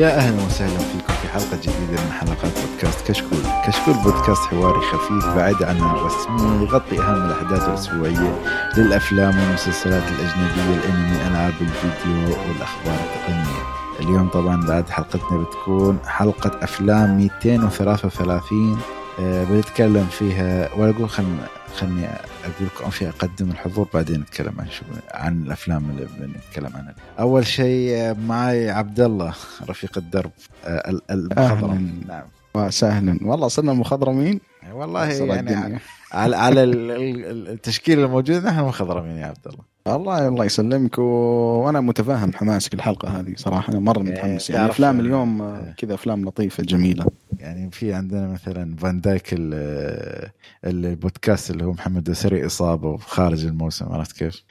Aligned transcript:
يا 0.00 0.16
أهلا 0.16 0.46
وسهلا 0.46 0.78
فيكم 0.78 1.14
في 1.22 1.28
حلقة 1.28 1.56
جديدة 1.56 2.02
من 2.04 2.12
حلقات 2.12 2.52
بودكاست 2.58 3.08
كشكول، 3.08 3.38
كشكول 3.66 3.94
بودكاست 3.94 4.42
حواري 4.42 4.80
خفيف 4.80 5.26
بعيد 5.36 5.62
عن 5.62 5.76
الرسمي 5.76 6.64
يغطي 6.64 7.00
أهم 7.00 7.24
الأحداث 7.26 7.68
الأسبوعية 7.68 8.42
للأفلام 8.76 9.38
والمسلسلات 9.38 10.02
الأجنبية، 10.02 10.76
الأنمي، 10.78 11.26
ألعاب 11.28 11.52
الفيديو 11.60 12.28
والأخبار 12.28 12.94
التقنية. 12.94 13.60
اليوم 14.00 14.28
طبعا 14.28 14.66
بعد 14.66 14.88
حلقتنا 14.88 15.38
بتكون 15.38 15.98
حلقة 16.06 16.64
أفلام 16.64 17.16
233 17.16 18.78
آه، 19.20 19.44
بنتكلم 19.44 20.06
فيها 20.10 20.68
ولا 20.76 20.90
أقول 20.90 21.10
خلنا 21.10 21.46
خلني 21.76 22.06
أقول 22.44 22.66
لكم 22.76 22.90
في 22.90 23.08
أقدم 23.08 23.50
الحضور 23.50 23.88
بعدين 23.94 24.20
نتكلم 24.20 24.54
عن 24.60 24.68
شو 24.70 24.82
عن 25.10 25.42
الأفلام 25.42 25.90
اللي 25.90 26.06
بنتكلم 26.18 26.76
عنها. 26.76 26.94
أول 27.18 27.46
شيء 27.46 28.14
معي 28.14 28.70
عبد 28.70 29.00
الله 29.00 29.34
رفيق 29.68 29.98
الدرب 29.98 30.30
آه، 30.64 30.90
ال- 30.90 31.02
المخضرم. 31.10 32.00
نعم. 32.08 32.22
وسهلا. 32.54 33.18
والله 33.22 33.48
صرنا 33.48 33.72
مخضرمين؟ 33.72 34.40
والله 34.72 35.12
يعني. 35.60 35.78
على 36.12 36.36
على 36.36 36.62
ال- 36.64 36.90
ال- 36.90 37.48
التشكيل 37.48 37.98
الموجود 37.98 38.44
نحن 38.46 38.60
مخضرمين 38.60 39.16
يا 39.16 39.26
عبد 39.26 39.46
الله 39.46 39.69
الله 39.86 40.28
الله 40.28 40.44
يسلمك. 40.44 40.98
و... 40.98 41.02
وأنا 41.02 41.80
متفاهم 41.80 42.32
حماسك 42.32 42.74
الحلقة 42.74 43.20
هذه 43.20 43.34
صراحة. 43.36 43.72
أنا 43.72 43.80
مرة 43.80 44.02
إيه، 44.02 44.10
متحمس. 44.10 44.50
يعني 44.50 44.70
أفلام 44.70 45.00
اليوم 45.00 45.42
إيه. 45.42 45.74
كذا 45.78 45.94
أفلام 45.94 46.24
لطيفة 46.24 46.62
جميلة. 46.62 47.06
يعني 47.38 47.70
في 47.70 47.92
عندنا 47.92 48.28
مثلا 48.28 48.76
فان 48.76 49.00
دايك 49.00 49.28
ال- 49.32 50.30
البودكاست 50.64 51.50
اللي 51.50 51.64
هو 51.64 51.72
محمد 51.72 52.12
سري 52.12 52.46
إصابة 52.46 52.96
خارج 52.96 53.44
الموسم 53.46 53.92
عرفت 53.92 54.16
كيف؟ 54.18 54.44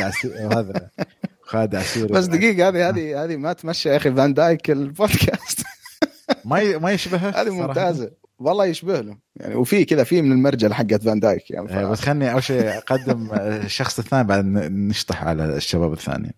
عسيري 0.00 0.34
هذا 0.38 0.90
خالد 1.42 1.74
عسيري. 1.74 2.12
بس 2.12 2.24
دقيقة 2.26 2.68
هذه 2.68 2.88
هذه 2.88 3.24
هذه 3.24 3.36
ما 3.36 3.52
تمشي 3.52 3.88
يا 3.88 3.96
أخي. 3.96 4.12
فان 4.14 4.34
دايك 4.34 4.70
البودكاست. 4.70 5.62
ما 6.44 6.78
ما 6.78 6.90
يشبهه 6.90 7.30
هذه. 7.42 7.50
ممتازة. 7.50 8.10
والله 8.38 8.66
يشبه 8.66 9.00
له 9.00 9.16
يعني 9.36 9.54
وفي 9.54 9.84
كذا 9.84 10.04
في 10.04 10.22
من 10.22 10.32
المرجله 10.32 10.74
حقت 10.74 11.02
فان 11.02 11.20
دايك 11.20 11.50
يعني 11.50 11.68
ف... 11.68 11.72
آه، 11.72 11.90
بس 11.90 12.00
خلني 12.00 12.32
أول 12.32 12.42
شيء 12.42 12.68
أقدم 12.68 13.28
الشخص 13.34 13.98
الثاني 13.98 14.24
بعد 14.28 14.44
نشطح 14.44 15.24
على 15.24 15.56
الشباب 15.56 15.92
الثانيين. 15.92 16.32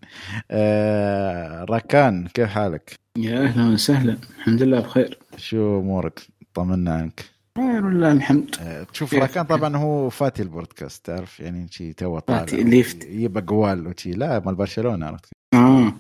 آه، 0.51 1.65
راكان 1.65 2.29
كيف 2.35 2.49
حالك؟ 2.49 2.95
يا 3.19 3.39
أهلا 3.45 3.73
وسهلا 3.73 4.17
الحمد 4.39 4.63
لله 4.63 4.81
بخير 4.81 5.19
شو 5.37 5.81
أمورك؟ 5.81 6.21
طمنا 6.55 6.95
عنك. 6.95 7.25
خير 7.59 7.85
والله 7.85 8.13
الحمد 8.13 8.55
آه، 8.61 8.83
تشوف؟ 8.83 9.15
راكان 9.15 9.45
طبعا 9.45 9.77
هو 9.77 10.09
فاتي 10.11 10.43
البودكاست 10.43 11.07
تعرف 11.07 11.41
يعني 11.41 11.69
شي 11.71 11.93
تو 11.93 12.19
طالع 12.19 12.39
فاتي 12.39 12.63
ليفت. 12.63 13.05
يجيب 13.05 13.39
أقوال 13.39 13.87
وشي 13.87 14.11
لا 14.11 14.43
مال 14.47 14.55
برشلونة 14.55 15.07
عرفت 15.07 15.25
كيف؟ 15.25 15.61
آه 15.61 15.93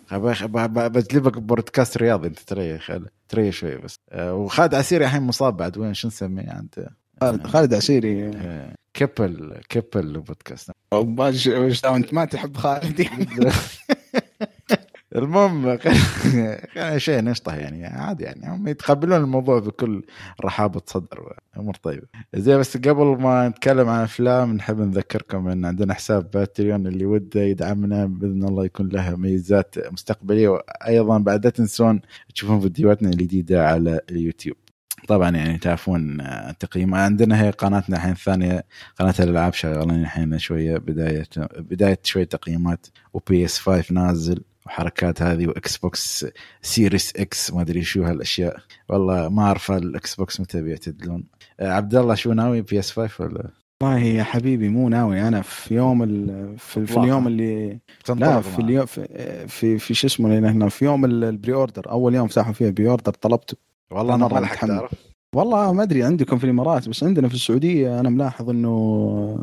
بجيبك 0.88 1.38
بودكاست 1.38 1.96
رياضي 1.98 2.28
أنت 2.28 2.38
تريح 2.38 2.82
تريح 2.82 2.82
شوي 2.82 3.06
بس 3.78 3.94
آه، 4.10 4.34
وخالد 4.34 4.74
عسيري 4.74 5.04
الحين 5.04 5.22
مصاب 5.22 5.56
بعد 5.56 5.78
وين 5.78 5.94
شو 5.94 6.08
نسميه 6.08 6.50
عند 6.50 6.88
خالد- 7.22 7.46
عسيري. 7.74 8.28
آه، 8.28 8.74
كبل 8.94 9.60
كبل 9.68 10.20
بودكاست. 10.20 10.70
انت 11.96 12.14
ما 12.14 12.24
تحب 12.24 12.56
خالد. 12.56 13.06
المهم 15.16 15.78
خلينا 15.78 16.98
شيء 16.98 17.20
نشطح 17.20 17.54
يعني 17.54 17.86
عادي 17.86 18.24
يعني. 18.24 18.48
هم 18.48 18.68
يتقبلون 18.68 19.20
الموضوع 19.20 19.58
بكل 19.58 20.04
رحابة 20.44 20.82
صدر 20.86 21.34
وأمور 21.56 21.74
طيبة. 21.74 22.06
زي 22.34 22.58
بس 22.58 22.76
قبل 22.76 23.04
ما 23.04 23.48
نتكلم 23.48 23.88
عن 23.88 24.02
أفلام 24.02 24.52
نحب 24.52 24.80
نذكركم 24.80 25.48
إن 25.48 25.64
عندنا 25.64 25.94
حساب 25.94 26.30
باتريون 26.30 26.86
اللي 26.86 27.06
وده 27.06 27.40
يدعمنا 27.42 28.06
بإذن 28.06 28.44
الله 28.44 28.64
يكون 28.64 28.88
له 28.88 29.16
ميزات 29.16 29.92
مستقبلية. 29.92 30.48
وأيضا 30.48 31.18
بعد 31.18 31.44
لا 31.44 31.50
تنسون 31.50 32.00
تشوفون 32.34 32.60
فيديوهاتنا 32.60 33.08
الجديدة 33.08 33.68
على 33.68 34.00
اليوتيوب. 34.10 34.56
طبعا 35.08 35.30
يعني 35.30 35.58
تعرفون 35.58 36.20
آه، 36.20 36.52
تقييم 36.52 36.94
عندنا 36.94 37.42
هي 37.42 37.50
قناتنا 37.50 37.96
الحين 37.96 38.12
الثانية 38.12 38.64
قناة 38.98 39.14
الألعاب 39.20 39.52
شغالين 39.52 40.00
الحين 40.02 40.38
شوية 40.38 40.78
بدايه 40.78 41.26
بداية 41.58 41.98
شوية 42.02 42.24
تقييمات 42.24 42.86
و 43.12 43.44
PS5 43.44 43.94
نازل. 43.94 44.42
وحركات 44.68 45.22
هذه 45.22 45.46
و 45.46 45.76
Xbox 45.76 46.26
Series 46.62 47.12
X 47.16 47.52
ما 47.52 47.60
أدري 47.62 47.82
شو 47.82 48.02
هالأشياء 48.02 48.56
والله 48.88 49.28
ما 49.28 49.42
أعرف 49.42 49.70
ال 49.70 50.14
Xbox 50.14 50.40
متى 50.40 50.62
بيعتدلون 50.62 51.24
آه، 51.60 51.72
عبد 51.72 51.94
الله 51.94 52.14
شو 52.14 52.32
ناوي 52.32 52.62
PS5 52.62 53.24
ولا 53.24 53.50
والله 53.82 53.98
يا 53.98 54.22
حبيبي 54.24 54.68
مو 54.68 54.88
ناوي 54.88 55.28
أنا 55.28 55.42
في 55.42 55.74
يوم 55.74 56.02
ال... 56.02 56.54
في, 56.58 56.86
في. 56.86 56.96
اليوم 56.98 57.26
اللي 57.26 57.78
لا 58.08 58.40
في؟ 58.40 58.58
اليوم 58.58 58.86
في 58.86 59.06
في, 59.48 59.78
في 59.78 59.94
شو 59.94 60.06
اسمه 60.06 60.38
هنا 60.38 60.68
في 60.68 60.84
يوم 60.84 61.04
ال- 61.04 61.24
ال 61.24 61.52
pre-order 61.54 61.90
أول 61.90 62.14
يوم 62.14 62.28
فتحوا 62.28 62.52
فيه 62.52 62.66
ال 62.66 62.88
pre-order 62.88 63.12
طلبته 63.12 63.56
والله 63.90 64.14
أنا 64.14 64.28
ما. 64.28 64.34
أعرف 64.70 64.90
والله 65.34 65.72
ما 65.72 65.82
أدري 65.82 66.02
عندكم 66.02 66.38
في 66.38 66.44
الإمارات 66.44 66.88
بس 66.88 67.04
عندنا 67.04 67.28
في 67.28 67.34
السعودية 67.34 68.00
أنا 68.00 68.08
ملاحظ 68.10 68.50
إنه 68.50 69.38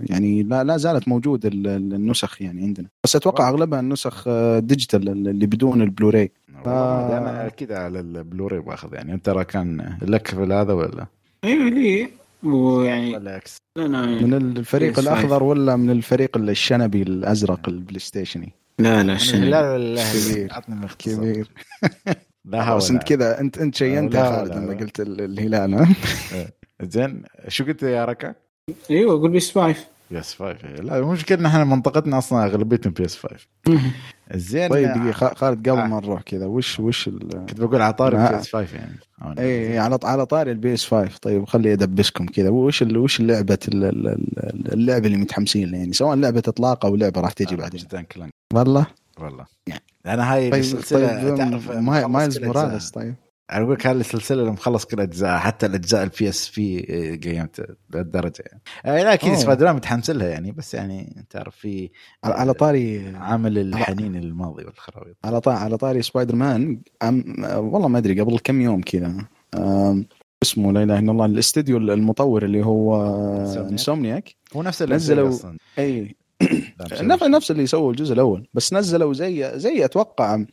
يعني 0.00 0.42
لا 0.42 0.64
لا 0.64 0.76
زالت 0.76 1.08
موجود 1.08 1.46
ال- 1.46 1.66
ال- 1.66 1.94
النسخ 1.94 2.42
يعني 2.42 2.62
عندنا. 2.62 2.86
بس 3.04 3.16
أتوقع 3.16 3.48
أغلبها 3.48 3.80
النسخ 3.80 4.24
آه، 4.28 4.58
digital 4.58 5.08
اللي 5.08 5.46
بدون 5.46 5.82
البلوراي. 5.82 6.32
آه. 6.66 7.18
أنا 7.18 7.46
أكيد 7.46 7.72
على 7.72 8.00
البلوري 8.00 8.58
باخذ 8.60 8.94
يعني. 8.94 9.12
أنت 9.14 9.26
ترى 9.26 9.44
كان 9.44 9.96
لك 10.02 10.26
في 10.26 10.36
هذا 10.36 10.72
ولا؟ 10.72 11.06
أيوه 11.44 11.68
لي. 11.70 12.08
ويعني 12.42 13.16
أنا 13.16 14.06
من 14.06 14.34
الفريق 14.34 14.94
PS5. 14.96 14.98
الأخضر 14.98 15.42
ولا 15.42 15.76
من 15.76 15.90
الفريق 15.90 16.36
الشنبي 16.36 17.02
الأزرق 17.02 17.68
البلاي 17.68 17.98
ستيشني؟ 17.98 18.52
لا 18.78 19.02
لا 19.02 19.16
شنو 19.16 19.44
لا 19.44 19.78
لا 19.78 20.02
كبير. 20.12 20.48
عطني 20.52 20.80
باختصار. 20.80 21.14
كبير. 21.32 21.48
لا 22.44 22.74
بس 22.76 22.90
انت 22.90 23.02
كذا 23.02 23.40
انت 23.40 23.58
انت 23.58 23.74
شينت 23.74 24.14
لا، 24.14 24.20
يا 24.20 24.24
خالد 24.36 24.52
لما. 24.54 24.74
قلت 24.74 25.00
ال- 25.00 25.20
الهلال 25.20 25.74
ها؟ 25.74 25.88
زين 26.82 27.22
شو 27.48 27.64
قلت 27.64 27.82
يا 27.82 28.04
ركا؟ 28.04 28.34
أيوه 28.90 29.20
قول 29.20 29.30
بيس 29.30 29.58
5 29.58 29.76
بي 30.10 30.18
إس 30.20 30.34
5 30.34 30.68
لا 30.68 30.98
المشكلة 30.98 31.38
إن 31.38 31.46
إحنا 31.46 31.64
منطقتنا 31.64 32.18
أصلا 32.18 32.44
أغلبيتهم 32.44 32.92
بي 32.92 33.04
إس 33.04 33.16
5 33.16 33.36
زين 34.34 34.68
طيب 34.70 34.88
دقيقة 34.88 35.12
خ- 35.12 35.34
خالد 35.34 35.68
قبل 35.68 35.78
آه. 35.78 35.86
ما 35.86 36.00
نروح 36.00 36.22
كذا 36.22 36.46
وش 36.46 36.80
وش 36.80 37.08
ال... 37.08 37.18
كنت 37.28 37.60
بقول 37.60 37.82
على 37.82 37.92
طاري 37.92 38.16
آه. 38.18 38.30
بي 38.30 38.36
إس 38.40 38.52
5 38.56 38.76
يعني. 38.76 38.96
أو 39.22 39.34
أنا- 39.34 39.38
اي 39.38 39.78
على 39.78 39.98
على 40.04 40.26
طاري 40.26 40.50
البي 40.52 40.74
إس 40.74 40.86
5 40.86 41.18
طيب 41.22 41.44
خلي 41.44 41.72
ادبسكم 41.72 42.26
كذا. 42.26 42.48
وش 42.48 42.82
ال... 42.82 42.96
وش 42.98 43.20
اللعبه 43.20 43.58
ال- 43.68 43.84
ال- 43.84 44.08
ال- 44.08 44.72
اللعبه 44.72 45.06
اللي 45.06 45.16
متحمسين 45.18 45.68
لها 45.70 45.78
يعني؟ 45.78 45.92
سواء 45.92 46.16
لعبة 46.16 46.42
اطلاق 46.48 46.86
أو 46.86 46.96
لعبة 46.96 47.20
راح 47.20 47.32
تجي 47.32 47.54
آه، 47.54 47.58
بعدين. 47.58 47.80
والله؟ 48.54 48.86
والله. 49.18 49.44
يعني. 49.66 49.82
أنا 50.06 50.34
هاي 50.34 50.50
طيب 50.50 50.60
السلسلة 50.60 51.22
طيب 51.22 51.34
تعرف 51.34 51.70
مايلز 51.70 52.38
موراليس. 52.38 52.90
طيب 52.90 53.14
أنا 53.52 53.62
أقول 53.62 53.74
لك 53.74 53.86
هاي 53.86 53.92
السلسلة 53.96 54.40
اللي 54.40 54.52
مخلص 54.52 54.84
كل 54.84 55.00
أجزاء 55.00 55.38
حتى 55.38 55.66
الأجزاء 55.66 56.02
البي 56.02 56.28
اس 56.28 56.48
في 56.48 56.80
قيمت 57.24 57.76
لهالدرجة 57.90 58.44
يعني 58.46 58.62
آه، 58.84 59.02
لا 59.02 59.14
أكيد. 59.14 59.34
سبايدر 59.34 59.64
مان 59.66 59.76
متحمس 59.76 60.10
لها 60.10 60.28
يعني 60.28 60.52
بس 60.52 60.74
يعني 60.74 61.26
تعرف 61.30 61.56
في 61.56 61.90
على 62.24 62.34
على 62.34 62.52
طاري 62.52 63.08
عامل 63.16 63.58
الحنين 63.58 64.16
للماضي 64.16 64.64
والخرابيط 64.64 65.16
على 65.24 65.40
طاري 65.40 65.56
على 65.56 65.76
طاري 65.76 66.02
سبايدر 66.02 66.36
مان 66.36 66.80
أم... 67.02 67.34
والله 67.56 67.88
ما 67.88 67.98
أدري 67.98 68.20
قبل 68.20 68.38
كم 68.38 68.60
يوم 68.60 68.80
كذا. 68.80 69.14
اسمه 70.42 70.72
لا 70.72 70.82
إله 70.82 70.98
إلا 70.98 71.12
الله 71.12 71.26
الاستديو 71.26 71.76
المطور 71.76 72.44
اللي 72.44 72.66
هو. 72.66 73.06
إنسومنياك 73.70 74.34
هو 74.56 74.62
نفس 74.62 74.82
اللي 74.82 74.94
نزلوا-. 74.94 75.46
اي 75.78 76.16
نفس 77.02 77.22
نفس 77.22 77.50
اللي 77.50 77.66
سووا 77.66 77.90
الجزء 77.90 78.14
الأول 78.14 78.46
بس 78.54 78.72
نزلوا 78.72 79.14
زي 79.14 79.52
زي 79.54 79.84
أتوقع 79.84 80.44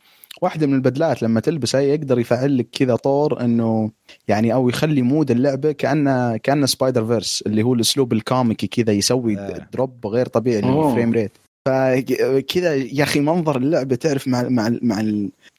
واحدة 0.42 0.66
من 0.66 0.74
البدلات 0.74 1.22
لما 1.22 1.40
تلبسها 1.40 1.80
يقدر 1.80 2.18
يفعل 2.18 2.58
لك 2.58 2.68
كذا 2.72 2.96
طور 2.96 3.40
إنه 3.40 3.90
يعني 4.28 4.54
أو 4.54 4.68
يخلي 4.68 5.02
مود 5.02 5.30
اللعبة 5.30 5.72
كانه 5.72 6.36
كانه 6.36 6.66
سبايدر 6.66 7.06
فيرس 7.06 7.42
اللي 7.46 7.62
هو 7.62 7.74
الأسلوب 7.74 8.12
الكوميكي 8.12 8.66
كذا 8.66 8.92
يسوي 8.92 9.38
آه. 9.38 9.68
drop 9.72 10.06
غير 10.06 10.26
طبيعي. 10.26 10.60
لل 10.60 10.75
frame 10.75 11.12
rate 11.12 11.32
فكذا 11.66 12.74
يا 12.74 13.02
أخي 13.02 13.20
منظر 13.20 13.56
اللعبة 13.56 13.96
تعرف 13.96 14.28
مع 14.28 14.42
مع 14.42 14.78
مع 14.82 15.00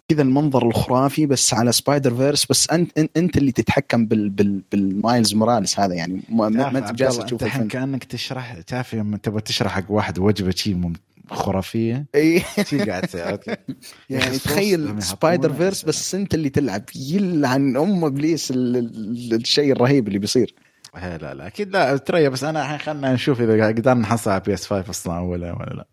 كذا 0.10 0.22
المنظر 0.22 0.68
الخرافي 0.68 1.26
بس 1.26 1.54
على 1.54 1.72
سبايدر 1.72 2.16
فيرس 2.16 2.46
بس 2.46 2.70
أنت 2.70 2.98
أنت, 3.18 3.38
اللي 3.38 3.52
تتحكم 3.52 4.06
بال 4.06 4.30
بال 4.30 4.62
بالمايلز 4.72 5.34
موراليس 5.36 5.80
هذا 5.80 5.94
يعني. 5.94 6.22
ما, 6.30 6.48
أنت 6.78 6.92
جالس 6.92 7.18
تشوف 7.18 7.44
الحين 7.44 7.68
كأنك 7.68 8.04
تشرح 8.04 8.62
تعرف 8.62 8.96
لما 8.96 9.18
تبغى 9.18 9.42
تشرح 9.42 9.72
حق 9.72 9.92
واحد 9.92 10.20
وجبة 10.20 10.52
شيء 10.52 10.94
خرافية؟ 11.32 12.06
إي. 12.16 12.44
شي 12.66 12.78
قاعد؟ 12.80 13.40
يعني 14.10 14.38
تخيل 14.38 15.04
سبايدر 15.04 15.54
فيرس 15.54 15.84
بس 15.84 16.16
أنت 16.16 16.34
اللي 16.34 16.50
تلعب. 16.50 16.84
يلعن 16.96 17.78
أم 17.78 18.06
إبليس 18.06 18.52
ال- 18.52 18.78
ال- 18.78 19.34
الشيء 19.34 19.72
الرهيب 19.72 20.08
اللي 20.08 20.20
بيصير. 20.20 20.56
إيه، 20.98 21.18
لا 21.18 21.34
لا 21.34 21.48
أكيد 21.48 21.72
لا 21.72 21.98
ترى 21.98 22.30
بس 22.30 22.44
أنا 22.44 22.62
الحين 22.62 22.80
خلينا 22.80 23.14
نشوف 23.14 23.42
إذا 23.42 23.68
قدرنا 23.68 24.02
نحصل 24.02 24.32
على 24.32 24.42
PS5 24.46 24.90
أصلا 24.90 25.20
ولا 25.20 25.52
ولا 25.54 25.74
لا. 25.74 25.88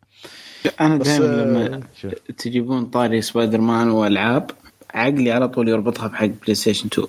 أنا 0.80 0.96
دائما 0.96 1.26
آه، 1.26 1.44
لما 1.44 1.80
شوف. 2.00 2.12
تجيبون 2.14 2.84
طاري 2.86 3.22
سبايدر 3.22 3.60
مان 3.60 3.88
والعاب 3.90 4.50
عقلي 4.94 5.32
على 5.32 5.48
طول 5.48 5.68
يربطها 5.68 6.08
بحق 6.08 6.26
بلاي 6.26 6.54
ستيشن 6.54 6.86
2 6.92 7.08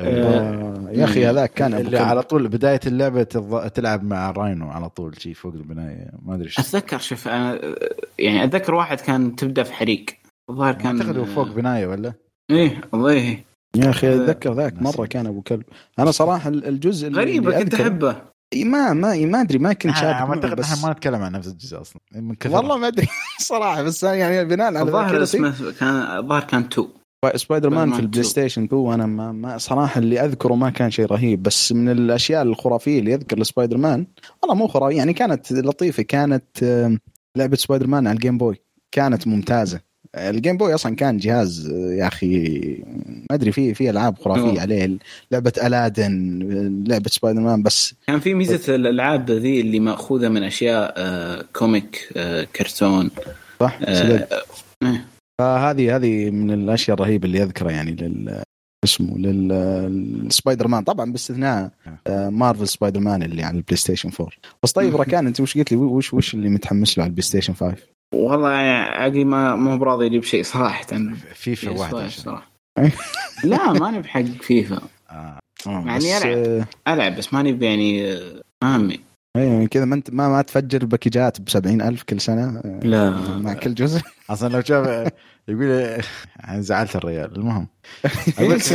آه، 0.00 0.88
يا 0.92 1.04
أخي 1.04 1.26
هذاك 1.26 1.52
كان 1.52 1.74
اللي. 1.74 1.98
على 1.98 2.22
طول 2.22 2.48
بداية 2.48 2.80
اللعبة 2.86 3.22
تض- 3.22 3.70
تلعب 3.70 4.04
مع 4.04 4.30
راينو 4.30 4.68
على 4.70 4.88
طول 4.88 5.20
شي 5.20 5.34
فوق 5.34 5.54
البناية 5.54 6.10
ما 6.22 6.34
أدري 6.34 6.48
شو. 6.48 6.62
أتذكر 6.62 6.98
شوف 6.98 7.28
أنا 7.28 7.60
يعني 8.18 8.44
أتذكر 8.44 8.74
واحد 8.74 9.00
كان 9.00 9.36
تبدأ 9.36 9.62
في 9.62 9.72
حريق. 9.72 10.04
الظاهر 10.50 10.74
كان 10.74 11.00
أعتقد 11.00 11.18
هو 11.18 11.24
فوق 11.24 11.48
بناية 11.48 11.86
ولا؟ 11.86 12.12
إيه 12.50 12.80
والله. 12.92 13.38
يا 13.76 13.90
أخي 13.90 14.06
هذا 14.08 14.24
أتذكر 14.24 14.52
ذاك 14.52 14.82
مرة. 14.82 15.06
كان 15.06 15.26
أبو 15.26 15.42
كلب. 15.42 15.62
أنا 15.98 16.10
صراحة 16.10 16.48
ال- 16.50 16.66
الجزء 16.66 17.08
اللي 17.08 17.38
كنت 17.64 17.74
أحبه. 17.74 18.16
ما 18.54 18.92
ما 18.92 19.26
ما 19.26 19.40
أدري 19.40 19.58
ما 19.58 19.72
كنت 19.72 19.96
آه، 19.96 20.00
شاب 20.00 20.30
أعتقد 20.30 20.56
بس 20.56 20.72
إحنا 20.72 20.86
ما 20.86 20.92
نتكلم 20.92 21.22
عن 21.22 21.32
نفس 21.32 21.48
الجزء 21.48 21.80
أصلا 21.80 22.00
من 22.14 22.34
كثر 22.34 22.56
والله 22.56 22.78
ما 22.78 22.88
أدري 22.88 23.08
صراحة 23.38 23.82
بس 23.82 24.04
أنا 24.04 24.14
يعني 24.14 24.44
بناء 24.44 24.66
على 24.66 24.82
الظاهر 24.82 25.22
اسمه 25.22 25.72
كان 25.80 25.94
الظاهر 26.18 26.44
كان 26.44 26.60
2 26.60 26.88
سبايدر 27.34 27.70
مان 27.70 27.92
في 27.92 28.00
ال 28.00 28.04
Play 28.04 28.20
2. 28.20 28.24
Station 28.24 28.64
2 28.64 28.92
أنا 28.92 29.06
ما, 29.06 29.32
ما 29.32 29.58
صراحة 29.58 29.98
اللي 29.98 30.20
أذكره 30.20 30.54
ما 30.54 30.70
كان 30.70 30.90
شيء 30.90 31.06
رهيب 31.06 31.42
بس 31.42 31.72
من 31.72 31.88
الأشياء 31.88 32.42
الخرافية 32.42 32.98
اللي 32.98 33.12
يذكر 33.12 33.38
لسبايدر 33.38 33.76
مان 33.76 34.06
والله 34.42 34.56
مو 34.56 34.68
خرافية 34.68 34.96
يعني 34.96 35.12
كانت 35.12 35.52
لطيفة 35.52 36.02
كانت 36.02 36.64
لعبة 37.36 37.56
سبايدر 37.56 37.86
مان 37.86 38.06
على 38.06 38.14
ال 38.14 38.19
Game 38.19 38.38
Boy 38.38 38.60
كانت 38.92 39.26
ممتازة. 39.26 39.80
ال 40.14 40.22
Game 40.22 40.56
Boy 40.56 40.74
أصلا 40.74 40.96
كان 40.96 41.16
جهاز 41.16 41.70
آه، 41.70 41.92
يا 41.94 42.06
أخي 42.06 42.48
ما 43.30 43.34
أدري 43.36 43.52
فيه 43.52 43.72
في 43.72 43.90
ألعاب 43.90 44.18
خرافية. 44.18 44.60
عليه. 44.60 44.98
لعبة 45.30 45.52
Aladdin 45.56 46.38
لعبة 46.88 47.08
سبايدر 47.10 47.40
مان 47.40 47.62
بس 47.62 47.94
كان 48.06 48.20
في 48.20 48.34
ميزة 48.34 48.74
الألعاب 48.74 49.30
ذي 49.30 49.60
اللي 49.60 49.80
مأخوذة 49.80 50.28
من 50.28 50.42
أشياء 50.42 50.94
آه 50.96 51.44
comic 51.52 52.08
آه 52.16 52.44
كرتون 52.56 53.10
صح 53.60 53.78
آه 53.82 54.26
إيه. 54.82 55.04
فهذه 55.40 55.96
هذه 55.96 56.30
من 56.30 56.50
الأشياء 56.50 56.94
الرهيبة 56.94 57.26
اللي 57.26 57.42
أذكرها 57.42 57.70
يعني 57.70 57.90
لل 57.92 58.42
اسمه 58.84 59.18
للسبايدر 59.18 60.68
مان 60.68 60.84
طبعا 60.84 61.12
باستثناء 61.12 61.70
آه، 62.06 62.28
Marvel 62.28 62.68
Spider-Man 62.68 63.22
اللي 63.22 63.42
على 63.42 63.56
ال 63.56 63.76
PlayStation 63.76 64.10
4 64.20 64.32
بس 64.62 64.72
طيب 64.72 64.96
راكان 64.96 65.26
أنت 65.26 65.40
وش 65.40 65.58
قلت 65.58 65.72
لي؟ 65.72 65.78
وش 65.78 66.14
وش 66.14 66.34
اللي 66.34 66.48
متحمس 66.48 66.98
له 66.98 67.04
على 67.04 67.08
ال 67.08 67.22
PlayStation 67.22 67.54
5 67.54 67.76
والله 68.14 68.50
يعني 68.50 68.88
عقلي 68.88 69.24
ما 69.24 69.56
مو 69.56 69.78
براضي 69.78 70.06
يجيب 70.06 70.24
شيء 70.24 70.42
صراحة. 70.42 70.86
FIFA 71.34 71.74
PS5 71.74 71.80
واحد. 71.80 72.08
صراحة. 72.08 72.50
لا 73.44 73.72
ماني 73.72 73.98
بحق 74.00 74.22
فيفا. 74.22 74.80
آه. 75.10 75.38
يعني 75.66 75.96
بس 75.96 76.04
ألعب. 76.04 76.38
آه، 76.38 76.94
ألعب 76.94 77.16
بس 77.16 77.34
ماني 77.34 77.64
يعني 77.66 78.12
آه، 78.12 78.42
مهمي. 78.62 79.00
أيوه 79.36 79.66
كذا 79.66 79.84
ما 79.84 79.94
انت 79.94 80.10
ما 80.10 80.28
ما 80.28 80.42
تفجر 80.42 80.84
باكجات 80.84 81.40
ب 81.40 81.66
ألف 81.66 82.02
كل 82.02 82.20
سنة. 82.20 82.60
آه، 82.64 82.80
لا. 82.82 83.10
مع 83.38 83.54
كل 83.54 83.74
جزء. 83.74 84.00
أصلا 84.30 84.48
لو 84.48 84.60
شاف 84.60 85.12
يقول 85.48 86.00
يعني 86.40 86.62
زعلت 86.62 86.96
الريال 86.96 87.36
المهم. 87.36 87.68
بس 88.50 88.74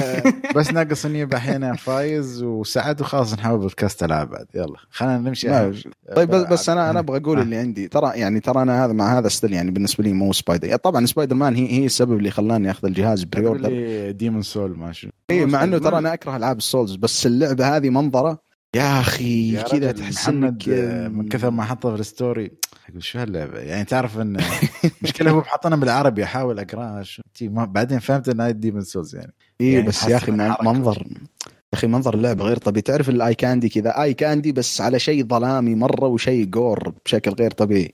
بس 0.55 0.71
ناقص 0.73 1.05
إني 1.05 1.35
أحيانا 1.35 1.75
فايز 1.75 2.43
وسعد 2.43 3.01
وخلاص 3.01 3.33
نحاول 3.33 3.59
بودكاست 3.59 4.03
العاب 4.03 4.29
بعد. 4.29 4.45
يلا 4.55 4.75
خلينا 4.89 5.17
نمشي 5.17 5.47
ما- 5.47 5.73
طيب 6.15 6.29
بس, 6.29 6.41
بس 6.43 6.69
أنا 6.69 6.89
أنا 6.89 6.99
أبغى 6.99 7.17
أقول 7.17 7.37
آه. 7.37 7.41
اللي 7.41 7.55
عندي. 7.55 7.87
ترى 7.87 8.11
يعني 8.19 8.39
ترى 8.39 8.61
أنا 8.61 8.85
هذا 8.85 8.93
مع 8.93 9.17
هذا 9.19 9.27
still 9.27 9.53
يعني 9.53 9.71
بالنسبة 9.71 10.03
لي 10.03 10.13
مو 10.13 10.33
Spider. 10.33 10.67
يعني 10.67 10.77
طبعا 10.79 11.05
سبايدر 11.05 11.35
مان 11.35 11.55
هي 11.55 11.71
هي 11.71 11.85
السبب 11.85 12.17
اللي 12.17 12.31
خلاني 12.31 12.71
أخذ 12.71 12.85
الجهاز 12.87 13.23
pre 13.23 13.47
order 13.47 14.11
Demon's 14.11 14.41
Souls 14.41 14.77
ما 14.77 14.91
شو. 14.91 15.07
اي 15.31 15.45
مع 15.45 15.63
إنه 15.63 15.77
ترى 15.77 15.97
أنا 15.97 16.13
أكره 16.13 16.35
ألعاب 16.37 16.57
ال 16.57 16.63
Souls 16.63 16.95
بس 16.95 17.25
اللعبة 17.25 17.77
هذه 17.77 17.89
منظرة 17.89 18.48
يا 18.75 18.99
أخي 18.99 19.53
يا 19.53 19.61
كذا 19.61 19.91
تحس 19.91 20.29
محمد 20.29 20.43
انك 20.43 20.69
آه، 20.69 21.07
من 21.07 21.27
كثر 21.27 21.49
ما 21.49 21.63
حطه 21.63 21.95
في 21.95 22.01
ال 22.01 22.08
story. 22.08 22.51
أقول 22.89 23.03
شو 23.03 23.19
هاللعبه 23.19 23.59
يعني 23.59 23.85
تعرف 23.85 24.19
إن 24.19 24.37
مشكله 25.03 25.31
هو 25.31 25.41
حاطنا 25.43 25.75
بالعربي 25.75 26.23
أحاول 26.23 26.59
اقراها 26.59 27.03
شو 27.03 27.21
ما 27.41 27.65
بعدين 27.65 27.99
فهمت 27.99 28.29
انها 28.29 28.51
Demon's 28.51 28.81
Souls 28.81 29.15
يعني. 29.15 29.33
اي 29.61 29.71
يعني 29.73 29.87
بس 29.87 29.99
تحس 29.99 30.09
يا 30.09 30.17
أخي. 30.17 30.31
منظر 30.31 31.07
يا 31.51 31.73
أخي 31.73 31.87
منظر 31.87 32.13
اللعبه 32.13 32.45
غير 32.45 32.57
طبيعي. 32.57 32.81
تعرف 32.81 33.09
ال 33.09 33.35
eye 33.35 33.48
candy 33.48 33.69
كذا؟ 33.69 34.01
eye 34.01 34.13
candy 34.13 34.51
بس 34.51 34.81
على 34.81 34.99
شيء 34.99 35.27
ظلامي 35.27 35.75
مرة 35.75 36.05
وشيء 36.07 36.45
gore 36.45 36.93
بشكل 37.05 37.31
غير 37.31 37.51
طبيعي. 37.51 37.91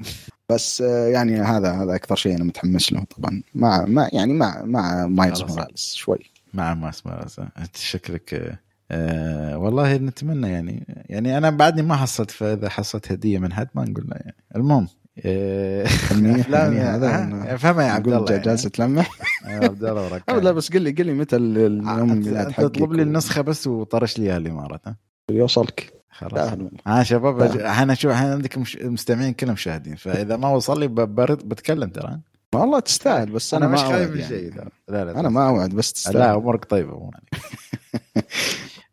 بس 0.49 0.81
آه، 0.81 1.07
يعني 1.07 1.41
هذا 1.41 1.71
هذا 1.71 1.95
أكثر 1.95 2.15
شيء 2.15 2.35
أنا 2.35 2.43
متحمس 2.43 2.93
له 2.93 3.03
طبعا. 3.17 3.41
مع 3.55 3.85
مع 3.85 4.09
يعني 4.13 4.33
مع 4.33 4.63
مع 4.63 5.07
Miles. 5.07 5.43
Morales 5.43 5.93
شوي. 5.93 6.19
مع 6.53 6.73
ما 6.73 6.89
اسمه 6.89 7.25
أنت 7.57 7.77
شكلك 7.77 8.59
آه، 8.91 9.53
آه 9.53 9.57
والله 9.57 9.97
نتمنى 9.97 10.49
يعني. 10.51 10.85
يعني 11.09 11.37
أنا 11.37 11.49
بعدني 11.49 11.81
ما 11.81 11.95
حصلت 11.95 12.31
فإذا 12.31 12.69
حصلت 12.69 13.11
هدية 13.11 13.37
من 13.39 13.53
حد 13.53 13.67
ما 13.75 13.85
نقول 13.85 14.05
له 14.09 14.15
يعني. 14.15 14.35
المهم 14.55 14.87
آه، 15.25 15.85
أفلام- 15.87 16.53
يعني 16.53 16.79
هذا 16.79 17.07
آه، 17.53 17.55
فهمها 17.55 17.83
يا 17.87 17.91
عبد 17.91 18.07
الله 18.07 18.25
يعني. 18.31 18.43
جالسه 18.43 18.69
تلمح 18.69 19.09
يا 19.45 19.55
عبد 19.55 19.83
الله 19.83 20.05
وراك 20.05 20.29
لا 20.29 20.51
بس 20.51 20.71
قل 20.71 20.81
لي 20.81 20.91
قل 20.91 21.05
لي 21.05 21.13
متى 21.13 21.35
ال- 21.35 21.57
اليوم 21.89 22.23
اطلب 22.37 22.93
لي 22.93 23.01
النسخة 23.01 23.41
بس 23.41 23.67
وطرش 23.67 24.19
لي 24.19 24.25
إياها 24.25 24.37
الإمارات 24.37 24.81
يوصلك. 25.31 25.93
خلاص. 26.09 26.51
ها 26.87 27.03
شباب. 27.03 27.41
إحنا 27.41 27.93
شو 27.93 28.11
إحنا 28.11 28.31
عندك 28.31 28.57
مستمعين 28.81 29.33
كلهم 29.33 29.53
مشاهدين 29.53 29.95
فإذا 29.95 30.37
ما 30.37 30.49
وصل 30.49 30.79
لي 30.79 30.87
بتكلم 30.87 31.89
ترى. 31.89 32.19
والله 32.55 32.79
تستاهل 32.79 33.31
بس 33.31 33.53
أنا, 33.53 33.65
أنا 33.65 33.73
مش 33.73 33.79
خايف 33.79 34.11
من 34.11 34.17
يعني. 34.19 34.29
شيء 34.29 34.51
ترى. 34.53 34.69
لا 34.87 35.05
لا 35.05 35.19
أنا 35.19 35.29
ما 35.29 35.47
أوعد 35.47 35.69
بس 35.69 35.93
تستاهل. 35.93 36.17
لا 36.17 36.35
أمورك 36.35 36.65
طيبة 36.65 36.93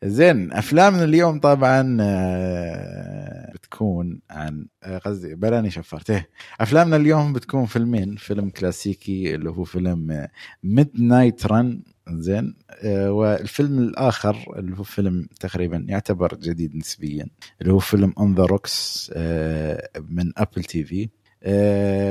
زين 0.04 0.52
افلامنا 0.52 1.04
اليوم 1.04 1.40
طبعا 1.40 1.96
آه، 2.00 3.52
بتكون 3.54 4.20
عن 4.30 4.66
آه، 4.82 4.98
قصدي 4.98 5.34
بلاني 5.34 5.70
شفرت. 5.70 6.24
افلامنا 6.60 6.96
اليوم 6.96 7.32
بتكون 7.32 7.66
فيلمين 7.66 8.16
فيلم 8.16 8.50
كلاسيكي 8.50 9.34
اللي 9.34 9.50
هو 9.50 9.64
فيلم 9.64 10.26
Midnight 10.62 11.46
Run 11.46 11.82
زين 12.08 12.54
آه، 12.70 13.12
والفيلم 13.12 13.78
الآخر 13.78 14.36
اللي 14.56 14.78
هو 14.78 14.82
فيلم 14.82 15.28
تقريبا 15.40 15.84
يعتبر 15.88 16.34
جديد 16.34 16.76
نسبيا 16.76 17.26
اللي 17.60 17.72
هو 17.72 17.78
فيلم 17.78 18.12
On 18.18 18.34
the 18.34 18.44
Rocks 18.44 19.10
من 20.08 20.32
Apple 20.36 20.64
TV 20.64 21.08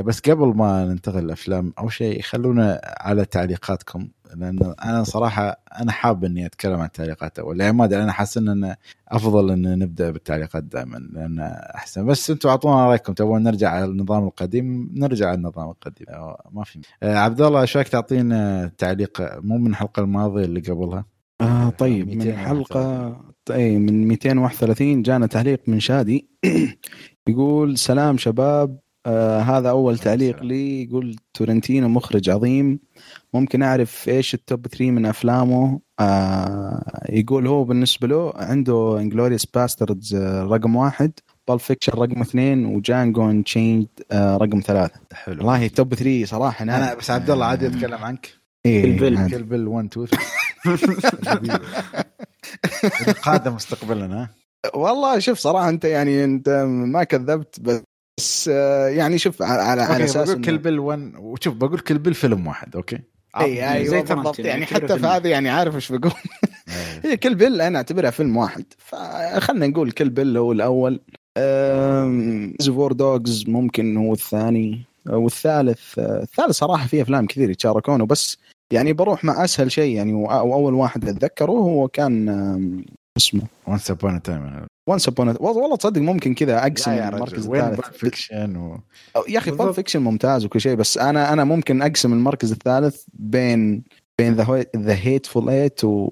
بس 0.02 0.20
قبل 0.20 0.48
ما 0.48 0.86
ننتقل 0.86 1.24
للأفلام 1.24 1.74
أول 1.80 1.92
شيء 1.94 2.22
خلونا 2.22 2.82
على 2.84 3.26
تعليقاتكم 3.26 4.10
لأن 4.36 4.74
أنا 4.84 5.04
صراحة 5.04 5.58
أنا 5.82 5.92
حاب 5.92 6.26
إني 6.26 6.46
أتكلم 6.46 6.80
عن 6.80 6.86
التعليقات 6.86 7.40
أول. 7.40 7.62
يعني 7.62 7.78
ما 7.78 7.86
أدري 7.86 8.04
أنا 8.04 8.12
حاسس 8.12 8.38
إن 8.38 8.76
أفضل 9.08 9.52
إن 9.52 9.80
نبدأ 9.80 10.12
بالتعليقات 10.12 10.64
دائما 10.64 10.98
لأن 10.98 11.40
أحسن. 11.76 12.06
بس 12.06 12.30
أنتم 12.30 12.50
أعطونا 12.50 12.88
رأيكم. 12.88 13.14
تبون 13.14 13.44
نرجع 13.44 13.70
على 13.70 13.86
النظام 13.86 14.28
القديم؟ 14.28 14.92
نرجع 14.96 15.28
على 15.28 15.38
النظام 15.38 15.70
القديم. 15.70 16.08
ما 16.52 16.64
في. 16.64 16.80
آه، 17.04 17.18
عبد 17.18 17.42
الله 17.42 17.62
إيش 17.62 17.78
رأيك 17.78 17.88
تعطينا 17.88 18.72
تعليق؟ 18.78 19.40
مو 19.44 19.58
من 19.58 19.72
الحلقة 19.72 20.02
الماضية 20.02 20.46
اللي 20.46 20.60
قبلها؟ 20.60 21.06
آه 21.42 21.70
طيب 21.70 22.08
من 22.08 22.18
231. 22.18 22.30
الحلقة 22.30 23.32
أي 23.52 23.78
من 23.78 24.08
231 24.08 25.02
جانا 25.02 25.28
تعليق 25.28 25.62
من 25.68 25.80
شادي. 25.80 26.30
يقول 27.30 27.78
سلام 27.78 28.18
شباب. 28.18 28.80
آه 29.06 29.40
هذا 29.40 29.70
أول 29.70 29.98
تعليق. 29.98 30.44
لي. 30.44 30.84
يقول 30.84 31.16
تارانتينو 31.34 31.90
مخرج 31.90 32.30
عظيم. 32.30 32.80
ممكن 33.34 33.64
أعرف 33.64 34.10
إيش 34.10 34.34
ال 34.34 34.42
top 34.42 34.68
3 34.68 34.92
من 34.92 35.06
أفلامه. 35.06 35.80
آه 36.00 37.02
يقول 37.10 37.48
هو 37.48 37.64
بالنسبة 37.64 38.08
له 38.08 38.34
عنده 38.36 39.00
Inglourious 39.00 39.46
Basterds 39.46 40.16
رقم 40.26 40.76
واحد. 40.76 41.12
Pulp 41.48 41.60
Fiction 41.60 41.94
رقم 41.94 42.22
اثنين 42.22 42.66
و 42.66 42.75
Django 42.75 43.30
Unchained 43.30 43.88
آه 44.12 44.38
رقم 44.38 44.60
ثلاثة. 44.66 45.00
حلو. 45.14 45.38
والله 45.38 45.68
top 45.68 45.94
3 45.96 46.26
صراحة. 46.26 46.64
أنا 46.64 46.94
بس 46.94 47.12
عبد 47.12 47.30
الله 47.30 47.46
عادي 47.46 47.68
أتكلم 47.68 48.04
عنك. 48.04 48.30
إيه 48.66 48.86
ال 48.86 48.96
Bill. 48.96 49.44
Bill 49.44 49.68
1 49.68 49.90
2 49.98 50.08
قادم 53.24 53.56
مستقبلنا 53.56 54.24
ها؟ 54.24 54.30
والله 54.76 55.20
شوف 55.20 55.40
صراحة 55.40 55.70
أنت 55.70 55.86
يعني 55.86 56.24
أنت 56.24 56.50
ما 56.68 57.04
كذبت 57.04 57.60
بس 57.60 57.82
آه، 58.50 58.88
يعني 58.88 59.18
شوف 59.18 59.42
على 59.42 59.82
على, 59.82 60.04
أساس 60.04 60.30
بقول 60.30 60.46
Kill 60.46 60.58
Bill 60.58 60.80
1 60.80 61.14
وشوف 61.20 61.54
بقول 61.54 61.80
Kill 61.80 61.98
Bill 61.98 62.14
فيلم 62.14 62.48
واحد 62.48 62.76
أوكي؟ 62.76 63.00
اي 63.40 63.72
أيوه 63.72 63.88
زي 63.88 64.02
بالضبط. 64.02 64.40
يعني 64.40 64.66
حتى 64.66 65.00
في. 65.00 65.06
هذا 65.06 65.30
يعني 65.30 65.50
عارف 65.50 65.76
إيش 65.76 65.92
بقول. 65.92 66.14
هي 67.04 67.18
Kill 67.18 67.36
Bill 67.36 67.62
أنا 67.62 67.78
أعتبرها 67.78 68.10
فيلم 68.10 68.38
واحد. 68.38 68.66
فخلنا 68.78 69.68
نقول 69.68 69.92
Kill 69.92 70.10
Bill 70.10 70.38
هو 70.38 70.52
الأول. 70.52 71.02
Reservoir 72.60 72.94
Dogs 72.94 73.50
ممكن 73.50 73.98
هو 73.98 74.14
الثاني. 74.14 74.86
والثالث 75.10 76.00
آه، 76.00 76.22
الثالث 76.24 76.52
صراحة 76.52 76.88
فيه 76.88 77.02
أفلام 77.02 77.26
كثير 77.26 77.50
يتشاركونه 77.50 78.06
بس 78.06 78.38
يعني 78.74 78.94
بروح 78.94 79.24
مع 79.24 79.44
أسهل 79.44 79.72
شيء 79.72 79.96
يعني 79.96 80.14
وأول 80.14 80.74
واحد 80.74 81.10
أتذكره 81.10 81.52
هو 81.52 81.88
كان 81.88 82.30
اسمه. 83.18 83.42
Once 83.68 83.92
Upon 83.92 84.22
a 84.22 84.31
Time 84.31 84.66
Once 84.88 85.08
Upon 85.08 85.28
والله 85.40 85.76
تصدق 85.76 86.02
ممكن 86.02 86.34
كذا 86.34 86.68
أقسم 86.68 86.92
المركز 86.92 87.48
الثالث. 87.48 87.80
Fiction 87.98 88.56
و... 88.56 88.78
أو- 89.18 89.30
يا 89.30 89.38
أخي 89.38 89.52
بالضبط. 89.52 89.76
Fiction 89.76 90.02
ممتاز 90.02 90.46
وكل 90.46 90.62
شيء 90.62 90.76
بس 90.76 90.98
أنا 90.98 91.34
أنا 91.34 91.44
ممكن 91.44 91.82
أقسم 91.82 92.14
المركز 92.14 92.52
الثالث 92.52 93.04
بين 93.14 93.84
بين 94.18 94.34
The 94.34 94.66
The 94.78 94.94
Hateful 94.96 95.50
Eight 95.50 95.84
و 95.84 96.10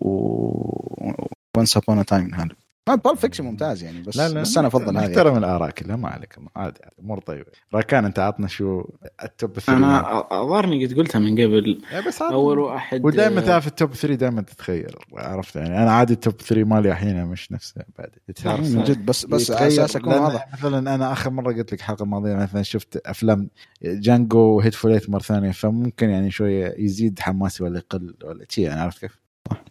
Once 1.58 1.77
Upon 1.77 2.06
a 2.06 2.12
Time 2.12 2.36
هذا 2.36 2.50
Pulp 2.88 3.18
Fiction 3.18 3.44
ممتاز 3.43 3.83
يعني 3.83 4.01
بس 4.01 4.17
لا 4.17 4.29
لا 4.29 4.41
بس 4.41 4.57
أنا 4.57 4.67
أفضل 4.67 4.98
هذه 4.98 5.07
احترم 5.07 5.38
الآراء 5.38 5.69
كلها 5.69 5.95
ما 5.95 6.09
عليك 6.09 6.36
عادي 6.55 6.79
امور 7.00 7.19
طيبه 7.19 7.45
راكان 7.74 8.05
أنت 8.05 8.19
عطنا 8.19 8.48
شو 8.48 8.83
ال 9.24 9.33
top 9.33 9.60
3 9.59 9.77
أنا 9.77 10.19
أظهرني 10.31 10.86
قد 10.86 10.93
قلتها 10.98 11.19
من 11.19 11.31
قبل 11.33 11.81
يا 11.93 12.01
بس. 12.07 12.21
أول 12.21 12.59
واحد 12.59 13.05
ودائما 13.05 13.41
تعرف 13.41 13.67
ال 13.68 13.74
top 13.74 13.94
3 13.93 14.15
دائما 14.15 14.41
تتخيل 14.41 14.95
عرفت 15.13 15.55
يعني 15.55 15.83
أنا 15.83 15.91
عادي 15.91 16.13
ال 16.13 16.19
top 16.19 16.34
3 16.33 16.63
مالي 16.63 16.91
أحيانا 16.91 17.25
مش 17.25 17.51
نفسه 17.51 17.81
بعد. 17.98 18.09
من 18.59 18.83
جد 18.83 19.05
بس 19.05 19.25
بس. 19.25 19.51
أساس 19.51 19.95
اكون 19.95 20.13
واضح 20.13 20.53
مثلا 20.53 20.95
أنا 20.95 21.12
آخر 21.12 21.29
مرة 21.29 21.53
قلت 21.53 21.74
لك 21.74 21.79
الحلقة 21.79 22.03
الماضيه 22.03 22.33
مثلا 22.36 22.62
شفت 22.63 23.01
أفلام 23.05 23.50
Django 23.84 24.39
و 24.39 24.74
Hateful 24.74 24.95
Eight 24.95 25.10
مرة 25.09 25.19
ثانية 25.21 25.51
فممكن 25.51 26.09
يعني 26.09 26.31
شوية 26.31 26.75
يزيد 26.77 27.19
حماسي 27.19 27.63
ولا 27.63 27.77
يقل 27.77 28.15
ولا 28.24 28.45
شيء 28.50 28.65
يعني 28.65 28.81
عرفت 28.81 29.00
كيف؟ 29.00 29.19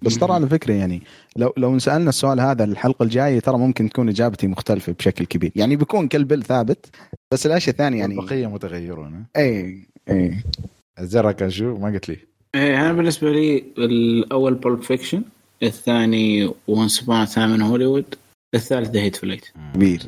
بس 0.03 0.19
ترى 0.19 0.33
على 0.33 0.49
فكرة 0.49 0.75
يعني 0.75 1.03
لو 1.37 1.53
لو 1.57 1.75
انسالنا 1.75 2.09
السؤال 2.09 2.41
هذا 2.41 2.65
الحلقة 2.65 3.03
الجاية 3.03 3.41
ترى 3.41 3.59
ممكن 3.59 3.91
تكون 3.91 4.09
إجابتي 4.09 4.47
مختلفة 4.47 4.93
بشكل 4.93 5.25
كبير. 5.25 5.53
يعني 5.57 5.77
بيكون 5.77 6.09
Kill 6.09 6.26
Bill 6.26 6.43
ثابت 6.43 6.87
بس 7.33 7.47
الأشياء 7.47 7.73
الثانية 7.73 7.99
يعني 7.99 8.15
البقيه 8.15 8.47
متغيرون 8.47 9.25
اي 9.37 9.79
اي 10.11 10.35
راكان 11.01 11.51
شو 11.51 11.77
ما 11.79 11.89
قلت 11.89 12.09
لي. 12.09 12.17
إيه 12.55 12.81
أنا 12.81 12.93
بالنسبة 12.93 13.33
لي 13.33 13.65
الأول 13.79 14.55
Pulp 14.55 14.83
Fiction 14.83 15.23
الثاني 15.63 16.51
Once 16.69 17.03
Upon 17.03 17.27
a 17.27 17.34
Time 17.34 17.63
Hollywood 17.63 18.15
الثالث 18.55 18.91
The 18.91 19.01
Hateful 19.01 19.17
Eight 19.17 19.45
كبير. 19.75 20.03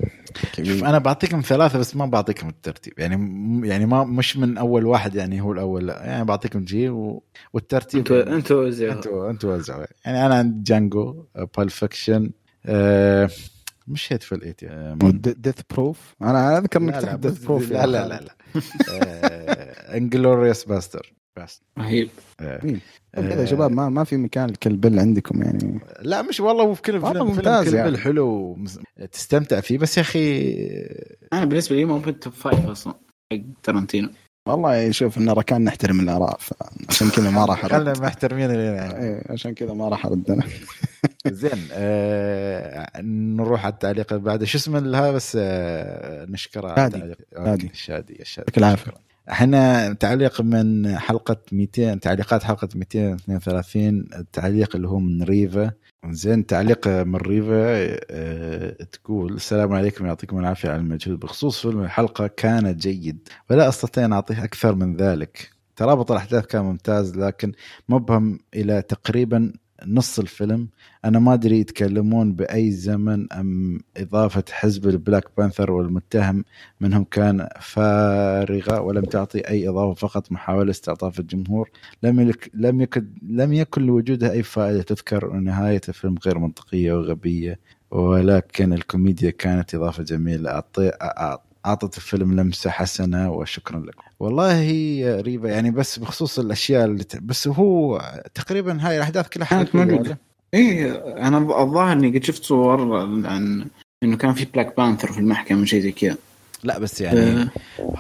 شوف 0.63 0.85
أنا 0.85 0.99
بعطيكم 0.99 1.41
ثلاثة 1.41 1.79
بس 1.79 1.97
ما 1.97 2.07
بعطيكم 2.07 2.49
الترتيب. 2.49 2.93
يعني 2.99 3.17
م- 3.17 3.65
يعني 3.65 3.87
ما 3.87 4.05
مش 4.05 4.37
من 4.37 4.59
أول 4.59 4.87
واحد 4.87 5.15
يعني 5.15 5.41
هو 5.41 5.53
الأول 5.53 5.87
لا 5.87 6.05
يعني 6.05 6.25
بعطيكم 6.25 6.65
جي 6.65 6.89
و... 6.89 7.23
والترتيب 7.53 7.99
أنتوا 7.99 8.37
أنتوا 8.37 8.67
وزعوا. 8.67 8.93
أنتوا 8.93 9.31
أنتوا 9.31 9.55
وزعوا. 9.57 9.85
يعني 10.05 10.27
أنا 10.27 10.35
عندي 10.35 10.63
Django 10.73 11.25
Pulp 11.59 11.71
Fiction 11.71 12.31
آه 12.67 13.31
مش 13.89 14.13
Hateful 14.12 14.43
Eight 14.43 14.65
Death 15.39 15.55
Proof 15.71 16.15
أنا 16.23 16.59
أذكر 16.59 16.81
إنك 16.81 16.95
لا 16.95 17.01
لا 17.01 17.07
تحب 17.07 17.21
Death 17.21 17.45
Proof 17.45 17.71
لا 17.71 17.87
لا 17.87 18.09
لا 18.09 18.21
لا. 18.21 18.37
Inglourious 19.97 20.65
Basterds 20.65 21.12
بس. 21.37 21.63
رهيب. 21.79 22.09
آه،؟ 22.41 22.61
كذا 23.17 23.40
يا 23.40 23.45
شباب 23.45 23.73
ما 23.73 23.88
ما 23.88 24.05
في 24.05 24.17
مكان 24.17 24.49
ال 24.50 24.56
Kill 24.56 24.77
Bill 24.77 24.99
عندكم 24.99 25.43
يعني. 25.43 25.81
لا 26.02 26.23
مش 26.23 26.40
والله 26.40 26.64
هو 26.64 26.75
في 26.75 26.83
كل 26.83 27.00
فيلم 27.00 27.26
ممتاز 27.26 27.64
فيلم 27.64 27.76
يعني. 27.76 27.99
حلو 27.99 28.59
تستمتع 29.12 29.61
فيه. 29.61 29.79
بس 29.79 29.97
يا 29.97 30.02
أخي 30.02 30.52
أنا 31.33 31.45
بالنسبة 31.45 31.76
لي 31.76 32.00
في 32.00 32.11
ال 32.11 32.16
top 32.16 32.33
five 32.33 32.67
أصلا 32.67 32.95
حق 33.33 33.38
تارانتينو 33.62 34.09
والله 34.49 34.90
شوف 34.90 35.19
إن 35.19 35.31
ركان 35.31 35.64
نحترم 35.64 36.00
الآراء 36.00 36.38
عشان 36.88 37.11
كذا 37.11 37.31
ما 37.31 37.45
راح 37.45 37.64
أرد. 37.64 38.02
محترمين 38.02 38.50
لنا 38.50 39.00
إيه، 39.02 39.33
عشان 39.33 39.55
كذا 39.55 39.73
ما 39.73 39.88
راح 39.88 40.07
أرد 40.07 40.31
أنا. 40.31 40.43
زين 41.26 41.69
آه 41.73 43.00
نروح 43.02 43.64
على 43.64 43.73
التعليق 43.73 44.12
اللي 44.12 44.25
بعده. 44.25 44.47
شو 44.47 44.59
اسمه 44.59 44.79
هذا 44.79 45.11
بس 45.11 45.38
آه 45.40 46.25
نشكره 46.25 46.75
شادي. 46.75 47.14
شادي. 47.37 47.71
الشادي 47.73 48.23
يعطيك 48.38 48.59
العافية. 48.59 49.10
إحنا 49.29 49.93
تعليق 49.93 50.41
من 50.41 50.99
حلقة 50.99 51.37
200 51.53 51.95
تعليقات 51.95 52.43
حلقة 52.43 52.69
232 52.75 54.05
التعليق 54.19 54.77
اللي 54.77 54.89
هو 54.89 54.99
من 54.99 55.23
ريفا. 55.23 55.73
زين 56.11 56.47
تعليق 56.47 56.89
من 56.89 57.17
ريفا 57.17 57.99
آه 58.11 58.71
تقول 58.93 59.33
السلام 59.35 59.73
عليكم 59.73 60.07
يعطيكم 60.07 60.39
العافية 60.39 60.69
على 60.69 60.81
المجهود. 60.81 61.21
بخصوص 61.21 61.61
فيلم 61.62 61.81
الحلقة 61.83 62.27
كان 62.27 62.77
جيد 62.77 63.29
ولا 63.50 63.69
أستطيع 63.69 64.05
أن 64.05 64.12
أعطيه 64.12 64.45
أكثر 64.45 64.75
من 64.75 64.97
ذلك. 64.97 65.50
ترابط 65.77 66.11
الأحداث 66.11 66.47
كان 66.47 66.62
ممتاز 66.62 67.17
لكن 67.17 67.53
مبهم 67.89 68.39
إلى 68.55 68.83
تقريبا 68.83 69.53
نص 69.87 70.19
الفيلم. 70.19 70.69
أنا 71.05 71.19
ما 71.19 71.35
أدري 71.35 71.61
يتكلمون 71.61 72.33
بأي 72.33 72.71
زمن 72.71 73.33
أما 73.33 73.81
إضافة 73.97 74.45
حزب 74.51 74.89
ال 74.89 74.95
Black 74.95 75.25
Panther 75.39 75.71
والمتهم 75.73 76.45
منهم 76.81 77.05
كانت 77.05 77.49
فارغة 77.61 78.81
ولم 78.81 79.05
تعطي 79.05 79.41
أي 79.49 79.69
إضافة 79.69 79.95
فقط 80.09 80.33
محاولة 80.33 80.71
استعطاف 80.71 81.21
الجمهور. 81.21 81.71
لم 82.03 82.33
لم 82.55 82.81
يكن 82.81 83.07
لم 83.23 83.53
يكن 83.53 83.83
لوجودها 83.87 84.31
أي 84.31 84.43
فائدة 84.43 84.83
تذكر 84.83 85.33
نهاية 85.33 85.81
الفيلم 85.89 86.15
غير 86.27 86.39
منطقية 86.39 86.93
وغبية 86.93 87.59
ولكن 87.91 88.73
الكوميديا 88.73 89.31
كانت 89.31 89.75
إضافة 89.75 90.03
جميلة. 90.03 90.63
أعطت 91.67 91.97
الفيلم 91.97 92.40
لمسة 92.40 92.71
حسنة 92.71 93.33
وشكرا 93.33 93.79
لكم. 93.81 94.02
والله 94.21 94.61
ريفا 95.21 95.49
يعني 95.50 95.71
بس 95.71 95.99
بخصوص 95.99 96.38
الأشياء 96.38 96.85
اللي 96.85 97.05
ت... 97.05 97.17
بس 97.17 97.49
هو 97.49 98.02
تقريبا 98.35 98.79
هاي 98.81 98.97
الأحداث 98.97 99.29
كلها 99.29 99.47
كانت. 99.47 99.75
ولا؟ 99.75 100.17
إيه 100.55 100.93
أنا 101.29 101.38
الظاهر 101.38 101.93
إني 101.93 102.19
قد 102.19 102.25
شفت 102.25 102.45
صور 102.45 102.97
عن 103.26 103.67
إنه 104.02 104.17
كان 104.17 104.35
في 104.35 104.45
Black 104.45 104.77
Panther 104.77 105.12
في 105.12 105.19
المحكمة 105.19 105.64
شيء 105.64 105.81
زي 105.81 105.93
كذا 105.93 106.17
لا 106.64 106.79
بس 106.79 107.00
يعني 107.00 107.21
آه، 107.21 107.49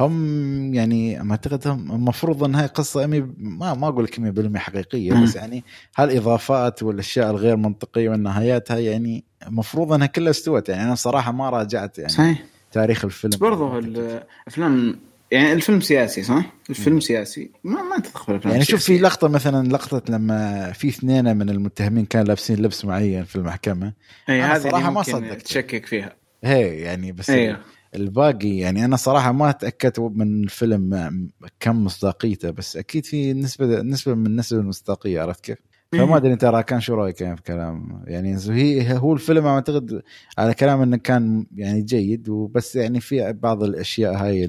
هم 0.00 0.74
يعني 0.74 1.22
ما 1.22 1.30
أعتقد 1.30 1.68
هم 1.68 1.92
المفروض 1.92 2.44
إن 2.44 2.54
هاي 2.54 2.66
قصة 2.66 3.04
أمي 3.04 3.20
ما 3.38 3.74
ما 3.74 3.88
أقول 3.88 4.04
لك 4.04 4.20
100% 4.54 4.56
حقيقية. 4.56 5.22
بس 5.22 5.36
يعني 5.36 5.64
هالإضافات 5.96 6.82
والأشياء 6.82 7.30
الغير 7.30 7.56
منطقية 7.56 8.08
والنهايات 8.08 8.72
هاي 8.72 8.84
يعني 8.84 9.24
المفروض 9.46 9.92
إنها 9.92 10.06
كلها 10.06 10.30
استوت 10.30 10.68
يعني 10.68 10.82
أنا 10.82 10.94
صراحة 10.94 11.32
ما 11.32 11.50
راجعت 11.50 11.98
يعني 11.98 12.12
صحيح 12.12 12.44
تاريخ 12.72 13.04
الفيلم 13.04 13.30
بس 13.30 13.36
برضو 13.36 13.78
الافلام 13.78 15.00
يعني 15.30 15.52
الفيلم 15.52 15.80
سياسي 15.80 16.22
صح؟ 16.22 16.52
الفيلم 16.70 17.00
سياسي 17.00 17.50
ما 17.64 17.82
ما 17.82 17.98
تدخل 17.98 18.32
الافلام 18.32 18.52
يعني 18.52 18.64
شوف 18.64 18.84
في. 18.84 18.98
لقطة 18.98 19.28
مثلا 19.28 19.68
لقطة 19.68 20.02
لما 20.12 20.72
في 20.72 20.88
اثنين 20.88 21.36
من 21.36 21.50
المتهمين 21.50 22.04
كانوا 22.04 22.26
لابسين 22.26 22.62
لبس 22.62 22.84
معين 22.84 23.24
في 23.24 23.36
المحكمة 23.36 23.92
اي 24.28 24.40
هذه 24.40 24.76
اللي 24.78 24.90
ما 24.90 25.02
صدقت. 25.02 25.42
تشكك 25.42 25.86
فيها 25.86 26.16
هي 26.44 26.80
يعني 26.80 27.12
بس 27.12 27.30
أيوه 27.30 27.60
الباقي 27.94 28.56
يعني 28.56 28.84
أنا 28.84 28.96
صراحة 28.96 29.32
ما 29.32 29.52
تأكدت 29.52 30.00
من 30.00 30.44
الفيلم 30.44 31.30
كم 31.60 31.84
مصداقيته 31.84 32.50
بس 32.50 32.76
أكيد 32.76 33.06
في 33.06 33.32
نسبه 33.32 33.82
نسبة 33.82 34.14
من 34.14 34.36
نسبة 34.36 34.60
المصداقية 34.60 35.20
عرفت 35.20 35.44
كيف؟ 35.44 35.58
فما 35.92 36.16
أدري 36.16 36.32
أنت 36.32 36.64
كان 36.66 36.80
شو 36.80 36.94
رأيك 36.94 37.20
يعني 37.20 37.36
في 37.36 37.42
كلام؟ 37.42 38.02
يعني 38.06 38.36
هي 38.48 38.98
هو 38.98 39.12
الفيلم 39.12 39.46
أعتقد 39.46 40.02
على 40.38 40.54
كلام 40.54 40.82
إنه 40.82 40.96
كان 40.96 41.46
يعني 41.56 41.82
جيد 41.82 42.28
وبس 42.28 42.76
يعني 42.76 43.00
في 43.00 43.32
بعض 43.32 43.62
الأشياء 43.62 44.14
هاي 44.14 44.44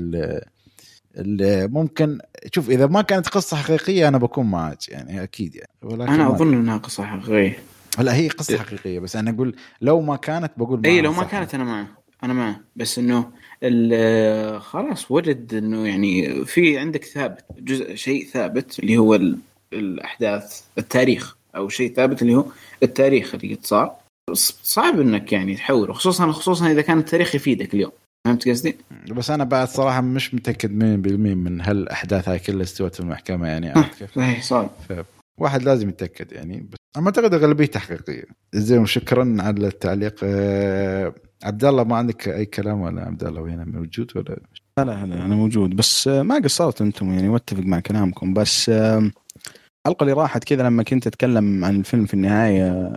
اللي 1.16 1.68
ممكن 1.68 2.20
شوف 2.54 2.70
إذا 2.70 2.88
ما 2.88 3.02
كانت 3.02 3.28
قصة 3.28 3.58
حقيقية 3.58 4.08
أنا 4.08 4.18
بكون 4.18 4.52
معك 4.52 4.90
يعني 4.90 5.24
أكيد 5.24 5.56
يعني 5.56 5.70
ولكن 5.82 6.12
أنا 6.12 6.28
أظن 6.28 6.54
إنها 6.54 6.78
قصة 6.78 7.04
حقيقية. 7.04 7.58
لا 8.00 8.16
هي 8.16 8.28
قصة 8.28 8.58
حقيقية 8.58 9.00
بس 9.00 9.16
أنا 9.16 9.32
أقول 9.32 9.56
لو 9.82 10.02
ما 10.02 10.16
كانت 10.16 10.52
بقول 10.58 10.86
اي 10.86 11.02
لو 11.02 11.12
ما. 11.12 11.24
كانت 11.24 11.56
أنا 11.56 11.64
معه 11.64 11.88
أنا 12.24 12.34
معه. 12.34 12.60
بس 12.76 13.00
إنه 13.00 13.32
خلاص 14.60 15.12
وجد 15.12 15.54
إنه 15.54 15.88
يعني 15.88 16.46
في 16.46 16.78
عندك 16.78 17.06
ثابت 17.06 17.46
جزء 17.60 17.96
شيء 17.96 18.26
ثابت 18.26 18.80
اللي 18.80 18.98
هو 18.98 19.20
الأحداث 19.74 20.62
التاريخ 20.78 21.36
أو 21.56 21.70
شيء 21.70 21.94
ثابت 21.94 22.22
اللي 22.22 22.36
هو 22.36 22.46
التاريخ 22.84 23.36
اللي 23.36 23.56
قد 23.56 23.66
صار. 23.66 23.96
صعب 24.64 25.00
إنك 25.00 25.34
يعني 25.34 25.56
تحوله 25.56 25.94
خصوصا 25.94 26.32
خصوصا 26.32 26.72
إذا 26.72 26.82
كان 26.82 26.98
التاريخ 26.98 27.36
يفيدك 27.36 27.74
اليوم. 27.74 27.92
فهمت 28.28 28.50
قصدي؟ 28.50 28.78
بس 29.12 29.32
أنا 29.32 29.44
بعد 29.44 29.68
صراحة 29.68 30.02
مش 30.02 30.34
متأكد 30.34 30.70
100% 30.70 30.74
من 31.36 31.62
هل 31.62 31.78
الاحداث 31.78 32.30
هاي 32.30 32.40
كلها 32.40 32.64
استوت 32.64 32.96
في 32.96 33.00
المحكمة 33.00 33.48
يعني 33.48 33.70
عرفت 33.70 34.00
كيف؟ 34.00 34.16
صحيح 34.16 34.44
صعب. 34.44 34.70
واحد 35.38 35.64
لازم 35.64 35.90
يتأكد 35.90 36.32
يعني. 36.32 36.68
بس 36.72 36.78
أنا 36.98 37.06
أعتقد 37.06 37.34
اغلبيته 37.34 37.80
حقيقيه 37.80 38.24
زين 38.54 38.80
وشكرا 38.80 39.38
على 39.40 39.68
التعليق. 39.68 40.16
أه 40.24 41.14
عبد 41.44 41.66
الله 41.66 41.84
ما 41.84 41.96
عندك 41.96 42.28
أي 42.28 42.46
كلام 42.46 42.82
ولا 42.82 43.02
عبد 43.02 43.24
الله 43.24 43.42
وين 43.42 43.66
موجود 43.68 44.12
ولا؟ 44.16 44.40
لا 44.78 44.84
لا 44.86 45.04
أنا 45.04 45.36
موجود. 45.36 45.76
بس 45.76 46.08
آه، 46.08 46.22
ما 46.22 46.36
قصرت 46.36 46.82
أنتم 46.82 47.14
يعني 47.14 47.30
واتفق 47.30 47.64
مع 47.64 47.80
كلامكم. 47.80 48.34
بس 48.34 48.72
الحلقة 49.88 50.04
اللي 50.04 50.14
راحت 50.14 50.44
كذا 50.44 50.64
لما 50.64 50.84
كنت 50.84 51.08
أتكلم 51.08 51.66
عن 51.66 51.76
الفيلم 51.76 52.06
في 52.06 52.14
النهاية 52.14 52.94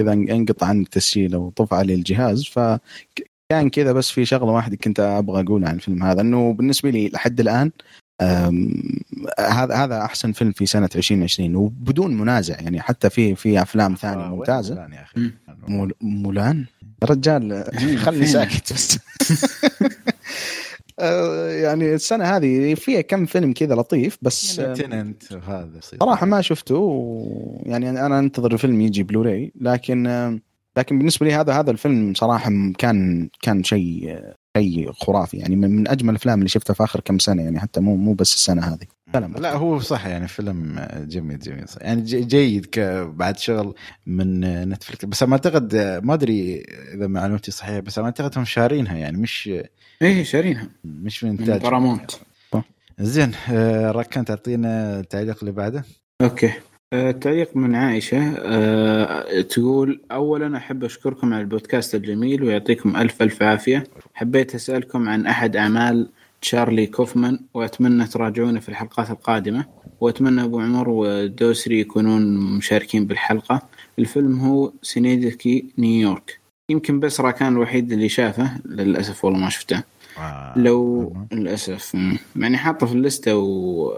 كذا 0.00 0.12
انقطع 0.12 0.66
عن 0.66 0.80
التسجيل 0.80 1.36
وطفى 1.36 1.74
علي 1.74 1.94
الجهاز. 1.94 2.44
فكان 2.44 3.70
كذا 3.72 3.92
بس 3.92 4.10
في 4.10 4.24
شغلة 4.24 4.52
واحدة 4.52 4.76
كنت 4.76 5.00
أبغى 5.00 5.42
أقولها 5.42 5.68
عن 5.68 5.74
الفيلم 5.74 6.02
هذا 6.02 6.20
إنه 6.20 6.52
بالنسبة 6.52 6.90
لي 6.90 7.08
لحد 7.08 7.40
الآن 7.40 7.70
هذا 9.38 9.74
هذا 9.74 10.02
أحسن 10.02 10.32
فيلم 10.32 10.52
في 10.52 10.66
سنة 10.66 10.88
2020 10.96 11.56
وبدون 11.56 12.16
منازع 12.16 12.60
يعني 12.60 12.80
حتى 12.80 13.10
في 13.10 13.34
في 13.34 13.62
أفلام 13.62 13.94
ثانية 13.94 14.24
آه، 14.24 14.30
وين 14.30 14.38
ممتازة. 14.38 14.74
فلان 14.74 14.92
يا 14.92 15.02
أخي؟ 15.02 15.30
مولان؟ 16.00 16.66
يا 17.02 17.08
رجال 17.08 17.64
خلني؟ 18.04 18.26
ساكت. 18.26 18.72
بس 18.72 18.98
يعني 21.62 21.94
السنة 21.94 22.24
هذه 22.24 22.74
فيها 22.74 23.00
كم 23.00 23.26
فيلم 23.26 23.52
كذا 23.52 23.74
لطيف 23.74 24.18
بس 24.22 24.58
آه، 24.58 24.74
تننت 24.74 25.32
وهذا 25.32 25.78
يصير. 25.78 25.98
صراحة 26.00 26.26
ما 26.26 26.40
شفته 26.40 26.78
يعني 27.66 27.90
أنا 27.90 28.18
أنتظر 28.18 28.52
الفيلم 28.52 28.80
يجي 28.80 29.02
بلوراي 29.02 29.52
لكن 29.60 30.06
آه، 30.06 30.38
لكن 30.76 30.98
بالنسبة 30.98 31.26
لي 31.26 31.34
هذا 31.34 31.52
هذا 31.52 31.70
الفيلم 31.70 32.14
صراحة 32.14 32.50
كان 32.78 33.28
كان 33.42 33.64
شيء 33.64 34.20
شيء 34.56 34.92
خرافي 34.92 35.36
يعني 35.36 35.56
من 35.56 35.70
من 35.70 35.88
أجمل 35.88 36.10
الأفلام 36.10 36.38
اللي 36.38 36.48
شفتها 36.48 36.74
في 36.74 36.84
آخر 36.84 37.00
كم 37.00 37.18
سنة 37.18 37.42
يعني 37.42 37.60
حتى 37.60 37.80
مو 37.80 37.96
مو 37.96 38.14
بس 38.14 38.34
السنة 38.34 38.62
هذه 38.62 38.86
كلام 39.12 39.32
لا 39.38 39.56
هو 39.56 39.78
صح 39.80 40.06
يعني 40.06 40.28
فيلم 40.28 40.86
جميل 40.94 41.38
جميل 41.38 41.68
صح. 41.68 41.82
يعني 41.82 42.00
ج- 42.00 42.26
جيد 42.26 42.66
بعد 43.16 43.38
شغل 43.38 43.74
من 44.06 44.40
نتفلكس 44.68 45.04
بس 45.04 45.22
ما 45.22 45.32
أعتقد 45.32 45.76
ما 46.04 46.14
أدري 46.14 46.62
إذا 46.94 47.06
معلومتي 47.06 47.50
صحيحة 47.50 47.80
بس 47.80 47.98
ما 47.98 48.04
أعتقد 48.04 48.38
هم 48.38 48.44
شارينها 48.44 48.96
يعني 48.96 49.16
مش 49.16 49.50
إيه 50.02 50.22
شارينها. 50.24 50.68
مش 50.84 51.24
من 51.24 51.30
من 51.32 51.38
إنتاج. 51.40 51.60
بارامونت 51.62 52.10
زين 52.98 53.32
آه، 53.50 53.90
راكان 53.90 54.24
تعطينا 54.24 55.00
التعليق 55.00 55.36
اللي 55.40 55.52
بعده. 55.52 55.84
أوكي. 56.22 56.52
آه، 56.92 57.10
تعليق 57.10 57.56
من 57.56 57.74
عائشة 57.74 58.34
آه، 58.38 59.40
تقول 59.40 60.00
أولا 60.12 60.56
أحب 60.56 60.84
أشكركم 60.84 61.34
على 61.34 61.40
البودكاست 61.42 61.94
الجميل 61.94 62.42
ويعطيكم 62.42 62.96
ألف 62.96 63.22
ألف 63.22 63.42
عافية. 63.42 63.84
حبيت 64.14 64.54
أسألكم 64.54 65.08
عن 65.08 65.26
أحد 65.26 65.56
أعمال 65.56 66.10
تشارلي 66.42 66.86
كوفمان 66.86 67.40
وأتمنى 67.54 68.06
تراجعونه 68.06 68.60
في 68.60 68.68
الحلقات 68.68 69.10
القادمة. 69.10 69.64
وأتمنى 70.00 70.44
أبو 70.44 70.60
عمر 70.60 70.88
ودوسري 70.88 71.80
يكونون 71.80 72.36
مشاركين 72.36 73.06
بالحلقة. 73.06 73.62
الفيلم 73.98 74.40
هو 74.40 74.72
سينيدكي 74.82 75.64
نيويورك. 75.78 76.40
يمكن 76.70 77.00
بس 77.00 77.20
راكان 77.20 77.52
الوحيد 77.52 77.92
اللي 77.92 78.08
شافه 78.08 78.58
للأسف 78.64 79.24
والله 79.24 79.38
ما 79.38 79.50
شفته. 79.50 79.82
آه، 80.18 80.54
لو 80.56 81.12
للأسف. 81.32 81.96
يعني 82.36 82.56
حاطه 82.56 82.86
في 82.86 82.92
اللسته 82.92 83.36
و... 83.36 83.92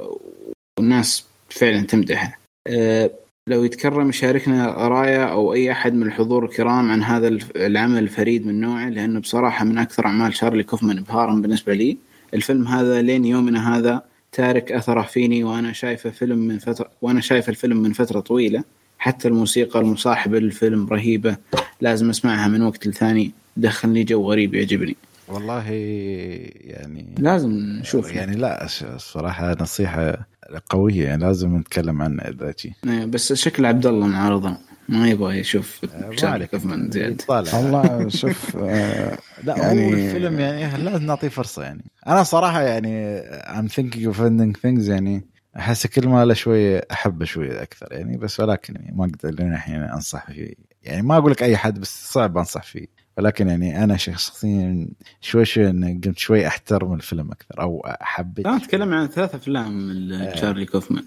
والناس 0.79 1.27
فعلا 1.49 1.81
تمدحه. 1.81 2.39
أه 2.67 3.11
لو 3.49 3.65
يتكرم 3.65 4.09
يشاركنا 4.09 4.67
رأيه 4.67 5.25
أو 5.25 5.53
أي 5.53 5.73
أحد 5.73 5.95
من 5.95 6.07
الحضور 6.07 6.45
الكرام 6.45 6.91
عن 6.91 7.03
هذا 7.03 7.29
العمل 7.57 7.99
الفريد 7.99 8.47
من 8.47 8.61
نوعه 8.61 8.89
لأنه 8.89 9.21
بصراحة 9.21 9.65
من 9.65 9.79
أكثر 9.79 10.07
أعمال 10.07 10.35
شارلي 10.35 10.63
كوفمان 10.63 10.99
ابهارا 10.99 11.35
بالنسبة 11.35 11.75
لي. 11.75 11.99
الفيلم 12.35 12.69
هذا 12.69 13.03
لين 13.03 13.25
يومنا 13.25 13.77
هذا 13.77 14.03
تارك 14.33 14.73
أثره 14.73 15.03
فيني 15.03 15.45
وأنا 15.45 15.73
شايفه 15.73 16.11
فيلم 16.11 16.39
من 16.39 16.59
فتره 16.59 16.91
وأنا 17.03 17.21
شايف 17.21 17.49
الفيلم 17.49 17.77
من 17.77 17.93
فترة 17.93 18.21
طويلة. 18.21 18.65
حتى 18.99 19.29
الموسيقى 19.29 19.81
المصاحبة 19.81 20.39
للفيلم 20.39 20.87
رهيبة 20.87 21.37
لازم 21.81 22.11
أسمعها 22.11 22.49
من 22.49 22.63
وقت 22.63 22.87
لثاني. 22.87 23.33
دخلني 23.57 24.05
جو 24.05 24.31
غريب 24.31 24.55
يعجبني. 24.55 24.97
والله 25.29 25.71
يعني 25.71 27.15
لازم 27.19 27.51
نشوف. 27.51 28.13
يعني 28.13 28.37
لا 28.37 28.65
الصراحة 28.65 29.57
نصيحة 29.61 30.27
قوية 30.71 31.05
يعني 31.05 31.23
لازم 31.25 31.57
نتكلم 31.57 32.03
عنها 32.03 32.29
اذا 32.29 32.55
إيه، 32.87 33.05
بس 33.05 33.33
شكل 33.33 33.67
عبد 33.67 33.87
الله 33.87 34.07
معارضا 34.07 34.59
ما 34.93 35.09
يبغى 35.09 35.39
يشوف 35.39 35.81
ما 35.85 36.17
شارلي 36.17 36.27
عليك 36.35 36.51
كوفمان 36.51 36.91
زياد 36.91 37.23
والله 37.29 38.09
شوف 38.09 38.57
آه، 38.57 39.19
لا 39.45 39.57
يعني- 39.57 39.81
يعني 39.81 39.87
هو 39.87 39.93
الفيلم 39.93 40.41
يعني 40.41 40.85
لازم 40.85 41.07
نعطيه 41.07 41.29
فرصة 41.29 41.63
يعني. 41.63 41.85
أنا 42.07 42.23
صراحة 42.23 42.63
يعني 42.63 43.23
I'm 43.43 43.69
thinking 43.73 44.07
of 44.13 44.17
ending 44.17 44.61
things 44.61 44.89
يعني 44.89 45.25
أحس 45.57 45.87
كل 45.87 46.09
ما 46.09 46.25
له 46.25 46.35
شوية 46.35 46.87
أحبه 46.93 47.25
شوية 47.25 47.63
أكثر 47.63 47.89
يعني 47.93 48.17
بس 48.17 48.41
ولكن 48.41 48.75
يعني 48.75 48.93
ما 48.97 49.05
أقدر 49.05 49.31
لين 49.31 49.53
الحين 49.53 49.83
أنصح 49.83 50.27
فيه. 50.31 50.55
يعني 50.83 51.03
ما 51.03 51.17
أقول 51.17 51.31
لك 51.31 51.43
أي 51.43 51.57
حد 51.57 51.81
بس 51.81 52.13
صعب 52.13 52.39
أنصح 52.39 52.63
فيه. 52.63 52.87
ولكن 53.19 53.49
يعني 53.49 53.85
أنا 53.85 53.97
شخصيا 53.97 54.89
شوي 55.21 55.45
شوي 55.45 55.67
قمت 55.71 56.19
شوي 56.19 56.47
أحترم 56.47 56.95
الفيلم 56.95 57.31
أكثر 57.33 57.61
أو 57.63 57.83
حبيت 58.01 58.47
لا 58.47 58.57
نتكلم 58.57 58.95
عن 58.95 59.07
ثلاث 59.07 59.35
أفلام 59.35 59.91
لشارلي 59.93 60.67
كوفمان. 60.67 61.05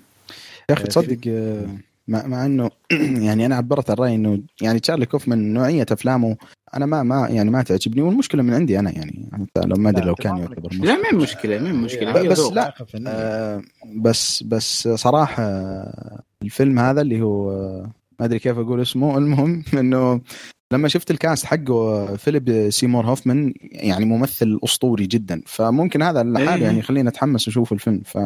يا 0.70 0.76
أخي 0.76 0.84
تصدق؟ 0.84 1.18
آه، 1.28 1.68
مع, 2.08 2.28
مع 2.28 2.46
إنه 2.46 2.70
يعني 3.28 3.46
أنا 3.46 3.56
عبرت 3.56 3.90
عن 3.90 3.96
رأيي 3.96 4.16
إنه 4.16 4.40
يعني 4.62 4.80
تشارلي 4.80 5.06
كوفمان 5.06 5.54
نوعية 5.54 5.86
أفلامه 5.92 6.38
أنا 6.76 6.86
ما 6.86 7.04
ما 7.04 7.28
يعني 7.30 7.50
ما 7.52 7.64
تعجبني 7.64 8.02
والمشكلة 8.02 8.44
من 8.44 8.54
عندي 8.54 8.80
أنا 8.80 8.92
يعني 8.92 9.30
حتى 9.34 9.68
لو 9.68 9.76
ما 9.76 9.90
أدري 9.90 10.06
لو 10.06 10.16
كان 10.16 10.38
يعتبر. 10.38 10.70
مشكلة. 10.72 10.86
لا 10.86 10.96
ما 10.96 11.10
هي 11.12 11.18
مشكلة 11.18 11.60
ما 11.60 11.70
هي 11.70 11.74
مشكلة 11.74 12.28
بس. 12.30 12.40
لا. 12.40 12.74
آه، 13.08 13.62
بس 13.96 14.44
بس 14.44 14.88
صراحة 14.88 15.44
آه، 15.44 16.22
الفيلم 16.42 16.80
هذا 16.80 17.02
اللي 17.02 17.22
هو 17.22 17.52
آه، 17.52 17.92
ما 18.20 18.26
أدري 18.26 18.40
كيف 18.40 18.58
أقول 18.58 18.82
اسمه 18.82 19.18
المهم 19.18 19.64
إنه 19.80 20.22
لما 20.74 20.88
شفت 20.88 21.12
ال 21.12 21.19
cast 21.19 21.46
حقه 21.46 22.06
فيليب 22.16 22.70
سيمور 22.70 23.06
هوفمان 23.06 23.54
يعني 23.62 24.06
ممثل 24.06 24.60
أسطوري 24.64 25.06
جدا 25.06 25.42
فممكن 25.46 26.02
هذا 26.02 26.24
لحاله 26.24 26.56
إيه. 26.56 26.64
يعني 26.64 26.80
يخليني 26.80 27.10
أتحمس 27.10 27.48
أشوف 27.48 27.74
الفيلم 27.74 28.02
ف 28.06 28.18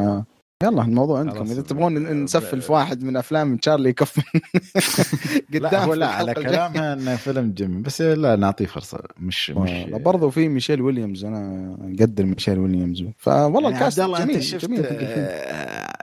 يلا 0.64 0.82
الموضوع 0.82 1.20
عندكم. 1.20 1.42
إذا 1.52 1.62
تبغون 1.62 2.24
نسفل 2.24 2.62
في 2.62 2.72
واحد 2.72 3.04
من 3.04 3.18
أفلام 3.18 3.58
تشارلي 3.58 3.94
كوفمان. 3.94 4.26
لا 5.50 5.84
هو 5.84 5.92
في 5.92 5.98
لا 6.00 6.08
على. 6.08 6.34
كلامها 6.34 6.94
إنه 6.94 7.16
فيلم 7.16 7.54
جميل 7.58 7.82
بس 7.82 8.02
لا 8.02 8.36
نعطيه 8.36 8.66
فرصة. 8.66 9.00
مش 9.20 9.50
مش 9.50 9.58
والله 9.58 9.98
برضه 9.98 10.30
في 10.30 10.48
ميشيل 10.48 10.82
ويليامز 10.82 11.26
أنا 11.26 11.78
أقدر 12.00 12.26
ميشيل 12.26 12.60
ويليامز. 12.60 13.04
فوالله 13.18 13.62
يعني 13.62 13.76
ال 13.76 13.80
cast 13.80 14.00
عبد 14.00 14.10
الله 14.10 14.24
جميل 14.24 14.36
انت 14.36 14.44
شفت 14.44 14.66
جميل. 14.66 14.86
آه، 14.86 15.94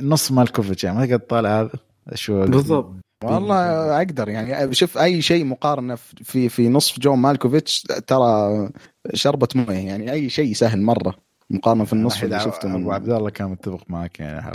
نصف 0.00 0.32
مالكوفيتش 0.32 0.84
يعني 0.84 0.98
ما 0.98 1.06
تقدر 1.06 1.18
تطالع 1.18 1.60
هذا؟ 1.60 1.70
شو 2.14 2.46
بالضبط. 2.46 2.94
والله 3.24 3.96
أقدر 3.96 4.28
يعني 4.28 4.74
شوف 4.74 4.98
أي 4.98 5.22
شيء 5.22 5.44
مقارنة 5.44 5.94
في 6.24 6.48
في 6.48 6.68
نصف 6.68 7.00
جون 7.00 7.18
مالكوفيتش 7.18 7.82
ترى 8.06 8.68
شربة 9.14 9.48
موية 9.54 9.76
يعني 9.78 10.12
أي 10.12 10.28
شيء 10.28 10.52
سهل 10.54 10.82
مرة. 10.82 11.27
مقارنة 11.50 11.84
في 11.84 11.92
النصف 11.92 12.24
اللي 12.24 12.40
شفته 12.40 12.74
أبو 12.74 12.92
عبد 12.92 13.08
الله 13.08 13.30
كان 13.30 13.50
متفق 13.50 13.84
معك 13.88 14.20
يعني 14.20 14.52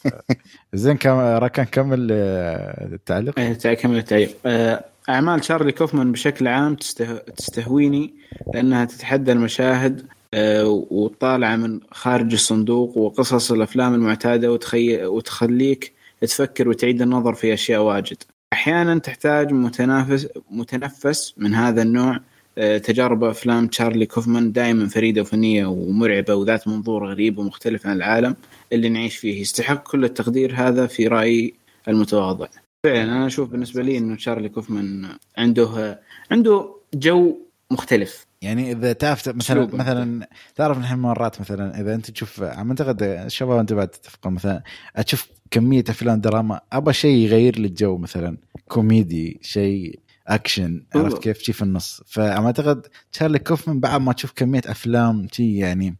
زين 0.74 0.96
كم 0.96 1.10
راكان 1.18 1.64
كمل 1.64 2.08
آه، 2.12 2.84
التعليق؟ 2.94 3.38
إيه، 3.38 3.74
كمل 3.74 3.96
التعليق. 3.96 4.36
آه، 4.46 4.84
أعمال 5.08 5.44
شارلي 5.44 5.72
كوفمان 5.72 6.12
بشكل 6.12 6.48
عام 6.48 6.74
تسته... 6.74 7.16
تستهويني 7.16 8.14
لأنها 8.54 8.84
تتحدى 8.84 9.32
المشاهد 9.32 10.06
آه، 10.34 10.84
وطالعة 10.90 11.56
من 11.56 11.80
خارج 11.90 12.32
الصندوق 12.32 12.98
وقصص 12.98 13.52
الأفلام 13.52 13.94
المعتادة 13.94 14.52
وتخي... 14.52 15.06
وتخليك 15.06 15.92
تفكر 16.20 16.68
وتعيد 16.68 17.02
النظر 17.02 17.34
في 17.34 17.54
أشياء 17.54 17.82
واجد. 17.82 18.16
أحيانا 18.52 18.98
تحتاج 18.98 19.52
متنافس 19.52 20.28
متنفس 20.50 21.34
من 21.36 21.54
هذا 21.54 21.82
النوع 21.82 22.20
تجارب 22.56 23.24
أفلام 23.24 23.66
تشارلي 23.66 24.06
كوفمان 24.06 24.52
دائما 24.52 24.88
فريدة 24.88 25.20
وفنية 25.20 25.66
ومرعبة 25.66 26.34
وذات 26.34 26.68
منظور 26.68 27.10
غريب 27.10 27.38
ومختلف 27.38 27.86
عن 27.86 27.96
العالم 27.96 28.36
اللي 28.72 28.88
نعيش 28.88 29.16
فيه. 29.16 29.40
يستحق 29.40 29.90
كل 29.90 30.04
التقدير 30.04 30.54
هذا 30.54 30.86
في 30.86 31.06
رأيي 31.06 31.54
المتواضع. 31.88 32.46
فعلا 32.84 33.02
أنا 33.02 33.26
أشوف 33.26 33.50
بالنسبة 33.50 33.82
لي 33.82 33.98
إنه 33.98 34.16
تشارلي 34.16 34.48
كوفمان 34.48 35.08
عنده 35.38 36.00
عنده 36.30 36.74
جو 36.94 37.36
مختلف. 37.70 38.26
يعني 38.42 38.72
إذا 38.72 38.92
تعرف 38.92 39.28
مثلا 39.28 39.40
أسلوبه. 39.40 39.78
مثلا 39.78 40.28
تعرف 40.54 40.78
الحين 40.78 40.98
مرات 40.98 41.40
مثلا 41.40 41.80
إذا 41.80 41.94
أنت 41.94 42.10
تشوف 42.10 42.42
عم 42.42 42.70
أعتقد 42.70 43.02
الشباب 43.02 43.58
أنت 43.58 43.72
بعد 43.72 43.88
تتفقون 43.88 44.32
مثلا 44.32 44.62
أشوف 44.96 45.28
كمية 45.50 45.84
أفلام 45.88 46.20
دراما 46.20 46.60
ابى 46.72 46.92
شيء 46.92 47.16
يغير 47.16 47.58
لي 47.58 47.66
الجو 47.66 47.96
مثلا 47.96 48.36
كوميدي 48.68 49.38
شيء 49.42 49.98
اكشن 50.26 50.86
عرفت. 50.94 51.22
كيف 51.22 51.38
شي 51.38 51.52
في 51.52 51.62
النص 51.62 52.02
فما 52.06 52.44
اعتقد 52.44 52.86
تشارلي 53.12 53.38
كوفمان 53.38 53.80
بعد 53.80 54.00
ما 54.00 54.12
تشوف 54.12 54.32
كمية 54.32 54.62
أفلام 54.66 55.26
شي 55.32 55.56
يعني 55.56 55.96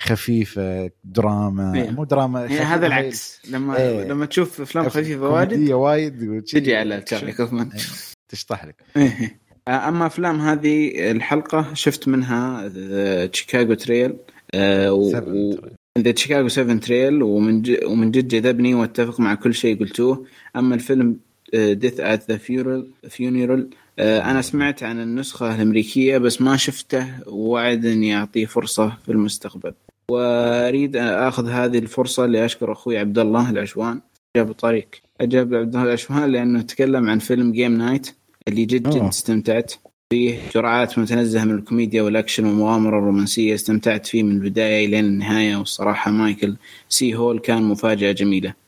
خفيفة 0.00 0.90
دراما 1.04 1.74
إيه. 1.74 1.90
مو 1.90 2.04
دراما 2.04 2.40
يعني 2.40 2.58
هذا 2.58 2.86
العكس 2.86 3.40
لما 3.50 3.76
إيه. 3.76 4.04
لما 4.04 4.26
تشوف 4.26 4.60
أفلام 4.60 4.88
خفيفة 4.88 5.28
واجد 5.28 5.70
وايد 5.70 6.42
تجي 6.42 6.76
على 6.76 7.00
تشارلي 7.00 7.32
كوفمان 7.32 7.70
إيه. 7.72 7.80
تشطح 8.28 8.64
لك 8.64 8.82
إيه. 8.96 9.40
أما 9.68 10.06
أفلام 10.06 10.40
هذه 10.40 11.10
الحلقة 11.10 11.74
شفت 11.74 12.08
منها 12.08 12.68
Chicago 13.26 13.74
trial 13.74 14.16
The 15.98 16.10
Chicago 16.10 16.48
7 16.48 16.76
trial 16.76 17.22
ومن. 17.22 17.62
ومن 17.86 18.10
جد 18.10 18.28
جذبني 18.28 18.74
وأتفق 18.74 19.20
مع 19.20 19.34
كل 19.34 19.54
شيء 19.54 19.80
قلتوه 19.80 20.26
أما 20.56 20.74
الفيلم 20.74 21.16
Death 21.54 22.00
at 22.00 22.30
the 22.30 22.36
Funeral 23.08 23.68
أنا 23.98 24.42
سمعت 24.42 24.82
عن 24.82 25.00
النسخة 25.00 25.54
الأمريكية 25.54 26.18
بس 26.18 26.42
ما 26.42 26.56
شفته 26.56 27.06
ووعد 27.26 27.86
أني 27.86 28.16
أعطيه 28.16 28.46
فرصة 28.46 28.92
في 29.04 29.12
المستقبل. 29.12 29.72
وأريد 30.10 30.96
أخذ 30.96 31.48
هذه 31.48 31.78
الفرصة 31.78 32.26
لأشكر 32.26 32.72
أخوي 32.72 32.98
عبد 32.98 33.18
الله 33.18 33.50
العشوان. 33.50 34.00
جاب 34.36 34.52
طريق. 34.52 34.88
جاب 35.20 35.54
عبد 35.54 35.74
الله 35.74 35.86
العشوان 35.86 36.32
لأنه 36.32 36.62
تكلم 36.62 37.10
عن 37.10 37.18
فيلم 37.18 37.52
Game 37.52 37.78
Night 37.78 38.10
اللي 38.48 38.64
جد 38.64 38.90
جد. 38.90 39.02
استمتعت 39.02 39.72
فيه. 40.10 40.38
جرعات 40.54 40.98
متزنة 40.98 41.44
من 41.44 41.54
الكوميديا 41.54 42.02
والأكشن 42.02 42.44
والمغامرة 42.44 42.98
الرومانسية 42.98 43.54
استمتعت 43.54 44.06
فيه 44.06 44.22
من 44.22 44.32
البداية 44.32 44.86
إلى 44.86 45.00
النهاية. 45.00 45.56
والصراحة 45.56 46.10
مايكل 46.10 46.56
سي 46.88 47.14
هول 47.14 47.38
كان 47.38 47.62
مفاجأة 47.62 48.12
جميلة. 48.12 48.65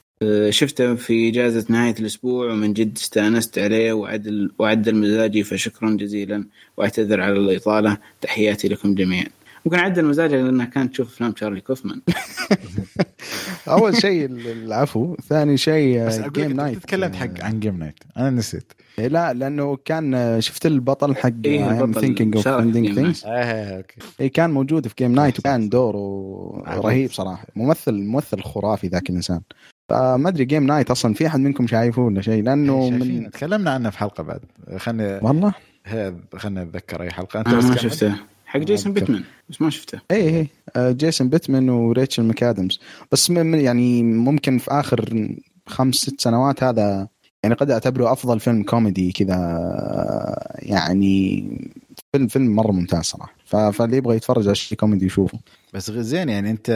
شفته 0.51 0.95
في 0.95 1.29
إجازة 1.29 1.67
نهاية 1.69 1.95
الأسبوع 2.01 2.53
ومن 2.53 2.73
جد 2.73 2.97
استأنست 2.97 3.59
عليه 3.59 3.93
وعدل 3.93 4.51
وعدل 4.59 4.95
مزاجي 4.95 5.43
فشكرا 5.45 5.91
جزيلا 5.91 6.45
وأعتذر 6.77 7.21
على 7.21 7.33
الإطالة. 7.33 7.99
تحياتي 8.21 8.69
لكم 8.69 8.95
جميعا. 8.95 9.27
ممكن 9.65 9.79
عدل 9.79 10.05
مزاجها 10.05 10.43
لانها 10.43 10.67
كانت 10.67 10.93
تشوف 10.93 11.09
افلام 11.09 11.33
تشارلي 11.33 11.61
كوفمان. 11.61 12.01
أول 13.69 13.97
شيء 13.97 14.27
العفو 14.27 15.17
ثاني 15.29 15.57
شيء 15.57 16.07
بس 16.07 16.19
Game 16.21 16.51
لك 16.51 16.57
Night 16.57 16.75
أنت 16.75 16.83
تكلمت 16.83 17.17
حق 17.17 17.41
عن 17.41 17.61
Game 17.61 17.79
Night 17.79 17.95
أنا 18.17 18.31
نسيت. 18.31 18.73
لا 18.99 19.33
لأنه 19.33 19.79
كان 19.85 20.15
آه، 20.15 20.41
شفت 20.41 20.67
البطل 20.67 21.17
حق 21.17 21.31
إيه، 21.45 21.65
آه 23.25 23.77
okay. 23.77 23.97
إيه 24.21 24.33
كان 24.33 24.51
موجود 24.51 24.89
في 24.89 24.95
Game 24.99 25.14
Night 25.14 25.38
وكان. 25.39 25.69
دوره. 25.69 26.63
رهيب 26.69 27.11
صراحة. 27.11 27.47
ممثل 27.57 27.95
ممثل 27.95 28.43
خرافي 28.43 28.89
ذاك 28.89 29.11
الإنسان. 29.11 29.41
فما 29.88 30.29
أدري 30.29 30.44
Game 30.45 30.67
Night 30.67 30.91
أصلا 30.90 31.14
في 31.14 31.27
أحد 31.27 31.40
منكم 31.40 31.66
شايفه 31.66 32.03
ولا 32.03 32.20
شيء؟ 32.22 32.42
لأنه 32.42 32.90
شايفين 32.90 33.22
من 33.22 33.31
تكلمنا 33.31 33.70
عنه 33.70 33.90
في 33.90 33.98
حلقة 33.98 34.22
بعد. 34.22 34.40
خلني 34.77 35.18
والله؟ 35.22 35.55
خلني 36.37 36.62
أتذكر 36.62 37.03
أي 37.03 37.11
حلقة. 37.11 37.38
أنت 37.40 37.48
أنا 37.48 37.59
بس 37.59 37.64
ما. 37.64 37.77
شفته. 37.77 38.14
حق 38.46 38.61
جيسون 38.61 38.92
okay. 38.93 39.01
بيتمان 39.01 39.24
بس 39.48 39.62
ما 39.62 39.70
شفته. 39.70 40.01
اي 40.11 40.38
اي 40.38 40.48
آه، 40.77 40.92
جيسون 40.92 41.29
بيتمان 41.29 41.68
وريتشل 41.68 42.22
مكادمز 42.22 42.81
بس 43.12 43.31
من 43.31 43.55
يعني 43.55 44.03
ممكن 44.03 44.59
في 44.59 44.70
آخر 44.70 45.29
خمس 45.66 45.94
ست 45.94 46.20
سنوات 46.20 46.64
هذا 46.64 47.09
يعني 47.42 47.55
قد 47.55 47.70
أعتبره 47.70 48.12
أفضل 48.12 48.40
فيلم 48.40 48.62
كوميدي 48.62 49.12
كذا 49.12 49.35
آه، 49.35 50.57
يعني 50.59 51.44
فيلم 52.12 52.27
فيلم 52.27 52.57
مرة 52.57 52.72
ممتاز 52.72 53.05
صراحة. 53.05 53.35
فاللي 53.72 53.96
يبغى 53.96 54.16
يتفرج 54.16 54.46
على 54.46 54.55
شيء 54.55 54.79
كوميدي 54.79 55.07
يشوفه. 55.07 55.38
بس 55.74 55.90
زين 55.90 56.29
يعني 56.29 56.51
أنت 56.51 56.70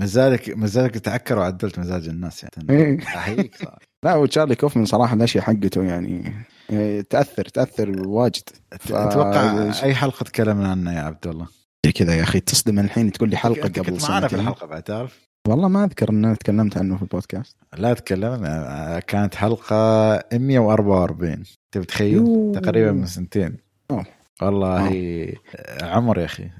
مزاجك 0.00 0.56
مزاجك 0.56 0.94
تعكر 0.94 1.38
وعدلت 1.38 1.78
مزاج 1.78 2.08
الناس 2.08 2.42
يعني. 2.44 2.82
إيه. 2.82 2.98
أحييك 3.02 3.54
صراحة. 3.56 3.78
لا 4.04 4.14
وتشارلي 4.14 4.54
كوفمان 4.54 4.84
صراحة 4.84 5.14
الأشياء 5.14 5.44
حقته 5.44 5.82
يعني 5.84 6.32
آه، 6.70 7.00
تأثر 7.00 7.44
تأثر 7.44 8.08
واجد. 8.08 8.42
ف- 8.80 8.92
أتوقع 8.92 9.70
أي 9.82 9.94
حلقة 9.94 10.24
تكلمنا 10.24 10.68
عنها 10.70 10.92
يا 10.92 11.00
عبد 11.00 11.26
الله. 11.26 11.46
كذا 11.94 12.14
يا 12.14 12.22
أخي 12.22 12.40
تصدم 12.40 12.78
الحين 12.78 13.12
تقول 13.12 13.30
لي 13.30 13.36
حلقة 13.36 13.68
قبل 13.68 13.82
كنت 13.82 14.10
معنا 14.10 14.28
في. 14.28 14.36
الحلقة 14.36 14.66
بعد 14.66 14.82
تعرف؟ 14.82 15.20
والله 15.48 15.68
ما 15.68 15.84
أذكر 15.84 16.10
إن 16.10 16.24
أنا 16.24 16.34
تكلمت 16.34 16.76
عنه 16.78 16.96
في 16.96 17.02
البودكاست. 17.02 17.56
لا 17.78 17.94
تكلمنا 17.94 19.00
كانت 19.06 19.34
حلقة 19.34 19.74
144 20.32 21.30
انت 21.32 21.46
بتخيل. 21.76 22.52
تقريبا 22.54 22.92
من 22.92 23.06
سنتين. 23.06 23.56
أوه. 23.90 24.06
والله 24.42 25.32
عمر 25.82 26.18
يا 26.18 26.24
أخي. 26.24 26.50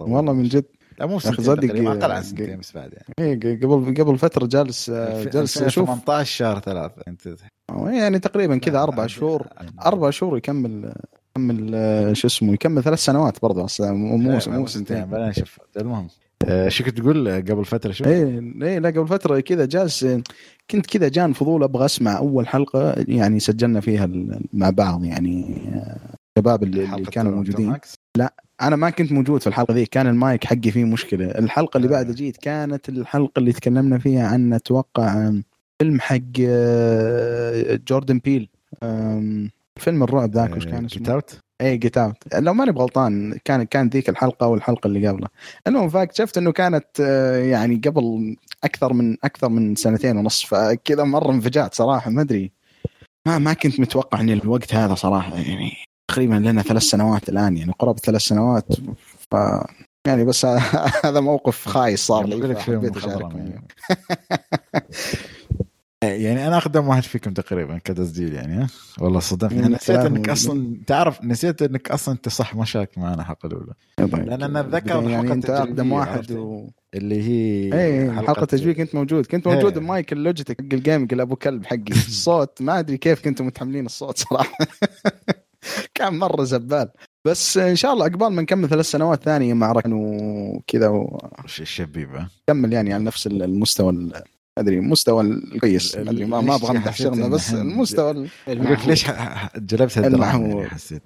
والله 0.00 0.32
من 0.32 0.42
جد. 0.42 0.64
لا 0.98 1.06
مو 1.06 1.18
سنتين 1.18 1.86
أقل 1.88 2.12
عن 2.12 2.22
سنتين 2.22 2.58
بس 2.58 2.72
بعد 2.72 2.92
يعني. 2.92 3.14
إيه 3.18 3.60
قبل 3.60 3.94
قبل 4.02 4.18
فترة 4.18 4.46
جالس 4.46 4.90
آه، 4.90 5.24
جالس 5.24 5.62
أشوف. 5.62 5.86
18 5.86 6.24
شهر 6.24 6.58
ثلاثة 6.58 7.02
انت 7.08 7.36
يعني 7.70 8.18
تقريبا 8.18 8.58
كذا 8.58 8.82
أربع 8.82 9.06
شهور 9.06 9.46
أربع 9.86 10.10
شهور 10.10 10.38
يكمل 10.38 10.94
يكمل 11.36 11.70
آه، 11.74 12.12
شو 12.12 12.26
اسمه 12.26 12.52
يكمل 12.52 12.82
ثلاث 12.82 12.98
سنوات 12.98 13.42
برضه 13.42 13.66
مو 13.80 14.16
مو 14.16 14.38
مو 14.46 14.66
سنتين. 14.66 15.04
بلا 15.04 15.28
نشوف 15.28 15.60
المهم 15.76 16.08
آه، 16.48 16.68
شو 16.68 16.84
كنت 16.84 16.98
تقول 17.00 17.28
قبل 17.28 17.64
فترة؟ 17.64 17.92
شو؟ 17.92 18.04
إيه 18.04 18.52
إيه 18.62 18.78
لا 18.78 18.88
قبل 18.88 19.08
فترة 19.08 19.40
كذا 19.40 19.64
جالس 19.64 20.06
كنت 20.70 20.86
كذا 20.86 21.08
جاني 21.08 21.32
فضول 21.32 21.62
أبغى 21.62 21.84
أسمع 21.84 22.18
أول 22.18 22.48
حلقة 22.48 22.94
يعني 23.08 23.40
سجلنا 23.40 23.80
فيها 23.80 24.08
مع 24.52 24.70
بعض 24.70 25.04
يعني 25.04 25.62
الشباب 26.38 26.62
اللي, 26.62 26.84
اللي 26.94 27.10
كانوا 27.10 27.32
موجودين. 27.32 27.70
ماكس؟ 27.70 27.94
أنا 28.62 28.76
ما 28.76 28.90
كنت 28.90 29.12
موجود 29.12 29.40
في 29.40 29.46
الحلقة 29.46 29.74
ذي 29.74 29.86
كان 29.86 30.06
المايك 30.06 30.44
حقي 30.44 30.70
فيه 30.70 30.84
مشكلة 30.84 31.26
الحلقة 31.26 31.76
اللي 31.76 31.88
آه. 31.88 31.90
بعد 31.90 32.10
جيت 32.10 32.36
كانت 32.36 32.88
الحلقة 32.88 33.38
اللي 33.38 33.52
تكلمنا 33.52 33.98
فيها 33.98 34.28
عن 34.28 34.52
أتوقع 34.52 35.32
فيلم 35.78 36.00
حق 36.00 36.18
آه، 36.40 37.80
جوردن 37.88 38.18
بيل 38.18 38.48
فيلم 39.76 40.02
الرعب 40.02 40.30
ذاك 40.30 40.56
وش 40.56 40.66
كان 40.66 40.84
اسمه؟ 40.84 41.20
Out؟ 41.20 41.34
اي 41.60 41.76
Get 41.76 41.98
Out 41.98 42.14
لو 42.34 42.54
ماني 42.54 42.72
بغلطان 42.72 43.38
كان 43.44 43.62
كان 43.62 43.88
ذيك 43.88 44.08
الحلقة 44.08 44.46
والحلقة 44.46 44.86
اللي 44.86 45.08
قبلها 45.08 45.28
المهم 45.66 45.88
فاكتشفت 45.88 46.38
إنه 46.38 46.52
كانت 46.52 46.86
آه، 47.00 47.36
يعني 47.36 47.76
قبل 47.76 48.36
أكثر 48.64 48.92
من 48.92 49.16
أكثر 49.24 49.48
من 49.48 49.74
سنتين 49.74 50.16
ونص 50.16 50.44
فكذا 50.44 51.04
مرة 51.04 51.32
انفجعت 51.32 51.74
صراحة 51.74 52.10
ما 52.10 52.22
أدري 52.22 52.52
ما 53.26 53.38
ما 53.38 53.52
كنت 53.52 53.80
متوقع 53.80 54.20
ان 54.20 54.30
الوقت 54.30 54.74
هذا 54.74 54.94
صراحة 54.94 55.36
يعني 55.36 55.72
تقريبا 56.08 56.34
لنا 56.34 56.62
ثلاث 56.62 56.82
سنوات 56.82 57.28
الآن 57.28 57.56
يعني 57.56 57.72
قرابه 57.78 57.98
ثلاث 57.98 58.20
سنوات 58.20 58.66
ف 59.30 59.36
يعني 60.06 60.24
بس 60.24 60.44
هذا 61.04 61.20
موقف 61.20 61.68
خايس 61.68 62.06
صار 62.06 62.26
بقول 62.26 62.48
لي 62.48 62.58
أشارككم 62.58 63.38
يعني. 63.38 63.66
يعني 66.02 66.46
أنا 66.46 66.56
أقدم 66.56 66.88
واحد 66.88 67.02
فيكم 67.02 67.32
تقريبا 67.32 67.78
كتسجيل 67.84 68.32
يعني؟ 68.32 68.66
والله 69.00 69.20
صدمتني 69.20 69.58
من 69.58 69.64
أنا 69.64 69.76
نسيت 69.76 69.98
إنك 69.98 70.28
أصلا 70.28 70.76
تعرف 70.86 71.24
نسيت 71.24 71.62
إنك 71.62 71.90
أصلا 71.90 72.14
أنت 72.14 72.28
صح 72.28 72.54
ما 72.54 72.64
شارك 72.64 72.98
معنا 72.98 73.22
الحلقة 73.22 73.46
الأولى 73.46 73.72
لأن 73.98 74.42
أنا 74.42 74.60
أتذكر 74.60 74.88
يعني 74.88 75.06
الحلقة 75.06 75.32
أنت 75.32 75.50
أقدم 75.50 75.92
واحد؟ 75.92 76.32
و... 76.32 76.70
اللي 76.94 77.22
هي 77.22 77.74
إيه 77.74 78.10
حلقة 78.10 78.44
تجويق 78.44 78.76
كنت 78.76 78.94
موجود 78.94 79.26
كنت 79.26 79.46
موجود 79.48 79.72
إيه. 79.72 79.78
بمايك 79.78 80.12
اللوجيتك 80.12 80.60
حق 80.60 80.74
الجيمنج 80.74 81.20
ابو 81.20 81.36
كلب 81.36 81.66
حقي 81.66 81.92
الصوت 82.08 82.62
ما 82.62 82.78
أدري 82.78 82.96
كيف 82.96 83.24
كنتم 83.24 83.46
متحملين 83.46 83.86
الصوت 83.86 84.18
صراحة 84.18 84.58
كان 85.94 86.18
مرة 86.18 86.44
زبال. 86.44 86.88
بس 87.26 87.58
إن 87.58 87.76
شاء 87.76 87.92
الله 87.92 88.04
عقبال 88.04 88.28
ما 88.28 88.42
نكمل 88.42 88.68
ثلاث 88.68 88.86
سنوات 88.90 89.22
ثانية 89.24 89.54
مع 89.54 89.72
ركن 89.72 89.92
وكذا 89.92 91.06
ش- 91.46 91.60
الشبيبه 91.60 92.26
يعني 92.48 92.92
على 92.94 93.04
نفس 93.04 93.26
المستوى 93.26 94.10
أدري 94.58 94.78
المستوى 94.78 95.22
الكويس. 95.22 95.96
ما 95.96 96.10
أدري 96.10 96.24
ما, 96.24 96.40
ما 96.40 96.54
أبغى 96.54 96.70
أمدح 96.70 96.96
شغلنا 96.96 97.28
بس 97.28 97.54
المستوى 97.54 98.28
ليش 98.88 99.04
جلبت. 100.08 100.26
يعني 100.56 100.68
حسيت 100.68 101.02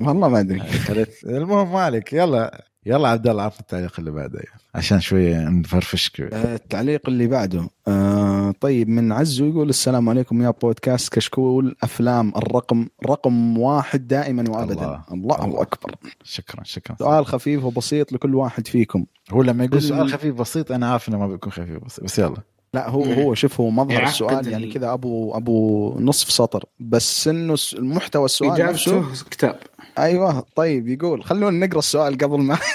والله 0.00 0.28
ما 0.28 0.40
أدري. 0.40 0.60
خليت 0.60 1.24
المهم 1.24 1.72
مالك 1.72 2.12
يلا. 2.12 2.64
يلا 2.88 3.08
عبد 3.08 3.26
الله 3.28 3.42
عطنا 3.42 3.60
التعليق 3.60 3.92
اللي 3.98 4.10
بعده 4.10 4.40
عشان 4.74 5.00
شوية 5.00 5.48
نفرفش 5.48 6.10
كذا. 6.10 6.28
آه، 6.32 6.54
التعليق 6.54 7.08
اللي 7.08 7.26
بعده. 7.26 7.68
آه 7.88 8.54
طيب 8.60 8.88
من 8.88 9.12
عزو 9.12 9.46
يقول 9.46 9.68
السلام 9.68 10.08
عليكم 10.08 10.42
يا 10.42 10.50
بودكاست 10.62 11.12
كشكول 11.14 11.76
أفلام 11.82 12.32
الرقم 12.36 12.86
رقم 13.06 13.58
واحد 13.58 14.08
دائما 14.08 14.44
وابدا. 14.50 14.72
الله. 14.84 15.02
الله, 15.12 15.44
الله. 15.44 15.62
أكبر. 15.62 15.94
شكرا 16.24 16.64
شكرا. 16.64 16.96
سؤال 16.98 17.26
خفيف 17.26 17.64
وبسيط 17.64 18.12
لكل 18.12 18.34
واحد 18.34 18.66
فيكم. 18.66 19.04
هو 19.30 19.42
لما 19.42 19.64
يقول 19.64 19.76
ال- 19.76 19.82
سؤال 19.82 20.08
خفيف 20.12 20.34
بسيط 20.34 20.72
أنا 20.72 20.90
عارف 20.92 21.08
إنه 21.08 21.18
ما 21.18 21.26
بيكون 21.26 21.52
خفيف 21.52 21.84
بسيط 21.84 22.04
بس 22.04 22.18
يلا. 22.18 22.36
لا 22.74 22.88
هو 22.88 23.04
هو 23.04 23.34
شوف 23.34 23.60
هو 23.60 23.70
مظهر 23.70 24.02
السؤال 24.02 24.38
ال- 24.46 24.52
يعني 24.52 24.72
كذا 24.72 24.92
أبو 24.92 25.36
أبو 25.36 25.96
نصف 26.00 26.30
سطر. 26.30 26.64
بس 26.80 27.28
إنه 27.28 27.56
المحتوى 27.74 28.24
السؤال 28.24 28.50
نفسه 28.66 28.98
اجابته 28.98 29.24
كتاب. 29.30 29.58
أيوه 29.98 30.44
طيب 30.56 30.88
يقول 30.88 31.24
خلونا 31.24 31.66
نقرأ 31.66 31.78
السؤال 31.78 32.18
قبل 32.18 32.40
ما 32.40 32.58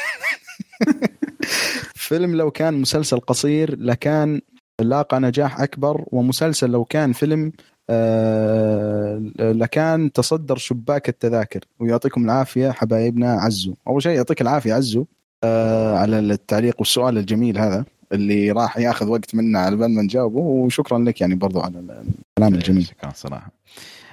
فيلم 1.95 2.35
لو 2.35 2.51
كان 2.51 2.73
مسلسل 2.73 3.19
قصير 3.19 3.79
لكان 3.79 4.41
لاقى 4.81 5.19
نجاح 5.19 5.61
أكبر 5.61 6.05
ومسلسل 6.11 6.69
لو 6.69 6.85
كان 6.85 7.13
فيلم 7.13 7.51
آه 7.89 9.31
لكان 9.39 10.11
تصدر 10.11 10.57
شباك 10.57 11.09
التذاكر. 11.09 11.59
ويعطيكم 11.79 12.25
العافية 12.25 12.71
حبايبنا 12.71 13.31
عزو. 13.31 13.73
أول 13.87 14.03
شيء 14.03 14.11
يعطيك 14.11 14.41
العافية 14.41 14.73
عزو 14.73 15.05
آه 15.43 15.97
على 15.97 16.19
التعليق 16.19 16.75
والسؤال 16.79 17.17
الجميل 17.17 17.57
هذا 17.57 17.85
اللي 18.11 18.51
راح 18.51 18.77
ياخذ 18.77 19.07
وقت 19.07 19.35
منا 19.35 19.59
على 19.59 19.75
بال 19.75 19.95
ما 19.95 20.01
نجاوبه. 20.01 20.39
وشكرا 20.39 20.99
لك 20.99 21.21
يعني 21.21 21.35
برضو 21.35 21.59
على 21.59 21.79
الكلام 21.79 22.53
الجميل. 22.53 22.85
شكرا 22.85 23.11
صراحة. 23.15 23.51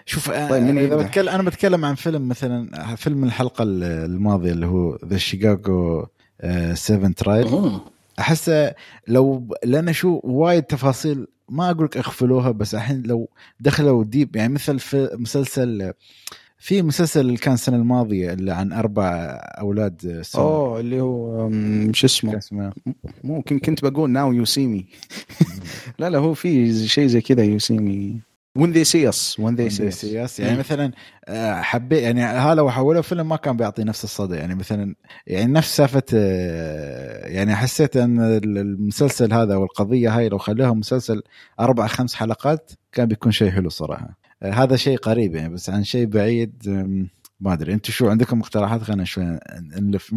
شوف 0.06 0.30
طيب، 0.30 0.62
مين 0.62 0.78
إذا؟ 0.78 0.96
بتكلم 0.96 1.28
أنا 1.28 1.42
بتكلم 1.42 1.84
عن 1.84 1.94
فيلم 1.94 2.28
مثلا 2.28 2.94
فيلم 2.96 3.24
الحلقة 3.24 3.62
الماضية 3.64 4.52
اللي 4.52 4.66
هو 4.66 4.98
The 5.06 5.16
Chicago 5.16 6.06
7 6.74 7.12
trial. 7.12 7.80
احسه 8.18 8.74
لو 9.08 9.56
لأن 9.64 9.92
شو 9.92 10.20
وايد 10.24 10.62
تفاصيل 10.62 11.26
ما 11.48 11.70
أقول 11.70 11.84
لك 11.84 11.96
أغفلوها 11.96 12.50
بس 12.50 12.74
الحين 12.74 13.02
لو 13.02 13.28
دخلوا 13.60 14.04
deep 14.04 14.36
يعني 14.36 14.52
مثل 14.52 14.78
في 14.78 15.10
مسلسل 15.14 15.92
في 16.58 16.82
مسلسل 16.82 17.20
اللي 17.20 17.36
كان 17.36 17.54
السنة 17.54 17.76
الماضية 17.76 18.32
اللي 18.32 18.52
عن 18.52 18.72
أربع 18.72 19.04
أولاد 19.60 20.20
سون. 20.22 20.42
أوه 20.42 20.80
اللي 20.80 21.00
هو 21.00 21.50
شو 21.92 22.06
اسمه 22.06 22.38
اسمه 22.38 22.72
ممكن 23.24 23.58
كنت 23.58 23.84
بقول 23.84 24.10
Now 24.10 24.32
You 24.32 24.44
See 24.44 24.66
Me 24.66 24.86
لا 25.98 26.10
لا 26.10 26.18
هو 26.18 26.34
في 26.34 26.74
شيء 26.88 27.06
زي 27.06 27.20
كذا 27.20 27.44
you 27.44 27.58
see 27.58 27.78
me 27.78 28.20
When 28.60 28.72
They 28.72 28.84
See 28.84 29.08
Us 29.08 29.40
When 29.40 29.54
They 29.54 29.70
See 29.70 29.88
Us 29.88 30.00
see 30.00 30.24
us 30.24 30.40
يعني 30.40 30.58
مثلا 30.58 30.92
آه، 31.24 31.60
حبيت 31.60 32.02
يعني 32.02 32.22
هذا 32.22 32.54
لو 32.54 32.70
حولوه 32.70 33.02
فيلم 33.02 33.28
ما 33.28 33.36
كان 33.36 33.56
بيعطي 33.56 33.84
نفس 33.84 34.04
الصدى. 34.04 34.36
يعني 34.36 34.54
مثلا 34.54 34.94
يعني 35.26 35.52
نفس 35.52 35.76
سالفه 35.76 36.02
آه، 36.14 37.26
يعني 37.26 37.56
حسيت 37.56 37.96
أن 37.96 38.20
المسلسل 38.44 39.32
هذا 39.32 39.56
والقضية 39.56 40.18
هاي 40.18 40.28
لو 40.28 40.38
خلوها 40.38 40.72
مسلسل 40.72 41.22
أربع 41.60 41.86
خمس 41.86 42.14
حلقات 42.14 42.72
كان 42.92 43.06
بيكون 43.06 43.32
شيء 43.32 43.50
حلو 43.50 43.68
صراحة. 43.68 44.18
آه، 44.42 44.50
هذا 44.50 44.76
شيء 44.76 44.98
قريب 44.98 45.34
يعني 45.34 45.54
بس 45.54 45.70
عن 45.70 45.84
شيء 45.84 46.06
بعيد 46.06 46.54
ما 47.40 47.52
أدري. 47.52 47.72
أنتم 47.72 47.92
شو 47.92 48.08
عندكم 48.08 48.38
مقترحات؟ 48.38 48.82
خلينا 48.82 49.04
شوي 49.04 49.38
نلف. 49.76 50.14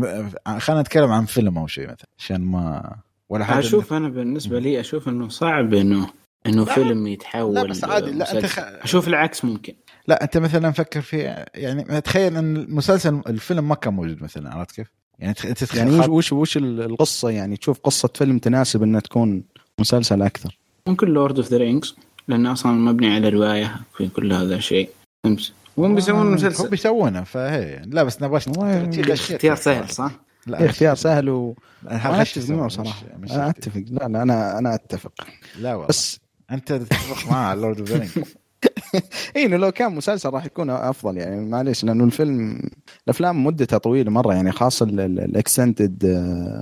خلينا 0.58 0.82
نتكلم 0.82 1.12
عن 1.12 1.26
فيلم 1.26 1.58
أو 1.58 1.68
شيء 1.68 1.84
مثلا 1.84 2.08
عشان 2.20 2.42
ما 2.42 2.96
ولا 3.30 3.46
حاجة 3.46 3.60
أشوف 3.60 3.94
أنا 3.94 4.10
بالنسبة 4.10 4.60
لي 4.60 4.80
أشوف 4.80 5.10
إنه 5.10 5.30
صعب 5.30 5.74
إنه 5.74 6.23
إنه 6.48 6.66
فيلم 6.66 7.08
يتحول 7.08 7.56
لا 7.56 7.64
بس 7.64 7.84
عادي 7.84 8.12
لا 8.12 8.38
أنت. 8.38 8.46
خ... 8.46 8.60
أشوف 8.60 9.08
العكس 9.08 9.46
ممكن. 9.46 9.74
لا 10.08 10.24
أنت 10.24 10.38
مثلا 10.38 10.72
فكر 10.72 11.02
في 11.02 11.46
يعني 11.56 12.02
تخيل 12.02 12.38
إن 12.38 12.58
المسلسل 12.58 13.22
الفيلم 13.28 13.68
ما 13.68 13.76
كان 13.76 13.94
موجود 13.94 14.24
مثلا 14.24 14.54
عرفت 14.56 14.72
كيف؟ 14.72 14.88
يعني 15.20 15.34
تخ- 15.34 15.46
أنت 15.46 15.76
يعني 15.76 15.92
وش 15.92 15.98
تخيل 16.00 16.12
وش 16.12 16.34
وش 16.34 16.58
القصة؟ 16.58 17.30
يعني 17.30 17.58
تشوف 17.58 17.80
قصة 17.80 18.10
فيلم 18.16 18.40
تناسب 18.40 18.84
إنها 18.84 19.00
تكون 19.00 19.44
مسلسل 19.80 20.22
أكثر. 20.22 20.58
ممكن 20.88 21.08
Lord 21.08 21.38
of 21.38 21.52
the 21.52 21.58
Rings 21.58 21.96
لأنه 22.28 22.52
أصلا 22.52 22.72
مبني 22.72 23.16
على 23.16 23.30
رواية 23.30 23.76
في 23.98 24.08
كل 24.08 24.34
هذا 24.34 24.56
الشيء. 24.56 24.90
فهمت 25.24 25.54
هم 25.78 25.96
بيسوون 25.96 26.20
هم 26.20 26.34
مسلسل. 26.34 26.70
بيسوونه 26.70 27.24
فهي. 27.24 27.82
لا 27.86 28.04
بس 28.04 28.22
نبغى 28.22 28.42
والله 28.48 29.14
اختيار 29.14 29.56
سهل 29.56 29.90
صح؟ 29.90 30.12
لا 30.48 30.60
إيه، 30.60 30.66
اختيار 30.70 30.96
سهل 30.96 31.30
و 31.30 31.56
أنا 31.92 32.22
أتفق 32.22 32.50
معه 32.50 32.68
صراحة. 32.68 33.04
مش 33.20 33.32
أنا. 33.32 33.50
أتفق. 33.50 33.84
لا 33.88 34.08
لا 34.08 34.22
أنا 34.22 34.58
أنا 34.60 34.76
أتفق. 34.76 35.12
لا 35.60 35.74
والله. 35.74 35.88
بس 35.88 36.20
أنت 36.54 36.74
تتفق 36.74 37.34
على 37.34 37.62
Lord 37.62 37.80
of 37.80 37.92
the 37.92 38.08
اي 39.36 39.48
لو 39.48 39.72
كان 39.72 39.96
مسلسل 39.96 40.30
راح 40.30 40.46
يكون 40.46 40.70
أفضل 40.70 41.18
يعني. 41.18 41.46
معليش 41.50 41.84
لأنه 41.84 42.04
الفيلم 42.04 42.62
الأفلام 43.06 43.44
مدتها 43.46 43.78
طويلة 43.78 44.12
مرة 44.12 44.34
يعني 44.34 44.52
خاصة 44.52 44.86
ال 44.86 44.99
extended 44.99 46.06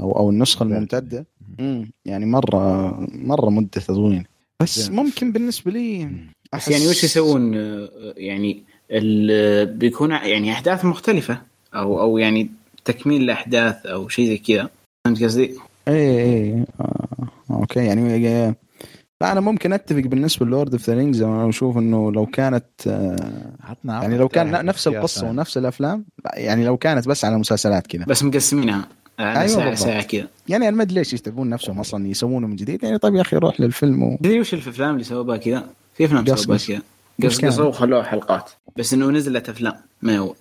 أو 0.01 0.12
أو 0.12 0.30
النسخة 0.30 0.63
الممتدة. 0.63 1.25
مم، 1.60 1.91
يعني 2.06 2.25
مرة 2.25 2.89
مرة 3.13 3.49
مدتها 3.49 3.95
طويلة. 3.95 4.23
بس. 4.60 4.89
ممكن 4.89 5.32
بالنسبة 5.32 5.71
لي 5.71 6.10
بس 6.54 6.67
يعني 6.67 6.88
وش 6.88 7.01
أحس- 7.01 7.04
يسوون؟ 7.04 7.56
آه، 7.56 7.89
يعني 8.17 8.63
ال- 8.91 9.65
بيكون 9.77 10.12
يعني 10.12 10.51
أحداث 10.51 10.86
مختلفة 10.86 11.41
أو 11.75 12.01
أو 12.01 12.17
يعني 12.17 12.49
تكميل 12.86 13.21
الاحداث 13.21 13.86
أو 13.86 14.08
شيء 14.10 14.27
زي 14.27 14.38
كذا. 14.38 14.69
فهمت 15.06 15.23
قصدي؟ 15.23 15.51
اي 15.88 16.23
اي 16.23 16.65
آه، 16.82 17.27
أوكي. 17.51 17.86
يعني 17.86 18.27
آه، 18.27 18.56
لا 19.22 19.32
أنا 19.32 19.40
ممكن 19.42 19.74
أتفق 19.74 20.00
بالنسبة 20.00 20.46
Lord 20.46 20.74
of 20.74 20.89
the 20.89 20.94
Rings 20.96 21.22
أنا 21.22 21.50
أشوف 21.50 21.78
إنه 21.78 22.12
لو 22.12 22.26
كانت 22.26 22.66
آه، 22.88 23.16
عطنا 23.64 24.02
يعني 24.02 24.18
لو 24.18 24.28
كان 24.30 24.66
نفس 24.66 24.88
القصة. 24.88 25.30
ونفس 25.30 25.58
الأفلام 25.58 26.06
لا، 26.26 26.32
يعني 26.40 26.66
لو 26.66 26.78
كانت 26.78 27.08
بس 27.08 27.26
على 27.26 27.38
مسلسلات 27.38 27.88
كذا 27.88 28.06
بس 28.06 28.24
مقسمينها 28.24 28.88
على 29.20 29.40
أيوة 29.40 29.48
ساعه. 29.48 29.76
ساعة 29.76 30.04
كذا 30.04 30.28
يعني 30.48 30.68
أنا 30.68 30.78
ما 30.78 30.84
أدري 30.84 30.96
ليش 30.96 31.14
يتعبون 31.14 31.50
نفسهم 31.50 31.80
أصلا 31.80 32.08
يسوونه 32.08 32.48
من 32.48 32.56
جديد 32.56 32.84
يعني 32.84 32.98
طيب 32.98 33.16
يا 33.16 33.22
أخي 33.22 33.38
روح 33.38 33.62
للفيلم 33.62 34.04
و... 34.04 34.18
تدري 34.18 34.40
وش 34.40 34.54
الأفلام 34.54 34.94
اللي 34.94 35.04
سووا 35.04 35.24
بها 35.24 35.38
كذا؟ 35.38 35.66
في 35.98 36.06
أفلام 36.06 36.26
قص. 36.26 36.46
كذا 36.48 36.56
قص 36.56 36.72
قص 37.24 37.38
كان. 37.42 37.50
قصوا 37.50 37.66
وخلوها 37.66 38.04
حلقات 38.04 38.50
بس 38.78 38.94
إنه 38.94 39.10
نزلت 39.10 39.50
أفلام 39.50 39.74
ما 40.02 40.18
هو 40.18 40.36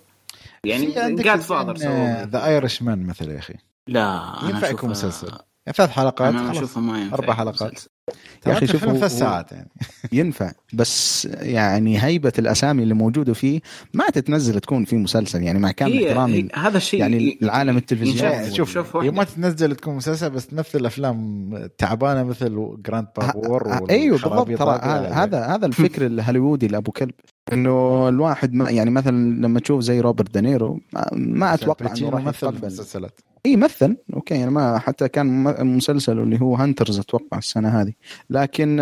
يعني 0.64 0.86
Godfather 1.14 1.76
سووا 1.76 2.24
The 2.24 2.46
Irishman 2.46 3.06
مثلا 3.06 3.32
يا 3.32 3.38
أخي 3.38 3.54
لا 3.88 4.40
أنا 4.42 4.50
ينفع 4.50 4.68
يكون 4.68 4.90
مسلسل. 4.90 5.28
ثلاث 5.76 5.90
حلقات 5.90 6.34
أنا 6.34 6.44
خلاص 6.44 6.56
أشوفها 6.56 6.82
ما 6.82 7.02
يكون 7.02 7.34
حلقات. 7.34 7.80
يا 8.46 8.52
أخي 8.52 8.66
شوف 8.66 8.84
ثلاث 8.84 9.18
ساعات 9.18 9.52
يعني 9.52 9.68
ينفع 10.12 10.52
بس 10.72 11.24
يعني 11.40 12.02
هيبة 12.04 12.32
الأسامي 12.38 12.82
اللي 12.82 12.94
موجودة 12.94 13.32
فيه 13.34 13.60
ما 13.94 14.04
تتنزل 14.12 14.60
تكون 14.60 14.84
في 14.84 14.96
مسلسل 14.96 15.42
يعني 15.42 15.58
مع 15.58 15.70
كامل 15.70 16.06
احترامي 16.06 16.48
هذا 16.54 16.76
الشيء 16.76 17.00
يعني 17.00 17.38
العالم 17.42 17.76
التلفزيوني. 17.76 18.54
شوف 18.54 18.72
شوف. 18.72 18.96
ما 18.96 19.24
تنزل 19.24 19.76
تكون 19.76 19.94
مسلسل 19.96 20.30
بس 20.30 20.46
تمثل 20.46 20.86
افلام 20.86 21.50
تعبانة 21.78 22.22
مثل 22.22 22.76
جراند 22.86 23.06
بابور 23.16 23.68
ه- 23.68 23.86
أيوه 23.90 24.18
بالضبط 24.18 24.48
ترى 24.58 24.78
هذا 25.12 25.46
هذا 25.46 25.66
الفكر 25.66 26.06
الهوليوودي 26.06 26.66
الابو 26.66 26.92
كلب 26.92 27.10
إنه 27.52 28.08
الواحد 28.08 28.54
ما 28.54 28.70
يعني 28.70 28.90
مثلا 28.90 29.40
لما 29.46 29.60
تشوف 29.60 29.80
زي 29.80 30.00
روبرت 30.00 30.34
دينيرو 30.34 30.80
ما, 30.92 31.08
ما 31.12 31.54
أتوقع 31.54 31.86
إنه 31.86 32.08
راح 32.10 32.24
مثل 32.24 32.36
يتقبل 32.46 32.66
مسلسلات. 32.66 33.20
إي 33.46 33.56
مثل 33.56 33.96
أوكي 34.14 34.34
يعني 34.34 34.50
ما 34.50 34.78
حتى 34.78 35.08
كان 35.08 35.26
م- 35.44 35.76
مسلسل 35.76 36.18
اللي 36.18 36.40
هو 36.40 36.54
Hunters 36.56 36.98
أتوقع 36.98 37.38
السنة 37.38 37.68
هذه. 37.68 37.92
لكن 38.30 38.80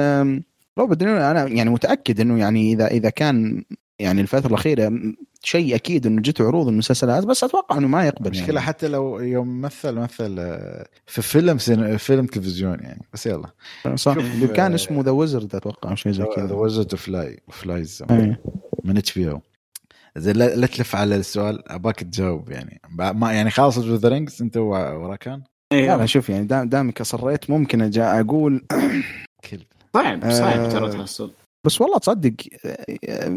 روبرت 0.79 0.97
دينيرو 0.99 1.19
أنا 1.19 1.47
يعني 1.47 1.71
متأكد 1.71 2.21
إنه 2.21 2.39
يعني 2.39 2.73
اذا 2.73 2.87
إذا 2.87 3.11
كان 3.11 3.65
يعني 3.99 4.21
الفترة 4.21 4.49
الأخيرة 4.49 4.93
شيء 5.43 5.75
أكيد 5.75 6.07
إنه 6.07 6.23
جته 6.23 6.47
عروض 6.47 6.69
المسلسلات 6.69 7.27
بس 7.27 7.45
أتوقع 7.45 7.79
إنه 7.79 7.89
ما 7.89 8.07
يقبل 8.07 8.27
المشكلة 8.27 8.47
يعني. 8.55 8.61
حتى 8.61 8.89
لو 8.89 9.21
يوم 9.21 9.61
مثل 9.61 9.93
مثل 9.93 10.37
آه، 10.39 10.87
في 11.07 11.23
فيلم 11.23 11.59
سين... 11.59 11.97
فيلم 11.97 12.27
تلفزيون 12.27 12.81
يعني 12.81 13.07
بس 13.13 13.27
يلا. 13.27 13.51
صح. 13.95 14.15
شوف، 14.15 14.53
كان 14.53 14.71
آه، 14.71 14.75
اسمه 14.75 15.03
The 15.03 15.11
Wizard 15.11 15.55
أتوقع 15.55 15.91
أو 15.91 15.97
شيء 15.97 16.13
زي 16.13 16.23
ذا 16.23 16.29
كذا. 16.37 16.55
Wizard 16.55 16.95
of 16.95 17.11
Lies 17.11 17.43
Lies 17.51 18.05
إيه. 18.11 18.41
من 18.85 18.97
HBO 18.97 19.41
زين 20.17 20.37
لا, 20.37 20.57
لا 20.57 20.67
تلف 20.67 20.97
على 20.97 21.17
السؤال 21.17 21.69
أباك 21.69 22.01
تجاوب 22.01 22.51
يعني. 22.51 22.81
ما 22.99 23.33
يعني 23.33 23.51
خلاص 23.51 23.79
the 23.79 24.09
Rings 24.09 24.43
أنت 24.43 24.57
وراكان 24.57 25.43
لا 25.73 25.79
أيوه 25.79 25.97
لا 25.97 26.07
شوف 26.07 26.29
يعني 26.29 26.47
دام 26.47 26.69
دامك 26.69 27.01
أصريت 27.01 27.51
ممكن 27.51 27.83
أجا 27.83 28.21
أقول 28.21 28.67
Kill. 29.51 29.67
صعب 29.95 30.31
صعب 30.31 30.59
آه، 30.59 30.69
ترى 30.69 30.93
تحصل. 30.93 31.33
بس 31.69 31.81
والله 31.81 31.99
تصدق 31.99 32.33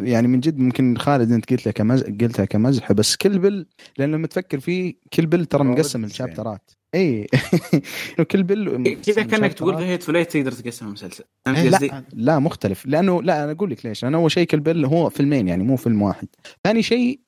يعني 0.03 0.27
من 0.27 0.39
جد 0.39 0.59
ممكن 0.59 0.97
خالد 0.97 1.31
أنت 1.31 1.49
قلت 1.49 1.65
له 1.65 1.71
كمزح 1.71 2.05
قلتها 2.21 2.45
كمزح 2.45 2.91
بس 2.91 3.15
Kill 3.15 3.39
Bill 3.39 3.65
لأن 3.97 4.11
لما 4.11 4.27
تفكر 4.27 4.59
فيه 4.59 4.93
Kill 5.13 5.25
Bill 5.25 5.45
ترى 5.45 5.63
مقسم 5.63 5.99
زين. 5.99 6.05
ال 6.05 6.12
chapter 6.12 6.64
ات 6.64 6.71
اي 6.95 7.27
Kill 8.31 8.43
Bill 8.43 8.65
كذا 9.05 9.23
مقسم 9.23 9.37
كأنك 9.37 9.53
تقول 9.53 9.75
Hateful 9.75 10.03
Eight 10.03 10.31
تقدر 10.31 10.51
تقسمها 10.51 10.91
مسلسل 10.91 11.23
فهمت 11.45 11.57
إيه، 11.57 11.69
قصدي؟ 11.71 11.87
لا 11.87 12.03
لا 12.13 12.39
مختلف. 12.39 12.85
لأنه 12.85 13.23
لا 13.23 13.43
أنا 13.43 13.51
أقول 13.51 13.69
لك 13.71 13.85
ليش. 13.85 14.03
لأنه 14.03 14.17
أول 14.17 14.31
شيء 14.31 14.47
Kill 14.47 14.59
Bill 14.59 14.85
هو 14.85 15.09
فيلمين 15.09 15.47
يعني 15.47 15.63
مو 15.63 15.75
فيلم 15.75 16.01
واحد. 16.01 16.27
ثاني 16.63 16.83
شيء 16.83 17.19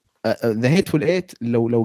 The 0.46 0.70
Hateful 0.70 1.04
Eight 1.04 1.32
لو 1.42 1.70
لو 1.70 1.84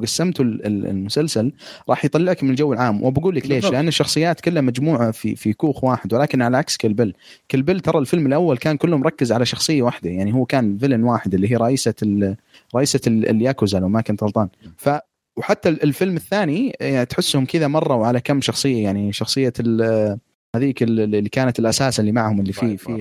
ال- 0.66 0.86
المسلسل 0.86 1.52
راح 1.88 2.04
يطلعك 2.04 2.44
من 2.44 2.50
الجو 2.50 2.72
العام. 2.72 3.02
وبقول 3.04 3.36
لك 3.36 3.46
ليش. 3.46 3.64
لأن 3.66 3.88
الشخصيات 3.88 4.40
كلها 4.40 4.62
مجموعة 4.62 5.10
في 5.10 5.36
في 5.36 5.52
كوخ 5.52 5.84
واحد 5.84 6.14
ولكن 6.14 6.42
على 6.42 6.56
عكس 6.56 6.76
Kill 6.76 6.92
Bill. 6.92 7.12
Kill 7.50 7.65
Bill 7.65 7.80
ترى 7.80 7.98
الفيلم 7.98 8.26
الأول 8.26 8.58
كان 8.58 8.76
كله 8.76 8.96
مركز 8.96 9.32
على 9.32 9.46
شخصية 9.46 9.82
واحدة. 9.82 10.10
يعني 10.10 10.34
هو 10.34 10.44
كان 10.44 10.78
villain 10.78 11.02
واحد 11.04 11.34
اللي 11.34 11.50
هي 11.52 11.56
رئيسة 11.56 11.94
ال- 12.02 12.36
رئيسة 12.76 13.00
ال- 13.06 13.28
الياكوزا 13.28 13.78
لو 13.80 13.88
ما 13.88 14.00
كنت 14.00 14.22
غلطان. 14.22 14.48
ف 14.76 14.88
وحتى 15.36 15.68
ال- 15.68 15.82
الفيلم 15.82 16.16
الثاني 16.16 16.72
يعني 16.80 17.06
تحسهم 17.06 17.44
كذا 17.44 17.66
مروا 17.68 18.06
على 18.06 18.20
كم 18.20 18.40
شخصية. 18.40 18.82
يعني 18.84 19.12
شخصية 19.12 19.52
ال- 19.60 20.18
هذيك 20.56 20.82
ال- 20.82 21.00
اللي 21.00 21.28
كانت 21.28 21.58
ال 21.58 21.63
assassin 21.63 22.00
اللي 22.00 22.12
معهم 22.12 22.40
اللي 22.40 22.52
فيه 22.52 22.76
في 22.76 22.92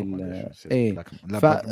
إيه. 0.72 0.96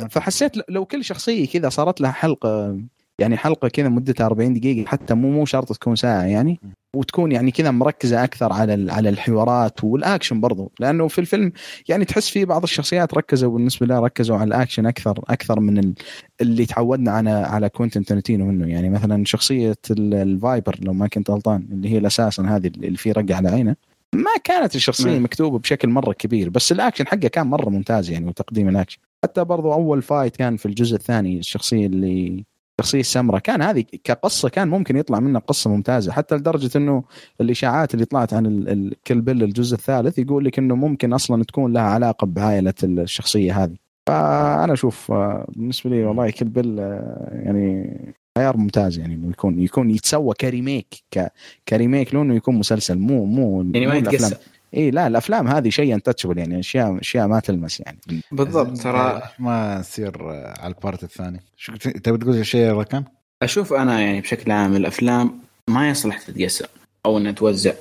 فحسيت 0.08 0.52
لو 0.68 0.84
كل 0.84 1.04
شخصية 1.04 1.46
كذا 1.46 1.68
صارت 1.68 2.00
لها 2.00 2.10
حلقة 2.10 2.78
يعني 3.18 3.36
حلقة 3.36 3.68
كذا 3.68 3.88
مدتها 3.88 4.26
40 4.26 4.54
دقيقة 4.54 4.88
حتى 4.88 5.14
مو 5.14 5.30
مو 5.30 5.44
شرط 5.44 5.72
تكون 5.72 5.96
ساعة 5.96 6.22
يعني. 6.22 6.60
وتكون 6.96 7.32
يعني 7.32 7.50
كذا 7.50 7.70
مركزة 7.70 8.24
أكثر 8.24 8.52
على 8.52 8.92
على 8.92 9.08
الحوارات 9.08 9.84
والأكشن 9.84 10.40
برضو. 10.40 10.72
لأنه 10.80 11.08
في 11.08 11.18
الفيلم 11.18 11.52
يعني 11.88 12.04
تحس 12.04 12.28
في 12.28 12.44
بعض 12.44 12.62
الشخصيات 12.62 13.14
ركزوا 13.14 13.52
بالنسبة 13.52 13.86
لها 13.86 14.00
ركزوا 14.00 14.36
على 14.36 14.48
الأكشن 14.48 14.86
أكثر 14.86 15.20
أكثر 15.28 15.60
من 15.60 15.78
ال- 15.78 15.94
اللي 16.40 16.66
تعودنا 16.66 17.10
على 17.10 17.30
على 17.30 17.68
كوينتن 17.68 18.04
تارنتينو 18.04 18.46
منه 18.46 18.66
يعني 18.68 18.90
مثلا 18.90 19.24
شخصية 19.24 19.76
ال- 19.90 20.14
ال 20.14 20.24
Viper 20.24 20.76
لو 20.82 20.92
ما 20.92 21.06
كنت 21.08 21.30
غلطان 21.30 21.68
اللي 21.72 21.88
هي 21.92 21.98
ال 21.98 22.03
assassin 22.03 22.42
هذه 22.42 22.66
اللي 22.66 22.96
فيه 22.96 23.12
رقع 23.12 23.36
على 23.36 23.48
عينه. 23.48 23.76
ما 24.14 24.30
كانت 24.44 24.76
الشخصية. 24.76 25.18
مكتوبة 25.18 25.58
بشكل 25.58 25.88
مرة 25.88 26.12
كبير 26.12 26.48
بس 26.50 26.72
الأكشن 26.72 27.06
حقه 27.06 27.28
كان 27.28 27.46
مرة 27.46 27.70
ممتاز 27.70 28.10
يعني 28.10 28.26
وتقديم 28.26 28.68
الأكشن. 28.68 28.98
حتى 29.24 29.44
برضو 29.44 29.72
أول 29.72 30.02
fight 30.02 30.36
كان 30.36 30.56
في 30.56 30.66
الجزء 30.66 30.96
الثاني 30.96 31.38
الشخصية 31.38 31.86
اللي 31.86 32.44
الشخصيه 32.80 33.00
السمراء 33.00 33.40
كان 33.40 33.62
هذه 33.62 33.84
كقصة 34.04 34.48
كان 34.48 34.68
ممكن 34.68 34.96
يطلع 34.96 35.20
منها 35.20 35.40
قصة 35.40 35.70
ممتازة 35.70 36.12
حتى 36.12 36.34
لدرجة 36.34 36.78
إنه 36.78 37.04
الإشاعات 37.40 37.94
اللي 37.94 38.04
طلعت 38.04 38.34
عن 38.34 38.46
ال- 38.46 38.68
ال- 38.68 38.94
Kill 39.06 39.20
Bill 39.20 39.42
الجزء 39.42 39.74
الثالث 39.76 40.18
يقول 40.18 40.44
لك 40.44 40.58
إنه 40.58 40.74
ممكن 40.76 41.12
أصلا 41.12 41.44
تكون 41.44 41.72
لها 41.72 41.82
علاقة 41.82 42.26
بعائله 42.26 42.74
الشخصية 42.82 43.64
هذه. 43.64 43.74
فأنا 44.06 44.72
أشوف 44.72 45.12
آه، 45.12 45.46
بالنسبة 45.56 45.90
لي 45.90 46.04
والله 46.04 46.30
Kill 46.30 46.44
Bill 46.48 46.76
آه، 46.80 47.30
يعني 47.44 47.96
خيار 48.38 48.56
ممتاز 48.56 48.98
يعني 48.98 49.14
إنه 49.14 49.30
يكون 49.30 49.58
يكون 49.60 49.90
يتسوى 49.90 50.34
ك 50.40 51.32
remake 51.68 51.88
ك 51.88 51.91
ك 51.91 51.94
remake 51.94 52.14
لو 52.14 52.22
انه 52.22 52.34
يكون 52.34 52.54
مسلسل 52.54 52.98
مو 52.98 53.24
مو 53.24 53.62
يعني 53.74 53.86
ما. 53.86 53.94
يتقسم. 53.94 54.36
اي 54.74 54.90
لا 54.90 55.06
الأفلام 55.06 55.48
هذه 55.48 55.68
شيء 55.68 55.94
untouchable 55.94 56.38
يعني 56.38 56.58
اشياء 56.60 57.00
أشياء 57.00 57.26
ما 57.26 57.40
تلمس 57.40 57.80
يعني. 57.80 57.98
بالضبط 58.32 58.78
ترى 58.78 59.22
ما 59.38 59.78
نصير 59.78 60.30
آه، 60.30 60.54
على 60.60 60.74
ال 60.74 60.80
part 60.80 61.02
الثاني. 61.02 61.40
شو 61.56 61.72
تبي 61.76 62.18
تقول 62.18 62.46
شيء 62.46 62.70
ركان؟ 62.72 63.04
أشوف 63.42 63.72
أنا 63.72 64.00
يعني 64.00 64.20
بشكل 64.20 64.50
عام 64.50 64.76
الأفلام 64.76 65.38
ما 65.70 65.88
يصلح 65.90 66.18
تتقسم 66.22 66.64
أو 67.06 67.18
إنها 67.18 67.32
توزع. 67.32 67.72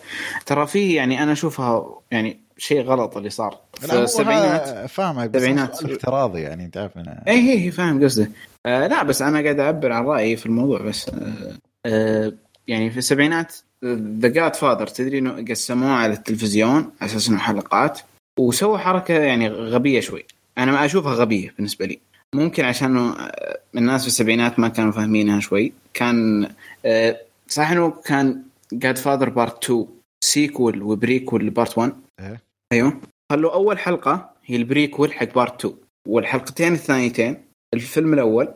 ترى 0.45 0.67
في 0.67 0.93
يعني 0.93 1.23
أنا 1.23 1.31
أشوفها 1.31 1.99
يعني 2.11 2.39
شيء 2.57 2.81
غلط 2.81 3.17
اللي 3.17 3.29
صار 3.29 3.57
في 3.79 3.93
السبعينات. 3.93 4.89
فاهمك 4.89 5.29
بس 5.29 5.35
السبعينات. 5.35 5.83
افتراضي 5.83 6.41
يعني 6.41 6.65
أنت 6.65 6.77
عارف 6.77 6.93
أنا- 6.97 7.27
اي 7.27 7.33
هي 7.41 7.65
هي 7.65 7.71
فاهم 7.71 8.03
قصدي 8.03 8.27
آه 8.65 8.87
لا 8.87 9.03
بس 9.03 9.21
أنا 9.21 9.41
قاعد 9.41 9.59
أعبر 9.59 9.91
عن 9.91 10.05
رأيي 10.05 10.35
في 10.35 10.45
الموضوع 10.45 10.81
بس 10.81 11.09
آه 11.09 11.57
آه 11.85 12.33
يعني 12.67 12.89
في 12.89 12.97
السبعينات 12.97 13.53
The 13.93 14.27
Godfather 14.27 14.87
تدري 14.87 15.19
إنه 15.19 15.45
قسموه 15.49 15.91
على 15.91 16.13
التلفزيون 16.13 16.91
على 17.01 17.11
أساس 17.11 17.29
إنه 17.29 17.37
حلقات 17.37 17.99
وسووا 18.39 18.77
حركة 18.77 19.13
يعني 19.13 19.49
غبية 19.49 19.99
شوي. 19.99 20.25
أنا 20.57 20.71
ما 20.71 20.85
أشوفها 20.85 21.13
غبية 21.13 21.53
بالنسبة 21.57 21.85
لي. 21.85 21.99
ممكن 22.35 22.65
عشان 22.65 22.97
آه، 22.97 23.59
الناس 23.75 24.01
في 24.01 24.07
السبعينات 24.07 24.59
ما 24.59 24.67
كانوا 24.67 24.91
فاهمينها 24.91 25.39
شوي. 25.39 25.73
كان 25.93 26.49
آه، 26.85 27.21
صح 27.47 27.71
إنه 27.71 27.91
كان 28.05 28.41
Godfather 28.73 29.29
Part 29.29 29.63
2 29.63 29.85
sequel 30.23 30.81
و 30.81 30.89
prequel 30.89 31.45
ل 31.45 31.52
Part 31.52 31.77
1 31.77 31.93
إيه. 32.19 32.41
أيوه. 32.73 33.01
خلوا 33.31 33.53
أول 33.53 33.79
حلقة 33.79 34.29
هي 34.45 34.55
ال 34.55 34.62
prequel 34.63 35.13
حق 35.13 35.33
Part 35.35 35.65
2 35.65 35.75
والحلقتين 36.07 36.73
الثانيتين 36.73 37.37
الفيلم 37.73 38.13
الأول 38.13 38.53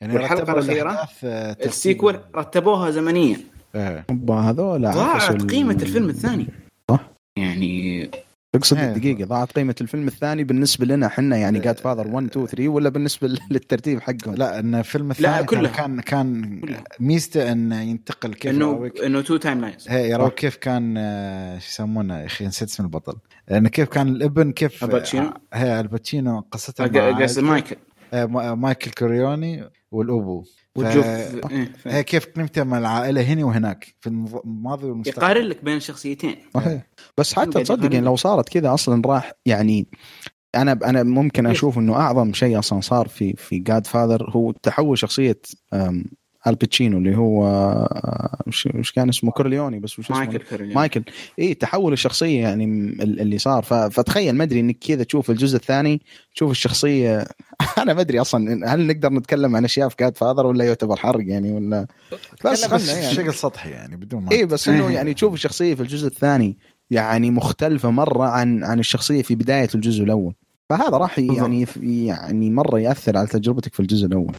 يعني 0.00 0.14
والحلقة 0.14 0.42
رتبوا 0.42 0.60
الأخيرة 0.60 0.90
الأحداث، 0.90 1.24
آه، 1.24 1.56
ال 1.66 1.74
sequel 1.74 2.20
رتبوها 2.36 2.90
زمنيا. 2.90 3.40
إيه. 3.74 4.04
أوبا 4.10 4.34
هذول 4.34 4.82
ضاعت 4.82 5.42
قيمة 5.42 5.74
الفيلم 5.74 6.08
الثاني 6.08 6.46
صح. 6.90 7.10
يعني 7.38 8.10
تقصد 8.52 8.76
إيه. 8.78 8.92
دقيقة 8.92 9.24
ضاعت 9.24 9.52
قيمة 9.52 9.74
الفيلم 9.80 10.06
الثاني 10.06 10.44
بالنسبة 10.44 10.86
لنا 10.86 11.06
إحنا 11.06 11.36
يعني 11.36 11.58
إيه. 11.58 11.64
Godfather 11.64 12.08
1 12.08 12.26
2 12.26 12.46
3 12.46 12.68
ولا 12.68 12.88
بالنسبة 12.88 13.28
للترتيب 13.50 14.00
حقهم؟ 14.00 14.34
لا 14.34 14.58
إن 14.58 14.74
الفيلم 14.74 15.10
الثاني 15.10 15.44
كلها. 15.46 15.70
كان 15.72 16.00
كان 16.00 16.60
كلها. 16.60 16.84
ميزته 17.00 17.52
إنه 17.52 17.80
ينتقل 17.80 18.34
كيف 18.34 18.50
انه 18.52 18.90
إنه 19.06 19.20
two 19.20 19.36
timelines 19.36 19.88
هي 19.88 20.10
يراويك 20.10 20.34
كيف 20.34 20.56
كان 20.56 20.94
آه، 20.98 21.58
شو 21.58 21.66
يسمونه 21.68 22.20
يا 22.20 22.26
أخي 22.26 22.46
نسيت 22.46 22.68
اسم 22.68 22.84
البطل 22.84 23.14
لأنه 23.48 23.68
كيف 23.68 23.88
كان 23.88 24.08
الابن 24.08 24.52
كيف 24.52 24.84
الباتشينو؟ 24.84 25.30
هي 25.54 25.80
الباتشينو 25.80 26.40
قصته 26.40 27.12
قصد 27.22 27.42
مايكل 27.42 27.76
آه، 28.14 28.24
ما- 28.26 28.54
مايكل 28.54 28.90
كورليوني 28.90 29.70
والأبو 29.90 30.44
وتشوف 30.78 31.04
ف- 31.06 31.50
إيه، 31.52 31.72
ف- 31.84 31.88
هي 31.88 32.04
كيف 32.04 32.26
قيمته 32.26 32.64
مع 32.64 32.78
العائلة 32.78 33.22
هنا 33.22 33.44
وهناك 33.44 33.94
في 34.00 34.06
المض- 34.08 34.40
الماضي 34.44 34.86
والمستقبل. 34.86 35.22
يقارن 35.24 35.42
لك 35.44 35.64
بين 35.64 35.76
الشخصيتين 35.76 36.36
صحيح. 36.54 36.86
بس 37.18 37.34
حتى 37.34 37.62
تصدق. 37.62 37.82
يعني 37.94 38.00
لو 38.00 38.16
صارت 38.16 38.48
كذا 38.48 38.74
أصلا 38.74 39.02
راح 39.06 39.32
يعني 39.46 39.86
أنا 40.54 40.72
أنا 40.84 41.02
ممكن 41.02 41.46
أشوف 41.46 41.78
إنه 41.78 41.94
أعظم 41.94 42.32
شيء 42.32 42.58
أصلا 42.58 42.80
صار 42.80 43.08
في 43.08 43.32
في 43.32 43.58
Godfather 43.58 44.30
هو 44.30 44.52
تحول 44.52 44.98
شخصية 44.98 45.40
الباتشينو 46.46 46.98
اللي 46.98 47.16
هو 47.16 47.42
وش 48.46 48.68
وش 48.74 48.92
كان 48.92 49.08
اسمه 49.08 49.30
كورليوني 49.30 49.78
بس 49.80 49.98
وش 49.98 50.04
اسمه. 50.04 50.16
مايكل 50.16 50.74
مايكل. 50.74 51.02
اي 51.38 51.54
تحول 51.54 51.92
الشخصية 51.92 52.40
يعني 52.40 52.64
اللي 53.00 53.38
صار. 53.38 53.62
فتخيل 53.62 54.34
ما 54.34 54.44
أدري 54.44 54.60
إنك 54.60 54.78
كذا 54.78 55.04
تشوف 55.04 55.30
الجزء 55.30 55.56
الثاني 55.56 56.02
تشوف 56.34 56.50
الشخصية. 56.50 57.26
أنا 57.82 57.94
ما 57.94 58.00
أدري 58.00 58.20
أصلا 58.20 58.74
هل 58.74 58.86
نقدر 58.86 59.12
نتكلم 59.12 59.56
عن 59.56 59.64
أشياء 59.64 59.88
في 59.88 59.96
جاد 60.00 60.16
فاذر 60.16 60.46
ولا 60.46 60.64
يعتبر 60.64 60.96
حرق 60.96 61.24
يعني 61.26 61.52
ولا 61.52 61.86
بس 62.44 62.66
بس, 62.66 62.88
يعني 62.88 63.08
بشكل 63.08 63.34
سطحي 63.34 63.70
يعني 63.70 63.96
بدون 63.96 64.22
ما 64.22 64.32
اي 64.32 64.46
بس 64.46 64.68
إنه. 64.68 64.90
يعني 64.90 65.14
تشوف 65.14 65.34
الشخصية 65.34 65.74
في 65.74 65.80
الجزء 65.80 66.06
الثاني 66.06 66.58
يعني 66.90 67.30
مختلفة 67.30 67.90
مرة 67.90 68.24
عن 68.24 68.64
عن 68.64 68.78
الشخصية 68.78 69.22
في 69.22 69.34
بداية 69.34 69.68
الجزء 69.74 70.04
الأول. 70.04 70.34
فهذا 70.70 70.96
راح 70.96 71.18
يعني 71.18 71.66
يعني 71.82 72.50
مرة 72.50 72.80
يأثر 72.80 73.16
على 73.16 73.26
تجربتك 73.26 73.74
في 73.74 73.80
الجزء 73.80 74.06
الأول. 74.06 74.34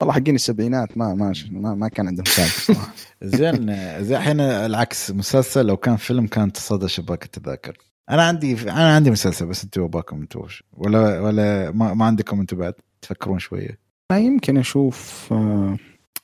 والله 0.00 0.14
حقين 0.14 0.34
السبعينات 0.34 0.98
ما 0.98 1.14
ما 1.14 1.32
ما, 1.50 1.74
ما 1.74 1.88
كان 1.88 2.06
عندهم 2.06 2.24
سالفه 2.24 2.76
زين 3.22 3.66
زي 4.04 4.16
الحين 4.16 4.40
العكس 4.40 5.10
مسلسل 5.10 5.66
لو 5.66 5.76
كان 5.76 5.96
فيلم 5.96 6.26
كان 6.26 6.52
تصدر 6.52 6.88
شباك 6.88 7.24
التذاكر. 7.24 7.78
أنا 8.10 8.22
عندي 8.22 8.62
أنا 8.62 8.94
عندي 8.94 9.10
مسلسل 9.10 9.46
بس 9.46 9.64
أنتوا 9.64 9.88
باكم 9.88 10.20
أنتوا 10.20 10.46
ولا 10.72 11.20
ولا 11.20 11.70
ما, 11.70 11.94
ما 11.94 12.04
عندكم 12.04 12.40
أنتوا 12.40 12.58
بعد؟ 12.58 12.74
تفكرون 13.02 13.38
شوية. 13.38 13.78
ما 14.12 14.18
يمكن 14.18 14.56
أشوف 14.58 15.28
آه، 15.32 15.76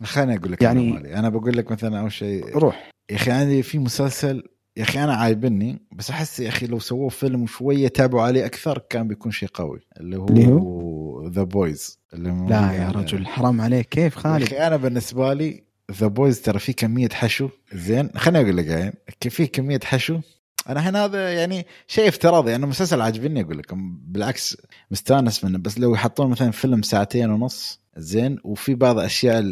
خليني 0.02 0.36
أقول 0.36 0.52
لك 0.52 0.62
يعني- 0.62 0.82
يعني 0.88 0.92
مالي. 1.02 1.14
أنا 1.14 1.28
بقول 1.28 1.56
لك 1.56 1.72
مثلا 1.72 2.00
أول 2.00 2.12
شيء 2.12 2.56
روح. 2.58 2.90
يا 3.10 3.16
أخي 3.16 3.30
عندي 3.30 3.62
في 3.62 3.78
مسلسل 3.78 4.42
يا 4.80 4.84
أخي 4.84 5.04
أنا 5.04 5.14
عايبني 5.14 5.82
بس 5.92 6.10
أحس 6.10 6.40
يا 6.40 6.48
أخي 6.48 6.66
لو 6.66 6.78
سووه 6.78 7.08
فيلم 7.08 7.46
شوية 7.46 7.88
تابعوا 7.88 8.22
عليه 8.22 8.46
أكثر 8.46 8.78
كان 8.78 9.08
بيكون 9.08 9.32
شيء 9.32 9.48
قوي 9.54 9.80
اللي 10.00 10.16
هو, 10.16 10.26
اللي 10.26 11.30
The 11.34 11.42
Boys 11.42 11.98
اللي 12.14 12.30
هو 12.30 12.48
لا 12.48 12.72
يا 12.72 12.90
رجل 12.90 13.26
حرام 13.26 13.60
عليك. 13.60 13.88
كيف 13.88 14.16
يا 14.16 14.20
خالد؟ 14.20 14.42
أخي 14.42 14.56
أنا 14.56 14.76
بالنسبة 14.76 15.32
لي 15.34 15.64
The 15.92 16.06
Boys 16.06 16.40
ترى 16.40 16.58
في 16.58 16.72
كمية 16.72 17.08
حشو 17.12 17.48
زين 17.74 18.10
خليني 18.16 18.44
أقول 18.44 18.56
لك 18.56 18.66
يعني 18.66 18.94
في 19.20 19.46
كمية 19.46 19.80
حشو. 19.84 20.20
أنا 20.68 20.88
هنا 20.88 21.04
هذا 21.04 21.32
يعني 21.32 21.66
شيء 21.86 22.08
افتراضي 22.08 22.54
أنا 22.54 22.66
مسلسل 22.66 23.00
عاجبني 23.00 23.40
أقول 23.40 23.58
لكم 23.58 23.98
بالعكس 24.06 24.56
مستانس 24.90 25.44
منه 25.44 25.58
بس 25.58 25.78
لو 25.78 25.94
يحطون 25.94 26.30
مثلا 26.30 26.50
فيلم 26.50 26.82
ساعتين 26.82 27.30
ونص 27.30 27.80
زين 27.96 28.38
وفي 28.44 28.74
بعض 28.74 28.98
الاشياء 28.98 29.42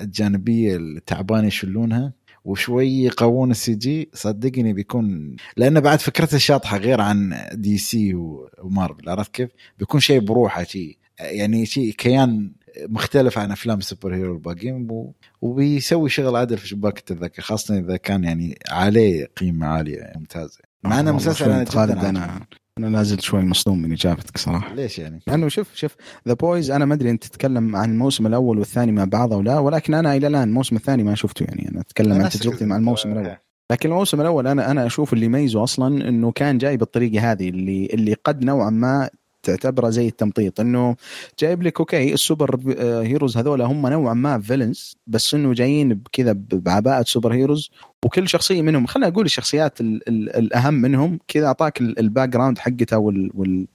الجانبيه 0.00 0.76
التعبانة 0.76 1.46
يشلونها 1.46 2.12
وشوي 2.44 3.02
يقوون 3.02 3.50
ال 3.50 3.74
CG. 3.74 4.10
صدقني 4.14 4.72
بيكون 4.72 5.36
لأنه 5.56 5.80
بعد 5.80 6.00
فكرته 6.00 6.38
شاطحة 6.38 6.76
غير 6.76 7.00
عن 7.00 7.48
DC 7.52 8.14
ومارفل 8.62 9.08
عرفت 9.08 9.34
كيف؟ 9.34 9.50
بيكون 9.78 10.00
شيء 10.00 10.20
بروحه 10.20 10.64
شيء 10.64 10.98
يعني 11.20 11.66
شيء 11.66 11.92
كيان 11.92 12.52
مختلف 12.88 13.38
عن 13.38 13.52
أفلام 13.52 13.78
ال 13.78 14.14
superhero 14.14 14.34
الباقيين 14.34 15.12
وبيسوي 15.40 16.08
شغل 16.08 16.36
عدل 16.36 16.58
في 16.58 16.68
شباك 16.68 16.98
التذاكر 16.98 17.42
خاصة 17.42 17.78
إذا 17.78 17.96
كان 17.96 18.24
يعني 18.24 18.58
عليه 18.68 19.26
قيمة 19.36 19.66
عالية 19.66 20.12
ممتازة. 20.16 20.58
مع 20.84 21.00
إنه 21.00 21.12
مسلسل 21.12 21.50
أنا 21.50 21.64
جدا 21.64 22.40
أنا. 22.80 22.88
أنا 22.88 22.96
نازل 22.96 23.20
شوي 23.20 23.42
مصدوم 23.42 23.82
من 23.82 23.92
إجابتك 23.92 24.38
صراحة 24.38 24.74
ليش 24.74 24.98
يعني؟ 24.98 25.20
لأنه 25.26 25.48
شوف 25.48 25.74
شوف 25.74 25.96
The 26.28 26.34
Boys 26.34 26.70
أنا 26.70 26.84
ما 26.84 26.94
أدري 26.94 27.10
أنت 27.10 27.24
تتكلم 27.24 27.76
عن 27.76 27.90
الموسم 27.90 28.26
الأول 28.26 28.58
والثاني 28.58 28.92
مع 28.92 29.04
بعض 29.04 29.32
أو 29.32 29.42
لا 29.42 29.58
ولكن 29.58 29.94
أنا 29.94 30.16
إلى 30.16 30.26
الآن 30.26 30.48
الموسم 30.48 30.76
الثاني 30.76 31.02
ما 31.02 31.14
شفته 31.14 31.44
يعني 31.44 31.68
أنا 31.68 31.80
أتكلم 31.80 32.22
عن 32.22 32.28
تجربتي. 32.28 32.64
مع 32.64 32.76
الموسم 32.76 33.12
الأول 33.12 33.36
لكن 33.70 33.90
الموسم 33.90 34.20
الأول 34.20 34.46
أنا 34.46 34.70
أنا 34.70 34.86
أشوف 34.86 35.12
اللي 35.12 35.26
يميزه 35.26 35.62
أصلا 35.62 36.08
إنه 36.08 36.32
كان 36.32 36.58
جاي 36.58 36.76
بالطريقة 36.76 37.32
هذه 37.32 37.48
اللي 37.48 37.86
اللي 37.86 38.14
قد 38.24 38.44
نوعا 38.44 38.70
ما 38.70 39.10
تعتبره 39.42 39.90
زي 39.90 40.08
التمطيط 40.08 40.60
إنه 40.60 40.96
جايب 41.38 41.62
لك 41.62 41.80
أوكي 41.80 42.14
السوبر 42.14 42.60
آه، 42.78 43.02
heroes 43.02 43.36
هذول 43.36 43.62
هم 43.62 43.86
نوعا 43.86 44.14
ما 44.14 44.40
villains 44.40 44.96
بس 45.06 45.34
إنه 45.34 45.52
جايين 45.52 45.94
بكذا 45.94 46.32
بعباءة 46.52 47.02
superheroes 47.02 47.70
وكل 48.04 48.28
شخصية 48.28 48.62
منهم 48.62 48.86
خلينا 48.86 49.08
أقول 49.08 49.24
الشخصيات 49.24 49.80
ال 49.80 50.08
ال 50.08 50.36
الأهم 50.36 50.74
منهم 50.74 51.18
كذا 51.28 51.46
أعطاك 51.46 51.80
ال- 51.80 51.98
ال 51.98 52.28
background 52.28 52.58
حقتها 52.58 52.96
وال, 52.96 53.30
وال 53.34 53.66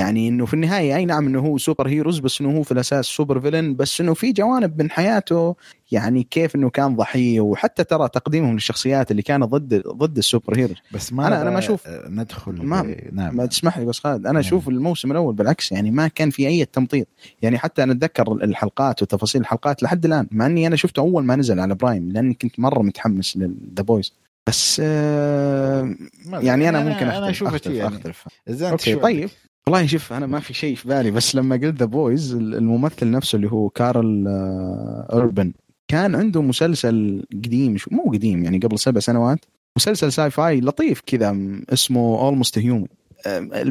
يعني 0.00 0.28
إنه 0.28 0.46
في 0.46 0.54
النهاية 0.54 0.96
أي 0.96 1.04
نعم 1.04 1.26
إنه 1.26 1.40
هو 1.40 1.58
superhero 1.58 1.88
ز 1.88 2.18
بس 2.18 2.40
إنه 2.40 2.58
هو 2.58 2.62
في 2.62 2.72
الأساس 2.72 3.04
super 3.06 3.40
villain 3.40 3.76
بس 3.76 4.00
إنه 4.00 4.14
في 4.14 4.32
جوانب 4.32 4.82
من 4.82 4.90
حياته 4.90 5.56
يعني 5.92 6.22
كيف 6.22 6.56
إنه 6.56 6.70
كان 6.70 6.96
ضحية 6.96 7.40
وحتى 7.40 7.84
ترى 7.84 8.08
تقديمهم 8.08 8.52
للشخصيات 8.54 9.10
اللي 9.10 9.22
كانت 9.22 9.44
ضد 9.44 9.82
ضد 9.88 10.18
ال 10.18 10.56
superheroes 10.58 10.76
بس 10.94 11.12
ما 11.12 11.22
أنا- 11.28 11.32
أنا 11.32 11.50
ما 11.50 11.60
أشوف- 11.60 12.08
ندخل 12.08 12.52
ما- 12.52 12.96
نعم. 13.12 13.36
ما 13.36 13.46
تسمح 13.46 13.78
لي 13.78 13.84
بس 13.84 13.98
خالد 13.98 14.20
أنا 14.20 14.32
نعم. 14.32 14.36
أشوف 14.36 14.68
الموسم 14.68 15.10
الأول 15.12 15.34
بالعكس 15.34 15.72
يعني 15.72 15.90
ما 15.90 16.08
كان 16.08 16.30
في 16.30 16.46
أي 16.46 16.64
تمطيط. 16.64 17.06
يعني 17.42 17.58
حتى 17.58 17.82
أنا 17.82 17.92
أتذكر 17.92 18.32
الحلقات 18.32 19.02
وتفاصيل 19.02 19.40
الحلقات 19.40 19.82
لحد 19.82 20.04
الآن 20.04 20.26
مع 20.30 20.46
إني 20.46 20.66
أنا 20.66 20.76
شفته 20.76 21.00
أول 21.00 21.24
ما 21.24 21.36
نزل 21.36 21.60
على 21.60 21.74
Prime 21.74 22.12
لأني 22.12 22.34
كنت 22.34 22.60
مرة 22.60 22.82
متحمس 22.82 23.36
لل 23.36 23.54
The 23.54 23.82
Boys 23.82 24.12
بس 24.46 24.80
آه 24.84 25.94
يعني 26.32 26.68
أنا 26.68 26.80
ممكن 26.84 27.06
أنا 27.06 27.12
أختلف 27.18 27.28
أشوف 27.30 27.48
أختلف, 27.48 27.74
يعني. 27.76 27.96
أختلف. 27.96 28.24
أوكي 28.62 28.94
طيب. 28.94 29.28
والله 29.66 29.86
شوف 29.86 30.12
أنا 30.12 30.26
ما 30.26 30.40
في 30.40 30.54
شيء 30.54 30.74
في 30.74 30.88
بالي 30.88 31.10
بس 31.10 31.34
لما 31.34 31.56
قلت 31.56 31.78
The 31.78 31.84
Boys 31.84 32.34
الممثل 32.34 33.10
نفسه 33.10 33.36
اللي 33.36 33.52
هو 33.52 33.68
كارل 33.68 34.28
آه، 34.28 35.08
أوربن 35.12 35.52
كان 35.88 36.14
عنده 36.14 36.42
مسلسل 36.42 37.26
قديم 37.32 37.76
شو 37.76 37.90
مو 37.92 38.10
قديم 38.12 38.44
يعني 38.44 38.58
قبل 38.58 38.78
سبع 38.78 39.00
سنوات 39.00 39.44
مسلسل 39.76 40.12
sci-fi 40.12 40.60
لطيف 40.60 41.00
كذا 41.06 41.36
اسمه 41.72 42.20
Almost 42.20 42.58
Human 42.58 42.86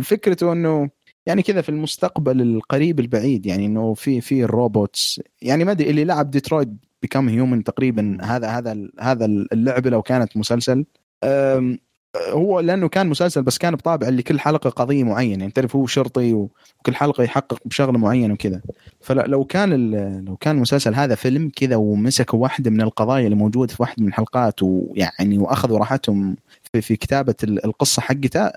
فكرته 0.02 0.54
إنه 0.54 0.90
يعني 1.26 1.42
كذا 1.42 1.62
في 1.62 1.70
المستقبل 1.70 2.42
القريب 2.42 3.00
البعيد 3.00 3.46
يعني 3.46 3.66
إنه 3.66 3.94
في 3.94 4.22
في 4.22 4.44
ال 4.44 4.55
robots 4.55 5.22
يعني 5.42 5.64
ما 5.64 5.72
أدري 5.72 5.90
اللي 5.90 6.04
لعب 6.04 6.32
Detroit 6.32 6.70
Become 7.02 7.30
Human 7.30 7.64
تقريبا 7.64 8.18
هذا 8.22 8.48
هذا 8.48 8.90
هذا 9.00 9.26
اللعبة 9.26 9.90
لو 9.90 10.02
كانت 10.02 10.38
مسلسل. 10.38 10.86
هو 12.18 12.60
لأنه 12.60 12.88
كان 12.90 13.08
مسلسل 13.10 13.44
بس 13.44 13.58
كان 13.58 13.76
بطابع 13.76 14.08
اللي 14.08 14.24
كل 14.24 14.40
حلقة 14.40 14.70
قضية 14.70 15.04
معينة. 15.04 15.40
يعني 15.40 15.52
تعرف 15.52 15.76
هو 15.76 15.86
شرطي 15.88 16.34
وكل 16.34 16.96
حلقة 16.96 17.24
يحقق 17.24 17.60
بشغلة 17.66 17.98
معينة 17.98 18.34
وكذا. 18.34 18.62
فلو 19.02 19.44
كان 19.46 19.92
لو 20.26 20.36
كان 20.38 20.56
المسلسل 20.56 20.96
هذا 20.96 21.16
فيلم 21.16 21.52
كذا 21.56 21.76
ومسكوا 21.76 22.40
واحدة 22.40 22.72
من 22.72 22.82
القضايا 22.82 23.26
اللي 23.26 23.36
موجودة 23.36 23.74
في 23.74 23.82
واحدة 23.82 24.04
من 24.04 24.08
الحلقات 24.10 24.64
ويعني 24.64 25.38
وأخذوا 25.38 25.78
راحتهم 25.80 26.36
في, 26.74 26.82
في 26.82 26.96
كتابة 26.96 27.36
ال- 27.44 27.66
القصة 27.66 28.02
حقتها 28.02 28.54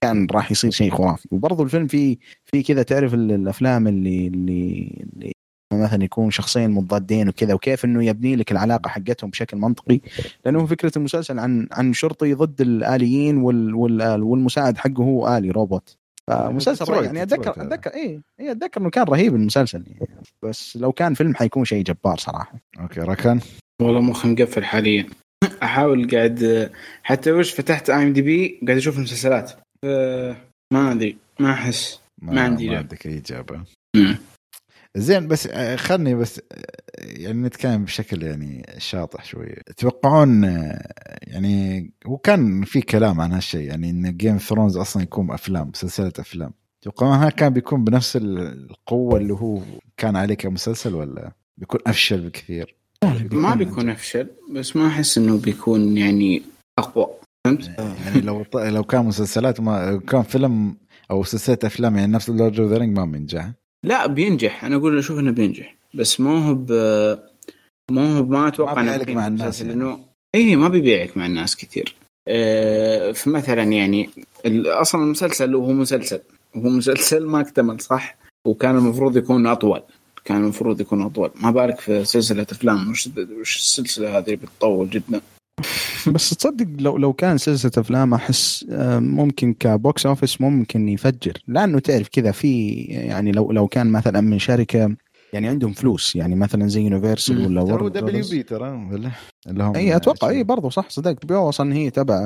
كان 0.00 0.26
راح 0.32 0.50
يصير 0.50 0.70
شيء 0.70 0.90
خرافي. 0.90 1.28
وبرضه 1.32 1.64
الفيلم 1.64 1.86
فيه 1.86 2.16
في 2.44 2.62
كذا 2.62 2.82
تعرف 2.82 3.14
ال- 3.14 3.32
الأفلام 3.32 3.88
اللي 3.88 4.26
اللي, 4.26 4.90
اللي 5.14 5.32
مثلا 5.72 6.04
يكون 6.04 6.30
شخصين 6.30 6.70
مضادين 6.70 7.28
وكذا 7.28 7.54
وكيف 7.54 7.84
إنه 7.84 8.04
يبني 8.04 8.36
لك 8.36 8.52
العلاقة 8.52 8.88
حقتهم 8.88 9.30
بشكل 9.30 9.56
منطقي. 9.56 10.00
لأنه 10.44 10.66
فكرة 10.66 10.92
المسلسل 10.96 11.38
عن 11.38 11.68
عن 11.72 11.92
شرطي 11.92 12.34
ضد 12.34 12.60
الآليين 12.60 13.36
وال 13.36 13.74
وال 13.74 14.22
والمساعد 14.22 14.78
حقه 14.78 15.02
هو 15.04 15.36
آلي 15.36 15.50
روبوت. 15.50 15.96
فمسلسل 16.30 16.84
ديترويت- 16.84 17.04
يعني 17.04 17.22
أتذكر. 17.22 17.50
أتذكر 17.62 17.90
إيه 17.90 18.20
إيه 18.40 18.52
أتذكر 18.52 18.80
إنه 18.80 18.90
كان 18.90 19.04
رهيب 19.04 19.34
المسلسل. 19.34 19.84
يعني 19.86 20.08
بس 20.42 20.76
لو 20.76 20.92
كان 20.92 21.14
فيلم 21.14 21.34
حيكون 21.34 21.64
شيء 21.64 21.84
جبار 21.84 22.18
صراحة. 22.18 22.54
أوكي 22.80 23.00
ركان 23.00 23.40
والله 23.82 24.00
مخي 24.00 24.28
مقفل 24.28 24.64
حاليا. 24.64 25.06
أحاول 25.62 26.10
قاعد 26.10 26.70
حتى 27.02 27.32
وش 27.32 27.52
فتحت 27.54 27.90
IMDb 27.90 28.60
قاعد 28.66 28.76
أشوف 28.76 28.96
المسلسلات. 28.98 29.50
ف- 29.82 30.34
ما 30.72 30.92
أدري 30.92 31.16
ما 31.40 31.52
أحس. 31.52 32.00
ما 32.22 32.40
عندي 32.42 32.68
ما. 32.68 32.78
عندك 32.78 33.06
أي 33.06 33.18
إجابة. 33.18 33.60
مم. 33.96 34.16
زين 34.96 35.28
بس 35.28 35.46
آه، 35.46 35.76
خلني 35.76 36.14
بس 36.14 36.38
آه، 36.38 36.64
يعني 36.98 37.42
نتكلم 37.42 37.84
بشكل 37.84 38.22
يعني 38.22 38.66
شاطح 38.78 39.24
شوية 39.24 39.54
تتوقعون 39.54 40.44
آه، 40.44 40.92
يعني 41.22 41.90
وكان 42.06 42.62
في 42.62 42.80
كلام 42.80 43.20
عن 43.20 43.32
هالشيء 43.32 43.68
يعني 43.68 43.90
إن 43.90 44.16
Game 44.16 44.38
Thrones 44.38 44.76
أصلا 44.76 45.02
يكون 45.02 45.30
أفلام 45.30 45.70
سلسله 45.74 46.12
أفلام. 46.18 46.52
تتوقعون 46.80 47.16
هل 47.16 47.30
كان 47.30 47.52
بيكون 47.52 47.84
بنفس 47.84 48.16
القوة 48.16 49.18
اللي 49.18 49.34
هو 49.34 49.60
كان 49.96 50.16
عليه 50.16 50.34
كمسلسل 50.34 50.94
ولا 50.94 51.32
بيكون 51.58 51.80
أفشل 51.86 52.20
بكثير؟ 52.20 52.76
ما 53.32 53.54
بيكون 53.54 53.90
أفشل 53.90 54.30
بس 54.50 54.76
ما 54.76 54.86
أحس 54.86 55.18
إنه 55.18 55.38
بيكون 55.38 55.96
يعني 55.96 56.42
أقوى. 56.78 57.06
فهمت؟ 57.46 57.68
يعني 57.78 58.20
لو 58.20 58.44
لو 58.54 58.84
كان 58.84 59.04
مسلسلات 59.04 59.60
ما 59.60 59.90
لو 59.90 60.00
كان 60.00 60.22
فيلم 60.22 60.76
أو 61.10 61.24
سلسلة 61.24 61.58
أفلام 61.64 61.96
يعني 61.96 62.12
نفس 62.12 62.30
Lord 62.30 62.60
of 62.60 62.70
the 62.70 62.78
Ring 62.78 62.96
ما 62.98 63.04
بينجح. 63.04 63.50
لا 63.84 64.06
بينجح. 64.06 64.64
أنا 64.64 64.76
أقول 64.76 64.98
أشوف 64.98 65.18
إنه 65.18 65.30
بينجح. 65.30 65.74
بس 65.94 66.20
ما 66.20 66.48
هو 66.48 66.54
ب 66.54 66.70
ما 67.90 68.18
هو 68.18 68.24
ما 68.24 68.48
أتوقع 68.48 68.82
ما 68.82 69.04
مع 69.08 69.26
الناس 69.26 69.60
يعني. 69.60 69.72
لأنه 69.72 70.00
اي 70.34 70.56
ما 70.56 70.68
بيبيعك 70.68 71.16
مع 71.16 71.26
الناس 71.26 71.56
كثير. 71.56 71.94
آه، 72.28 73.12
فمثلا 73.12 73.62
يعني 73.62 74.10
أصلا 74.66 75.04
المسلسل 75.04 75.54
وهو 75.54 75.72
مسلسل. 75.72 76.20
وهو 76.54 76.68
مسلسل 76.68 77.26
ما 77.26 77.40
اكتمل 77.40 77.80
صح؟ 77.80 78.16
وكان 78.46 78.76
المفروض 78.76 79.16
يكون 79.16 79.46
أطول. 79.46 79.82
كان 80.24 80.36
المفروض 80.36 80.80
يكون 80.80 81.02
أطول. 81.02 81.30
ما 81.40 81.50
بالك 81.50 81.80
في 81.80 82.04
سلسلة 82.04 82.46
أفلام؟ 82.52 82.90
وش 82.90 83.08
وش 83.40 83.56
السلسلة 83.56 84.18
هذه 84.18 84.34
بتطول 84.34 84.90
جدا؟ 84.90 85.20
بس 86.12 86.30
تصدق 86.30 86.66
لو 86.82 86.96
لو 86.96 87.12
كان 87.12 87.38
سلسلة 87.38 87.70
أفلام 87.78 88.14
أحس 88.14 88.66
آه، 88.70 88.98
ممكن 88.98 89.54
ك 89.54 89.67
box 89.67 90.06
office 90.06 90.40
ممكن 90.40 90.88
يفجر. 90.88 91.32
لأنه 91.48 91.78
تعرف 91.78 92.08
كذا 92.08 92.30
في 92.30 92.74
يعني 92.84 93.32
لو 93.32 93.52
لو 93.52 93.68
كان 93.68 93.86
مثلا 93.86 94.20
من 94.20 94.38
شركة 94.38 94.96
يعني 95.32 95.48
عندهم 95.48 95.72
فلوس. 95.72 96.16
يعني 96.16 96.34
مثلا 96.34 96.68
زي 96.68 96.82
Universal. 96.82 97.46
ولا 97.46 97.62
ترى 97.62 97.72
Warner 97.72 97.92
W. 97.92 98.24
B 98.30 98.42
ترى 98.42 98.70
ولا؟ 98.92 99.10
اللي 99.48 99.64
هم 99.64 99.74
اي 99.76 99.96
أتوقع. 99.96 100.28
اي 100.28 100.42
برضو 100.44 100.70
صح 100.70 100.90
صدقت 100.90 101.30
أصلا 101.32 101.74
هي 101.74 101.90
تبع 101.90 102.20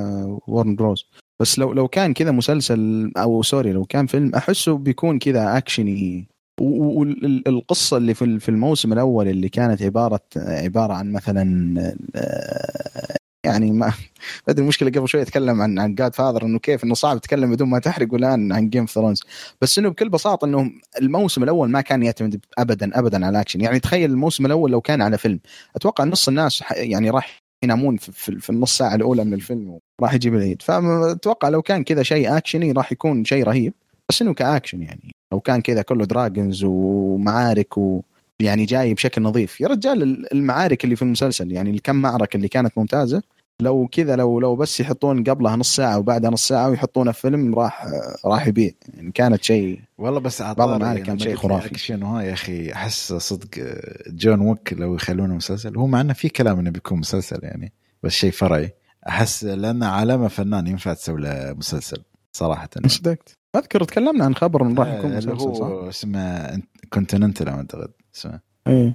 Warner 0.47 0.77
Bros 0.77 1.05
بس 1.41 1.59
لو 1.59 1.73
لو 1.73 1.89
كان 1.89 2.13
كذا 2.13 2.31
مسلسل 2.31 3.13
أو 3.17 3.43
sorry 3.43 3.73
لو 3.73 3.85
كان 3.85 4.07
فيلم 4.07 4.35
أحسه 4.35 4.79
بيكون 4.79 5.19
كذا 5.19 5.57
أكشني. 5.59 6.29
والقصة 6.61 7.97
اللي 7.97 8.15
في 8.15 8.25
ال- 8.25 8.41
في 8.41 8.49
الموسم 8.49 8.93
الأول 8.93 9.29
اللي 9.29 9.49
كانت 9.49 9.83
عبارة 9.83 10.21
عبارة 10.37 10.93
عن 10.93 11.13
مثلا 11.13 11.75
آه، 12.17 13.17
يعني 13.49 13.71
ما 13.71 13.93
أدري 14.49 14.63
المشكلة 14.63 14.91
قبل 14.91 15.09
شوي 15.09 15.23
أتكلم 15.23 15.63
عن 15.63 15.79
عن 15.79 15.95
Godfather 15.95 16.45
إنه 16.45 16.59
كيف 16.59 16.85
إنه 16.85 16.95
صعب 16.95 17.21
تتكلم 17.21 17.53
بدون 17.53 17.69
ما 17.69 17.79
تحرق 17.79 18.15
الان 18.15 18.53
عن 18.53 18.69
Game 18.69 18.81
of 18.81 18.91
Thrones 18.91 19.23
بس 19.61 19.79
إنه 19.79 19.89
بكل 19.89 20.09
بساطة 20.09 20.45
إنه 20.45 20.71
الموسم 21.01 21.43
الأول 21.43 21.71
ما 21.71 21.81
كان 21.81 22.03
يعتمد 22.03 22.41
ابدا 22.59 22.99
ابدا 22.99 23.27
على 23.27 23.37
الأكشن. 23.37 23.61
يعني 23.61 23.81
تخيل 23.81 24.11
الموسم 24.11 24.47
الأول 24.47 24.71
لو 24.71 24.81
كان 24.81 25.03
على 25.03 25.19
فيلم. 25.19 25.41
أتوقع 25.77 26.05
نص 26.05 26.29
الناس 26.29 26.65
يعني 26.71 27.11
راح 27.11 27.43
ينامون 27.63 27.97
في, 27.97 28.41
في 28.41 28.51
النص 28.51 28.79
ساعة 28.79 28.95
الأولى 28.95 29.25
من 29.25 29.35
الفيلم 29.35 29.79
وراح 30.01 30.15
يجيب 30.15 30.35
العيد. 30.35 30.63
فأتوقع 30.63 31.49
لو 31.49 31.63
كان 31.63 31.85
كذا 31.85 32.03
شيء 32.03 32.37
أكشني 32.37 32.73
راح 32.73 32.93
يكون 32.93 33.25
شيء 33.25 33.45
رهيب. 33.45 33.73
بس 34.09 34.23
إنه 34.23 34.35
كأكشن 34.35 34.83
يعني. 34.83 35.15
لو 35.33 35.41
كان 35.41 35.61
كذا 35.61 35.83
كله 35.83 36.05
dragons 36.05 36.65
ومعارك 36.65 37.79
و 37.79 38.03
يعني 38.41 38.65
جاي 38.65 38.95
بشكل 38.95 39.23
نظيف. 39.23 39.61
يا 39.61 39.69
رجال 39.69 40.33
المعارك 40.33 40.85
اللي 40.85 40.97
في 40.97 41.03
المسلسل 41.03 41.53
يعني 41.53 41.71
الكم 41.71 41.97
معركة 41.97 42.37
اللي 42.37 42.49
كانت 42.49 42.79
ممتازة 42.79 43.23
لو 43.63 43.89
كذا 43.93 44.17
لو 44.17 44.41
لو 44.41 44.57
بس 44.57 44.81
يحطون 44.81 45.25
قبلها 45.25 45.57
نص 45.57 45.77
ساعة 45.77 45.99
وبعدها 45.99 46.31
نص 46.31 46.49
ساعة 46.49 46.69
ويحطونها 46.71 47.13
في 47.13 47.21
فيلم 47.21 47.55
راح 47.55 47.87
راح 48.25 48.47
يبيع. 48.47 48.71
يعني 48.95 49.13
كانت 49.13 49.45
شيء 49.45 49.81
والله 49.99 50.21
بس 50.21 50.41
المعارك 50.43 50.83
يعني 50.83 51.01
كان 51.01 51.19
شيء 51.19 51.37
خرافي. 51.37 51.67
اكشن 51.67 52.03
وها 52.03 52.23
يا 52.23 52.33
أخي 52.33 52.73
أحس 52.73 53.13
صدق 53.13 53.49
جون 54.09 54.41
ويك 54.41 54.73
لو 54.73 54.95
يخلونه 54.95 55.35
مسلسل 55.35 55.77
هو 55.77 55.87
مع 55.87 56.01
إنه 56.01 56.13
في 56.13 56.29
كلام 56.29 56.59
إنه 56.59 56.71
بيكون 56.71 56.99
مسلسل 56.99 57.41
يعني 57.43 57.73
بس 58.03 58.13
شيء 58.13 58.31
فرعي. 58.31 58.75
أحس 59.09 59.45
لأنه 59.45 59.87
عالمه 59.87 60.29
فنان 60.29 60.67
ينفع 60.67 60.93
تسوي 60.93 61.21
له 61.21 61.53
مسلسل 61.53 62.03
صراحة. 62.33 62.71
صدقت 62.87 63.39
أذكر 63.57 63.85
تكلمنا 63.85 64.25
عن 64.25 64.35
خبر 64.35 64.63
انه 64.63 64.83
راح 64.83 64.95
يكون 64.95 65.13
آه، 65.13 65.19
اللي 65.19 65.33
مسلسل 65.33 65.57
صح؟ 65.57 65.67
هو 65.67 65.89
اسمه 65.89 66.61
Continental 66.93 67.49
أعتقد 67.49 67.91
اسمه. 68.17 68.48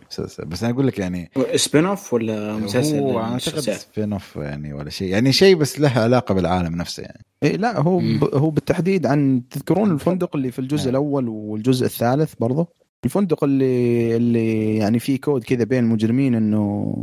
مسلسل. 0.09 0.45
بس 0.45 0.63
أنا 0.63 0.73
أقول 0.73 0.87
لك 0.87 0.99
يعني 0.99 1.31
spin-off 1.55 2.13
ولا 2.13 2.55
مسلسل 2.55 2.99
هو 2.99 3.19
أعتقد؟ 3.19 3.59
سبين 3.59 4.13
اوف 4.13 4.35
يعني 4.35 4.73
ولا 4.73 4.89
شيء. 4.89 5.07
يعني 5.07 5.31
شيء 5.31 5.55
بس 5.55 5.79
له 5.79 5.99
علاقة 5.99 6.33
بالعالم 6.33 6.75
نفسه 6.75 7.03
يعني. 7.03 7.25
إيه 7.43 7.57
لا 7.57 7.81
هو. 7.81 7.97
ب... 7.97 8.29
هو 8.33 8.49
بالتحديد 8.49 9.05
عن 9.05 9.41
تذكرون 9.49 9.91
الفندق 9.91 10.35
اللي 10.35 10.51
في 10.51 10.59
الجزء 10.59 10.83
نعم. 10.85 10.89
الأول 10.89 11.27
والجزء 11.27 11.85
الثالث 11.85 12.33
برضه 12.39 12.67
الفندق 13.05 13.43
اللي 13.43 14.15
اللي 14.15 14.77
يعني 14.77 14.99
فيه 14.99 15.19
كود 15.19 15.43
كذا 15.43 15.63
بين 15.63 15.83
المجرمين 15.83 16.35
إنه 16.35 16.93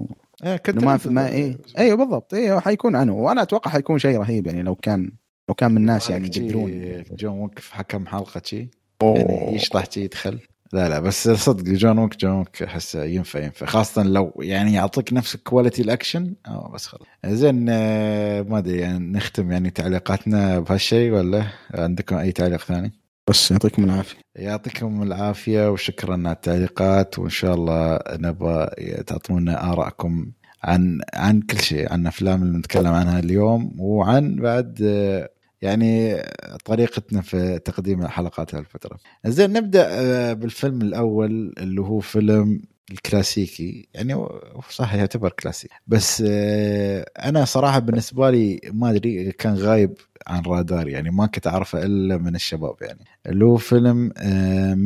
آه 0.45 0.61
إنه 0.69 0.85
ما 0.85 0.97
في 0.97 1.09
ما 1.09 1.29
إيه. 1.29 1.59
أيوه 1.79 1.97
بالضبط. 1.97 2.35
أيوه 2.35 2.61
حيكون 2.61 2.97
عنه. 2.97 3.15
وأنا 3.15 3.43
أتوقع 3.43 3.71
حيكون 3.71 3.99
شيء 3.99 4.19
رهيب 4.19 4.47
يعني 4.47 4.63
لو 4.63 4.75
كان 4.75 5.11
لو 5.49 5.55
كان 5.55 5.71
من 5.71 5.77
الناس 5.77 6.11
يعني 6.11 6.27
يقدرون 6.27 7.03
جون 7.13 7.51
في 7.57 7.75
حكم 7.75 8.07
حلقة 8.07 8.43
شي؟ 8.45 8.69
يعني 9.03 9.55
يشطح 9.55 9.91
شي 9.91 10.01
يدخل. 10.01 10.39
لا 10.73 10.89
لا 10.89 11.01
بس 11.01 11.29
صدق 11.29 11.65
جون 11.65 11.99
ويك 11.99 12.17
جون 12.17 12.33
ويك 12.39 12.63
أحسه 12.63 13.05
ينفع 13.05 13.41
ينفع. 13.41 13.67
خاصة 13.67 14.03
لو 14.03 14.33
يعني 14.41 14.75
يعطيك 14.75 15.13
نفس 15.13 15.37
quality 15.37 15.83
ال 15.83 15.90
action 15.90 16.35
آه 16.47 16.71
بس 16.75 16.87
خلاص. 16.87 17.07
زين 17.27 17.67
آه، 17.69 18.43
ما 18.43 18.59
أدري 18.59 18.79
يعني 18.79 19.13
نختم 19.13 19.53
يعني 19.53 19.71
تعليقاتنا 19.71 20.59
بهالشيء 20.61 21.13
ولا؟ 21.13 21.45
عندكم 21.75 22.17
أي 22.17 22.33
تعليق 22.33 22.61
ثاني؟ 22.61 22.93
بس 23.29 23.51
يعطيكم 23.51 23.85
العافية. 23.85 24.19
يعطيكم 24.37 25.03
العافية 25.03 25.71
وشكرا 25.71 26.15
على 26.15 26.33
التعليقات 26.33 27.19
وإن 27.19 27.31
شاء 27.31 27.55
الله 27.55 27.99
نبغى 28.11 28.67
تعطونا 29.07 29.73
آرائكم 29.73 30.33
عن 30.65 31.01
عن 31.15 31.41
كل 31.41 31.59
شيء 31.61 31.93
عن 31.93 32.01
الافلام 32.03 32.43
اللي 32.43 32.59
نتكلم 32.59 32.93
عنها 32.93 33.19
اليوم 33.19 33.75
وعن 33.79 34.37
بعد 34.37 34.79
آه، 34.83 35.29
يعني 35.63 36.23
طريقتنا 36.65 37.21
في 37.21 37.59
تقديم 37.59 38.03
الحلقات 38.03 38.55
هالفتره. 38.55 38.99
زين 39.27 39.53
نبدأ 39.53 39.87
آه، 39.91 40.33
بالفيلم 40.33 40.83
الأول 40.83 41.55
اللي 41.59 41.81
هو 41.81 42.01
فيلم 42.01 42.63
الكلاسيكي. 42.91 43.89
يعني 43.95 44.27
صح 44.71 44.95
يعتبر 44.95 45.31
كلاسيكي 45.31 45.75
بس 45.87 46.25
آه، 46.27 47.07
أنا 47.19 47.45
صراحة 47.45 47.79
بالنسبة 47.79 48.31
لي 48.31 48.61
ما 48.73 48.91
أدري 48.91 49.33
كان 49.33 49.55
غايب 49.55 49.95
عن 50.27 50.43
راداري 50.43 50.93
يعني 50.93 51.11
ما 51.11 51.27
كنت 51.27 51.47
أعرفه 51.47 51.83
إلا 51.83 52.17
من 52.17 52.35
الشباب 52.35 52.75
يعني. 52.81 53.05
اللي 53.27 53.45
هو 53.45 53.57
فيلم 53.57 54.13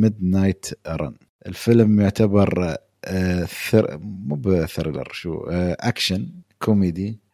Midnight 0.01 0.65
Run 0.87 1.15
الفيلم 1.47 2.01
يعتبر 2.01 2.75
آه، 3.05 3.45
thr... 3.45 3.97
مو 4.01 4.35
ب 4.35 4.43
thriller 4.43 5.09
شو 5.13 5.43
action 5.79 6.29
comedy. 6.59 7.24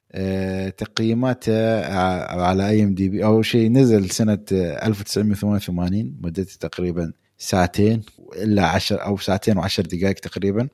تقييماته 0.70 1.80
ع- 1.86 2.42
على 2.42 2.70
IMDb 2.70 3.26
أول 3.26 3.46
شيء 3.46 3.72
نزل 3.72 4.10
سنة 4.10 4.40
آه، 4.54 4.88
1988 4.88 6.18
مدته 6.22 6.58
تقريبا 6.60 7.14
ساعتين 7.38 8.02
إلا 8.36 8.66
10 8.68 8.98
أو 8.98 9.18
ساعتين 9.18 9.58
وعشر 9.58 9.84
دقائق 9.84 10.14
تقريبا. 10.16 10.68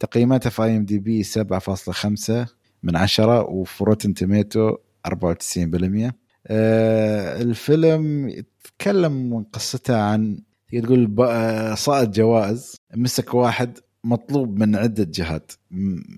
تقييماته 0.00 0.50
في 0.50 0.62
IMDb 0.62 1.22
7.5 1.24 2.46
من 2.82 2.96
10 2.96 3.42
وفي 3.50 3.84
Rotten 3.84 4.14
Tomato 4.14 4.76
94% 5.08 6.12
آه، 6.46 7.42
الفيلم 7.42 8.28
يتكلم 8.28 9.44
قصته 9.52 9.96
عن 9.96 10.38
تقول 10.82 11.14
آه، 11.20 11.74
صائد 11.74 12.10
جوائز. 12.10 12.76
مسك 12.96 13.34
واحد 13.34 13.78
مطلوب 14.04 14.58
من 14.58 14.76
عدة 14.76 15.06
جهات. 15.10 15.52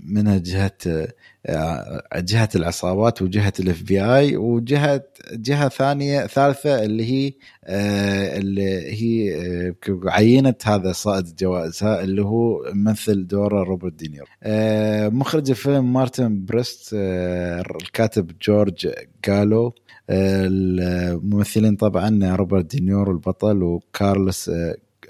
منها 0.06 0.38
جهة 0.38 0.72
آه، 1.46 2.02
جهة 2.16 2.48
العصابات 2.56 3.22
وجهة 3.22 3.52
ال 3.60 3.82
FBI 3.82 4.36
وجهة 4.36 5.04
جهة 5.32 5.68
ثانية 5.68 6.26
ثالثة 6.26 6.84
اللي 6.84 7.04
هي 7.04 7.32
آه، 7.64 8.38
اللي 8.38 8.92
هي 9.02 9.34
آه، 9.68 10.00
عينت 10.06 10.68
هذا 10.68 10.92
صائد 10.92 11.26
الجوائز 11.26 11.84
اللي 11.84 12.22
هو 12.22 12.62
ممثل 12.72 13.26
دوره 13.26 13.62
روبرت 13.64 13.92
دينيرو. 13.92 14.26
مخرج 15.10 15.50
الفيلم 15.50 15.92
مارتن 15.92 16.44
بريست 16.44 16.90
الكاتب 17.82 18.30
جورج 18.42 18.88
جالو 19.26 19.74
الممثلين 20.10 21.76
طبعا 21.76 22.36
روبرت 22.36 22.76
دينيرو 22.76 23.12
البطل 23.12 23.62
وكارلوس 23.62 24.50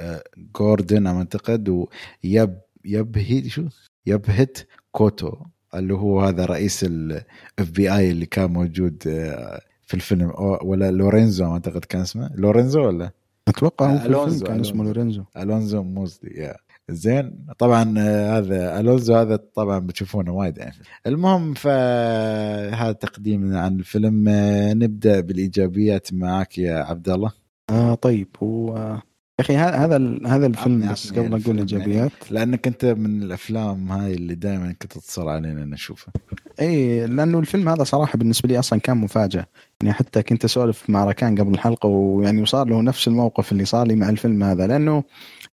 آه، 0.01 0.23
جوردن 0.57 1.07
أعتقد 1.07 1.69
ويب 1.69 2.59
يبهي 2.85 3.49
شو؟ 3.49 3.65
يبهت 4.07 4.59
كوتو 4.93 5.33
اللي 5.75 5.95
هو 5.95 6.21
هذا 6.21 6.45
رئيس 6.45 6.85
الاف 6.85 7.71
بي 7.71 7.97
اي 7.97 8.11
اللي 8.11 8.27
كان 8.27 8.51
موجود 8.53 9.03
آه، 9.07 9.61
في 9.83 9.95
الفيلم. 9.95 10.33
ولا 10.63 10.91
لورينزو 10.91 11.45
أعتقد 11.45 11.85
كان 11.85 12.01
اسمه. 12.01 12.31
لورينزو 12.35 12.87
ولا؟ 12.87 13.11
أتوقع 13.49 13.87
هو 13.87 13.99
في 13.99 14.07
الفيلم 14.07 14.15
ألونزو، 14.15 14.47
كان 14.47 14.61
اسمه. 14.61 14.85
لورينزو. 14.85 15.25
ألونزو 15.37 15.83
موزلي 15.83 16.35
يا 16.37 16.57
زين. 16.91 17.47
طبعا 17.59 17.95
آه، 17.99 18.39
هذا 18.39 18.81
ألونزو 18.81 19.15
هذا 19.15 19.37
طبعا 19.37 19.79
بتشوفونه 19.79 20.33
وايد 20.33 20.59
يعني. 20.59 20.75
المهم 21.07 21.55
فهذا 21.55 22.93
تقديمنا 22.93 23.61
عن 23.61 23.79
الفيلم. 23.79 24.29
آه، 24.29 24.73
نبدأ 24.75 25.21
بالإيجابيات 25.21 26.13
معك 26.13 26.59
يا 26.59 26.75
عبد 26.75 27.09
الله. 27.09 27.33
آه 27.71 27.95
طيب 27.95 28.29
هو 28.43 28.99
يا 29.39 29.45
أخي 29.45 29.57
هذا 29.57 30.19
هذا 30.27 30.47
الفيلم 30.47 30.93
بس 30.93 31.11
قبل 31.11 31.19
أقول 31.19 31.35
الفيلم 31.35 31.59
إيجابيات. 31.59 32.13
لأنك 32.31 32.67
أنت 32.67 32.85
من 32.85 33.23
الأفلام 33.23 33.93
هاي 33.93 34.15
اللي 34.15 34.35
دائما 34.35 34.73
كنت 34.83 34.99
تصر 34.99 35.29
علينا 35.29 35.65
نشوفها 35.65 36.13
إي 36.61 37.07
لأنه 37.07 37.39
الفيلم 37.39 37.69
هذا 37.69 37.85
صراحة 37.85 38.19
بالنسبة 38.19 38.49
لي 38.49 38.59
أصلا 38.59 38.81
كان 38.81 38.97
مفاجأة. 38.97 39.47
يعني 39.83 39.95
حتى 39.95 40.23
كنت 40.23 40.45
أسولف 40.45 40.91
مع 40.91 41.05
ركان 41.05 41.39
قبل 41.39 41.55
الحلقة 41.55 41.87
ويعني 41.87 42.43
وصار 42.43 42.69
له 42.69 42.83
نفس 42.83 43.09
الموقف 43.09 43.53
اللي 43.53 43.65
صار 43.65 43.87
لي 43.87 43.95
مع 43.95 44.09
الفيلم 44.09 44.43
هذا. 44.43 44.67
لأنه 44.67 45.05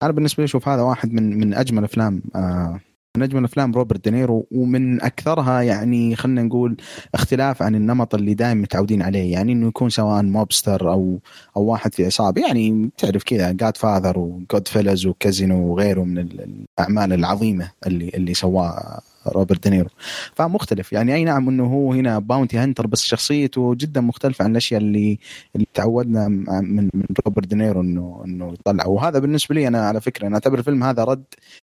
أنا 0.04 0.12
بالنسبة 0.12 0.44
لي 0.44 0.46
أشوف 0.46 0.68
هذا 0.68 0.82
واحد 0.82 1.14
من 1.14 1.40
من 1.40 1.54
أجمل 1.54 1.84
أفلام 1.84 2.22
آه 2.36 2.80
من 3.18 3.24
اجمل 3.24 3.44
افلام 3.44 3.74
روبرت 3.74 4.04
دينيرو 4.04 4.48
ومن 4.52 5.02
أكثرها 5.02 5.62
يعني 5.62 6.16
خلينا 6.16 6.42
نقول 6.44 6.78
اختلاف 7.14 7.62
عن 7.62 7.76
النمط 7.76 8.16
اللي 8.16 8.34
دائما 8.34 8.62
متعودين 8.62 9.02
عليه 9.02 9.32
يعني 9.32 9.52
إنه 9.52 9.68
يكون 9.68 9.90
سواء 9.90 10.24
mobster 10.24 10.92
أو 10.92 11.20
أو 11.58 11.64
واحد 11.64 11.94
في 11.94 12.06
عصابه 12.06 12.42
يعني 12.48 12.90
تعرف 12.98 13.24
كذا 13.24 13.52
Godfather 13.52 14.20
و 14.20 14.68
Goodfellas 14.68 15.06
وكازينو 15.06 15.68
وغيره 15.68 16.04
من 16.04 16.18
الأعمال 16.18 17.14
العظيمة 17.14 17.72
اللي 17.88 18.10
اللي 18.10 18.34
سواها 18.34 19.02
روبرت 19.28 19.64
دينيرو. 19.64 19.90
فمختلف. 20.36 20.94
يعني 20.94 21.16
أي 21.16 21.24
نعم 21.24 21.50
إنه 21.50 21.66
هو 21.66 21.94
هنا 21.94 22.20
bounty 22.20 22.58
hunter 22.58 22.88
بس 22.88 23.04
شخصيته 23.04 23.76
جدا 23.76 24.02
مختلفة 24.02 24.46
عن 24.46 24.52
الأشياء 24.52 24.82
اللي 24.82 25.20
اللي 25.56 25.68
تعودنا 25.74 26.28
من 26.28 26.90
من 26.94 27.06
روبرت 27.26 27.48
دينيرو 27.48 27.82
انه 27.82 28.22
إنه 28.26 28.54
يطلع 28.54 28.86
وهذا 28.86 29.20
بالنسبة 29.20 29.56
لي 29.56 29.68
أنا 29.68 29.88
على 29.88 30.02
فكرة 30.02 30.28
أنا 30.28 30.36
أعتبر 30.36 30.60
الفيلم 30.60 30.84
هذا 30.84 31.04
رد 31.04 31.24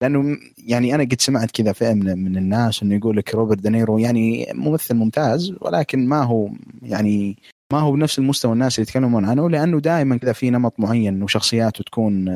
لأنه 0.03 0.39
يعني 0.59 0.95
أنا 0.95 1.03
قد 1.03 1.21
سمعت 1.21 1.51
كذا 1.51 1.73
فئة 1.73 1.95
من, 1.95 2.25
من 2.25 2.37
الناس 2.37 2.83
إنه 2.83 2.95
يقول 2.95 3.17
لك 3.17 3.35
روبرت 3.35 3.59
دينيرو 3.59 3.99
يعني 3.99 4.47
ممثل 4.55 4.95
ممتاز 4.95 5.55
ولكن 5.61 6.09
ما 6.09 6.23
هو 6.23 6.51
يعني 6.83 7.37
ما 7.73 7.79
هو 7.81 7.93
بنفس 7.93 8.19
المستوى 8.19 8.53
الناس 8.53 8.79
اللي 8.79 8.89
يتكلمون 8.89 9.25
عنه 9.25 9.51
لأنه 9.51 9.81
دائما 9.81 10.17
كذا 10.17 10.33
في 10.33 10.51
نمط 10.51 10.75
معين 10.79 11.23
وشخصياته 11.23 11.85
تكون 11.85 12.27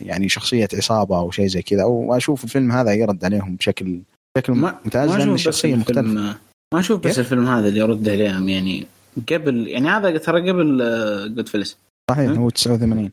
يعني 0.00 0.28
شخصية 0.28 0.68
عصابة 0.74 1.18
أو 1.18 1.30
شيء 1.30 1.46
زي 1.46 1.62
كذا 1.62 1.84
وأشوف 1.84 2.44
الفيلم 2.44 2.72
هذا 2.72 2.92
يرد 2.92 3.24
عليهم 3.24 3.56
بشكل 3.56 4.00
بشكل 4.36 4.52
ممتاز 4.52 5.16
لأن 5.16 5.34
الشخصية 5.34 5.74
مختلفة. 5.74 6.36
ما 6.74 6.80
أشوف 6.80 7.06
بس 7.06 7.18
الفيلم 7.18 7.46
هذا 7.46 7.68
اللي 7.68 7.80
يرد 7.80 8.08
عليهم 8.08 8.48
يعني 8.48 8.86
قبل 9.32 9.68
يعني 9.68 9.88
هذا 9.88 10.18
ترى 10.18 10.50
قبل 10.50 10.78
جود 11.34 11.48
فيلس 11.48 11.76
صحيح 12.10 12.30
هو 12.30 12.50
89 12.50 13.10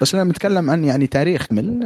بس 0.00 0.14
أنا 0.14 0.24
متكلم 0.24 0.70
عن 0.70 0.84
يعني 0.84 1.06
تاريخ 1.06 1.52
من 1.52 1.82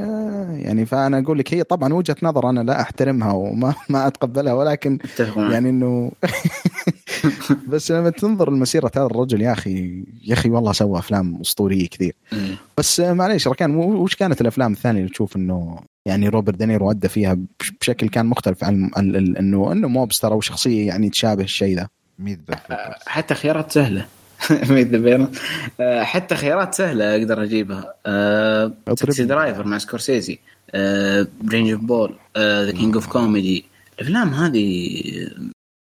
يعني 0.61 0.87
فأنا 0.87 1.19
أقول 1.19 1.39
لك 1.39 1.55
هي 1.55 1.63
طبعا 1.63 1.95
وجهة 1.95 2.17
نظر 2.23 2.51
أنا 2.51 2.61
لا 2.61 2.81
أحترمها 2.81 3.33
وما 3.33 3.75
ما 3.91 4.07
أتقبلها 4.07 4.53
ولكن 4.53 4.99
يعني 5.37 5.71
إنه 5.71 6.13
بس 7.69 7.91
لما 7.91 8.11
تنظر 8.11 8.51
لمسيرة 8.51 8.91
هذا 8.97 9.07
الرجل 9.07 9.43
يا 9.43 9.53
أخي 9.53 10.05
يا 10.25 10.35
أخي 10.35 10.51
والله 10.51 10.73
سوى 10.73 10.99
أفلام 10.99 11.41
أسطورية 11.41 11.89
كثير. 11.89 12.17
بس 12.79 13.01
معليش 13.01 13.49
ركان 13.49 13.75
وش 13.75 14.15
كانت 14.17 14.41
الأفلام 14.41 14.73
الثانية 14.73 15.01
اللي 15.01 15.11
تشوف 15.11 15.37
إنه 15.37 15.81
يعني 16.07 16.29
روبرت 16.29 16.57
دينيرو 16.57 16.91
أدى 16.91 17.09
فيها 17.09 17.39
بشكل 17.81 18.09
كان 18.09 18.27
مختلف 18.27 18.65
عن 18.65 18.91
إنه 18.97 19.73
إنه 19.73 19.89
mobster 19.89 20.33
أو 20.33 20.41
شخصيه 20.41 20.87
يعني 20.87 21.11
تشابه 21.11 21.45
الشيء 21.45 21.77
ذا. 21.77 21.89
ميت 22.19 22.41
حتى 23.07 23.35
خيارات 23.35 23.73
سهلة. 23.73 24.07
ذا 24.71 25.29
حتى 26.05 26.35
خيارات 26.35 26.75
سهلة 26.75 27.17
أقدر 27.17 27.43
أجيبها. 27.43 27.95
Taxi 28.87 29.25
Driver 29.25 29.67
مع 29.67 29.79
سكورسيزي 29.79 30.39
Raging 31.41 31.71
Bull 31.71 32.15
The 32.39 32.73
King 32.73 32.95
of 32.95 33.07
Comedy 33.07 33.65
الأفلام 33.99 34.29
هذه 34.29 35.03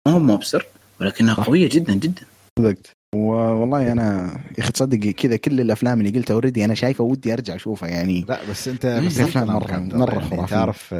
ما 0.06 0.12
هو 0.12 0.18
mobster 0.18 0.66
ولكنها 1.00 1.34
قوية 1.34 1.68
جدا 1.68 1.94
جدا. 1.94 2.22
صدقت 2.58 2.86
والله 3.14 3.92
أنا 3.92 4.40
يا 4.58 4.62
أخي 4.62 4.72
تصدق 4.72 5.10
كذا 5.10 5.36
كل 5.36 5.60
الأفلام 5.60 6.00
اللي 6.00 6.18
قلتها 6.18 6.34
already 6.34 6.64
أنا 6.64 6.74
شايفه 6.74 7.04
ودي 7.04 7.32
أرجع 7.32 7.54
أشوفها 7.54 7.88
يعني. 7.88 8.24
لا 8.28 8.38
بس 8.50 8.68
أنت 8.68 8.86
بس 8.86 9.20
أفلام 9.20 9.46
مره 9.46 9.76
مرة 9.76 10.28
يعني 10.34 10.46
تعرف 10.46 10.92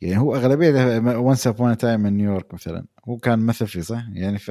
يعني 0.00 0.18
هو 0.18 0.36
أغلبية 0.36 0.98
Once 1.18 1.46
Upon 1.46 1.76
a 1.76 1.81
Time 1.81 2.00
من 2.00 2.16
نيويورك 2.16 2.54
مثلا. 2.54 2.84
هو 3.08 3.16
كان 3.16 3.38
مثل 3.38 3.66
فيه 3.66 3.80
صح؟ 3.80 4.04
يعني 4.12 4.38
ف 4.38 4.50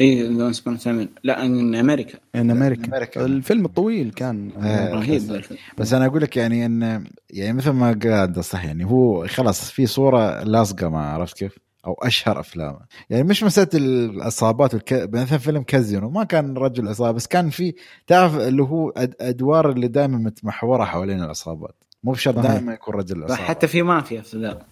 اي 0.00 0.24
Once 0.28 0.60
Upon 0.60 0.78
a 0.78 0.84
Time 0.84 1.08
لا 1.24 1.44
in 1.44 1.74
America 1.74 2.18
in 2.34 2.50
America, 2.50 2.86
America. 2.88 3.24
الفيلم 3.24 3.64
الطويل 3.64 4.10
كان. 4.10 4.50
رهيب 4.92 5.22
بس, 5.22 5.48
بس 5.78 5.92
أنا 5.92 6.06
أقول 6.06 6.22
لك 6.22 6.36
يعني 6.36 6.66
ان 6.66 7.04
يعني 7.30 7.52
مثل 7.52 7.70
ما 7.70 8.00
قاعد 8.04 8.40
صح 8.40 8.64
يعني 8.64 8.84
هو 8.84 9.26
خلاص 9.26 9.70
في 9.70 9.86
صورة 9.86 10.42
لاصقه 10.42 10.88
مع 10.88 11.12
عرفت 11.14 11.38
كيف؟ 11.38 11.58
أو 11.86 11.92
أشهر 12.02 12.40
أفلامه. 12.40 12.80
يعني 13.10 13.22
مش 13.22 13.42
مسألة 13.42 13.68
العصابات 13.74 14.74
والك... 14.74 15.08
مثلا 15.12 15.38
فيلم 15.38 15.62
كازينو 15.62 16.10
ما 16.10 16.24
كان 16.24 16.56
رجل 16.56 16.88
عصابة 16.88 17.12
بس 17.12 17.26
كان 17.26 17.50
في 17.50 17.74
تعرف 18.06 18.36
اللي 18.36 18.62
هو 18.62 18.92
أدوار 19.20 19.70
اللي 19.70 19.88
دائما 19.88 20.18
متمحورة 20.18 20.84
حوالين 20.84 21.22
العصابات. 21.22 21.84
مو 22.04 22.12
بشرط 22.12 22.38
دائما 22.38 22.72
يكون 22.72 22.94
رجل 22.94 23.24
عصابة. 23.24 23.42
حتى 23.42 23.66
في 23.66 23.82
مافيا 23.82 24.20
في 24.20 24.38
ذا. 24.38 24.66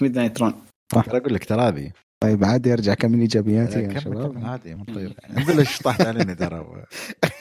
Midnight 0.00 0.40
Run 0.40 0.54
أقول 0.94 1.34
لك 1.34 1.44
ترى 1.44 1.62
هذه. 1.62 1.92
طيب 2.20 2.44
عادي 2.44 2.72
أرجع 2.72 2.94
كم 2.94 3.20
إيجابياتي 3.20 3.82
يا 3.82 3.98
شباب. 4.00 4.44
عادي 4.44 4.74
مو 4.74 4.84
طيب. 4.84 5.12
انت 5.36 5.50
اللي 5.50 5.64
شطحت 5.64 6.06
علينا 6.06 6.34
ترى. 6.34 6.66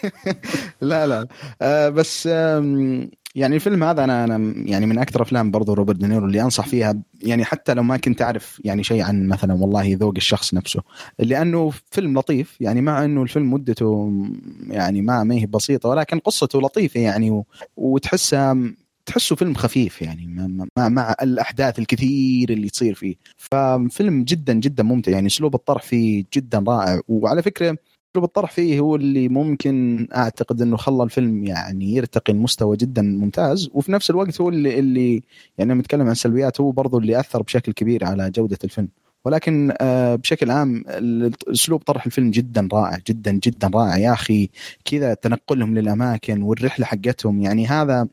لا 0.82 1.08
لا. 1.08 1.28
آه 1.62 1.90
بس 1.90 2.30
يعني 3.40 3.56
الفيلم 3.56 3.84
هذا 3.84 4.04
أنا 4.04 4.24
أنا 4.24 4.54
يعني 4.56 4.86
من 4.86 4.98
أكثر 4.98 5.22
أفلام 5.22 5.52
برضو 5.52 5.74
روبرت 5.74 5.98
دينيرو 5.98 6.26
اللي 6.26 6.42
أنصح 6.42 6.68
فيها. 6.68 7.02
يعني 7.22 7.46
حتى 7.46 7.74
لو 7.74 7.84
ما 7.84 7.98
كنت 7.98 8.22
أعرف 8.22 8.62
يعني 8.66 8.84
شيء 8.84 9.02
عن 9.02 9.28
مثلا 9.28 9.54
والله 9.54 9.98
ذوق 10.00 10.14
الشخص 10.18 10.54
نفسه. 10.54 10.82
لأنه 11.20 11.72
فيلم 11.92 12.20
لطيف 12.20 12.58
يعني 12.62 12.82
مع 12.82 13.06
إنه 13.06 13.24
الفيلم 13.24 13.54
مدته 13.54 14.14
يعني 14.68 15.02
ما 15.02 15.24
ما 15.24 15.36
هي 15.36 15.46
بسيطة 15.46 15.90
ولكن 15.90 16.20
قصته 16.20 16.62
لطيفة 16.62 17.00
يعني 17.00 17.44
وتحسها 17.78 18.58
تحسه 19.06 19.36
فيلم 19.36 19.54
خفيف 19.54 20.02
يعني 20.02 20.28
مع, 20.78 20.90
مع 20.90 21.16
الأحداث 21.22 21.80
الكثير 21.80 22.50
اللي 22.50 22.70
تصير 22.70 22.94
فيه. 22.94 23.16
ففيلم 23.38 24.24
جدا 24.24 24.54
جدا 24.54 24.84
ممتع 24.84 25.12
يعني 25.12 25.28
أسلوب 25.28 25.56
الطرح 25.56 25.84
فيه 25.84 26.26
جدا 26.34 26.64
رائع. 26.68 27.02
وعلى 27.08 27.44
فكرة 27.44 27.78
اسلوب 28.12 28.26
الطرح 28.26 28.52
فيه 28.52 28.80
هو 28.80 28.96
اللي 28.96 29.30
ممكن 29.30 30.08
أعتقد 30.16 30.62
إنه 30.62 30.78
خلى 30.78 31.04
الفيلم 31.04 31.44
يعني 31.46 31.96
يرتقي 31.96 32.34
المستوى 32.34 32.78
جدا 32.78 33.02
ممتاز 33.02 33.70
وفي 33.74 33.92
نفس 33.92 34.10
الوقت 34.10 34.42
هو 34.42 34.50
اللي 34.50 34.80
اللي 34.80 35.24
يعني 35.58 35.74
نتكلم 35.74 36.02
عن 36.02 36.12
السلبيات 36.12 36.62
هو 36.62 36.72
برضه 36.72 36.98
اللي 36.98 37.20
أثر 37.20 37.42
بشكل 37.42 37.72
كبير 37.72 38.06
على 38.06 38.32
جودة 38.32 38.58
الفيلم. 38.64 38.90
ولكن 39.26 39.74
بشكل 40.22 40.52
عام 40.52 40.84
أسلوب 41.52 41.82
طرح 41.82 42.06
الفيلم 42.06 42.32
جدا 42.32 42.68
رائع 42.74 42.98
جدا 43.08 43.32
جدا 43.32 43.72
رائع. 43.76 43.98
يا 43.98 44.14
أخي 44.14 44.50
كذا 44.86 45.14
تنقلهم 45.14 45.76
للأماكن 45.78 46.42
والرحلة 46.42 46.86
حقتهم 46.86 47.42
يعني 47.42 47.68
هذا 47.68 48.08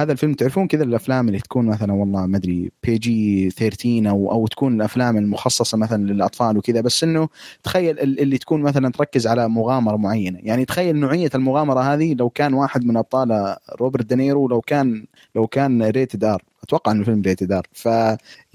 هذا 0.00 0.12
الفيلم 0.12 0.34
تعرفون 0.34 0.68
كذا 0.68 0.84
الأفلام 0.84 1.28
اللي 1.28 1.38
تكون 1.38 1.66
مثلا 1.66 1.92
والله 1.92 2.26
ما 2.26 2.36
أدري 2.36 2.70
PG 2.82 3.50
13 3.50 4.10
أو 4.10 4.32
أو 4.32 4.46
تكون 4.46 4.74
الأفلام 4.76 5.16
المخصصة 5.16 5.78
مثلا 5.78 6.02
للأطفال 6.12 6.58
وكذا 6.58 6.80
بس 6.80 7.04
إنه 7.04 7.28
تخيل 7.62 7.98
اللي 7.98 8.38
تكون 8.38 8.62
مثلا 8.62 8.92
تركز 8.92 9.26
على 9.26 9.48
مغامرة 9.48 9.96
معينة. 9.96 10.38
يعني 10.42 10.64
تخيل 10.64 10.96
نوعية 10.96 11.30
المغامرة 11.34 11.80
هذه 11.80 12.14
لو 12.14 12.30
كان 12.30 12.54
واحد 12.54 12.84
من 12.84 12.96
أبطال 12.96 13.56
روبرت 13.80 14.06
دينيرو 14.06 14.48
لو 14.48 14.60
كان 14.60 15.06
لو 15.34 15.46
كان 15.46 15.82
rated 15.82 16.24
R 16.24 16.42
أتوقع 16.62 16.92
إنه 16.92 17.00
الفيلم 17.00 17.22
rated 17.22 17.52
R 17.52 17.66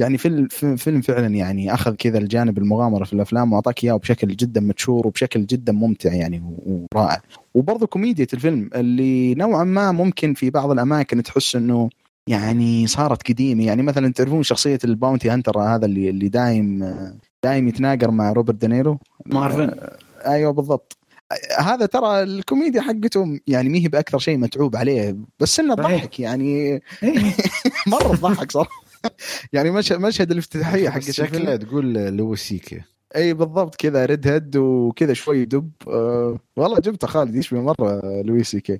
فيعني 0.01 0.17
فيلم 0.17 0.47
فيلم 0.75 1.01
فعلا 1.01 1.27
يعني 1.27 1.73
أخذ 1.73 1.95
كذا 1.95 2.17
الجانب 2.17 2.57
المغامرة 2.57 3.03
في 3.03 3.13
الأفلام 3.13 3.53
وأعطاك 3.53 3.83
إياه 3.83 3.93
بشكل 3.93 4.27
جدا 4.27 4.61
متشوق 4.61 5.07
وبشكل 5.07 5.45
جدا 5.45 5.73
ممتع 5.73 6.13
يعني 6.13 6.43
ورائع. 6.95 7.21
وبرضه 7.53 7.85
كوميديا 7.87 8.27
الفيلم 8.33 8.69
اللي 8.75 9.33
نوعا 9.35 9.63
ما 9.63 9.91
ممكن 9.91 10.33
في 10.33 10.49
بعض 10.49 10.71
الأماكن 10.71 11.23
تحس 11.23 11.55
إنه 11.55 11.89
يعني 12.27 12.87
صارت 12.87 13.27
قديمة. 13.29 13.65
يعني 13.65 13.81
مثلا 13.81 14.13
تعرفون 14.13 14.43
شخصية 14.43 14.79
ال 14.83 14.90
bounty 14.90 15.29
hunter 15.29 15.59
هذا 15.59 15.85
اللي 15.85 16.09
اللي 16.09 16.29
دايم 16.29 16.95
دايم 17.43 17.67
يتناقر 17.67 18.11
مع 18.11 18.31
روبرت 18.31 18.55
دينيرو؟ 18.55 18.97
مارفن 19.25 19.71
أيوه 20.25 20.51
بالضبط. 20.51 20.97
هذا 21.59 21.85
ترى 21.85 22.23
الكوميديا 22.23 22.81
حقتهم 22.81 23.39
يعني 23.47 23.69
ما 23.69 23.77
هي 23.77 23.87
بأكثر 23.87 24.19
شيء 24.19 24.37
متعوب 24.37 24.75
عليه 24.75 25.17
بس 25.39 25.59
إنه 25.59 25.75
تضحك 25.75 26.19
يعني. 26.19 26.81
مرة 27.87 28.15
تضحك 28.15 28.51
صراحة. 28.51 28.90
يعني 29.53 29.71
مشهد 29.71 29.99
مشهد 29.99 30.31
الافتتاحية 30.31 30.89
حق 30.89 30.99
شكله 30.99 31.55
تقول 31.55 31.93
لويس 31.93 32.37
سي 32.37 32.59
كي 32.59 32.81
أي 33.15 33.33
بالضبط 33.33 33.75
كذا 33.75 34.05
red 34.05 34.27
head 34.27 34.57
وكذا 34.57 35.13
شوي 35.13 35.45
دب. 35.45 35.71
أه 35.87 36.39
والله 36.57 36.79
جبته 36.79 37.07
خالد 37.07 37.35
يشبه 37.35 37.61
مرة 37.61 38.21
لويس 38.21 38.44
سي 38.44 38.55
كي. 38.55 38.79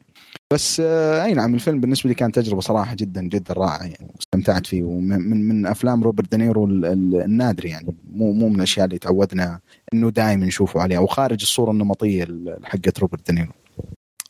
بس 0.54 0.80
أه 0.86 1.24
أي 1.26 1.34
نعم 1.34 1.54
الفيلم 1.56 1.80
بالنسبة 1.80 2.08
لي 2.10 2.16
كان 2.16 2.32
تجربة 2.32 2.62
صراحة 2.62 2.96
جدا 2.96 3.22
جدا 3.22 3.54
رائعة 3.54 3.84
يعني 3.84 4.12
واستمتعت 4.16 4.68
فيه. 4.68 4.84
ومن 4.84 5.48
من 5.48 5.66
أفلام 5.66 6.04
روبرت 6.04 6.32
دينيرو 6.32 6.66
النادر 6.66 7.66
يعني 7.66 7.96
مو 8.14 8.34
مو 8.34 8.50
من 8.50 8.56
الأشياء 8.56 8.86
اللي 8.86 8.98
تعودنا 8.98 9.60
إنه 9.94 10.10
دائما 10.10 10.46
نشوفه 10.46 10.82
عليها 10.82 11.00
وخارج 11.00 11.42
الصورة 11.42 11.72
النمطية 11.72 12.28
حقت 12.64 13.00
روبرت 13.00 13.32
دينيرو. 13.32 13.52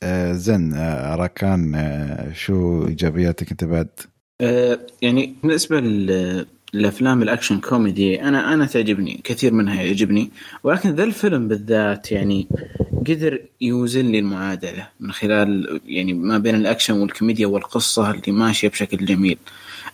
آه 0.04 0.34
زين 0.34 0.74
آه 0.74 1.16
راكان 1.16 1.76
آه 1.76 2.34
شو 2.34 2.88
إيجابياتك 2.88 3.52
أنت 3.52 3.64
بعد؟ 3.64 3.90
آه 4.42 4.80
يعني 5.02 5.36
بالنسبة 5.44 5.80
الافلام 6.76 7.22
ال 7.24 7.29
action 7.29 7.60
comedy 7.60 8.22
أنا 8.22 8.54
أنا 8.54 8.66
تعجبني 8.66 9.22
كثير 9.24 9.54
منها 9.54 9.84
يعجبني 9.84 10.32
ولكن 10.64 10.90
ذا 10.96 11.04
الفيلم 11.04 11.48
بالذات 11.48 12.12
يعني 12.12 12.48
قدر 13.08 13.42
يوزن 13.62 14.06
لي 14.06 14.20
المعادلة 14.20 14.88
من 15.00 15.12
خلال 15.12 15.80
يعني 15.86 16.14
ما 16.14 16.38
بين 16.38 16.56
الأكشن 16.56 16.94
والكوميديا 17.02 17.48
والقصة 17.48 18.12
اللي 18.12 18.32
ماشية 18.32 18.68
بشكل 18.68 19.06
جميل. 19.06 19.38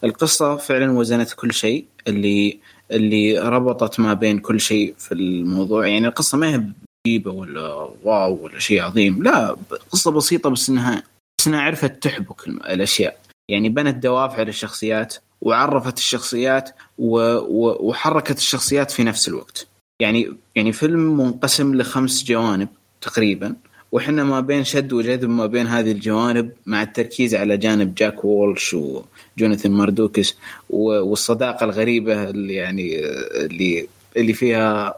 القصة 0.04 0.56
فعلا 0.58 0.91
وزنت 0.91 1.34
كل 1.34 1.54
شيء 1.54 1.86
اللي 2.08 2.60
اللي 2.91 3.39
ربطت 3.39 4.00
ما 4.00 4.14
بين 4.14 4.39
كل 4.39 4.60
شيء 4.60 4.93
في 4.98 5.12
الموضوع. 5.12 5.88
يعني 5.88 6.08
القصة 6.08 6.38
ما 6.38 6.50
هي 6.50 6.64
عجيبه 7.08 7.32
ولا 7.32 7.89
واو 8.04 8.43
ولا 8.43 8.60
شيء 8.60 8.82
عظيم 8.82 9.24
لا 9.24 9.56
قصة 9.91 10.12
بسيطة 10.12 10.50
بس 10.50 10.70
إنها 10.70 11.04
بس 11.39 11.48
إنها 11.48 11.62
عرفت 11.62 12.04
تحبك 12.04 12.48
الأشياء. 12.48 13.18
يعني 13.50 13.70
بنت 13.70 13.95
دوافع 13.95 14.41
للشخصيات 14.41 15.16
وعرفت 15.41 15.98
الشخصيات 15.98 16.70
و... 16.98 17.20
و... 17.38 17.89
وحركت 17.89 18.38
الشخصيات 18.38 18.91
في 18.91 19.04
نفس 19.04 19.28
الوقت. 19.28 19.68
يعني 20.00 20.34
يعني 20.56 20.72
فيلم 20.72 21.18
منقسم 21.18 21.76
لخمس 21.76 22.24
جوانب 22.24 22.68
تقريبا 23.02 23.56
وحنا 23.91 24.24
ما 24.24 24.39
بين 24.39 24.64
شد 24.64 24.93
وجذب 24.93 25.30
ما 25.30 25.45
بين 25.45 25.68
هذه 25.68 25.91
الجوانب 25.91 26.52
مع 26.66 26.82
التركيز 26.82 27.36
على 27.36 27.58
جانب 27.58 27.95
جاك 27.95 28.26
وولش 28.26 28.74
وجوناثان 28.74 29.72
ماردوكس 29.72 30.36
والصداقة 30.70 31.64
الغريبة 31.64 32.30
اللي 32.30 32.54
يعني 32.54 33.00
اللي 33.45 33.88
اللي 34.18 34.34
فيها 34.34 34.95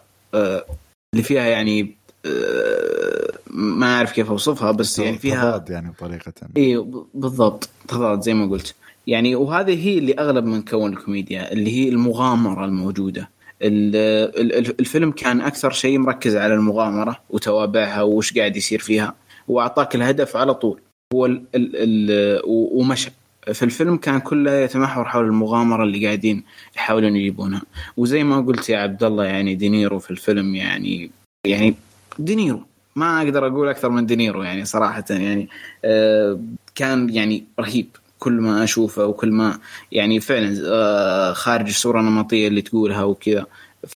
اللي 1.14 1.24
فيها 1.24 1.46
يعني 1.46 1.96
ما 3.48 3.96
أعرف 3.96 4.12
كيف 4.12 4.30
أوصفها 4.30 4.72
بس 4.72 5.00
يعني 5.00 5.18
فيها 5.18 5.52
تضاد 5.52 5.70
يعني 5.70 5.90
بطريقه 5.90 6.34
اي 6.58 6.86
بالضبط 7.14 7.70
تضاد 7.88 8.22
زي 8.22 8.34
ما 8.34 8.46
قلت. 8.46 8.76
يعني 9.08 9.36
وهذه 9.36 9.88
هي 9.88 9.98
اللي 9.98 10.14
أغلب 10.14 10.46
من 10.46 10.62
كون 10.62 10.94
الكوميديا 10.94 11.52
اللي 11.52 11.72
هي 11.72 11.90
المغامرة 11.90 12.66
الموجودة. 12.66 13.30
الفيلم 13.62 15.12
كان 15.12 15.42
أكثر 15.42 15.72
شيء 15.72 16.00
مركز 16.00 16.36
على 16.36 16.54
المغامرة 16.54 17.20
وتوابعها 17.30 18.02
وش 18.02 18.38
قاعد 18.38 18.58
يصير 18.58 18.80
فيها 18.80 19.16
وأعطاك 19.48 19.96
الهدف 19.96 20.38
على 20.38 20.54
طول. 20.54 20.80
هو 21.14 21.26
ال 21.26 21.44
ال 21.56 21.72
ال 21.76 22.42
ومشى 22.46 23.12
في 23.54 23.64
الفيلم 23.64 23.98
كان 23.98 24.20
كله 24.20 24.52
يتمحور 24.52 25.06
حول 25.06 25.26
المغامرة 25.26 25.84
اللي 25.84 26.06
قاعدين 26.06 26.44
يحاولون 26.76 27.16
يجيبونها. 27.16 27.62
وزي 27.98 28.24
ما 28.24 28.42
قلت 28.42 28.70
يا 28.70 28.78
عبد 28.78 29.04
الله 29.04 29.26
يعني 29.26 29.56
دينيرو 29.56 30.00
في 30.00 30.12
الفيلم 30.12 30.56
يعني 30.56 31.12
يعني 31.48 31.76
دينيرو 32.20 32.64
ما 32.96 33.22
أقدر 33.22 33.48
أقول 33.48 33.70
أكثر 33.70 33.90
من 33.90 34.06
دينيرو 34.06 34.44
يعني 34.44 34.66
صراحة 34.66 35.04
يعني 35.10 35.50
آه 35.86 36.40
كان 36.76 37.10
يعني 37.10 37.44
رهيب. 37.60 37.88
كل 38.20 38.34
ما 38.34 38.64
أشوفه 38.64 39.06
وكل 39.06 39.32
ما 39.32 39.60
يعني 39.92 40.20
فعلا 40.20 40.62
آه 40.66 41.34
خارج 41.34 41.68
الصورة 41.68 42.00
النمطية 42.00 42.48
اللي 42.48 42.62
تقولها 42.62 43.04
وكذا. 43.04 43.46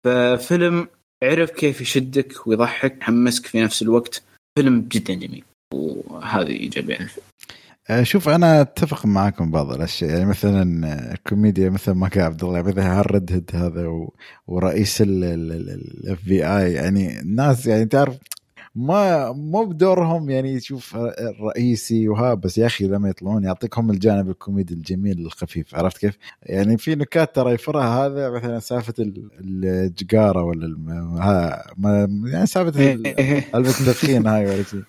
ففيلم 0.03 0.87
عرف 1.23 1.51
كيف 1.51 1.81
يشدك 1.81 2.47
ويضحك 2.47 2.97
يحمسك 3.01 3.45
في 3.45 3.61
نفس 3.61 3.81
الوقت. 3.81 4.23
فيلم 4.59 4.87
جدا 4.91 5.13
جميل. 5.13 5.43
وهذه 5.73 6.51
إيجابية. 6.51 6.95
الفيلم 6.95 7.25
شوف 8.03 8.29
أنا 8.29 8.61
أتفق 8.61 9.05
معاكم 9.05 9.51
بعض 9.51 9.71
الأشياء. 9.71 10.11
يعني 10.11 10.25
مثلا 10.25 11.15
كوميديا 11.27 11.69
مثل 11.69 11.91
ما 11.91 12.07
قال 12.07 12.21
عبد 12.21 12.43
الله 12.43 12.61
مثلا 12.61 12.99
هال 12.99 13.12
red 13.12 13.31
head 13.31 13.51
هذا 13.53 13.87
ورئيس 14.47 15.01
ال 15.01 16.25
FBI 16.25 16.73
يعني 16.73 17.19
الناس 17.19 17.65
يعني 17.65 17.85
تعرف 17.85 18.17
ما 18.75 19.31
مو 19.31 19.65
بدورهم 19.65 20.29
يعني 20.29 20.53
يشوف 20.53 20.95
الرئيسي 20.95 22.09
وها 22.09 22.33
بس 22.33 22.57
يا 22.57 22.65
أخي 22.65 22.87
لما 22.87 23.09
يطلعون 23.09 23.43
يعطيكم 23.43 23.89
الجانب 23.89 24.29
الكوميدي 24.29 24.73
الجميل 24.73 25.19
الخفيف 25.19 25.75
عرفت 25.75 25.97
كيف؟ 25.97 26.17
يعني 26.43 26.77
في 26.77 26.95
نكات 26.95 27.35
ترى 27.35 27.53
يفرها 27.53 28.05
هذا 28.05 28.29
مثلا 28.29 28.59
سالفة 28.59 28.93
الجقارة 28.99 30.43
ولا 30.43 30.77
ها 31.19 31.63
يعني 32.25 32.45
سالفة 32.45 32.81
علبه 33.53 33.69
التدخين 33.69 34.27
هاي 34.27 34.45
ولا 34.45 34.63
شيء 34.63 34.83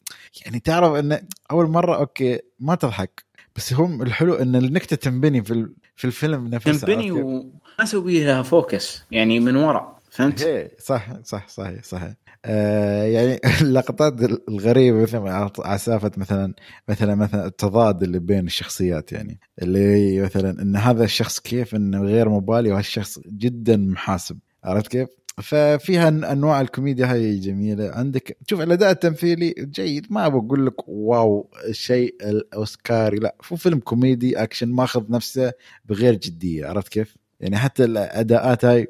يعني 0.44 0.60
تعرف 0.60 0.94
إن 0.94 1.26
أول 1.50 1.66
مرة 1.66 1.96
okay 1.96 2.40
ما 2.60 2.74
تضحك 2.74 3.24
بس 3.56 3.72
هم 3.72 4.02
الحلو 4.02 4.34
إن 4.34 4.56
النكتة 4.56 4.96
تنبني 4.96 5.44
في 5.44 5.68
في 5.96 6.04
الفيلم 6.04 6.48
نفسه 6.48 6.72
تنبني 6.72 7.12
وما 7.12 7.50
أسوي 7.80 8.24
لها 8.24 8.42
focus 8.42 9.02
يعني 9.10 9.40
من 9.40 9.56
ورا 9.56 9.98
فهمت؟ 10.10 10.70
صح 10.78 11.22
صح 11.24 11.48
صحيح 11.48 11.82
صحيح 11.82 12.14
يعني 12.44 13.40
اللقطات 13.62 14.14
الغريبة 14.48 15.02
مثلا 15.02 15.50
على 15.58 15.78
سالفه 15.78 16.10
مثلا 16.16 16.54
مثلا 16.88 17.14
مثلا 17.14 17.46
التضاد 17.46 18.02
اللي 18.02 18.18
بين 18.18 18.46
الشخصيات 18.46 19.12
يعني. 19.12 19.40
اللي 19.62 20.20
مثلا 20.20 20.62
إن 20.62 20.76
هذا 20.76 21.04
الشخص 21.04 21.38
كيف 21.38 21.74
انه 21.74 22.02
غير 22.02 22.28
مبالي 22.28 22.72
وهالشخص 22.72 23.18
جدا 23.26 23.76
محاسب. 23.76 24.38
عرفت 24.64 24.88
كيف؟ 24.88 25.08
ففيها 25.42 26.08
أنواع 26.08 26.60
الكوميديا 26.60 27.06
هاي 27.12 27.38
جميلة. 27.38 27.90
عندك 27.90 28.36
شوف 28.46 28.60
الأداء 28.60 28.90
التمثيلي 28.90 29.54
جيد. 29.58 30.06
ما 30.10 30.28
بقول 30.28 30.66
لك 30.66 30.88
واو 30.88 31.50
الشيء 31.68 32.14
الأوسكاري. 32.22 33.16
لا 33.16 33.34
هو 33.52 33.56
فيلم 33.56 33.78
comedy 33.78 34.42
action 34.42 34.68
ماخذ 34.68 35.12
نفسه 35.12 35.52
بغير 35.84 36.14
جدية. 36.14 36.66
عرفت 36.66 36.88
كيف؟ 36.88 37.16
يعني 37.40 37.56
حتى 37.56 37.84
الأداءات 37.84 38.64
هاي 38.64 38.86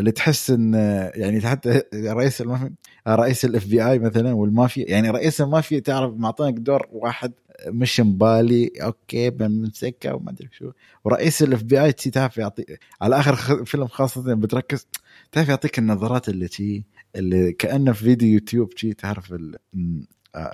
اللي 0.00 0.12
تحس 0.12 0.50
إن 0.50 0.74
يعني 1.14 1.40
حتى 1.40 1.82
رئيس 1.94 2.40
المافيا 2.40 2.72
رئيس 3.08 3.44
ال 3.44 3.66
FBI 3.66 3.98
مثلا 3.98 4.32
والمافيا 4.32 4.84
يعني 4.90 5.10
رئيس 5.10 5.40
المافيا 5.40 5.78
تعرف 5.78 6.14
معطينك 6.14 6.54
دور 6.54 6.86
واحد 6.92 7.32
مش 7.66 8.00
مبالي 8.00 8.70
okay 8.82 9.30
بنمسكه 9.30 10.14
وما 10.14 10.30
أدري 10.30 10.48
شو. 10.52 10.70
ورئيس 11.04 11.42
الاف 11.42 11.62
بي 11.62 11.84
اي 11.84 11.92
تعرف 11.92 12.38
يعطي 12.38 12.64
على 13.00 13.18
آخر 13.18 13.64
فيلم 13.64 13.86
خاصة 13.86 14.34
بتركز 14.34 14.86
تعرف 15.32 15.48
يعطيك 15.48 15.78
النظرات 15.78 16.28
اللي 16.28 16.48
تي 16.48 16.84
اللي 17.16 17.52
كأنه 17.52 17.92
في 17.92 18.04
فيديو 18.04 18.32
يوتيوب 18.32 18.70
تي 18.74 18.92
تعرف 18.92 19.32
ال... 19.32 19.56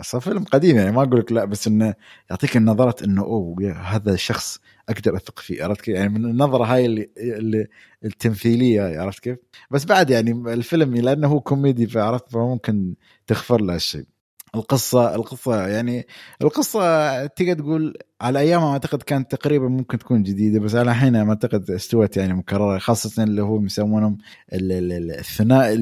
صار 0.00 0.20
فيلم 0.20 0.44
قديم 0.44 0.76
يعني 0.76 0.92
ما 0.92 1.02
أقول 1.02 1.20
لك 1.20 1.32
لا 1.32 1.44
بس 1.44 1.66
إنه 1.66 1.94
يعطيك 2.30 2.56
النظرات 2.56 3.02
إنه 3.02 3.22
أوه 3.22 3.72
هذا 3.72 4.14
الشخص 4.14 4.60
أقدر 4.88 5.16
أثق 5.16 5.38
فيه 5.38 5.64
عرفت 5.64 5.80
كيف؟ 5.80 5.94
يعني 5.96 6.08
من 6.08 6.24
النظرة 6.24 6.64
هاي 6.64 6.86
اللي, 6.86 7.10
اللي 7.18 7.66
التمثيلية 8.04 9.00
عرفت 9.00 9.20
كيف؟ 9.22 9.38
بس 9.70 9.84
بعد 9.84 10.10
يعني 10.10 10.52
الفيلم 10.52 10.94
لأنه 10.94 11.28
هو 11.28 11.40
كوميدي 11.40 11.86
فعرفت 11.86 12.28
فممكن 12.32 12.94
تغفر 13.26 13.60
له 13.60 13.74
الشيء. 13.74 14.15
القصة 14.56 15.14
القصة 15.14 15.66
يعني 15.66 16.06
القصة 16.42 17.26
تقدر 17.26 17.54
تقول 17.54 17.94
على 18.20 18.38
ايامها 18.38 18.72
أعتقد 18.72 19.02
كانت 19.02 19.30
تقريبا 19.30 19.68
ممكن 19.68 19.98
تكون 19.98 20.22
جديدة 20.22 20.60
بس 20.60 20.74
على 20.74 20.90
الحين 20.90 21.16
أعتقد 21.16 21.70
استوت 21.70 22.16
يعني 22.16 22.34
مكررة 22.34 22.78
خاصة 22.78 23.22
اللي 23.22 23.42
هو 23.42 23.64
يسمونهم 23.64 24.18
الثنائي 24.52 25.74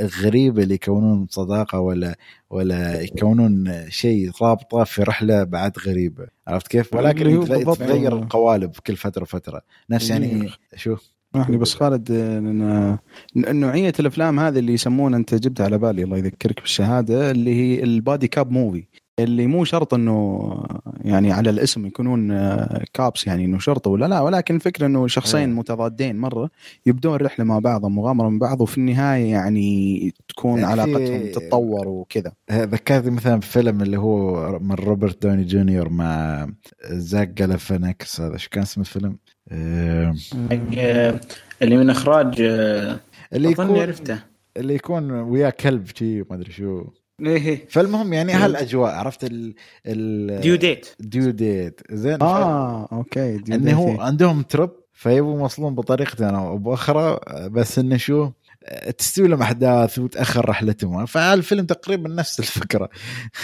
الغريب 0.00 0.58
اللي 0.58 0.74
يكونون 0.74 1.26
صداقة 1.30 1.80
ولا 1.80 2.16
ولا 2.50 3.00
يكونون 3.00 3.84
شيء 3.88 4.30
رابطة 4.42 4.84
في 4.84 5.02
رحلة 5.02 5.44
بعد 5.44 5.78
غريبة. 5.86 6.26
عرفت 6.46 6.68
كيف؟ 6.68 6.94
ولكن 6.94 7.44
تتغير 7.44 8.18
القوالب 8.18 8.72
كل 8.86 8.96
فترة 8.96 9.24
فترة 9.24 9.62
نفس 9.90 10.10
يعني 10.10 10.50
شو 10.76 10.96
اسمح 11.34 11.50
لي 11.50 11.56
بس 11.56 11.74
خالد 11.80 12.12
نوعية 13.36 13.92
الأفلام 14.00 14.40
هذه 14.40 14.58
اللي 14.58 14.72
يسمونها 14.72 15.18
أنت 15.18 15.34
جبتها 15.34 15.64
على 15.64 15.78
بالي 15.78 16.02
الله 16.02 16.18
يذكرك 16.18 16.60
بالشهادة 16.60 17.30
اللي 17.30 17.54
هي 17.54 17.82
البادي 17.82 18.28
كاب 18.28 18.50
موفي. 18.50 18.86
اللي 19.24 19.46
مو 19.46 19.64
شرط 19.64 19.94
إنه 19.94 20.50
يعني 21.00 21.32
على 21.32 21.50
الاسم 21.50 21.86
يكونون 21.86 22.28
cops 22.94 23.26
يعني 23.26 23.44
إنه 23.44 23.58
شرطه 23.58 23.90
ولا 23.90 24.06
لا 24.06 24.20
ولكن 24.20 24.54
الفكرة 24.54 24.86
إنه 24.86 25.06
شخصين 25.06 25.40
أيه. 25.40 25.46
متضادين 25.46 26.16
مرة 26.16 26.50
يبدون 26.86 27.16
رحلة 27.16 27.44
مع 27.44 27.58
بعض 27.58 27.86
مغامرة 27.86 28.28
من 28.28 28.38
بعض 28.38 28.60
وفي 28.60 28.78
النهاية 28.78 29.30
يعني 29.30 30.14
تكون 30.28 30.60
يعني 30.60 30.72
علاقتهم 30.72 31.32
تتطور 31.32 31.88
وكذا 31.88 32.32
ذكرتني 32.52 33.10
مثلا 33.10 33.40
فيلم 33.40 33.82
اللي 33.82 33.96
هو 33.98 34.58
من 34.58 34.74
روبرت 34.74 35.22
داوني 35.22 35.44
جونيور 35.44 35.88
مع 35.88 36.46
زاك 36.90 37.28
جاليفياناكيس 37.28 38.20
هذا 38.20 38.36
شو 38.36 38.50
كان 38.50 38.62
اسم 38.62 38.80
الفيلم؟ 38.80 39.18
اللي 41.62 41.76
من 41.76 41.90
إخراج 41.90 42.40
اللي 43.32 43.50
يكون 43.50 43.78
عرفته 43.78 44.18
اللي 44.56 44.74
يكون 44.74 45.10
وياه 45.10 45.50
كلب 45.50 45.86
شي 45.96 46.20
ما 46.22 46.26
أدري 46.32 46.52
شو 46.52 46.84
إيه. 47.26 47.66
فالمهم 47.68 48.12
يعني 48.12 48.32
هالأجواء 48.32 48.94
عرفت 48.94 49.24
ال 49.24 49.54
ال 49.86 50.40
Due 50.40 50.56
Date 50.56 50.86
Due 51.00 51.30
Date 51.30 51.80
زين 51.90 52.22
آه. 52.22 52.88
okay 52.92 53.36
due 53.36 53.54
انه 53.54 53.72
هو 53.72 54.00
عندهم 54.00 54.42
trip 54.42 54.70
فيبغوا 54.92 55.40
يوصلون 55.40 55.74
بطريقه 55.74 56.30
أو 56.30 56.58
بأخرى. 56.58 57.18
بس 57.50 57.78
إنه 57.78 57.96
شو 57.96 58.30
تستوي 58.98 59.28
لهم 59.28 59.42
أحداث 59.42 59.98
وتأخر 59.98 60.48
رحلتهم. 60.48 61.06
فالفيلم 61.06 61.66
تقريبا 61.66 62.08
نفس 62.08 62.40
الفكرة. 62.40 62.88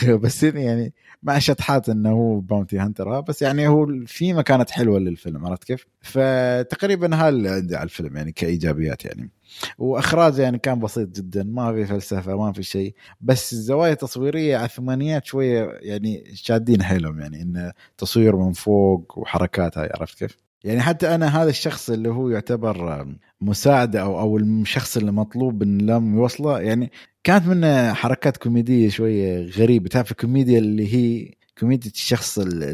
بس 0.22 0.43
يعني 0.43 0.95
مع 1.22 1.39
شطحات 1.39 1.89
إنه 1.89 2.11
هو 2.11 2.41
bounty 2.41 2.78
hunter 2.78 3.20
بس 3.20 3.43
يعني 3.43 3.68
هو 3.68 3.87
في 4.07 4.43
كانت 4.43 4.70
حلوة 4.70 4.99
للفيلم 4.99 5.47
عرفت 5.47 5.64
كيف؟ 5.64 5.87
فتقريبا 6.03 7.16
هذا 7.16 7.55
عندي 7.55 7.77
على 7.77 7.85
الفيلم 7.85 8.16
يعني 8.16 8.33
كإيجابيات 8.33 9.05
يعني. 9.05 9.31
واخراج 9.78 10.38
يعني 10.38 10.59
كان 10.59 10.80
بسيط 10.80 11.09
جدا 11.16 11.42
ما 11.42 11.72
في 11.72 11.86
فلسفة 11.86 12.36
ما 12.36 12.52
في 12.52 12.62
شيء 12.62 12.94
بس 13.20 13.52
الزوايا 13.52 13.92
التصويرية 13.92 14.57
على 14.57 14.66
الثمانينات 14.66 15.26
شوية 15.26 15.78
يعني 15.80 16.24
شادين 16.34 16.82
حيلهم 16.82 17.20
يعني 17.20 17.42
انه 17.42 17.72
تصوير 17.98 18.36
من 18.36 18.52
فوق 18.52 19.18
وحركات 19.18 19.78
هاي 19.78 19.90
عرفت 19.94 20.18
كيف؟ 20.18 20.36
يعني 20.64 20.80
حتى 20.80 21.14
أنا 21.14 21.42
هذا 21.42 21.50
الشخص 21.50 21.90
اللي 21.90 22.09
هو 22.09 22.28
يعتبر 22.28 23.07
مساعده 23.40 24.02
أو 24.02 24.20
أو 24.20 24.36
الشخص 24.38 24.96
اللي 24.96 25.12
مطلوب 25.12 25.62
إن 25.62 25.78
لم 25.78 26.14
يوصله 26.14 26.61
يعني 26.61 26.90
كانت 27.24 27.46
منه 27.46 27.92
حركات 27.92 28.36
كوميدية 28.36 28.88
شوية 28.88 29.50
غريبة 29.50 29.88
تعرف 29.88 30.11
الكوميديا 30.11 30.59
اللي 30.59 30.94
هي 30.94 31.34
كوميديا 31.59 31.90
الشخص 31.90 32.38
اللي 32.38 32.70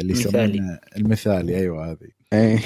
المثالي 0.00 0.78
المثالي 0.96 1.56
أيوه 1.56 1.90
هذه. 1.90 2.08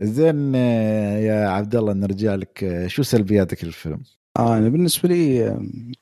زين 0.00 0.54
يا 0.54 1.48
عبد 1.48 1.76
الله 1.76 1.92
نرجع 1.92 2.34
لك 2.34 2.84
شو 2.86 3.02
سلبياتك 3.02 3.64
للفيلم؟ 3.64 4.00
آه 4.38 4.58
أنا 4.58 4.68
بالنسبة 4.68 5.08
لي 5.08 5.36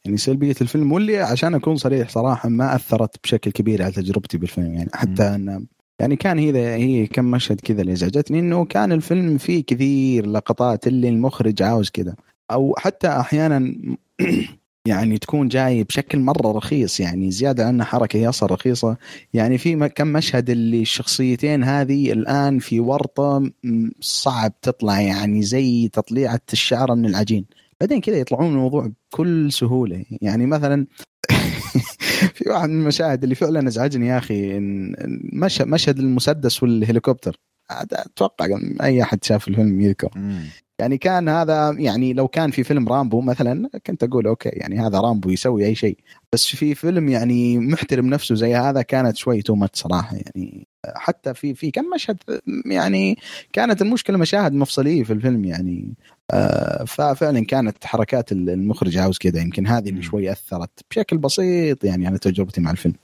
يعني 0.05 0.17
سلبية 0.17 0.55
الفيلم 0.61 0.93
واللي 0.93 1.19
عشان 1.19 1.55
أكون 1.55 1.77
صريح 1.77 2.09
صراحة 2.09 2.49
ما 2.49 2.75
أثرت 2.75 3.17
بشكل 3.25 3.51
كبير 3.51 3.83
على 3.83 3.93
تجربتي 3.93 4.39
بالفيلم 4.39 4.75
يعني 4.75 4.91
حتى 4.95 5.23
ان 5.23 5.67
يعني 6.01 6.17
كان 6.17 6.39
هي 6.39 6.75
هي 6.77 7.07
كم 7.07 7.25
مشهد 7.25 7.61
كذا 7.61 7.81
اللي 7.81 7.93
ازعجتني 7.93 8.39
إنه 8.39 8.65
كان 8.65 8.93
الفيلم 8.93 9.39
فيه 9.39 9.65
كثير 9.65 10.27
لقطات 10.27 10.87
اللي 10.87 11.09
المخرج 11.09 11.63
عاوز 11.63 11.91
كذا 11.91 12.15
أو 12.51 12.75
حتى 12.79 13.09
أحيانا 13.09 13.75
يعني 14.87 15.19
تكون 15.19 15.49
جاي 15.49 15.85
بشكل 15.85 16.19
مرة 16.19 16.53
رخيص 16.53 17.01
يعني 17.01 17.31
زيادة 17.31 17.67
عن 17.67 17.85
حركة 17.85 18.29
أصلا 18.29 18.55
رخيصة. 18.55 18.97
يعني 19.35 19.59
في 19.59 19.89
كم 19.89 20.07
مشهد 20.07 20.51
اللي 20.51 20.83
الشخصيتين 20.83 21.65
هذه 21.65 22.13
الآن 22.13 22.59
في 22.59 22.81
ورطة 22.81 23.51
صعب 24.01 24.61
تطلع 24.63 25.01
يعني 25.01 25.43
زي 25.43 25.89
تطليعة 25.89 26.41
الشعره 26.53 26.95
من 26.95 27.07
العجين. 27.07 27.47
بعدين 27.81 28.01
كذا 28.01 28.17
يطلعون 28.17 28.53
الموضوع 28.53 28.91
بكل 29.13 29.53
سهولة. 29.53 30.05
يعني 30.23 30.47
مثلا 30.47 30.87
في 32.35 32.49
واحد 32.49 32.69
من 32.69 32.81
المشاهد 32.81 33.23
اللي 33.23 33.35
فعلا 33.35 33.69
أزعجني 33.69 34.07
يا 34.07 34.19
أخي 34.19 34.59
مشهد 35.61 35.99
المسدس 35.99 36.63
والهليكوبتر. 36.63 37.37
أتوقع 37.71 38.47
أي 38.83 39.03
أحد 39.03 39.25
شاف 39.25 39.49
الفيلم 39.49 39.81
يذكر 39.81 40.11
يعني 40.83 40.99
كان 40.99 41.29
هذا 41.29 41.77
يعني 41.79 42.13
لو 42.13 42.29
كان 42.29 42.51
في 42.51 42.65
فيلم 42.65 42.89
رامبو 42.89 43.21
مثلا 43.21 43.71
كنت 43.87 44.03
أقول 44.03 44.27
أوكي 44.27 44.49
يعني 44.49 44.81
هذا 44.81 45.01
رامبو 45.01 45.31
يسوي 45.31 45.67
أي 45.67 45.75
شيء. 45.75 45.99
بس 46.33 46.47
في 46.47 46.75
فيلم 46.75 47.09
يعني 47.09 47.59
محترم 47.59 48.07
نفسه 48.07 48.35
زي 48.35 48.55
هذا 48.55 48.83
كانت 48.83 49.17
شوي 49.17 49.43
too 49.43 49.67
صراحة 49.73 50.17
يعني. 50.17 50.67
حتى 50.95 51.35
في 51.35 51.55
في 51.55 51.71
كم 51.71 51.85
مشهد 51.95 52.17
يعني 52.67 53.19
كانت 53.53 53.83
المشكلة 53.83 54.19
مشاهد 54.19 54.53
مفصلية 54.53 55.05
في 55.05 55.13
الفيلم 55.13 55.45
يعني. 55.45 55.95
آه، 56.31 56.85
ففعلا 56.85 57.45
كانت 57.45 57.85
حركات 57.85 58.33
المخرج 58.33 58.99
عاوز 58.99 59.19
كذا 59.19 59.41
يمكن 59.41 59.67
هذه 59.67 59.89
اللي 59.89 60.03
شوي 60.03 60.33
أثرت 60.33 60.71
بشكل 60.91 61.19
بسيط 61.19 61.85
يعني 61.85 62.07
على 62.07 62.19
تجربتي 62.19 62.61
مع 62.61 62.71
الفيلم. 62.71 62.95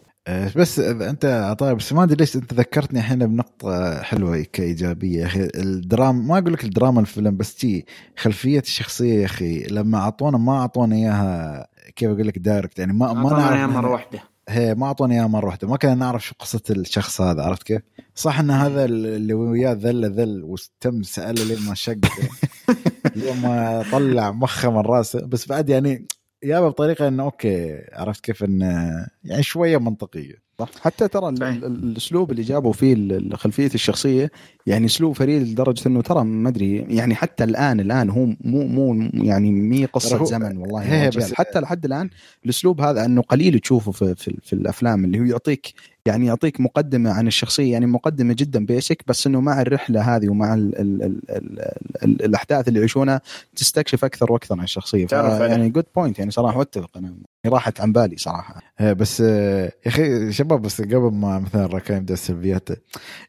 بس 0.57 0.79
أنت 0.79 1.25
عطايا 1.25 1.73
بس 1.73 1.93
ما 1.93 2.03
أدري 2.03 2.17
ليش 2.17 2.37
أنت 2.37 2.55
ذكرتني 2.55 2.99
الحين 2.99 3.27
بنقطة 3.27 4.03
حلوة 4.03 4.43
كإيجابية 4.53 5.21
يا 5.21 5.27
أخي 5.27 5.49
الدراما 5.55 6.23
ما 6.23 6.39
أقول 6.39 6.53
لك 6.53 6.65
الدراما 6.65 7.01
الفيلم 7.01 7.37
بس 7.37 7.55
تي 7.55 7.85
خلفية 8.17 8.61
الشخصية 8.61 9.21
يا 9.21 9.25
أخي 9.25 9.63
لما 9.63 9.99
أعطونا 9.99 10.39
ما 10.39 10.59
أعطونا 10.59 10.97
إياها 10.97 11.67
كيف 11.97 12.11
أقول 12.11 12.27
لك 12.27 12.39
direct 12.39 12.79
يعني 12.79 12.93
ما 12.93 13.13
ما 13.13 13.31
نعرف 13.31 13.71
مرة 13.71 13.91
واحدة 13.91 14.19
هي 14.49 14.75
ما 14.75 14.87
اعطوني 14.87 15.15
إياها 15.15 15.27
مرة 15.27 15.47
واحدة 15.47 15.69
ما 15.69 15.77
كنا 15.77 15.95
نعرف 15.95 16.27
شو 16.27 16.35
قصة 16.39 16.63
الشخص 16.71 17.21
هذا 17.21 17.43
عرفت 17.43 17.63
كيف؟ 17.63 17.83
صح 18.15 18.41
إن 18.41 18.51
هذا 18.51 18.85
اللي 18.85 19.35
وياه 19.35 19.73
ذل 19.73 20.13
ذل 20.13 20.45
وتم 20.45 21.03
سأله 21.03 21.45
لين 21.45 21.69
ما 21.69 21.75
شق 21.75 21.97
يوم 23.17 23.43
ما 23.43 23.85
طلع 23.93 24.31
مخه 24.31 24.71
من 24.71 24.81
راسه 24.81 25.27
بس 25.27 25.49
بعد 25.49 25.69
يعني 25.69 26.07
يابا 26.43 26.69
بطريقة 26.69 27.09
إنه 27.09 27.23
okay 27.23 27.85
عرفت 27.93 28.25
كيف 28.25 28.45
إنه 28.45 29.07
يعني 29.25 29.43
شوية 29.43 29.79
منطقية. 29.79 30.49
صح. 30.59 30.71
حتى 30.81 31.09
ترى 31.09 31.29
الأسلوب 31.29 32.31
اللي 32.31 32.43
جابوا 32.43 32.73
فيه 32.73 33.19
خلفية 33.35 33.71
الشخصية 33.75 34.31
يعني 34.67 34.87
أسلوب 34.87 35.17
فريد 35.17 35.43
لدرجة 35.43 35.89
إنه 35.89 36.03
ترى 36.03 36.25
ما 36.25 36.49
أدري 36.49 36.77
يعني 36.77 37.15
حتى 37.15 37.45
الآن 37.45 37.81
الآن 37.81 38.11
هو 38.11 38.27
مو 38.41 38.67
مو 38.67 39.11
يعني 39.15 39.53
مي 39.53 39.85
قصة 39.85 40.25
زمن 40.25 40.57
والله 40.57 41.09
بس 41.17 41.33
حتى 41.35 41.61
لحد 41.61 41.85
الآن 41.85 42.11
الأسلوب 42.45 42.81
هذا 42.81 43.05
إنه 43.05 43.23
قليل 43.23 43.59
تشوفه 43.59 43.93
في, 43.93 44.15
في, 44.15 44.37
في 44.43 44.53
الأفلام 44.53 45.05
اللي 45.05 45.21
هو 45.21 45.25
يعطيك 45.25 45.75
يعني 46.09 46.27
يعطيك 46.27 46.61
مقدمة 46.61 47.11
عن 47.11 47.27
الشخصية 47.27 47.73
يعني 47.73 47.87
مقدمة 47.87 48.35
جدا 48.39 48.67
basic 48.67 49.03
بس 49.07 49.27
إنه 49.27 49.41
مع 49.41 49.61
الرحلة 49.61 50.17
هذه 50.17 50.29
ومع 50.29 50.55
ال 50.55 50.79
ال 50.79 51.03
ال 51.03 51.21
ال 51.31 51.61
ال 52.05 52.25
الأحداث 52.25 52.69
اللي 52.69 52.79
يعيشونها 52.79 53.21
تستكشف 53.57 54.05
أكثر 54.05 54.33
وأكثر 54.33 54.59
عن 54.59 54.65
الشخصية. 54.65 55.07
يعني 55.47 55.69
good 55.71 55.85
point 55.97 56.19
يعني 56.19 56.31
صراحة 56.31 56.63
أتفق 56.63 56.91
أنا. 56.97 57.15
راحت 57.49 57.81
عن 57.81 57.93
بالي 57.93 58.17
صراحة. 58.17 58.63
إيه، 58.81 58.93
بس 58.93 59.21
يا 59.21 59.71
أخي 59.87 60.33
شباب 60.33 60.63
بس 60.63 60.81
قبل 60.81 61.11
ما 61.13 61.39
مثلا 61.39 61.67
راكان 61.67 61.97
يبدا 61.97 62.15
السلبيات 62.15 62.69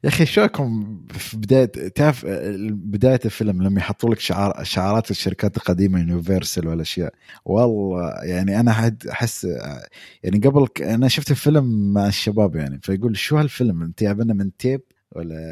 يا 0.03 0.09
أخي 0.09 0.26
شو 0.26 0.41
رايكم 0.41 0.97
في 1.09 1.38
بداية 1.38 1.65
تعرف 1.88 2.26
بداية 2.72 3.20
الفيلم 3.26 3.63
لما 3.63 3.80
يحطوا 3.80 4.09
لك 4.09 4.20
شعار 4.20 4.63
شعارات 4.63 5.11
الشركات 5.11 5.57
القديمة 5.57 5.99
Universal 6.00 6.68
والاشياء 6.67 7.13
والله 7.45 8.11
يعني 8.24 8.59
أنا 8.59 8.95
أحس 9.11 9.47
يعني 10.24 10.39
قبل 10.39 10.67
أنا 10.82 11.07
شفت 11.07 11.32
الفيلم 11.32 11.93
مع 11.93 12.07
الشباب 12.07 12.55
يعني 12.55 12.80
فيقول 12.84 13.17
شو 13.17 13.38
هالفيلم 13.38 13.82
أنت 13.82 14.03
جايبنا 14.03 14.34
من 14.34 14.57
tape 14.58 14.82
ولا؟ 15.11 15.51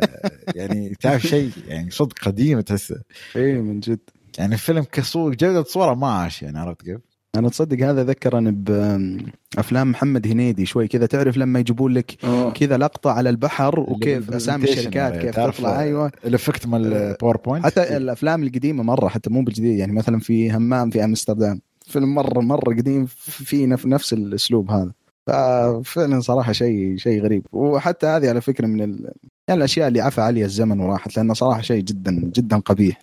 يعني 0.56 0.96
تعرف 1.00 1.22
شيء؟ 1.22 1.52
يعني 1.68 1.92
صدق 1.92 2.20
قديم 2.20 2.62
تحسه. 2.62 3.02
اي 3.36 3.54
من 3.54 3.80
جد. 3.80 4.00
يعني 4.38 4.54
الفيلم 4.54 4.84
كصور 4.84 5.36
جودة 5.36 5.64
صورة 5.64 5.94
ما 5.94 6.08
عاش 6.08 6.44
يعني 6.44 6.60
عرفت 6.60 6.82
كيف؟ 6.82 6.98
أنا 7.36 7.50
تصدق 7.50 7.86
هذا 7.88 8.04
ذكرني 8.04 8.52
بافلام 8.52 9.92
محمد 9.92 10.28
هنيدي 10.28 10.66
شوي 10.66 10.88
كذا. 10.88 11.06
تعرف 11.06 11.38
لما 11.38 11.60
يجيبون 11.60 11.94
لك 11.94 12.12
كذا 12.56 12.78
لقطة 12.78 13.12
على 13.12 13.30
البحر 13.30 13.80
وكيف 13.80 14.32
أسامي 14.32 14.64
الشركات 14.64 15.18
كيف 15.18 15.36
تطلع؟ 15.36 15.80
أيوه. 15.80 16.12
ال 16.26 16.32
effect 16.32 16.68
مال 16.68 16.94
ال 16.94 17.00
PowerPoint 17.00 17.66
حتى 17.66 17.98
الأفلام 17.98 18.44
القديمة 18.44 18.84
مرة 18.84 19.08
حتى 19.08 19.30
مو 19.30 19.42
بالجديد 19.42 19.80
يعني 19.80 19.92
مثلا 19.92 20.20
في 20.20 20.52
همام 20.52 20.90
في 20.90 21.04
أمستردام. 21.04 21.62
فيلم 21.86 22.16
مرة 22.16 22.40
مرة 22.40 22.76
قديم 22.76 23.06
في 23.06 23.66
نفس 23.86 24.14
الأسلوب 24.14 24.72
هذا. 24.72 24.92
ففعلا 25.28 26.20
صراحة 26.20 26.52
شيء 26.52 26.98
شيء 26.98 27.24
غريب. 27.24 27.46
وحتى 27.52 28.08
هذه 28.08 28.30
على 28.30 28.42
فكرة 28.42 28.68
من 28.68 28.82
ال... 28.82 29.12
يعني 29.48 29.58
الأشياء 29.58 29.88
اللي 29.88 30.02
عفى 30.02 30.22
عليها 30.22 30.46
الزمن 30.46 30.80
وراحت 30.80 31.18
لأنه 31.18 31.34
صراحة 31.34 31.62
شيء 31.62 31.84
جدا 31.84 32.32
جدا 32.36 32.58
قبيح. 32.58 33.02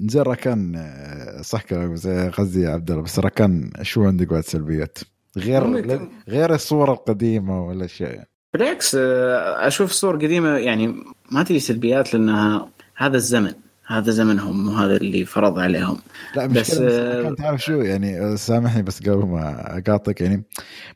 زين 0.00 0.22
ركان 0.22 0.76
آه، 0.76 1.42
صح 1.42 1.62
كلامك 1.62 2.06
غزي 2.40 2.64
يا 2.64 2.70
عبد 2.70 2.90
الله 2.90 3.02
بس 3.02 3.18
ركان 3.18 3.70
شو 3.82 4.04
عندك 4.04 4.28
بعد 4.28 4.42
سلبيات؟ 4.42 4.98
غير 5.36 5.86
غير 6.28 6.54
الصور 6.54 6.92
القديمة 6.92 7.66
والاشياء 7.66 8.14
يعني. 8.14 8.28
بالعكس 8.54 8.94
آه، 8.94 9.66
أشوف 9.66 9.90
الصور 9.90 10.14
القديمه 10.14 10.48
يعني 10.48 10.94
ما 11.30 11.42
تجي 11.42 11.60
سلبيات 11.60 12.14
لأنها 12.14 12.68
هذا 12.96 13.16
الزمن 13.16 13.52
هذا 13.86 14.10
زمنهم 14.10 14.68
وهذا 14.68 14.96
اللي 14.96 15.24
فرض 15.24 15.58
عليهم 15.58 15.98
لا 16.36 16.46
بس 16.46 16.78
آه 16.80 17.34
تعرف 17.34 17.64
شو 17.64 17.72
يعني 17.72 18.36
سامحني 18.36 18.82
بس 18.82 19.02
قبل 19.02 19.26
ما 19.26 19.78
أقاطعك 19.78 20.20
يعني 20.20 20.44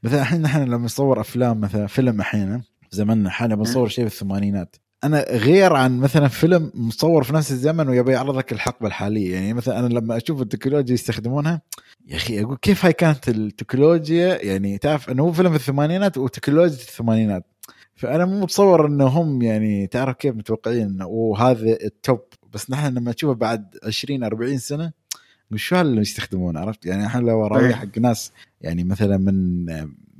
مثلا 0.03 0.21
الحين 0.21 0.43
نحن 0.43 0.65
لما 0.65 0.85
نصور 0.85 1.21
أفلام 1.21 1.61
مثلا 1.61 1.87
فيلم 1.87 2.21
الحين 2.21 2.63
زمننا 2.91 3.31
حاليا 3.31 3.57
بنصور 3.57 3.89
شيء 3.89 4.09
في 4.09 4.13
الثمانينات 4.15 4.77
أنا 5.05 5.27
غير 5.31 5.73
عن 5.73 5.99
مثلا 5.99 6.29
فيلم 6.29 6.71
مصور 6.75 7.23
في 7.23 7.33
نفس 7.33 7.51
الزمن 7.51 7.89
ويبي 7.89 8.13
يعرضك 8.13 8.53
الحقبة 8.53 8.87
الحالية. 8.87 9.35
يعني 9.35 9.53
مثلا 9.53 9.79
أنا 9.79 9.87
لما 9.89 10.17
أشوف 10.17 10.43
التكنولوجيا 10.43 10.95
يستخدمونها 10.95 11.63
يا 12.09 12.17
أخي 12.17 12.43
أقول 12.43 12.57
كيف 12.57 12.85
هاي 12.85 12.93
كانت 12.93 13.29
التكنولوجيا؟ 13.29 14.45
يعني 14.45 14.79
تعرف 14.79 15.11
إنه 15.11 15.23
هو 15.23 15.33
فيلم 15.33 15.51
في 15.51 15.57
الثمانينات 15.57 16.19
وتكنولوجيا 16.19 16.75
الثمانينات. 16.75 17.45
فأنا 17.95 18.25
مو 18.25 18.41
متصور 18.41 18.87
انه 18.87 19.07
هم 19.07 19.43
يعني 19.43 19.87
تعرف 19.87 20.17
كيف 20.17 20.35
متوقعين 20.35 20.83
إنه 20.83 21.07
وهذا 21.07 21.77
التوب. 21.85 22.21
بس 22.55 22.71
نحن 22.71 22.95
لما 22.95 23.11
نشوفه 23.11 23.35
بعد 23.35 23.77
20 23.85 24.25
40 24.25 24.59
سنة 24.59 24.93
شو 25.57 25.81
اللي 25.81 26.01
يستخدمون 26.01 26.57
عرفت؟ 26.57 26.87
يعني 26.87 27.07
إحنا 27.07 27.21
لو 27.21 27.47
رايح 27.47 27.65
إيه. 27.65 27.75
حق 27.75 27.99
ناس 27.99 28.33
يعني 28.61 28.85
مثلا 28.85 29.17
من 29.17 29.67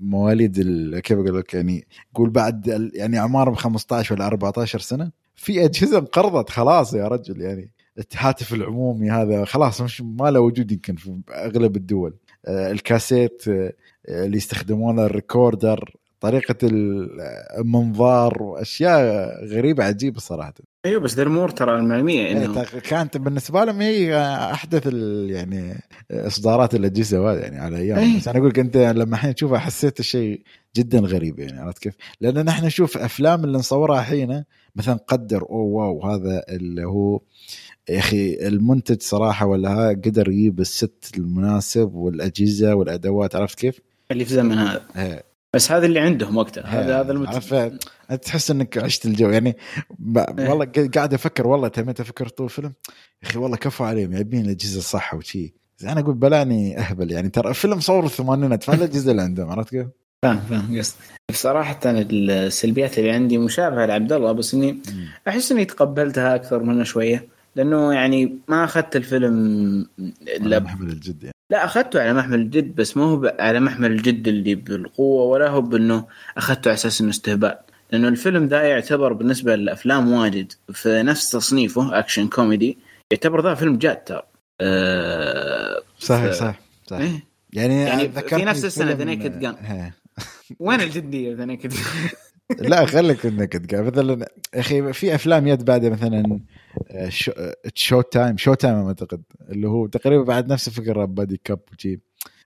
مواليد 0.03 0.59
كيف 0.99 1.19
أقول 1.19 1.39
لك؟ 1.39 1.55
يعني 1.55 1.87
قول 2.15 2.31
بعد 2.31 2.91
يعني 2.95 3.19
اعمارهم 3.19 3.55
15 3.55 4.15
ولا 4.15 4.27
14 4.27 4.79
سنة 4.79 5.11
في 5.37 5.65
أجهزة 5.65 5.99
انقرضت 5.99 6.51
خلاص 6.51 6.95
يا 6.95 7.09
رجل 7.09 7.41
يعني 7.41 7.73
الهاتف 7.99 8.55
العمومي 8.55 9.11
هذا 9.11 9.45
خلاص 9.45 9.81
مش 9.81 10.01
ما 10.01 10.31
له 10.31 10.41
وجود 10.41 10.73
يمكن 10.73 10.97
في 10.97 11.21
أغلب 11.31 11.77
الدول. 11.77 12.15
آه، 12.47 12.71
الكاسيت 12.71 13.49
آه، 13.49 13.73
اللي 14.09 14.37
يستخدمونه 14.37 15.07
الريكوردر 15.07 15.97
طريقة 16.23 16.57
المنظار 17.59 18.43
وأشياء 18.43 19.05
غريبة 19.45 19.85
عجيبة 19.85 20.21
صراحة 20.21 20.55
أيوه 20.87 21.01
بس 21.01 21.15
ذا 21.15 21.23
الأمور 21.23 21.51
ترى 21.51 21.79
المعلوميه 21.79 22.27
إيه، 22.27 22.33
انه 22.33 22.65
كانت 22.65 23.17
بالنسبة 23.17 23.65
لهم 23.65 23.81
هي 23.81 24.17
أحدث 24.53 24.87
يعني 25.27 25.83
إصدارات 26.11 26.75
الاجهزه 26.75 27.33
يعني 27.33 27.59
على 27.59 27.77
أيام 27.77 27.99
أيه. 27.99 28.19
بس 28.19 28.29
أنا 28.29 28.39
أقول 28.39 28.51
لك 28.51 28.59
أنت 28.59 28.77
لما 28.77 29.15
الحين 29.15 29.35
تشوفها 29.35 29.59
حسيت 29.59 30.01
الشيء 30.01 30.43
جدا 30.77 30.99
غريب 30.99 31.39
يعني 31.39 31.61
عرفت 31.61 31.79
كيف؟ 31.79 31.95
لأن 32.21 32.45
نحن 32.45 32.67
نشوف 32.67 32.99
أفلام 32.99 33.45
اللي 33.45 33.59
نصورها 33.59 34.01
الحين 34.01 34.45
مثلا 34.77 34.95
قدر 34.95 35.43
أوه 35.43 35.89
واو 35.89 36.07
هذا 36.07 36.45
اللي 36.49 36.85
هو 36.85 37.21
يا 37.89 37.99
أخي 37.99 38.35
المنتج 38.47 39.03
صراحة 39.03 39.47
ولا 39.47 39.71
ها 39.71 39.89
قدر 39.89 40.29
يجيب 40.29 40.61
الست 40.61 41.13
المناسب 41.17 41.95
والأجهزة 41.95 42.75
والأدوات 42.75 43.37
عرفت 43.37 43.59
كيف؟ 43.59 43.81
اللي 44.11 44.25
في 44.25 44.35
زمن 44.35 44.59
هذا 44.59 44.83
إيه. 44.97 45.32
بس 45.55 45.73
هذا 45.73 45.87
اللي 45.87 46.01
عندهم 46.01 46.37
وقتها. 46.37 46.65
هذا 46.65 47.01
هذا 47.01 47.13
المتفق 47.13 47.73
تحس 48.23 48.51
إنك 48.51 48.79
عشت 48.79 49.07
الجو. 49.07 49.31
يعني 49.31 49.57
إيه. 50.17 50.51
والله 50.51 50.65
قاعد 50.95 51.15
أفكر 51.15 51.47
والله 51.47 51.69
تميت 51.69 52.01
أفكر 52.01 52.29
طول 52.29 52.47
الفيلم؟ 52.47 52.73
يا 53.23 53.29
أخي 53.29 53.39
والله 53.39 53.57
كفو 53.57 53.85
عليهم 53.85 54.11
جايبين 54.11 54.45
الأجهزة 54.45 54.79
الصح 54.79 55.15
وشي. 55.15 55.55
أنا 55.85 56.01
أقول 56.01 56.15
بلاني 56.15 56.79
أهبل 56.79 57.11
يعني. 57.11 57.29
ترى 57.29 57.55
فيلم 57.55 57.81
صور 57.81 58.05
الثمانينات 58.05 58.63
فالاجهزه 58.63 59.11
اللي 59.11 59.23
عندهم 59.23 59.51
عرفت 59.51 59.71
كيف؟ 59.71 59.87
فاهم 60.23 60.41
فاهم 60.41 60.79
قصدي 60.79 60.97
صراحة 61.33 61.81
السلبيات 61.87 62.99
اللي 62.99 63.11
عندي 63.11 63.39
مشابهة 63.39 63.87
لعبد 63.87 64.13
الله 64.13 64.33
بس 64.33 64.55
إني 64.55 64.79
أحس 65.29 65.53
إني 65.53 65.65
تقبلتها 65.65 66.35
أكثر 66.35 66.63
منه 66.63 66.85
شوية. 66.85 67.29
لأنه 67.57 67.95
يعني 67.95 68.39
ما 68.49 68.65
أخذت 68.65 68.97
الفيلم 68.97 69.35
إلا 70.37 70.59
بحمل 70.59 70.89
الجد 70.89 71.23
يعني. 71.23 71.35
لا 71.53 71.65
أخذته 71.65 72.01
على 72.03 72.13
محمل 72.15 72.41
الجد 72.41 72.75
بس 72.75 72.97
ما 72.97 73.05
هو 73.05 73.37
على 73.39 73.61
محمل 73.61 73.93
الجد 73.93 74.29
اللي 74.29 74.55
بالقوة 74.55 75.25
ولا 75.25 75.49
هو 75.49 75.61
بأنه 75.61 76.05
أخذته 76.37 76.69
على 76.69 76.75
أساس 76.75 77.01
إنه 77.01 77.11
استهبال 77.11 77.59
لأنه 77.93 78.09
الفيلم 78.09 78.47
ذا 78.47 78.63
يعتبر 78.63 79.13
بالنسبة 79.13 79.57
للأفلام 79.57 80.13
واجد 80.13 80.53
في 80.73 81.03
نفس 81.03 81.31
تصنيفه 81.31 81.99
أكشن 81.99 82.29
كوميدي 82.29 82.79
يعتبر 83.11 83.43
ذا 83.43 83.55
فيلم 83.55 83.77
جاد 83.79 83.97
ترى 83.97 84.23
أه 84.61 85.83
صحيح 85.99 86.31
ف- 86.33 86.35
صح 86.35 86.61
صح 86.87 86.97
إيه؟ 86.97 87.25
يعني 87.53 87.83
يعني 87.83 88.09
في 88.09 88.45
نفس 88.45 88.79
The 88.79 88.83
Naked 88.83 89.43
Gun. 89.45 89.71
إيه. 89.71 89.95
وين 90.61 90.81
الجدية 90.81 91.35
ذا 91.35 91.45
نكد 91.45 91.73
لا 92.71 92.87
خليك 92.87 93.27
انك 93.27 93.53
تقال 93.53 93.85
مثلا 93.85 94.29
يا 94.55 94.61
أخي 94.61 94.93
في 94.93 95.15
أفلام 95.15 95.47
يد 95.47 95.65
بعد 95.65 95.85
مثلا 95.85 96.41
شو, 97.09 97.33
آه، 97.33 97.57
Showtime 97.75 98.37
Showtime 98.37 98.87
أعتقد. 98.87 99.23
اللي 99.51 99.69
هو 99.69 99.87
تقريبا 99.87 100.25
بعد 100.25 100.53
نفس 100.53 100.69
الفكرة 100.69 101.05
buddy 101.05 101.41
cop 101.45 101.61
وجي 101.73 102.01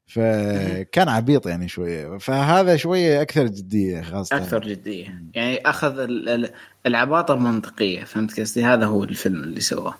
فكان 0.06 1.08
عبيط 1.08 1.46
يعني 1.46 1.68
شوية. 1.68 2.18
فهذا 2.18 2.76
شوية 2.76 3.22
أكثر 3.22 3.46
جدية 3.46 4.02
خاصة. 4.02 4.36
أكثر 4.36 4.58
جدية. 4.68 5.22
يعني 5.34 5.58
أخذ 5.68 5.98
ال- 5.98 6.28
ال- 6.28 6.50
العباطة 6.86 7.34
بمنطقيه 7.34 8.04
فهمت 8.04 8.40
قصدي؟ 8.40 8.64
هذا 8.64 8.86
هو 8.86 9.04
الفيلم 9.04 9.42
اللي 9.42 9.60
سواه. 9.60 9.94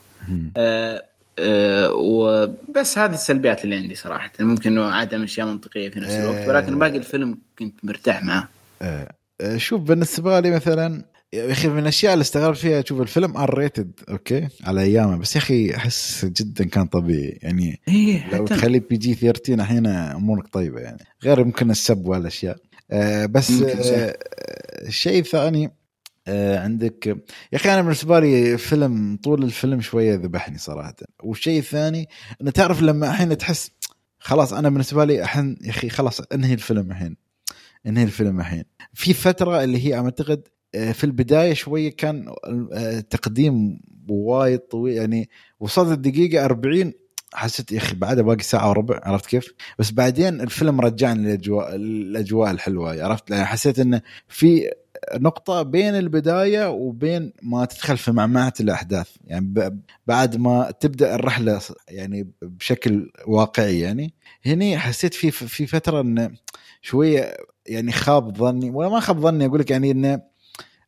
آه 0.56 1.04
آه 1.38 1.92
وبس 1.92 2.98
هذه 2.98 3.14
السلبيات 3.14 3.64
اللي 3.64 3.76
عندي 3.76 3.94
صراحة. 3.94 4.30
ممكن 4.40 4.72
إنه 4.72 4.84
عدم 4.84 5.22
أشياء 5.22 5.46
منطقية 5.46 5.88
في 5.88 6.00
نفس 6.00 6.12
الوقت 6.12 6.36
آه. 6.36 6.48
ولكن 6.48 6.78
باقي 6.78 6.96
الفيلم 6.96 7.38
كنت 7.58 7.84
مرتاح 7.84 8.24
معه. 8.24 8.48
آه، 8.82 9.12
آه، 9.40 9.56
شوف 9.56 9.80
بالنسبة 9.80 10.40
لي 10.40 10.50
مثلا 10.50 11.04
يا 11.32 11.52
أخي 11.52 11.68
من 11.68 11.78
الأشياء 11.78 12.12
اللي 12.12 12.22
استغربت 12.22 12.58
فيها 12.58 12.80
أشوف 12.80 13.00
الفيلم 13.00 13.36
R 13.36 13.59
rated 13.59 14.00
okay؟ 14.09 14.48
على 14.64 14.82
أيامه. 14.82 15.16
بس 15.16 15.36
يا 15.36 15.40
أخي 15.40 15.74
أحس 15.74 16.24
جدا 16.24 16.64
كان 16.64 16.86
طبيعي. 16.86 17.38
يعني 17.42 17.80
إيه 17.88 18.30
لو 18.36 18.46
تخلي 18.46 18.78
PG 18.78 19.14
13 19.14 19.54
الحين 19.54 19.86
أمورك 19.86 20.48
طيبة 20.48 20.80
يعني. 20.80 21.04
غير 21.24 21.38
يمكن 21.40 21.70
السب 21.70 22.06
والأشياء. 22.06 22.56
آه 22.90 23.26
بس. 23.26 23.50
آه 23.62 24.16
الشيء 24.86 25.18
الثاني 25.20 25.70
آه 26.28 26.58
عندك 26.60 27.06
يا 27.06 27.16
أخي 27.54 27.72
أنا 27.74 27.82
بالنسبة 27.82 28.20
لي 28.20 28.58
فيلم 28.58 29.18
طول 29.22 29.44
الفيلم 29.44 29.80
شوية 29.80 30.14
ذبحني 30.14 30.58
صراحة. 30.58 30.96
والشيء 31.22 31.58
الثاني 31.58 32.08
انه 32.40 32.50
تعرف 32.50 32.82
لما 32.82 33.10
الحين 33.10 33.38
تحس 33.38 33.70
خلاص 34.18 34.52
أنا 34.52 34.68
بالنسبة 34.68 35.04
لي 35.04 35.22
الحين 35.22 35.56
يا 35.62 35.70
أخي 35.70 35.88
خلاص 35.88 36.20
انهي 36.20 36.54
الفيلم 36.54 36.90
الحين. 36.90 37.16
انهي 37.86 38.04
الفيلم 38.04 38.40
الحين. 38.40 38.64
في 38.94 39.14
فترة 39.14 39.64
اللي 39.64 39.86
هي 39.86 39.94
أعتقد 39.94 40.48
في 40.92 41.04
البداية 41.04 41.54
شوية 41.54 41.96
كان 41.96 42.34
آه، 42.72 43.00
تقديم 43.00 43.80
وايد 44.08 44.58
طويل 44.58 44.96
يعني 44.96 45.28
وصلت 45.60 45.92
الدقيقة 45.92 46.44
40 46.44 46.92
حسيت 47.34 47.72
يا 47.72 47.78
أخي 47.78 47.94
بعدها 47.94 48.22
باقي 48.22 48.42
ساعة 48.42 48.68
وربع 48.70 49.00
عرفت 49.02 49.26
كيف؟ 49.26 49.54
بس 49.78 49.90
بعدين 49.90 50.40
الفيلم 50.40 50.80
رجعني 50.80 51.22
للأجواء 51.22 51.74
الاجواء 51.74 52.50
الحلوة 52.50 53.04
عرفت 53.04 53.30
لأن 53.30 53.44
حسيت 53.44 53.78
انه 53.78 54.02
في 54.28 54.70
نقطة 55.14 55.62
بين 55.62 55.94
البداية 55.94 56.70
وبين 56.70 57.32
ما 57.42 57.64
تدخل 57.64 57.96
في 57.96 58.12
معمعة 58.12 58.52
الأحداث 58.60 59.08
يعني 59.24 59.80
بعد 60.06 60.36
ما 60.36 60.70
تبدأ 60.80 61.14
الرحلة 61.14 61.60
يعني 61.88 62.30
بشكل 62.42 63.10
واقعي 63.26 63.80
يعني 63.80 64.14
هني 64.46 64.78
حسيت 64.78 65.14
في 65.14 65.30
في 65.30 65.66
فترة 65.66 66.00
إنه 66.00 66.30
شوية 66.82 67.36
يعني 67.66 67.92
خاب 67.92 68.36
ظني 68.36 68.70
ولا 68.70 68.88
ما 68.88 69.00
خاب 69.00 69.20
ظني 69.20 69.46
أقول 69.46 69.60
لك 69.60 69.70
يعني 69.70 69.90
إنه 69.90 70.22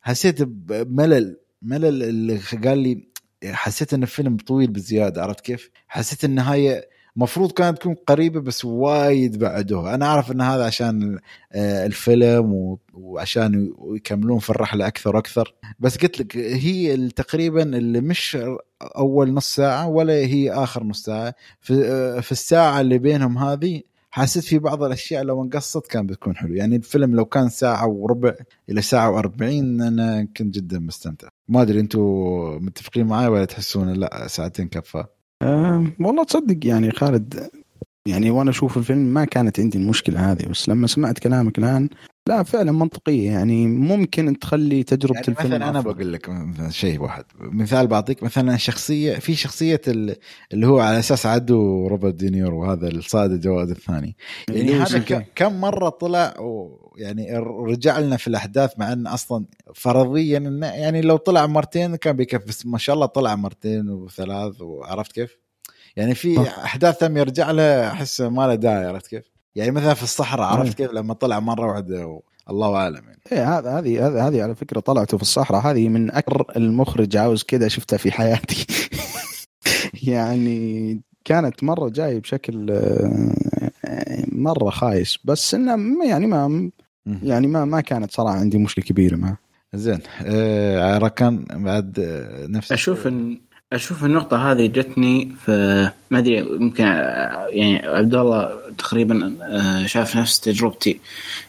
حسيت 0.09 0.43
بملل 0.43 1.37
ملل 1.63 2.03
اللي 2.03 2.41
قال 2.65 2.79
لي 2.79 3.09
حسيت 3.45 3.95
إن 3.95 4.03
الفيلم 4.03 4.37
طويل 4.37 4.71
بزيادة 4.71 5.23
عرفت 5.23 5.41
كيف؟ 5.41 5.71
حسيت 5.89 6.25
النهايه 6.25 6.89
المفروض 7.17 7.53
كانت 7.53 7.79
تكون 7.79 7.95
قريبة 7.95 8.41
بس 8.41 8.65
وايد 8.65 9.39
بعدوها، 9.39 9.95
أنا 9.95 10.07
أعرف 10.07 10.33
إن 10.33 10.41
هذا 10.41 10.65
عشان 10.67 11.19
آه، 11.53 11.87
الفيلم 11.87 12.79
وعشان 12.95 13.73
يكملون 13.95 14.39
في 14.39 14.51
الرحلة 14.51 14.87
أكثر 14.87 15.17
وأكثر، 15.17 15.55
بس 15.79 15.99
قلت 15.99 16.21
لك 16.21 16.37
هي 16.37 17.09
تقريبا 17.09 17.63
اللي 17.63 18.01
مش 18.01 18.39
أول 18.83 19.35
نص 19.35 19.55
ساعة 19.55 19.89
ولا 19.89 20.13
هي 20.13 20.53
آخر 20.53 20.85
نص 20.85 21.03
ساعة، 21.03 21.35
في 21.61 21.85
آه، 21.85 22.21
في 22.21 22.33
الساعة 22.33 22.81
اللي 22.81 22.99
بينهم 22.99 23.39
هذه 23.39 23.83
حسيت 24.19 24.45
في 24.45 24.59
بعض 24.59 24.83
الأشياء 24.83 25.25
لو 25.25 25.43
انقصت 25.43 25.87
كان 25.87 26.07
بتكون 26.07 26.37
حلو. 26.37 26.55
يعني 26.55 26.77
الفيلم 26.77 27.14
لو 27.16 27.25
كان 27.25 27.49
ساعة 27.49 27.87
وربع 27.87 28.35
إلى 28.71 28.83
ساعة 28.83 29.23
و40 29.23 29.43
أنا 29.43 30.29
كنت 30.37 30.55
جدا 30.55 30.79
مستمتع. 30.79 31.29
ما 31.49 31.62
أدري 31.62 31.81
أنتم 31.81 32.01
متفقين 32.61 33.07
معي 33.07 33.29
ولا 33.29 33.45
تحسون 33.45 33.93
لا 33.93 34.27
ساعتين 34.27 34.69
كفى. 34.69 35.05
أه 35.43 35.87
والله 36.01 36.25
تصدق 36.25 36.66
يعني 36.66 36.91
خالد 36.91 37.51
يعني 38.09 38.31
وأنا 38.31 38.51
أشوف 38.51 38.77
الفيلم 38.77 38.99
ما 38.99 39.25
كانت 39.25 39.61
عندي 39.61 39.79
المشكلة 39.79 40.33
هذه 40.33 40.47
بس 40.47 40.69
لما 40.69 40.87
سمعت 40.87 41.19
كلامك 41.19 41.59
الآن 41.59 41.89
لا 42.29 42.43
فعلا 42.43 42.72
منطقية 42.72 43.31
يعني 43.31 43.66
ممكن 43.66 44.39
تخلي 44.39 44.83
تجربة 44.83 45.14
يعني 45.14 45.29
الفيلم 45.29 45.51
مثلا 45.55 45.68
أنا. 45.70 45.81
بقول 45.81 46.12
لك 46.12 46.31
شيء 46.68 47.01
واحد 47.01 47.24
مثال 47.41 47.87
بعطيك 47.87 48.22
مثلا 48.22 48.57
شخصية 48.57 49.14
في 49.18 49.35
شخصية 49.35 49.81
ال- 49.89 50.16
اللي 50.53 50.66
هو 50.66 50.81
على 50.81 50.99
أساس 50.99 51.26
عدو 51.26 51.87
روبرت 51.87 52.14
دينيرو 52.14 52.61
وهذا 52.62 52.89
الصاد 52.89 53.33
الجواد 53.33 53.70
الثاني 53.70 54.16
يعني 54.51 54.72
هذا 54.74 55.24
كم 55.35 55.61
مرة 55.61 55.89
طلع 55.89 56.35
ويعني 56.41 57.39
رجع 57.66 57.99
لنا 57.99 58.16
في 58.16 58.26
الأحداث 58.29 58.79
مع 58.79 58.93
انه 58.93 59.14
أصلا 59.14 59.45
فرضيا 59.74 60.39
يعني 60.62 61.01
لو 61.01 61.16
طلع 61.16 61.47
مرتين 61.47 61.97
كان 61.97 62.16
بيكفي 62.16 62.47
بس 62.47 62.66
ما 62.66 62.79
شاء 62.79 62.95
الله 62.95 63.07
طلع 63.07 63.35
مرتين 63.37 63.91
وثلاث 63.91 64.61
وعرفت 64.61 65.12
كيف؟ 65.12 65.39
يعني 65.97 66.14
في. 66.14 66.41
أحداث 66.41 66.99
ثم 66.99 67.16
يرجع 67.16 67.51
له 67.51 67.89
أحس 67.89 68.20
ما 68.20 68.47
له 68.47 68.55
داعي 68.55 68.87
عرفت 68.87 69.07
كيف؟ 69.07 69.38
يعني 69.59 69.71
مثلا 69.71 69.95
في 69.95 70.03
الصحراء. 70.03 70.47
عرفت 70.47 70.77
كيف 70.77 70.93
لما 70.93 71.15
طلع 71.15 71.41
مرة 71.41 71.67
واحدة 71.67 72.21
الله 72.51 72.77
أعلم 72.77 72.95
يعني. 73.07 73.21
إيه 73.33 73.59
هذا 73.59 73.79
هذه 73.79 74.29
هذه 74.29 74.43
على 74.43 74.55
فكرة 74.55 74.81
طلعته 74.81 75.17
في 75.17 75.23
الصحراء. 75.23 75.61
هذه 75.61 75.89
من 75.89 76.11
أكثر 76.11 76.45
المخرج 76.57 77.17
عاوز 77.17 77.43
كذا 77.43 77.69
شفتها 77.69 77.97
في 77.97 78.11
حياتي. 78.13 78.67
يعني 80.03 81.01
كانت 81.25 81.65
مرة 81.65 81.89
جاي 81.89 82.21
بشكل 82.21 82.71
آه، 82.71 84.25
مرة 84.33 84.71
خايس. 84.71 85.19
بس 85.25 85.55
إنه 85.55 85.77
ما- 85.77 86.05
يعني 86.05 86.27
ما 86.27 86.71
يعني 87.23 87.47
ما 87.47 87.65
ما 87.65 87.81
كانت 87.81 88.11
صراحة 88.13 88.37
عندي 88.37 88.59
مشكلة 88.59 88.85
كبيرة 88.85 89.17
معه. 89.17 89.39
زين 89.75 89.99
آه 90.23 90.99
ركان 90.99 91.45
بعد 91.51 91.99
آه، 91.99 92.47
نفس 92.47 92.73
أشوف 92.73 93.07
إن 93.07 93.41
أشوف 93.73 94.05
النقطة 94.05 94.51
هذه 94.53 94.66
جتني 94.66 95.33
في 95.45 95.91
ما 96.11 96.19
أدري 96.19 96.39
يمكن 96.39 96.85
يعني 96.85 97.87
عبد 97.87 98.14
الله 98.14 98.61
تقريبا 98.79 99.37
آه، 99.43 99.87
شاف 99.87 100.16
نفس 100.16 100.41
تجربتي. 100.41 101.01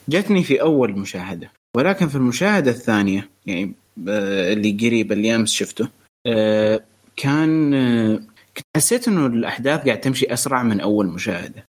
جتني 0.09 0.43
في 0.43 0.61
أول 0.61 0.91
مشاهدة 0.91 1.51
ولكن 1.75 2.07
في 2.07 2.15
المشاهدة 2.15 2.71
الثانية 2.71 3.29
يعني 3.45 3.73
آه، 4.07 4.53
اللي 4.53 4.71
قريب 4.71 5.11
اللي 5.11 5.35
أمس 5.35 5.51
شفته 5.51 5.89
آه، 6.27 6.83
كان 7.17 8.27
حسيت 8.75 9.07
إنه 9.07 9.25
الأحداث 9.25 9.85
قاعد 9.85 10.01
تمشي 10.01 10.33
أسرع 10.33 10.63
من 10.63 10.79
أول 10.79 11.07
مشاهدة. 11.07 11.69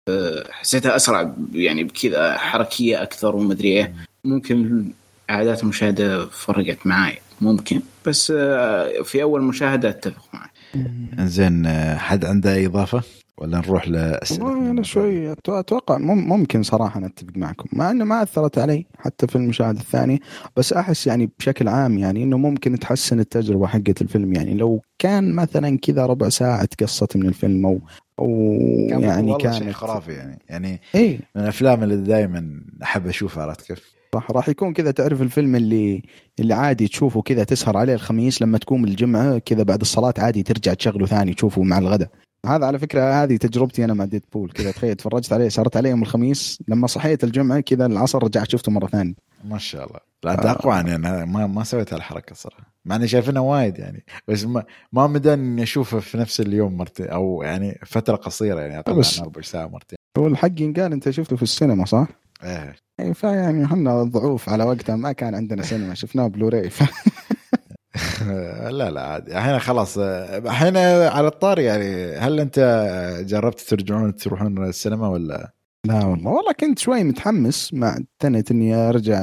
حسيتها 0.51 0.95
أسرع 0.95 1.33
يعني 1.53 1.83
بكذا 1.83 2.37
حركية 2.37 3.01
أكثر 3.01 3.35
ومدري 3.35 3.69
إيه. 3.69 3.93
ممكن 4.23 4.85
عادات 5.29 5.63
المشاهدة 5.63 6.25
فرقت 6.25 6.87
معي 6.87 7.19
ممكن. 7.41 7.81
بس 8.05 8.33
آه، 8.35 9.01
في 9.03 9.23
أول 9.23 9.41
مشاهدة 9.43 9.89
أتفق 9.89 10.21
معك. 10.33 10.51
زين 11.19 11.65
آه، 11.65 11.97
حد 11.97 12.25
عنده 12.25 12.53
أي 12.53 12.65
إضافة؟ 12.65 13.01
ولا 13.37 13.57
نروح 13.57 13.87
لأسئلة 13.87 14.45
والله 14.45 14.71
أنا 14.71 14.83
شوي 14.83 15.31
أتوقع 15.31 15.97
مم- 15.97 16.29
ممكن 16.29 16.63
صراحة 16.63 16.99
نتفق 16.99 17.27
معكم 17.35 17.65
مع 17.73 17.91
إنه 17.91 18.05
ما 18.05 18.23
أثرت 18.23 18.57
علي 18.57 18.85
حتى 18.97 19.27
في 19.27 19.35
المشاهده 19.35 19.79
الثانية 19.79 20.17
بس 20.57 20.73
أحس 20.73 21.07
يعني 21.07 21.29
بشكل 21.39 21.67
عام 21.67 21.97
يعني 21.97 22.23
إنه 22.23 22.37
ممكن 22.37 22.79
تحسن 22.79 23.19
التجربة 23.19 23.67
حقت 23.67 24.01
الفيلم. 24.01 24.33
يعني 24.33 24.53
لو 24.53 24.81
كان 24.99 25.33
مثلا 25.33 25.77
كذا 25.77 26.05
ربع 26.05 26.29
ساعة 26.29 26.65
تقصت 26.65 27.17
من 27.17 27.25
الفيلم 27.27 27.65
أو 27.65 27.79
أو 28.19 28.27
كان 28.89 29.01
يعني 29.01 29.31
والله 29.31 29.59
شيء 29.59 29.71
خرافي 29.71 30.11
يعني. 30.11 30.39
يعني 30.49 30.81
اي 30.95 31.19
من 31.35 31.41
الأفلام 31.41 31.83
اللي 31.83 31.97
دائما 31.97 32.61
أحب 32.83 33.07
أشوفها 33.07 33.43
عرفت 33.43 33.61
كيف؟ 33.67 33.91
صح 34.15 34.31
راح 34.31 34.49
يكون 34.49 34.73
كذا 34.73 34.91
تعرف 34.91 35.21
الفيلم 35.21 35.55
اللي 35.55 36.03
اللي 36.39 36.53
عادي 36.53 36.87
تشوفه 36.87 37.21
كذا 37.21 37.43
تسهر 37.43 37.77
عليه 37.77 37.93
الخميس 37.93 38.41
لما 38.41 38.57
تقوم 38.57 38.85
الجمعة 38.85 39.37
كذا 39.37 39.63
بعد 39.63 39.81
الصلاة 39.81 40.13
عادي 40.17 40.43
ترجع 40.43 40.73
تشغله 40.73 41.05
ثاني 41.05 41.33
تشوفه 41.33 41.61
مع 41.63 41.77
الغداء. 41.77 42.09
هذا 42.45 42.65
على 42.65 42.79
فكرة 42.79 43.23
هذه 43.23 43.37
تجربتي 43.37 43.85
أنا 43.85 43.93
مع 43.93 44.05
Deadpool 44.05 44.51
كذا 44.51 44.71
تخيل 44.71 44.95
تفرجت 44.95 45.33
عليه 45.33 45.49
سهرت 45.49 45.77
عليه 45.77 45.89
يوم 45.89 46.01
الخميس 46.01 46.59
لما 46.67 46.87
صحيت 46.87 47.23
الجمعة 47.23 47.59
كذا 47.59 47.85
العصر 47.85 48.23
رجعت 48.23 48.51
شفته 48.51 48.71
مرة 48.71 48.87
ثانية. 48.87 49.13
ما 49.45 49.57
شاء 49.57 49.87
الله. 49.87 49.99
لا 50.23 50.33
انت 50.33 50.45
اقوى 50.45 50.73
عني 50.73 50.95
أنا 50.95 51.25
ما 51.25 51.47
ما 51.47 51.63
سويت 51.63 51.93
هالحركة 51.93 52.31
الصراحه 52.31 52.73
مع 52.85 52.95
إني 52.95 53.07
شايفينها 53.07 53.41
وايد 53.41 53.79
يعني. 53.79 54.05
بس 54.27 54.45
ما 54.45 54.63
ما 54.93 55.07
مداني 55.07 55.41
إني 55.47 55.63
أشوفه 55.63 55.99
في 55.99 56.17
نفس 56.17 56.41
اليوم 56.41 56.77
مرتين 56.77 57.07
أو 57.07 57.43
يعني 57.43 57.79
فترة 57.85 58.15
قصيرة 58.15 58.59
يعني 58.59 58.83
بس- 58.87 59.19
عن 59.19 59.25
ربع 59.25 59.41
ساعه 59.41 59.67
مرتين. 59.67 59.97
هو 60.17 60.27
الحق 60.27 60.55
قال 60.57 60.79
أنت 60.93 61.09
شفته 61.09 61.35
في 61.35 61.43
السينما 61.43 61.85
صح؟ 61.85 62.07
إيه. 62.43 62.75
اي 62.99 63.13
فيعني 63.13 63.65
إحنا 63.65 64.03
ضعوف 64.03 64.49
على 64.49 64.63
وقتها 64.63 64.95
ما 64.95 65.11
كان 65.11 65.35
عندنا 65.35 65.63
سينما 65.63 65.93
شفناه 65.93 66.27
بلوراي 66.27 66.69
ف... 66.69 66.83
لا 68.77 68.89
لا 68.91 69.01
عادي. 69.01 69.37
الحين 69.37 69.59
خلاص 69.59 69.97
الحين 69.97 70.77
على 71.07 71.27
الطاري 71.27 71.63
يعني 71.63 72.15
هل 72.17 72.39
أنت 72.39 72.59
جربت 73.27 73.59
ترجعون 73.59 74.15
تروحون 74.15 74.63
السينما 74.65 75.07
ولا؟ 75.07 75.53
لا 75.87 76.05
والله 76.05 76.31
والله 76.31 76.51
كنت 76.59 76.79
شوي 76.79 77.03
متحمس 77.03 77.73
مع 77.73 77.97
تنت 78.19 78.51
إني 78.51 78.75
أرجع 78.75 79.19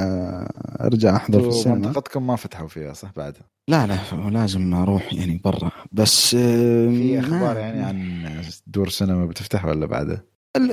أرجع 0.80 1.16
أحضر 1.16 1.40
في 1.40 1.48
السينما. 1.48 1.78
منطقتكم 1.78 2.26
ما 2.26 2.36
فتحوا 2.36 2.68
فيها 2.68 2.92
صح 2.92 3.12
بعدها 3.16 3.42
لا 3.68 3.86
لا 3.86 3.98
لازم 4.30 4.74
أروح 4.74 5.12
يعني 5.14 5.40
برا. 5.44 5.70
بس 5.92 6.30
في 6.36 7.20
أخبار 7.20 7.56
يعني 7.56 7.82
عن 7.82 8.24
دور 8.66 8.88
سينما 8.88 9.26
بتفتح 9.26 9.64
ولا 9.64 9.86
بعدها؟ 9.86 10.22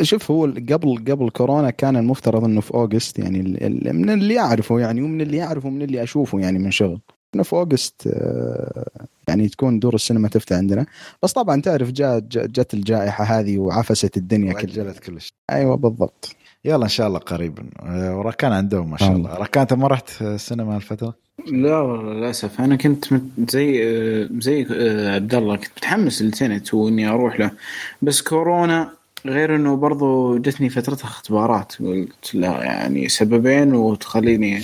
شوف 0.01 0.31
هو 0.31 0.45
قبل 0.45 1.03
قبل 1.07 1.29
كورونا 1.29 1.69
كان 1.69 1.97
المفترض 1.97 2.43
إنه 2.43 2.61
في 2.61 2.73
أوغست 2.73 3.19
يعني 3.19 3.41
من 3.93 4.09
اللي 4.09 4.39
اعرفه 4.39 4.79
يعني 4.79 5.01
ومن 5.01 5.21
اللي 5.21 5.43
اعرفه 5.43 5.69
من 5.69 5.81
اللي 5.81 6.03
أشوفه 6.03 6.39
يعني 6.39 6.59
من 6.59 6.71
شغل. 6.71 6.99
إنه 7.35 7.43
في 7.43 7.53
أوغست 7.53 8.13
يعني 9.27 9.49
تكون 9.49 9.79
دور 9.79 9.95
السينما 9.95 10.27
تفتح 10.27 10.55
عندنا. 10.55 10.85
بس 11.23 11.33
طبعا 11.33 11.61
تعرف 11.61 11.91
جاء 11.91 12.19
جت 12.29 12.73
الجائحة 12.73 13.23
هذه 13.23 13.57
وعفست 13.57 14.17
الدنيا 14.17 14.53
كلها. 14.53 14.93
كل 14.93 15.21
شيء. 15.21 15.31
أيوه 15.49 15.75
بالضبط. 15.75 16.35
يلا 16.65 16.83
إن 16.83 16.89
شاء 16.89 17.07
الله 17.07 17.19
قريبا. 17.19 17.63
وراكان 18.13 18.51
عندهم 18.51 18.91
ما 18.91 18.97
شاء 18.97 19.11
الله. 19.11 19.33
راكان 19.33 19.61
أنت 19.61 19.73
ما 19.73 19.87
رحت 19.87 20.21
السينما 20.21 20.77
الفترة؟ 20.77 21.13
لا 21.51 21.79
والله 21.79 22.13
للأسف. 22.13 22.61
أنا 22.61 22.75
كنت 22.75 23.05
زي 23.49 24.27
زي 24.39 24.67
عبد 25.15 25.35
الله 25.35 25.55
كنت 25.55 25.71
متحمس 25.77 26.21
لسنت 26.21 26.73
وإني 26.73 27.07
أروح 27.07 27.39
له. 27.39 27.51
بس 28.01 28.21
كورونا 28.21 28.89
غير 29.25 29.55
إنه 29.55 29.75
برضو 29.75 30.37
جتني 30.37 30.69
فترتها 30.69 31.07
اختبارات 31.07 31.75
قلت 31.79 32.35
لا 32.35 32.63
يعني 32.63 33.09
سببين 33.09 33.73
وتخليني 33.73 34.61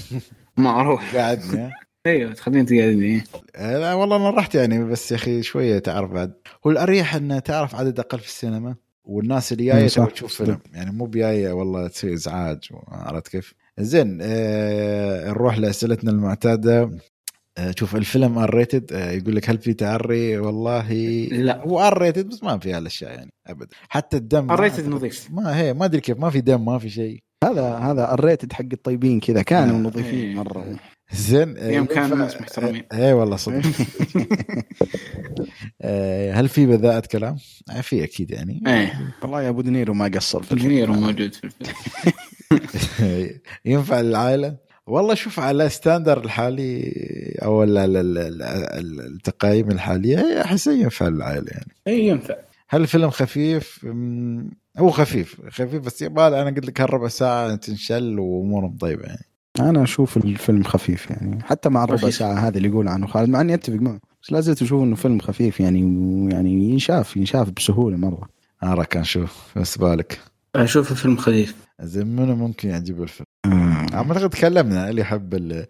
ما 0.57 0.80
أروح. 0.82 1.16
قاعدني 1.16 1.72
إيوه 2.05 2.34
تخليني 2.34 2.66
تقعدني. 2.66 3.24
لا 3.55 3.93
والله 3.93 4.16
أنا 4.16 4.30
رحت 4.30 4.55
يعني 4.55 4.84
بس 4.84 5.12
يا 5.12 5.16
أخي 5.18 5.43
شوية 5.43 5.80
تعرف 5.80 6.12
بعد. 6.12 6.34
هو 6.68 6.72
الأريح 6.72 7.16
انه 7.16 7.39
تعرف 7.39 7.76
عدد 7.76 7.99
أقل 7.99 8.20
في 8.20 8.26
السينما 8.28 8.76
والناس 9.03 9.51
اللي 9.51 9.66
جاية 9.66 9.88
تبغى 9.88 10.12
تشوف 10.12 10.34
فيلم. 10.36 10.59
يعني 10.74 10.91
مو 10.91 11.05
بجاية 11.05 11.51
والله 11.51 11.88
تسوي 11.88 12.14
إزعاج 12.14 12.70
عرفت 12.88 13.28
كيف؟ 13.28 13.53
زين 13.80 14.20
آه 14.22 15.30
نروح 15.30 15.57
لأسئلتنا 15.57 16.12
المعتادة. 16.12 16.89
شوف 17.80 17.95
الفيلم 17.95 18.38
R 18.38 18.55
rated 18.55 18.93
آه 18.93 19.12
يقول 19.12 19.36
لك 19.36 19.49
هل 19.49 19.57
في 19.57 19.74
تعري؟ 19.74 20.38
والله 20.38 20.91
لا. 21.32 21.62
هو 21.62 21.80
R 21.79 22.01
rated 22.01 22.29
بس 22.30 22.43
ما 22.43 22.59
في 22.59 22.74
هالأشياء 22.74 23.12
يعني 23.12 23.32
ابدا. 23.47 23.76
حتى 23.89 24.18
الدم 24.18 24.51
R 24.51 24.59
rated 24.59 24.88
نظيف. 24.88 25.28
ما 25.32 25.57
هي 25.57 25.74
ما 25.74 25.86
أدري 25.86 26.01
كيف 26.01 26.18
ما 26.18 26.30
في 26.30 26.41
دم 26.41 26.66
ما 26.66 26.80
في 26.80 26.89
شيء. 26.89 27.24
هذا 27.43 27.78
هذا 27.78 28.14
ال 28.13 28.20
rated 28.20 28.53
حق 28.53 28.66
الطيبين 28.74 29.20
كذا 29.20 29.41
كانوا 29.41 29.78
نظيفين 29.78 30.36
مرة. 30.36 30.76
زين 31.14 31.57
يوم 31.57 31.86
كان 31.86 32.14
الناس 32.14 32.41
محترمين. 32.41 32.84
اي 32.93 33.14
والله 33.14 33.36
صدق. 33.36 33.62
هل 36.38 36.49
في 36.49 36.66
بذاءة 36.66 37.03
كلام؟ 37.12 37.36
في 37.82 38.03
أكيد 38.03 38.32
يعني. 38.32 38.64
إيه. 38.68 39.14
والله 39.22 39.41
يا 39.41 39.49
أبو 39.49 39.62
دنيرو 39.62 39.93
ما 39.93 40.12
قصر 40.16 40.43
في 40.43 40.55
دنيرو 40.55 40.93
موجود 40.93 41.34
في 41.34 41.43
الفيلم. 41.43 41.76
ينفع 43.66 44.01
للعائلة؟ 44.01 44.57
والله 44.91 45.13
شوف 45.13 45.39
على 45.39 45.69
standard 45.69 46.23
الحالي 46.23 46.93
أو 47.43 47.63
التقايم 47.63 49.71
الحاليه 49.71 50.41
أحس 50.41 50.67
ينفع 50.67 51.07
للعائلة 51.07 51.51
يعني. 51.51 51.71
اي 51.87 52.07
ينفع. 52.07 52.35
هل 52.69 52.81
الفيلم 52.81 53.09
خفيف؟ 53.09 53.85
هو 54.77 54.91
خفيف 54.91 55.41
خفيف 55.49 55.75
بس 55.75 56.01
يبغى 56.01 56.27
أنا 56.27 56.49
قلت 56.49 56.65
لك 56.65 56.81
هالربع 56.81 57.07
ساعة 57.07 57.55
تنشل 57.55 58.19
وأمورهم 58.19 58.77
طيبة 58.77 59.03
يعني. 59.03 59.25
أنا 59.59 59.83
أشوف 59.83 60.17
الفيلم 60.17 60.63
خفيف 60.63 61.09
يعني 61.09 61.43
حتى 61.43 61.69
مع 61.69 61.83
الربع 61.83 62.09
ساعة 62.09 62.33
هذا 62.33 62.57
اللي 62.57 62.69
يقول 62.69 62.87
عنه 62.87 63.07
خالد 63.07 63.29
مع 63.29 63.41
إني 63.41 63.53
أتفق 63.53 63.75
معه 63.75 63.99
بس 64.23 64.31
لا 64.31 64.39
زلت 64.39 64.61
أشوف 64.61 64.83
إنه 64.83 64.95
فيلم 64.95 65.19
خفيف 65.19 65.59
يعني 65.59 65.83
ويعني 65.83 66.69
ينشاف 66.69 67.17
ينشاف 67.17 67.49
بسهولة 67.49 67.97
مرة. 67.97 68.29
أنا 68.63 68.83
كان 68.83 69.03
شوف 69.03 69.45
بس 69.55 69.77
بالك. 69.77 70.19
أشوف 70.55 70.93
فيلم 70.93 71.17
خفيف 71.17 71.55
زين 71.81 72.07
منو 72.07 72.35
ممكن 72.35 72.69
يعجبه 72.69 73.03
الفيلم؟ 73.03 73.27
اعتقد 73.93 74.29
تكلمنا 74.29 74.89
اللي 74.89 75.01
يحب 75.01 75.33
ال 75.33 75.65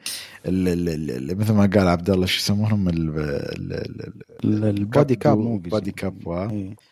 ال 0.46 1.38
مثل 1.38 1.54
ما 1.54 1.70
قال 1.76 1.88
عبد 1.88 2.10
الله 2.10 2.26
شو 2.26 2.40
يسمونهم 2.40 2.90
البودي 4.44 5.16
كاب 5.16 5.38
بودي 5.38 5.92
كاب 5.92 6.50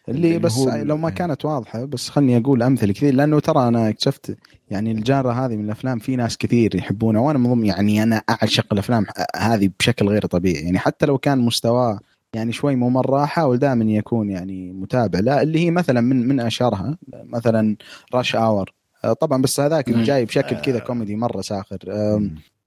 اللي 0.09 0.39
بس 0.39 0.57
لو 0.59 0.97
ما 0.97 1.09
كانت 1.09 1.45
واضحه 1.45 1.85
بس 1.85 2.09
خلني 2.09 2.37
أقول 2.37 2.63
امثله 2.63 2.93
كثير 2.93 3.13
لأنه 3.13 3.39
ترى 3.39 3.67
أنا 3.67 3.89
اكتشفت 3.89 4.37
يعني 4.69 4.91
الجاره 4.91 5.31
هذه 5.31 5.55
من 5.55 5.65
الافلام 5.65 5.99
في 5.99 6.15
ناس 6.15 6.37
كثير 6.37 6.75
يحبونها 6.75 7.21
وأنا 7.21 7.39
من 7.39 7.53
ضمن 7.53 7.65
يعني 7.65 8.03
أنا 8.03 8.23
اعشق 8.29 8.65
الافلام 8.71 9.05
هذه 9.35 9.69
بشكل 9.79 10.09
غير 10.09 10.25
طبيعي 10.25 10.63
يعني 10.63 10.79
حتى 10.79 11.05
لو 11.05 11.17
كان 11.17 11.39
مستواه 11.39 11.99
يعني 12.35 12.51
شوي 12.51 12.75
مو 12.75 12.89
مره 12.89 13.23
احاول 13.23 13.57
دائما 13.57 13.85
يكون 13.85 14.29
يعني 14.29 14.71
متابع. 14.71 15.19
لا 15.19 15.41
اللي 15.41 15.59
هي 15.59 15.71
مثلا 15.71 16.01
من 16.01 16.27
من 16.27 16.39
أشهرها 16.39 16.97
مثلا 17.13 17.75
Rush 18.13 18.35
Hour 18.35 18.73
طبعا 19.21 19.41
بس 19.41 19.59
هذاك 19.59 19.89
جاي 19.89 20.25
بشكل 20.25 20.55
كذا 20.55 20.79
كوميدي 20.79 21.15
مرة 21.15 21.41
ساخر. 21.41 21.77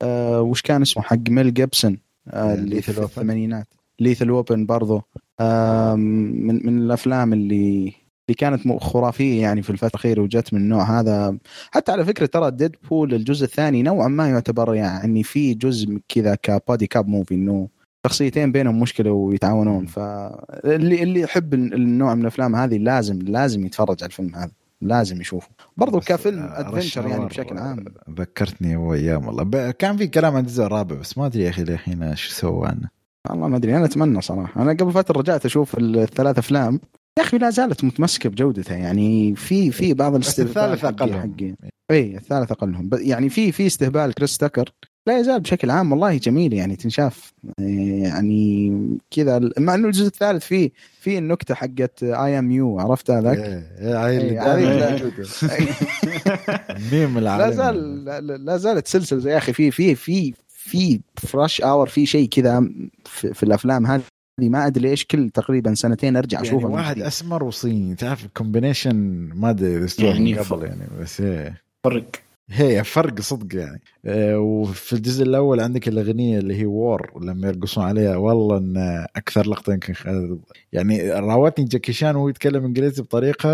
آه 0.03 0.41
وش 0.41 0.63
كان 0.63 0.83
اسمه 0.83 1.03
حق 1.03 1.29
ميل 1.29 1.55
جيبسون؟ 1.55 1.99
آه 2.29 2.55
اللي 2.55 2.83
في 2.83 2.89
الثمانينات. 3.03 3.67
Lethal 4.01 4.31
Weapon 4.31 4.67
برضو. 4.67 5.03
آه 5.41 5.95
من 5.95 6.67
من 6.67 6.79
الأفلام 6.79 7.33
اللي 7.33 7.93
اللي 8.29 8.35
كانت 8.39 8.83
خرافية 8.83 9.43
يعني 9.43 9.63
في 9.63 9.71
الفترة 9.71 9.89
الأخيرة 9.89 10.23
وجت 10.23 10.55
من 10.55 10.61
النوع 10.61 11.01
هذا. 11.01 11.39
حتى 11.71 11.93
على 11.93 12.05
فكرة 12.05 12.27
ترى 12.27 12.51
Deadpool 12.51 13.15
الجزء 13.15 13.45
الثاني 13.45 13.83
نوعا 13.83 14.09
ما 14.09 14.29
يعتبر 14.29 14.75
يعني 14.75 15.23
في 15.23 15.55
جزء 15.55 15.99
كذا 16.09 16.35
ك 16.35 16.44
buddy 16.44 16.87
cop 16.87 17.09
movie 17.09 17.35
إنه 17.35 17.69
شخصيتين 18.07 18.53
بينهم 18.53 18.81
مشكلة 18.81 19.11
ويتعاونون. 19.11 19.87
فاللي 19.87 21.03
اللي 21.03 21.21
يحب 21.21 21.55
النوع 21.55 22.15
من 22.15 22.21
الأفلام 22.21 22.57
هذه 22.57 22.79
لازم 22.79 23.19
لازم 23.19 23.67
يتفرج 23.67 23.97
على 24.03 24.11
الفيلم 24.11 24.35
هذا. 24.35 24.51
لازم 24.81 25.21
يشوفه. 25.21 25.49
برضو 25.77 26.01
كفيلم 26.01 26.43
ادفنشر 26.43 27.07
يعني 27.07 27.25
بشكل 27.25 27.59
عام. 27.59 27.85
ذكرتني 28.11 28.77
هو 28.77 28.95
أيام 28.95 29.27
والله 29.27 29.71
كان 29.71 29.97
في 29.97 30.07
كلام 30.07 30.37
عن 30.37 30.43
الجزء 30.43 30.65
الرابع 30.65 30.97
بس 30.97 31.19
ما 31.19 31.27
أدري 31.27 31.43
يا 31.43 31.51
أخي 31.51 31.65
للحين 31.65 32.03
إيش 32.03 32.29
سووا 32.29 32.67
عنه. 32.67 32.89
والله 33.31 33.49
ما 33.49 33.57
أدري 33.57 33.77
أنا 33.77 33.85
أتمنى 33.85 34.21
صراحة. 34.21 34.63
أنا 34.63 34.73
قبل 34.73 34.93
فترة 34.93 35.19
رجعت 35.19 35.45
أشوف 35.45 35.79
الثلاث 35.79 36.39
أفلام. 36.39 36.81
يا 37.19 37.23
أخي 37.23 37.39
لا 37.39 37.51
زالت 37.51 37.85
متمسكة 37.85 38.31
بجودتها. 38.31 38.77
يعني 38.77 39.35
في 39.35 39.71
في 39.71 39.95
بعض 39.95 40.15
الاستهبال 40.15 40.51
الثالث 40.51 40.85
أقلهم. 40.85 41.57
اي 41.91 42.17
الثالث 42.17 42.53
أقلهم. 42.53 42.91
يعني 42.93 43.29
في 43.29 43.53
في 43.53 43.67
استهبال 43.67 44.15
كريس 44.15 44.39
تاكر. 44.39 44.73
لا 45.07 45.19
يزال 45.19 45.41
بشكل 45.41 45.71
عام 45.71 45.93
والله 45.93 46.17
جميل 46.17 46.53
يعني 46.53 46.77
تنشاف 46.77 47.33
يعني 47.59 48.73
كذا 49.11 49.51
مع 49.59 49.75
إنه 49.75 49.87
الجزء 49.87 50.07
الثالث 50.07 50.45
فيه 50.45 50.71
في 51.01 51.19
النكتة 51.19 51.55
حقت 51.55 52.03
اي 52.03 52.39
ام 52.39 52.51
يو 52.51 52.79
عرفت 52.79 53.11
هذاك؟ 53.11 53.39
إيه 53.39 54.07
إيه 54.07 54.41
ميم 56.93 57.19
لا 57.19 57.51
زال 57.51 58.05
لا 58.45 58.57
زالت 58.57 58.87
سلسله 58.87 59.31
يا 59.31 59.39
أخي 59.39 59.53
في 59.53 59.71
في 59.71 59.95
في 59.95 60.35
في 60.49 61.01
فرش 61.17 61.61
اور 61.61 61.89
في 61.89 62.07
شيء 62.07 62.29
كذا 62.29 62.69
في, 63.05 63.35
في 63.35 63.43
الأفلام 63.43 63.87
هذه 63.87 64.03
ما 64.41 64.67
أدري 64.67 64.89
ليش 64.89 65.05
كل 65.05 65.31
تقريبا 65.31 65.75
سنتين 65.75 66.17
أرجع 66.17 66.39
يعني 66.39 66.49
أشوفها. 66.49 66.71
واحد 66.71 66.99
أسمر 66.99 67.45
وصيني 67.45 67.95
تعرف 67.95 68.25
الكومبينيشن 68.25 68.97
ما 69.35 69.51
أدري 69.51 69.87
يعني 69.99 70.35
قبل 70.39 70.65
يعني 70.65 70.87
بس 71.01 71.21
إيه. 71.21 71.63
فرق. 71.85 72.32
هي 72.51 72.85
فرق 72.85 73.21
صدق 73.21 73.57
يعني. 73.57 73.81
آه 74.07 74.39
وفي 74.39 74.93
الجزء 74.93 75.23
الأول 75.25 75.61
عندك 75.61 75.89
الأغنية 75.89 76.39
اللي 76.39 76.61
هي 76.61 76.65
وور 76.67 77.25
لما 77.25 77.49
يرقصون 77.49 77.85
عليها. 77.85 78.17
والله 78.17 78.57
إن 78.57 79.07
أكثر 79.17 79.49
لقطة 79.49 79.73
يمكن 79.73 79.95
يعني 80.73 81.11
راوتني 81.11 81.65
جاكي 81.65 81.93
شان 81.93 82.17
وهو 82.17 82.29
يتكلم 82.29 82.65
إنجليزي 82.65 83.03
بطريقة 83.03 83.49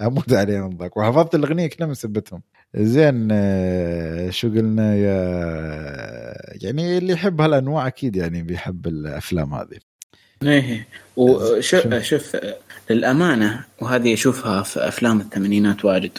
أموت 0.00 0.32
عليه 0.32 0.68
من 0.68 0.76
ذاك. 0.76 0.96
وحفظت 0.96 1.34
الأغنية 1.34 1.66
كلها 1.66 1.88
من 1.88 1.94
سبتهم. 1.94 2.42
زين 2.74 3.28
آه 3.32 4.30
شو 4.30 4.48
قلنا 4.48 4.96
يا 4.96 5.12
يعني 6.62 6.98
اللي 6.98 7.12
يحب 7.12 7.40
هالأنواع 7.40 7.86
أكيد 7.86 8.16
يعني 8.16 8.42
بيحب 8.42 8.86
الأفلام 8.86 9.54
هذه. 9.54 9.78
إيه. 10.42 10.86
وشوف 11.16 11.94
شوف 11.94 12.36
للأمانة 12.90 13.64
وهذه 13.80 14.14
أشوفها 14.14 14.62
في 14.62 14.88
أفلام 14.88 15.20
الثمانينات 15.20 15.84
واجد. 15.84 16.18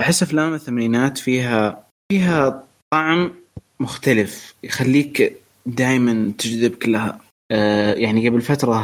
احس 0.00 0.22
أفلام 0.22 0.54
الثمانينات 0.54 1.18
فيها 1.18 1.86
فيها 2.12 2.64
طعم 2.90 3.32
مختلف 3.80 4.54
يخليك 4.64 5.36
دائما 5.66 6.32
تجذبك 6.38 6.88
لها 6.88 7.20
آه 7.50 7.94
يعني 7.94 8.28
قبل 8.28 8.40
فترة 8.40 8.78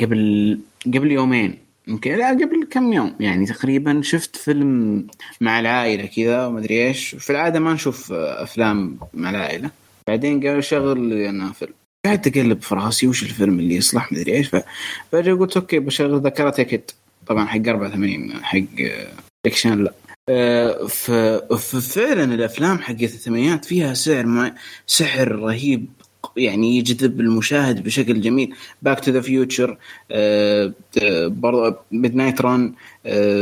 قبل 0.00 0.58
قبل 0.86 1.12
يومين 1.12 1.58
يمكن 1.88 2.14
لا 2.14 2.28
قبل 2.28 2.66
كم 2.70 2.92
يوم 2.92 3.14
يعني 3.20 3.46
تقريبا 3.46 4.00
شفت 4.02 4.36
فيلم 4.36 5.06
مع 5.40 5.60
العائلة 5.60 6.06
كذا 6.06 6.46
وما 6.46 6.58
أدري 6.58 6.86
إيش. 6.86 7.14
في 7.14 7.30
العادة 7.30 7.60
ما 7.60 7.72
نشوف 7.72 8.12
أفلام 8.12 8.98
مع 9.14 9.30
العائلة. 9.30 9.70
بعدين 10.08 10.46
قالوا 10.46 10.60
شغل 10.60 11.12
أنا 11.12 11.52
فيلم. 11.52 11.72
قاعد 12.06 12.28
اقلب 12.28 12.62
في 12.62 12.74
راسي 12.74 13.06
وش 13.06 13.22
الفيلم 13.22 13.58
اللي 13.58 13.76
يصلح؟ 13.76 14.12
ما 14.12 14.18
أدري 14.18 14.32
إيش. 14.32 14.50
فجأة 15.12 15.34
قلت 15.34 15.56
okay 15.56 15.78
بشغل 15.78 16.20
The 16.20 16.33
Karate 16.33 16.60
Kid 16.60 16.90
طبعا 17.26 17.46
حق 17.46 17.68
84 17.68 18.44
حق 18.44 18.58
اكشن 19.46 19.84
لا. 19.84 19.92
ففعلا 21.58 22.34
الأفلام 22.34 22.78
حقت 22.78 23.02
الثمانينات 23.02 23.64
فيها 23.64 23.94
سعر 23.94 24.26
ما 24.26 24.54
سحر 24.86 25.32
رهيب 25.32 25.86
يعني 26.36 26.78
يجذب 26.78 27.20
المشاهد 27.20 27.82
بشكل 27.84 28.20
جميل. 28.20 28.54
Back 28.82 29.00
to 29.00 29.10
the 29.10 29.20
Future 29.20 29.78
برضه 31.28 31.76
Midnight 31.92 32.40
Run 32.40 32.72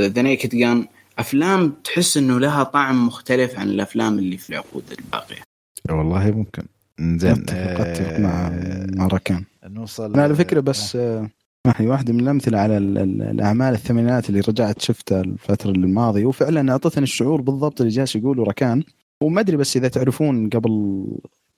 The 0.07 0.23
Naked 0.23 0.49
Gun 0.49 0.87
أفلام 1.19 1.75
تحس 1.85 2.17
إنه 2.17 2.41
لها 2.41 2.63
طعم 2.63 3.07
مختلف 3.07 3.59
عن 3.59 3.69
الأفلام 3.69 4.19
اللي 4.19 4.37
في 4.37 4.51
العقود 4.51 4.85
الباقية. 4.99 5.43
والله 5.91 6.31
ممكن. 6.31 6.63
زين 7.01 7.33
أتفق 7.33 8.19
مع 8.19 8.47
آه، 8.47 8.87
مع 8.97 9.07
ركان. 9.07 9.45
نوصل 9.65 10.13
أنا 10.15 10.23
على 10.23 10.35
فكرة 10.35 10.61
بس 10.61 10.97
آه، 10.97 11.31
هي 11.67 11.87
واحدة 11.87 12.13
من 12.13 12.21
الأمثلة 12.21 12.59
على 12.59 12.77
ال- 12.79 12.99
ال- 12.99 13.23
الأعمال 13.23 13.75
الثمانينات 13.75 14.29
اللي 14.29 14.41
رجعت 14.41 14.81
شفتها 14.81 15.21
الفترة 15.21 15.71
الماضية. 15.71 16.25
وفعلا 16.27 16.73
أعطتني 16.73 17.03
الشعور 17.05 17.41
بالضبط 17.41 17.81
اللي 17.81 17.93
جالس 17.93 18.17
يقوله 18.17 18.45
ركان. 18.45 18.83
وما 19.23 19.41
أدري 19.41 19.57
بس 19.57 19.77
إذا 19.77 19.89
تعرفون 19.89 20.49
قبل 20.49 21.05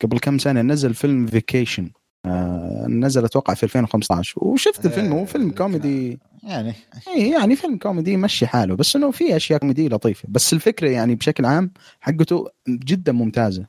قبل 0.02 0.18
كم 0.18 0.38
سنة 0.38 0.62
نزل 0.62 0.94
فيلم 0.94 1.26
Vacation 1.26 1.90
آه 2.26 2.86
نزل 2.88 3.24
أتوقع 3.24 3.54
في 3.54 3.62
2015 3.64 4.34
وشفت 4.44 4.86
الفيلم 4.86 5.12
هو 5.12 5.24
فيلم 5.24 5.48
آه، 5.50 5.54
كوميدي. 5.54 6.18
يعني. 6.42 6.74
إي 7.16 7.30
يعني 7.30 7.56
فيلم 7.56 7.78
كوميدي 7.78 8.16
مشي 8.16 8.46
حاله. 8.46 8.74
بس 8.76 8.96
إنه 8.96 9.10
في 9.10 9.36
أشياء 9.36 9.58
كوميدية 9.60 9.88
لطيفة. 9.88 10.28
بس 10.28 10.52
الفكرة 10.52 10.88
يعني 10.88 11.14
بشكل 11.14 11.44
عام 11.44 11.70
حقته 12.00 12.44
جدا 12.68 13.12
ممتازة. 13.12 13.66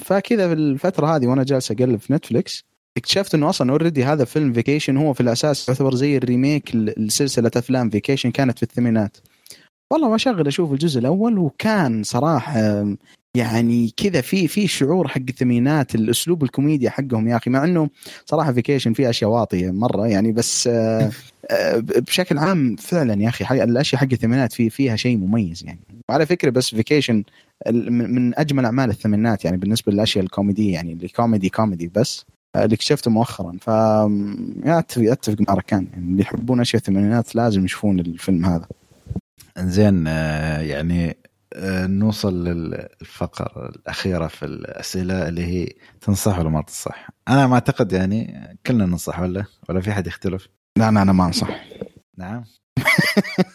فكذا 0.00 0.48
في 0.48 0.52
الفترة 0.52 1.16
هذه 1.16 1.26
وأنا 1.26 1.42
جالس 1.44 1.70
أقلب 1.70 2.00
في 2.00 2.12
Netflix 2.12 2.64
اكتشفت 2.96 3.34
إنه 3.34 3.48
أصلا 3.48 3.70
already 3.70 4.04
هذا 4.04 4.24
فيلم 4.24 4.52
Vacation 4.52 4.96
هو 4.96 5.12
في 5.12 5.20
الأساس 5.20 5.68
يعتبر 5.68 5.94
زي 5.94 6.16
ال 6.16 6.25
remake 6.25 6.76
لسلسلة 6.76 7.50
أفلام 7.56 7.90
Vacation 7.90 8.30
كانت 8.30 8.56
في 8.58 8.62
الثمانينات. 8.62 9.16
والله 9.92 10.10
بشغل 10.14 10.46
أشوف 10.46 10.72
الجزء 10.72 11.00
الأول 11.00 11.38
وكان 11.38 12.02
صراحة 12.02 12.84
يعني 13.36 13.92
كذا 13.96 14.20
في 14.20 14.48
في 14.48 14.66
شعور 14.66 15.08
حق 15.08 15.20
الثمانينات 15.28 15.94
الأسلوب 15.94 16.42
الكوميديا 16.44 16.90
حقهم 16.90 17.28
يا 17.28 17.36
أخي 17.36 17.50
مع 17.50 17.64
إنه 17.64 17.88
صراحة 18.24 18.52
Vacation 18.52 18.92
فيه 18.92 19.10
أشياء 19.10 19.30
واطية 19.30 19.70
مرة 19.70 20.06
يعني 20.06 20.32
بس 20.32 20.66
آه، 20.66 21.10
آه، 21.50 21.78
بشكل 21.78 22.38
عام 22.38 22.76
فعلا 22.76 23.22
يا 23.22 23.28
أخي 23.28 23.44
حق- 23.44 23.62
الأشياء 23.62 24.00
حق 24.00 24.08
الثمانينات 24.12 24.52
في 24.52 24.70
فيها 24.70 24.96
شيء 24.96 25.16
مميز 25.16 25.64
يعني. 25.64 25.80
وعلى 26.08 26.26
فكرة 26.26 26.50
بس 26.50 26.74
Vacation 26.74 27.24
من 27.70 28.38
أجمل 28.38 28.64
أعمال 28.64 28.90
الثمانينات 28.90 29.44
يعني 29.44 29.56
بالنسبة 29.56 29.92
للأشياء 29.92 30.24
الكوميدية 30.24 30.74
يعني 30.74 30.92
الكوميدي 30.92 31.48
كوميدي 31.48 31.90
بس. 31.94 32.24
اللي 32.64 32.74
اكتشفته 32.74 33.10
مؤخرا. 33.10 33.52
ف 33.60 33.70
اتفق 34.64 35.02
أتفق 35.02 35.36
مع 35.48 35.54
ركان. 35.54 35.86
يعني 35.92 36.10
اللي 36.10 36.22
يحبون 36.22 36.60
أشياء 36.60 36.82
الثمانينات 36.82 37.34
لازم 37.34 37.64
يشوفون 37.64 38.00
الفيلم 38.00 38.44
هذا. 38.44 38.66
زين 39.58 40.04
آه، 40.08 40.60
يعني 40.60 41.16
آه، 41.54 41.86
نوصل 41.86 42.44
للفقرة 42.44 43.68
الأخيرة 43.68 44.26
في 44.26 44.44
الأسئلة 44.44 45.28
اللي 45.28 45.44
هي 45.44 45.68
تنصح 46.00 46.38
ولا 46.38 46.48
ما 46.48 46.62
تنصح؟ 46.62 47.08
أنا 47.28 47.46
ما 47.46 47.54
أعتقد 47.54 47.92
يعني 47.92 48.48
كلنا 48.66 48.86
ننصح 48.86 49.20
ولا؟ 49.20 49.44
ولا 49.68 49.80
في 49.80 49.92
حد 49.92 50.06
يختلف؟ 50.06 50.48
لا 50.78 50.88
أنا 50.88 51.02
أنا 51.02 51.12
ما 51.12 51.26
أنصح. 51.26 51.64
نعم. 52.18 52.44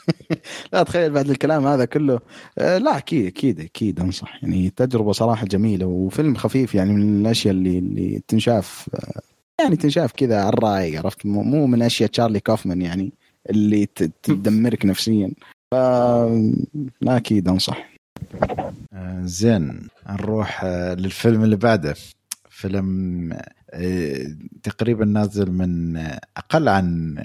لا 0.73 0.83
تخيل 0.83 1.11
بعد 1.11 1.29
الكلام 1.29 1.67
هذا 1.67 1.85
كله. 1.85 2.19
آه، 2.57 2.77
لا 2.77 2.97
أكيد 2.97 3.25
أكيد 3.25 3.59
أكيد 3.59 3.99
أنصح. 3.99 4.43
يعني 4.43 4.69
تجربة 4.69 5.11
صراحة 5.11 5.45
جميلة 5.45 5.85
وفيلم 5.85 6.35
خفيف 6.35 6.75
يعني 6.75 6.93
من 6.93 7.21
الأشياء 7.21 7.53
اللي 7.53 7.79
اللي 7.79 8.21
تنشاف 8.27 8.89
آه، 8.95 9.21
يعني 9.63 9.75
تنشاف 9.75 10.11
كذا 10.11 10.39
على 10.39 10.49
الرايق 10.49 10.99
عرفت؟ 10.99 11.25
مو 11.25 11.67
من 11.67 11.81
أشياء 11.81 12.09
تشارلي 12.09 12.39
كوفمان 12.39 12.81
يعني 12.81 13.11
اللي 13.49 13.85
تدمرك 14.23 14.85
نفسيا. 14.85 15.31
ف 15.71 15.75
لا 17.01 17.17
أكيد 17.17 17.47
أنصح. 17.47 17.91
آه، 18.93 19.21
زين 19.25 19.87
نروح 20.09 20.65
للفيلم 20.65 21.43
اللي 21.43 21.55
بعده. 21.55 21.95
فيلم 22.49 23.33
تقريبا 24.63 25.05
نازل 25.05 25.51
من 25.51 25.97
أقل 26.37 26.69
عن 26.69 27.15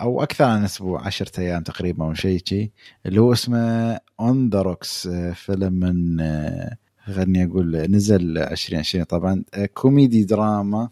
أو 0.00 0.22
أكثر 0.22 0.44
عن 0.44 0.64
أسبوع 0.64 1.06
عشرة 1.06 1.40
أيام 1.40 1.62
تقريبا 1.62 2.04
أو 2.04 2.14
شيء 2.14 2.40
شيء 2.44 2.70
اللي 3.06 3.20
هو 3.20 3.32
اسمه 3.32 3.98
On 4.20 4.48
the 4.50 4.62
Rocks 4.62 5.08
فيلم 5.34 5.72
من 5.72 6.20
خلني 7.04 7.44
أقول 7.44 7.76
نزل 7.90 8.38
2020 8.38 9.04
طبعا 9.04 9.44
كوميدي 9.74 10.24
دراما 10.24 10.88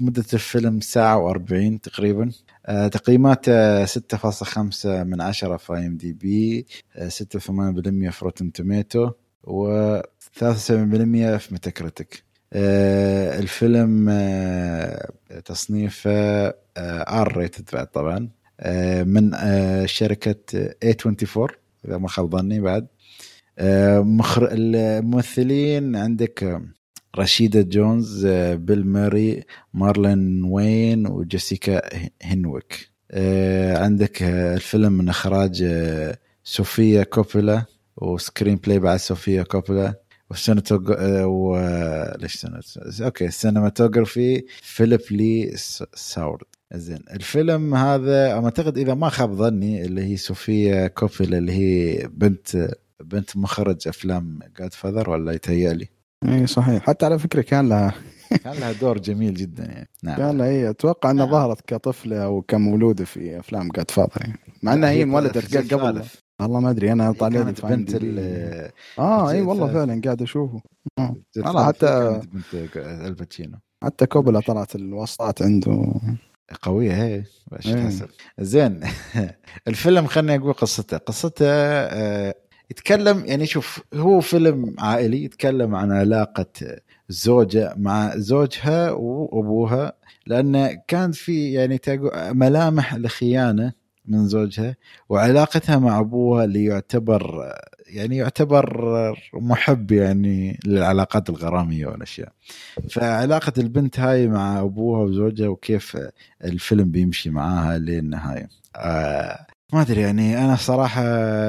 مدة 0.00 0.24
الفيلم 0.34 0.80
ساعة 0.80 1.32
و40 1.32 1.80
تقريبا. 1.82 2.30
تقييماته 2.92 3.86
6.5 3.86 4.86
من 4.86 5.20
10 5.20 5.56
في 5.56 5.72
IMDb 5.72 6.66
6.8% 6.98 7.08
في 8.10 8.18
Rotten 8.22 8.52
Tomatoes 8.52 9.10
و 9.44 10.00
73% 10.00 10.02
في 10.38 11.48
Metacritic. 11.52 12.22
آه 12.24 12.29
الفيلم 12.52 14.08
آه 14.10 15.10
تصنيفه 15.44 16.48
R 16.78 17.36
rated 17.36 17.68
بعد 17.72 17.86
طبعا 17.86 18.28
آه 18.60 19.02
من 19.02 19.34
آه 19.34 19.86
شركة 19.86 20.68
A24 20.84 21.52
إذا 21.84 21.98
ما 21.98 22.08
خاب 22.08 22.36
ظني 22.36 22.60
بعد 22.60 22.86
آه. 23.58 24.06
الممثلين 24.52 25.96
عندك 25.96 26.42
آه، 26.44 26.62
رشيدة 27.18 27.62
جونز 27.62 28.24
آه 28.26 28.54
بيل 28.54 28.86
موري 28.86 29.44
مارلون 29.74 30.44
وينز 30.44 31.06
وجيسيكا 31.06 31.82
هنويك 32.22 32.90
آه 33.10 33.78
عندك 33.84 34.22
آه 34.22 34.54
الفيلم 34.54 34.92
من 34.92 35.08
إخراج 35.08 35.62
آه 35.66 36.18
صوفيا 36.44 37.02
كوبولا 37.02 37.64
و 37.96 38.56
screenplay 38.56 38.78
بعد 38.78 38.98
صوفيا 38.98 39.42
كوبولا 39.42 39.94
وال 40.30 40.41
cinematog 40.41 40.90
و 41.24 41.56
ليش 42.18 42.46
okay 43.02 43.26
ال 43.26 43.34
cinematography 43.34 44.44
فيليب 44.62 45.00
لي 45.10 45.52
ساورد. 45.94 46.44
زين 46.74 47.00
الفيلم 47.10 47.74
هذا 47.74 48.32
أعتقد 48.32 48.78
إذا 48.78 48.94
ما 48.94 49.08
خاب 49.08 49.34
ظني 49.34 49.84
اللي 49.84 50.04
هي 50.04 50.16
صوفيا 50.16 50.86
كوبولا 50.86 51.38
اللي 51.38 51.52
هي 51.52 52.08
بنت 52.08 52.70
بنت 53.00 53.36
مخرج 53.36 53.88
أفلام 53.88 54.38
جاد 54.58 54.72
فاذر 54.72 55.10
ولا 55.10 55.32
يتهيألي؟ 55.32 55.88
إي 56.24 56.46
صحيح. 56.46 56.82
حتى 56.82 57.06
على 57.06 57.18
فكرة 57.18 57.40
كان 57.40 57.68
لها 57.68 57.94
كان 58.44 58.52
لها 58.52 58.72
دور 58.72 58.98
جميل 58.98 59.34
جدا 59.34 59.64
يعني. 59.64 59.88
نعم. 60.02 60.16
كان 60.16 60.38
لها 60.38 60.46
هي 60.46 60.70
أتوقع 60.70 61.10
إنها 61.10 61.24
نعم. 61.24 61.34
ظهرت 61.34 61.60
كطفلة 61.60 62.24
أو 62.24 62.42
كمولوده 62.42 63.04
في 63.04 63.38
أفلام 63.38 63.68
جاد 63.68 63.90
فاذر 63.90 64.10
يعني. 64.20 64.38
مع 64.62 64.74
إنها 64.74 64.90
هي 64.90 65.02
انولدت 65.02 65.74
قبل. 65.74 66.02
والله 66.42 66.60
ما 66.60 66.70
أدري 66.70 66.92
أنا 66.92 67.08
هي 67.08 67.12
طالع 67.12 67.42
لي 67.42 67.54
في 67.54 67.66
بنت. 67.66 67.94
ال- 67.94 68.70
آه 68.98 69.30
إي 69.30 69.40
والله. 69.42 69.72
فعلا 69.72 70.00
قاعد 70.04 70.22
أشوفه. 70.22 70.60
والله 71.36 71.66
حتى 71.66 72.20
بنت 72.32 72.76
الباتشينو. 72.76 73.58
حتى 73.84 74.06
كوبلا 74.06 74.40
طلعت 74.40 74.74
الوسطات 74.74 75.42
عنده. 75.42 75.92
قوية 76.62 76.92
هي 77.04 77.22
باش 77.52 77.66
إيه. 77.66 77.74
تحسب 77.74 78.08
زين. 78.40 78.80
الفيلم 79.68 80.06
خليني 80.06 80.36
أقول 80.42 80.52
قصته. 80.52 80.96
قصته 80.96 81.46
آه، 81.48 82.34
يتكلم 82.70 83.24
يعني 83.26 83.46
شوف 83.46 83.80
هو 83.94 84.20
فيلم 84.20 84.74
عائلي 84.78 85.24
يتكلم 85.24 85.74
عن 85.74 85.92
علاقة 85.92 86.46
زوجة 87.08 87.74
مع 87.76 88.16
زوجها 88.16 88.90
وأبوها 88.90 89.92
لأن 90.26 90.80
كان 90.88 91.12
في 91.12 91.52
يعني 91.52 91.80
ملامح 92.32 92.94
لخيانة 92.94 93.72
من 94.06 94.28
زوجها 94.28 94.76
وعلاقتها 95.08 95.78
مع 95.78 95.98
أبوها 96.00 96.44
اللي 96.44 96.64
يعتبر 96.64 97.52
يعني 97.86 98.16
يعتبر 98.16 98.92
محب 99.34 99.92
يعني 99.92 100.60
للعلاقات 100.66 101.30
الغرامية 101.30 101.86
والأشياء. 101.86 102.32
فعلاقة 102.90 103.52
البنت 103.58 104.00
هاي 104.00 104.28
مع 104.28 104.60
أبوها 104.60 105.00
وزوجها 105.02 105.48
وكيف 105.48 105.98
الفيلم 106.44 106.90
بيمشي 106.90 107.30
معاها 107.30 107.78
للنهاية. 107.78 108.48
آه 108.76 109.46
ما 109.72 109.80
أدري 109.80 110.00
يعني 110.00 110.44
أنا 110.44 110.56
صراحة 110.56 111.02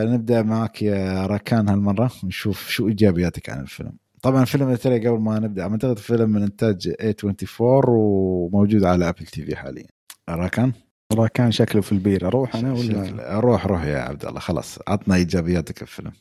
نبدأ 0.03 0.41
معك 0.41 0.81
يا 0.81 1.25
راكان 1.25 1.69
هالمرة 1.69 2.11
ونشوف 2.23 2.69
شو 2.69 2.87
إيجابياتك 2.87 3.49
عن 3.49 3.61
الفيلم. 3.61 3.93
طبعا 4.21 4.45
اللي 4.55 4.77
ترى 4.77 5.07
قبل 5.07 5.19
ما 5.19 5.39
نبدأ 5.39 5.63
أعتقد 5.63 5.99
فيلم 5.99 6.29
من 6.29 6.43
إنتاج 6.43 6.93
A24 7.01 7.61
وموجود 7.89 8.83
على 8.83 9.09
Apple 9.09 9.25
TV 9.25 9.55
حاليا. 9.55 9.87
راكان 10.29 10.71
والله 11.11 11.27
كان 11.27 11.51
شكله 11.51 11.81
في 11.81 11.91
البير. 11.91 12.27
أروح 12.27 12.55
أنا 12.55 12.73
ولا؟ 12.73 13.39
روح 13.39 13.67
روح 13.67 13.83
يا 13.83 13.99
عبد 13.99 14.25
الله. 14.25 14.39
خلاص 14.39 14.79
عطنا 14.87 15.15
إيجابياتك 15.15 15.81
الفيلم. 15.81 16.11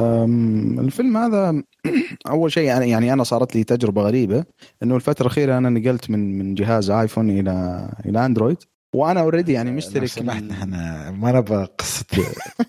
أم، 0.00 0.80
الفيلم 0.80 1.16
هذا 1.16 1.62
أول 2.30 2.52
شيء 2.52 2.64
يعني 2.64 2.90
يعني 2.90 3.12
أنا 3.12 3.24
صارت 3.24 3.56
لي 3.56 3.64
تجربة 3.64 4.02
غريبة 4.02 4.44
إنه 4.82 4.96
الفترة 4.96 5.22
الأخيرة 5.26 5.58
أنا 5.58 5.70
نقلت 5.70 6.10
من 6.10 6.38
من 6.38 6.54
جهاز 6.54 6.90
iPhone 6.90 7.30
إلى 7.30 7.88
إلى 8.06 8.26
Android 8.26 8.58
وأنا 8.96 9.20
already 9.20 9.52
يعني 9.52 9.70
لو 9.70 9.76
مشترك 9.76 10.06
سمحت 10.06 10.42
من- 10.42 10.50
إحنا 10.50 11.10
ما 11.10 11.32
نبغى 11.32 11.68
قصه 11.78 12.04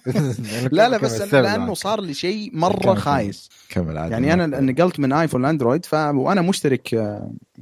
لا 0.71 0.89
لا 0.89 0.97
بس 0.97 1.21
أنا- 1.21 1.33
لأنه 1.33 1.65
معك. 1.65 1.73
صار 1.77 2.01
لي 2.01 2.13
شيء 2.13 2.49
مرة. 2.53 2.93
خايس. 2.93 3.49
كمل 3.69 3.97
عادي 3.97 4.11
يعني 4.11 4.33
أنا 4.33 4.59
نقلت 4.59 4.99
من 4.99 5.13
iPhone 5.13 5.41
ل 5.41 5.47
Android 5.47 5.85
ف 5.85 5.93
وأنا 5.93 6.41
مشترك 6.41 6.93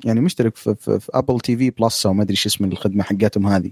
يعني 0.06 0.22
مشترك 0.22 0.56
في, 0.56 0.76
في, 0.76 1.00
في 1.00 1.10
Apple 1.14 1.40
TV 1.40 1.70
Plus 1.70 2.06
أو 2.06 2.14
ما 2.14 2.24
أدري 2.24 2.36
شو 2.36 2.50
اسم 2.50 2.66
الخدمة 2.66 3.04
حقتهم 3.04 3.48
هذه. 3.48 3.72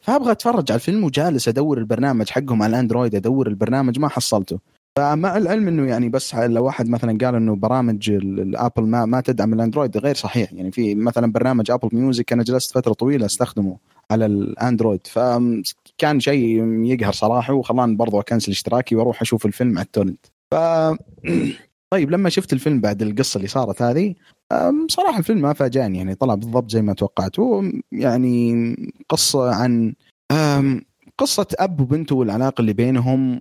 فأبغى 0.00 0.32
أتفرج 0.32 0.72
على 0.72 0.78
الفيلم 0.78 1.04
وجالس 1.04 1.48
أدور 1.48 1.78
البرنامج 1.78 2.30
حقهم 2.30 2.62
على 2.62 2.70
ال 2.70 2.76
Android 2.76 3.14
أدور 3.14 3.46
البرنامج 3.46 3.98
ما 3.98 4.08
حصلته. 4.08 4.58
فمع 4.96 5.36
العلم 5.36 5.68
إنه 5.68 5.88
يعني 5.88 6.08
بس 6.08 6.34
لو 6.34 6.64
واحد 6.64 6.88
مثلا 6.88 7.18
قال 7.18 7.34
إنه 7.34 7.56
برامج 7.56 8.10
ال- 8.10 8.40
ال 8.40 8.47
Apple 8.47 8.82
ما 8.82 9.04
ما 9.04 9.20
تدعم 9.20 9.54
ال 9.54 9.59
Android 9.59 9.96
غير 9.96 10.14
صحيح. 10.14 10.52
يعني 10.52 10.72
في 10.72 10.94
مثلا 10.94 11.32
برنامج 11.32 11.70
Apple 11.70 11.88
Music 11.92 12.32
أنا 12.32 12.42
جلست 12.42 12.72
فترة 12.72 12.92
طويلة 12.92 13.26
أستخدمه. 13.26 13.76
على 14.10 14.26
الأندرويد. 14.26 15.06
فكان 15.06 16.20
شيء 16.20 16.64
يقهر 16.84 17.12
صراحة 17.12 17.54
وخلاني 17.54 17.96
برضو 17.96 18.20
أكنسل 18.20 18.52
اشتراكي 18.52 18.96
وأروح 18.96 19.22
أشوف 19.22 19.46
الفيلم 19.46 19.78
على 19.78 19.84
التورنت. 19.84 20.26
ف 20.50 20.54
طيب 21.92 22.10
لما 22.10 22.28
شفت 22.28 22.52
الفيلم 22.52 22.80
بعد 22.80 23.02
القصة 23.02 23.36
اللي 23.36 23.48
صارت 23.48 23.82
هذه 23.82 24.14
صراحة 24.88 25.18
الفيلم 25.18 25.40
ما 25.40 25.52
فاجأني 25.52 25.98
يعني 25.98 26.14
طلع 26.14 26.34
بالضبط 26.34 26.70
زي 26.70 26.82
ما 26.82 26.92
توقعت. 26.92 27.40
هو 27.40 27.64
يعني 27.92 28.76
قصة 29.08 29.54
عن 29.54 29.94
قصة 31.18 31.46
أب 31.58 31.80
وبنته 31.80 32.14
والعلاقة 32.14 32.60
اللي 32.60 32.72
بينهم 32.72 33.40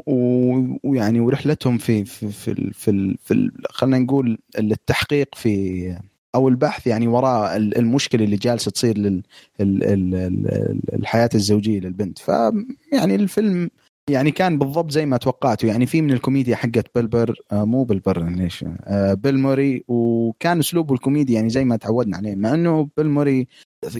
ويعني 0.84 1.20
ورحلتهم 1.20 1.78
في 1.78 2.06
في 2.06 2.32
في 2.32 2.72
في, 2.74 3.18
في 3.24 3.52
خلينا 3.70 4.00
نقول 4.00 4.38
التحقيق 4.60 5.36
في 5.36 5.96
أو 6.36 6.48
البحث 6.48 6.88
يعني 6.88 7.08
وراء 7.08 7.58
ال- 7.58 7.78
المشكلة 7.78 8.24
اللي 8.26 8.36
جالسة 8.36 8.72
تصير 8.72 8.98
لل 8.98 9.24
ال- 9.62 9.84
ال- 9.84 10.16
ال- 10.16 10.96
الحياة 10.96 11.30
الزوجية 11.36 11.80
للبنت. 11.80 12.20
فيعني 12.20 13.16
الفيلم 13.16 13.70
يعني 14.10 14.32
كان 14.32 14.58
بالضبط 14.60 14.92
زي 14.92 15.06
ما 15.06 15.18
توقعته 15.18 15.66
يعني 15.66 15.86
في 15.86 16.02
من 16.02 16.12
الكوميديا 16.12 16.56
حقت 16.56 16.86
بلبر 16.96 17.36
آه 17.52 17.64
مو 17.64 17.84
بلبر 17.84 18.24
ليش؟ 18.30 18.66
آه 18.84 19.14
بيل 19.14 19.40
موري. 19.40 19.84
وكان 19.88 20.60
اسلوبه 20.60 20.94
الكوميدي 20.94 21.34
يعني 21.34 21.50
زي 21.50 21.66
ما 21.66 21.76
تعودنا 21.76 22.18
عليه. 22.18 22.36
مع 22.36 22.54
إنه 22.54 22.90
بيل 22.98 23.10
موري 23.10 23.48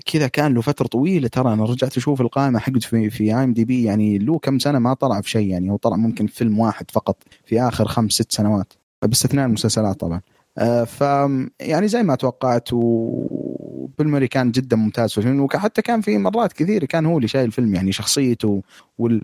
كذا 0.06 0.28
كان 0.28 0.54
له 0.54 0.62
فترة 0.62 0.88
طويلة 0.88 1.28
ترى 1.28 1.54
أنا 1.54 1.64
رجعت 1.66 1.98
أشوف 1.98 2.22
القائمة 2.22 2.60
حقته 2.60 2.80
في 2.80 3.10
في 3.10 3.24
IMDb 3.24 3.84
يعني 3.84 4.18
له 4.18 4.40
كم 4.40 4.60
سنة 4.60 4.80
ما 4.80 4.94
طلع 4.94 5.22
في 5.22 5.30
شيء 5.30 5.48
يعني. 5.48 5.70
هو 5.70 5.76
طلع 5.78 5.96
ممكن 5.96 6.28
في 6.28 6.36
فيلم 6.36 6.60
واحد 6.60 6.92
فقط 6.92 7.24
في 7.46 7.62
آخر 7.62 7.88
خمس 7.88 8.12
ست 8.12 8.32
سنوات. 8.32 8.74
باستثناء 9.02 9.46
المسلسلات 9.46 10.00
طبعا. 10.00 10.22
ف 10.86 11.02
يعني 11.60 11.88
زي 11.88 12.04
ما 12.04 12.16
توقعت 12.16 12.70
وبيل 12.74 13.51
موري 13.51 14.28
كان 14.28 14.52
جدا 14.52 14.78
ممتاز 14.78 15.12
في 15.12 15.18
الفيلم. 15.18 15.42
وحتى 15.42 15.82
كان 15.82 16.02
في 16.02 16.18
مرات 16.18 16.54
كثيرة 16.54 16.86
كان 16.86 17.06
هو 17.06 17.18
اللي 17.18 17.28
شايل 17.28 17.46
الفيلم 17.46 17.76
يعني 17.76 17.92
شخصيته 17.92 18.62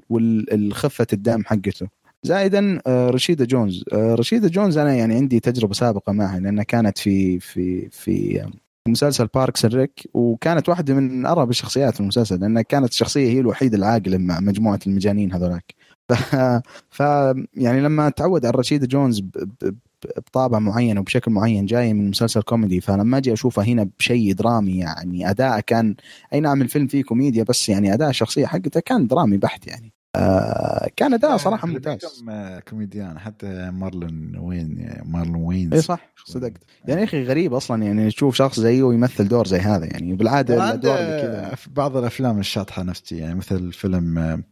والخفة 0.10 1.08
الدم 1.14 1.44
حقته. 1.46 1.88
زائدا 2.24 2.82
آه، 2.88 3.10
رشيدة 3.10 3.46
جونز. 3.46 3.84
آه، 3.94 4.16
رشيدة 4.16 4.48
جونز 4.48 4.78
أنا 4.78 4.94
يعني 4.94 5.16
عندي 5.16 5.40
تجربة 5.40 5.74
سابقة 5.74 6.14
معها 6.14 6.40
لأنها 6.40 6.64
كانت 6.64 6.98
في 6.98 7.40
في 7.40 7.90
في 7.92 8.46
مسلسل 8.88 9.28
Parks 9.28 9.66
and 9.66 9.88
Rec 9.88 10.10
وكانت 10.14 10.70
واحدة 10.70 10.94
من 10.94 11.26
ارهب 11.26 11.50
الشخصيات 11.50 11.94
في 11.94 12.00
المسلسل 12.00 12.40
لأنها 12.40 12.62
كانت 12.62 12.90
الشخصية 12.90 13.30
هي 13.30 13.40
الوحيدة 13.40 13.78
العاقلة 13.78 14.18
مع 14.18 14.40
مجموعة 14.40 14.80
المجانين 14.88 15.34
هذولاك. 15.34 15.76
ف... 16.10 16.36
ف 16.90 17.00
يعني 17.54 17.82
لما 17.82 18.10
تعود 18.10 18.46
على 18.46 18.58
رشيدة 18.58 18.88
جونز 18.88 19.20
ب... 19.20 19.32
ب... 19.62 19.76
بطابع 20.18 20.60
معين 20.60 20.98
وبشكل 20.98 21.32
معين 21.32 21.66
جاي 21.66 21.94
من 21.94 22.10
مسلسل 22.10 22.42
كوميدي 22.42 22.82
فلما 22.82 23.18
أجي 23.18 23.34
اشوفها 23.34 23.66
هنا 23.66 23.90
بشيء 24.00 24.34
درامي 24.34 24.78
يعني 24.78 25.30
أداء 25.30 25.60
كان 25.60 25.96
أي 26.34 26.40
نعم 26.40 26.62
الفيلم 26.62 26.88
فيه 26.88 27.04
كوميديا 27.04 27.44
بس 27.44 27.70
يعني 27.70 27.94
أداء 27.94 28.10
الشخصيه 28.10 28.46
حقته 28.46 28.80
كان 28.80 29.08
درامي 29.08 29.38
بحت 29.38 29.68
يعني. 29.68 29.94
آه 30.16 30.90
كان 30.96 31.14
أداء 31.14 31.38
صراحة 31.38 31.68
ممتاز. 31.68 32.00
كم 32.00 32.30
آه، 32.30 32.60
كوميديان 32.60 33.20
حتى 33.20 33.72
مارلون 33.74 34.38
وينز 34.38 34.90
مارلون 35.06 35.44
وينز 35.44 35.74
اي 35.74 35.82
صح 35.82 36.10
صدقت. 36.26 36.64
يعني؟ 36.86 37.02
يا 37.02 37.06
أخي 37.06 37.24
غريب 37.24 37.54
أصلا 37.54 37.84
يعني 37.84 38.10
تشوف 38.10 38.36
شخص 38.36 38.60
زيه 38.60 38.84
ويمثل 38.84 39.28
دور 39.28 39.48
زي 39.48 39.58
هذا 39.58 39.86
يعني 39.86 40.14
بالعادة 40.14 40.54
الادوار 40.54 41.00
اللي 41.00 41.22
كذا 41.22 41.56
في 41.56 41.70
بعض 41.70 41.98
الأفلام 41.98 42.40
الشاطحة 42.40 42.84
نفسي 42.84 43.18
يعني 43.18 43.36
مثل 43.36 43.74
فيلم 43.74 44.44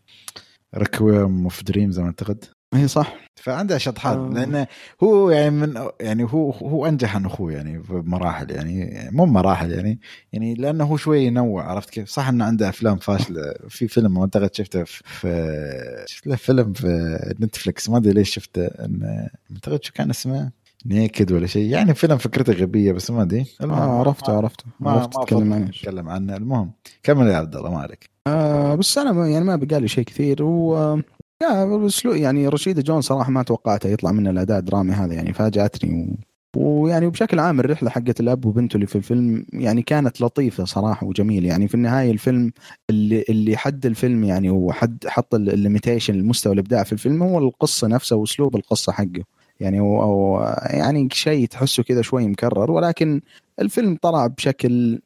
Requiem 0.75 1.43
of 1.43 1.63
Dreams 1.63 1.99
أعتقد. 1.99 2.45
اي 2.73 2.87
صح. 2.87 3.15
فعنده 3.35 3.77
شطحات 3.77 4.17
آه. 4.17 4.29
لأنه 4.33 4.67
هو 5.03 5.29
يعني 5.29 5.49
من 5.49 5.73
يعني 6.01 6.23
هو 6.23 6.51
هو 6.51 6.85
أنجح 6.85 7.15
عن 7.15 7.25
أخوه 7.25 7.51
يعني 7.51 7.77
بمراحل 7.79 8.51
يعني 8.51 9.09
مو 9.11 9.25
مراحل 9.25 9.71
يعني 9.71 9.99
يعني 10.33 10.53
لأنه 10.53 10.83
هو 10.83 10.97
شوي 10.97 11.23
ينوع 11.25 11.63
عرفت 11.71 11.89
كيف؟ 11.89 12.09
صح 12.09 12.27
إنه 12.27 12.45
عنده 12.45 12.69
أفلام 12.69 12.97
فاشلة. 12.97 13.53
في 13.69 13.87
فيلم 13.87 14.17
اعتقد 14.19 14.55
شفته 14.55 14.83
في, 14.83 16.05
شفت 16.07 16.27
له 16.27 16.35
فيلم 16.35 16.73
في 16.73 17.17
نتفلكس 17.41 17.89
ما 17.89 17.97
أدري 17.97 18.13
ليش 18.13 18.29
شفته 18.29 18.65
انه 18.65 19.29
اعتقد 19.51 19.83
شو 19.83 19.93
كان 19.93 20.09
اسمه؟ 20.09 20.51
Naked 20.85 21.31
ولا 21.31 21.47
شيء 21.47 21.69
يعني 21.69 21.93
فيلم 21.93 22.17
فكرته 22.17 22.53
غبية 22.53 22.91
بس 22.91 23.11
ما 23.11 23.21
أدري. 23.21 23.45
آه 23.61 23.99
عرفته 23.99 24.33
عرفته 24.37 24.63
ما 24.79 24.91
عرفت 24.91 25.17
ما 25.17 25.23
تتكلم 25.23 25.39
أفضل 25.39 25.53
عنه. 25.53 25.65
نتكلم 25.65 26.09
عنه. 26.09 26.35
المهم 26.35 26.71
كمل 27.03 27.27
يا 27.27 27.37
عبد 27.37 27.55
الله 27.55 27.71
ما 27.71 27.79
عليك 27.79 28.09
آه 28.27 28.75
بس 28.75 28.97
أنا 28.97 29.11
ما 29.11 29.29
يعني 29.29 29.45
ما 29.45 29.55
بقى 29.55 29.79
لي 29.81 29.87
شيء 29.87 30.03
كثير 30.03 30.43
و 30.43 30.99
yeah 31.43 31.65
بس 31.65 32.05
لو- 32.05 32.13
يعني 32.13 32.47
رشيدة 32.47 32.81
جون 32.81 33.01
صراحة 33.01 33.31
ما 33.31 33.43
توقعته 33.43 33.89
يطلع 33.89 34.11
منه 34.11 34.29
الأداء 34.29 34.59
الدرامي 34.59 34.91
هذا 34.91 35.13
يعني 35.13 35.33
فاجأتني 35.33 36.17
و... 36.55 36.59
ويعني 36.59 37.05
وبشكل 37.05 37.39
عام 37.39 37.59
الرحلة 37.59 37.89
حقت 37.89 38.19
الأب 38.19 38.45
وبنته 38.45 38.75
اللي 38.75 38.87
في 38.87 38.95
الفيلم 38.95 39.45
يعني 39.53 39.81
كانت 39.81 40.21
لطيفة 40.21 40.65
صراحة 40.65 41.07
وجميلة. 41.07 41.47
يعني 41.47 41.67
في 41.67 41.75
النهاية 41.75 42.11
الفيلم 42.11 42.51
اللي 42.89 43.23
اللي 43.29 43.57
حد 43.57 43.85
الفيلم 43.85 44.23
يعني 44.23 44.49
وحد 44.49 44.97
حط 45.07 45.35
ال 45.35 45.43
limitation 45.43 46.13
المستوى 46.13 46.53
الإبداع 46.53 46.83
في 46.83 46.93
الفيلم 46.93 47.23
هو 47.23 47.39
القصة 47.39 47.87
نفسها 47.87 48.15
وأسلوب 48.15 48.55
القصة 48.55 48.91
حقه. 48.91 49.23
يعني 49.59 49.79
هو 49.79 50.01
أو 50.03 50.41
يعني 50.69 51.09
شيء 51.11 51.47
تحسه 51.47 51.83
كذا 51.83 52.01
شوي 52.01 52.27
مكرر 52.27 52.71
ولكن 52.71 53.21
الفيلم 53.61 53.97
طلع 54.01 54.27
بشكل 54.27 54.99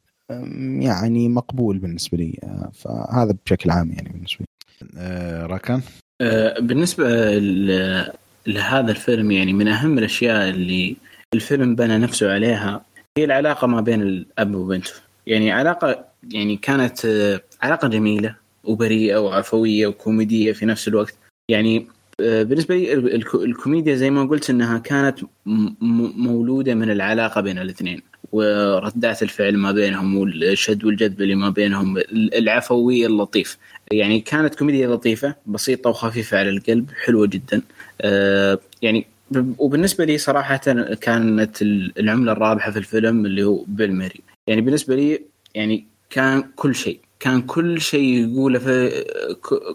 يعني 0.80 1.28
مقبول 1.28 1.78
بالنسبة 1.78 2.18
لي. 2.18 2.38
آه، 2.44 2.70
فهذا 2.74 3.34
بشكل 3.46 3.70
عام 3.70 3.90
يعني 3.92 4.08
بالنسبة 4.08 4.40
لي. 4.40 4.46
آه 4.96 5.46
آه، 6.22 6.60
بالنسبة 6.60 7.38
ل- 7.38 8.10
لهذا 8.46 8.90
الفيلم 8.90 9.30
يعني 9.30 9.52
من 9.52 9.68
أهم 9.68 9.98
الأشياء 9.98 10.48
اللي 10.50 10.96
الفيلم 11.34 11.74
بنى 11.74 11.98
نفسه 11.98 12.32
عليها 12.32 12.84
هي 13.18 13.24
العلاقة 13.24 13.66
ما 13.66 13.80
بين 13.80 14.02
الأب 14.02 14.54
وبنته 14.54 14.90
يعني 15.26 15.52
علاقة 15.52 16.04
يعني 16.32 16.56
كانت 16.56 17.04
آه، 17.04 17.40
علاقة 17.62 17.88
جميلة 17.88 18.34
وبريئة 18.64 19.16
وعفوية 19.16 19.86
وكوميدية 19.86 20.52
في 20.52 20.66
نفس 20.66 20.88
الوقت. 20.88 21.14
يعني 21.48 21.86
آه، 22.20 22.42
بالنسبة 22.42 22.74
لي 22.76 22.92
ال- 22.92 23.12
الكو- 23.24 23.34
الكوميديا 23.42 23.94
زي 23.94 24.10
ما 24.10 24.24
قلت 24.24 24.50
أنها 24.50 24.78
كانت 24.78 25.22
م- 25.22 25.26
م- 25.80 26.12
مولودة 26.26 26.74
من 26.74 26.90
العلاقة 26.90 27.40
بين 27.40 27.58
الاثنين. 27.58 28.02
وردات 28.32 29.22
الفعل 29.22 29.56
ما 29.56 29.72
بينهم 29.72 30.16
والشد 30.16 30.84
والجذب 30.84 31.22
اللي 31.22 31.34
ما 31.34 31.50
بينهم 31.50 31.98
العفوية 32.12 33.06
اللطيف. 33.06 33.58
يعني 33.92 34.20
كانت 34.20 34.54
كوميديا 34.54 34.88
لطيفة 34.88 35.34
بسيطة 35.46 35.90
وخفيفة 35.90 36.38
على 36.38 36.50
القلب 36.50 36.90
حلوة 37.04 37.26
جدا. 37.26 37.62
آه، 38.00 38.58
يعني 38.82 39.06
وبالنسبة 39.58 40.04
لي 40.04 40.18
صراحة 40.18 40.56
كانت 41.00 41.62
ال- 41.62 41.92
العملة 41.98 42.32
الرابحة 42.32 42.70
في 42.70 42.78
الفيلم 42.78 43.26
اللي 43.26 43.44
هو 43.44 43.64
بيل 43.66 43.92
ميري. 43.94 44.20
يعني 44.46 44.60
بالنسبة 44.60 44.96
لي 44.96 45.22
يعني 45.54 45.84
كان 46.10 46.44
كل 46.56 46.74
شيء 46.74 47.00
كان 47.20 47.42
كل 47.42 47.80
شيء 47.80 48.02
يقوله 48.02 48.58
في 48.58 49.04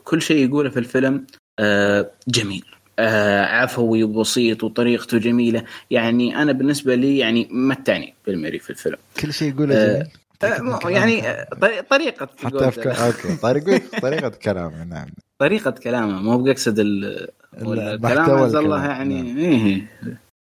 كل 0.03 0.21
شيء 0.21 0.45
يقوله 0.47 0.69
في 0.69 0.79
الفيلم 0.79 1.25
آه، 1.59 2.11
جميل. 2.27 2.65
آه، 2.99 3.45
عفوي 3.45 4.03
وبسيط 4.03 4.63
وطريقته 4.63 5.17
جميلة. 5.17 5.63
يعني 5.91 6.41
أنا 6.41 6.51
بالنسبة 6.51 6.95
لي 6.95 7.17
يعني 7.17 7.47
متعني 7.51 8.13
بيل 8.27 8.39
ميري 8.39 8.59
في 8.59 8.69
الفيلم. 8.69 8.97
كل 9.19 9.33
شيء 9.33 9.53
يقوله 9.53 9.87
جميل. 9.87 10.07
يعني 10.85 11.27
آه، 11.29 11.47
طري- 11.61 11.81
طريقة 11.81 12.29
حتى 12.43 12.67
أفكار 12.67 13.07
okay 13.07 13.35
طريقة 13.41 13.81
طريقة 14.01 14.29
كلامه 14.29 14.83
نعم 14.83 15.07
طريقة 15.39 15.71
كلامه 15.71 16.21
مو 16.21 16.37
بقصد 16.43 16.79
الكلام 16.79 18.29
عز 18.29 18.55
الله. 18.55 18.85
يعني 18.85 19.21
نعم. 19.21 19.37
إيه 19.37 19.87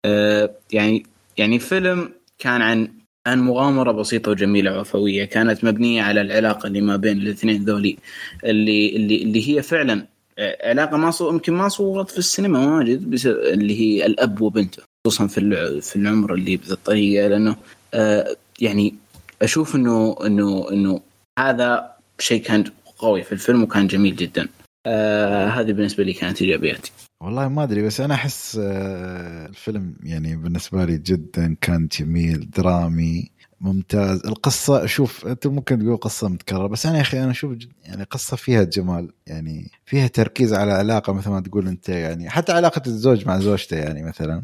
آه 0.05 0.51
يعني 0.73 1.07
يعني 1.39 1.59
فيلم 1.59 2.13
كان 2.39 2.63
عن 2.63 2.89
عن 3.27 3.41
مغامرة 3.41 3.93
بسيطة 3.93 4.31
وجميلة 4.31 4.77
وعفوية 4.77 5.25
كانت 5.25 5.65
مبنية 5.65 6.03
على 6.03 6.21
العلاقة 6.21 6.67
اللي 6.67 6.81
ما 6.81 6.97
بين 6.97 7.17
الاثنين 7.17 7.65
ذولي 7.65 7.97
اللي 8.45 8.97
اللي 8.97 9.23
اللي 9.23 9.49
هي 9.57 9.63
فعلا 9.63 10.07
آه، 10.39 10.69
علاقة 10.71 10.97
ما 10.97 11.11
صو 11.11 11.31
يمكن 11.31 11.53
ما 11.53 11.69
صورت 11.69 12.11
في 12.11 12.19
السينما 12.19 12.77
واجد 12.77 13.11
بس 13.11 13.27
اللي 13.27 13.81
هي 13.81 14.07
الأب 14.07 14.41
وبنته 14.41 14.83
خصوصا 15.07 15.27
في 15.27 15.81
في 15.81 15.97
العمر 15.97 16.35
اللي 16.35 16.57
بذا 16.57 16.75
الطريقة 16.75 17.29
لأنه 17.29 17.57
آه 17.95 18.37
يعني 18.61 18.95
أشوف 19.43 19.75
إنه 19.77 20.17
إنه 20.27 20.71
إنه 20.73 21.01
هذا 21.39 21.93
شيء 22.19 22.43
كان 22.43 22.65
قوي 22.99 23.23
في 23.23 23.33
الفيلم 23.33 23.63
وكان 23.63 23.87
جميل 23.87 24.17
جدا. 24.17 24.49
آه 24.87 25.47
هذه 25.49 25.73
بالنسبة 25.73 26.05
لي 26.05 26.13
كانت 26.13 26.43
إيجابياتي. 26.43 26.93
والله 27.23 27.49
ما 27.49 27.63
أدري 27.63 27.83
بس 27.83 28.01
أنا 28.01 28.15
أحس 28.15 28.59
آه، 28.63 29.47
الفيلم 29.47 29.95
يعني 30.03 30.37
بالنسبة 30.37 30.85
لي 30.85 30.99
جدا 30.99 31.57
كان 31.61 31.89
جميل 32.01 32.51
درامي 32.51 33.31
ممتاز. 33.61 34.21
القصة 34.27 34.87
شوف 34.87 35.27
أنت 35.27 35.47
ممكن 35.47 35.79
تقول 35.79 35.97
قصة 35.97 36.29
متكررة 36.29 36.67
بس 36.67 36.87
أنا 36.87 36.97
يا 36.97 37.01
أخي 37.03 37.23
أنا 37.23 37.31
أشوف 37.31 37.53
جد- 37.53 37.73
يعني 37.85 38.03
قصة 38.05 38.37
فيها 38.37 38.63
جمال 38.63 39.09
يعني 39.27 39.71
فيها 39.85 40.07
تركيز 40.07 40.53
على 40.55 40.73
علاقة 40.73 41.13
مثل 41.13 41.31
ما 41.31 41.41
تقول 41.41 41.69
أنت 41.69 41.89
يعني 41.89 42.31
حتى 42.31 42.53
علاقة 42.53 42.83
الزوج 42.87 43.27
مع 43.27 43.39
زوجته 43.39 43.77
يعني 43.77 44.03
مثلا. 44.03 44.43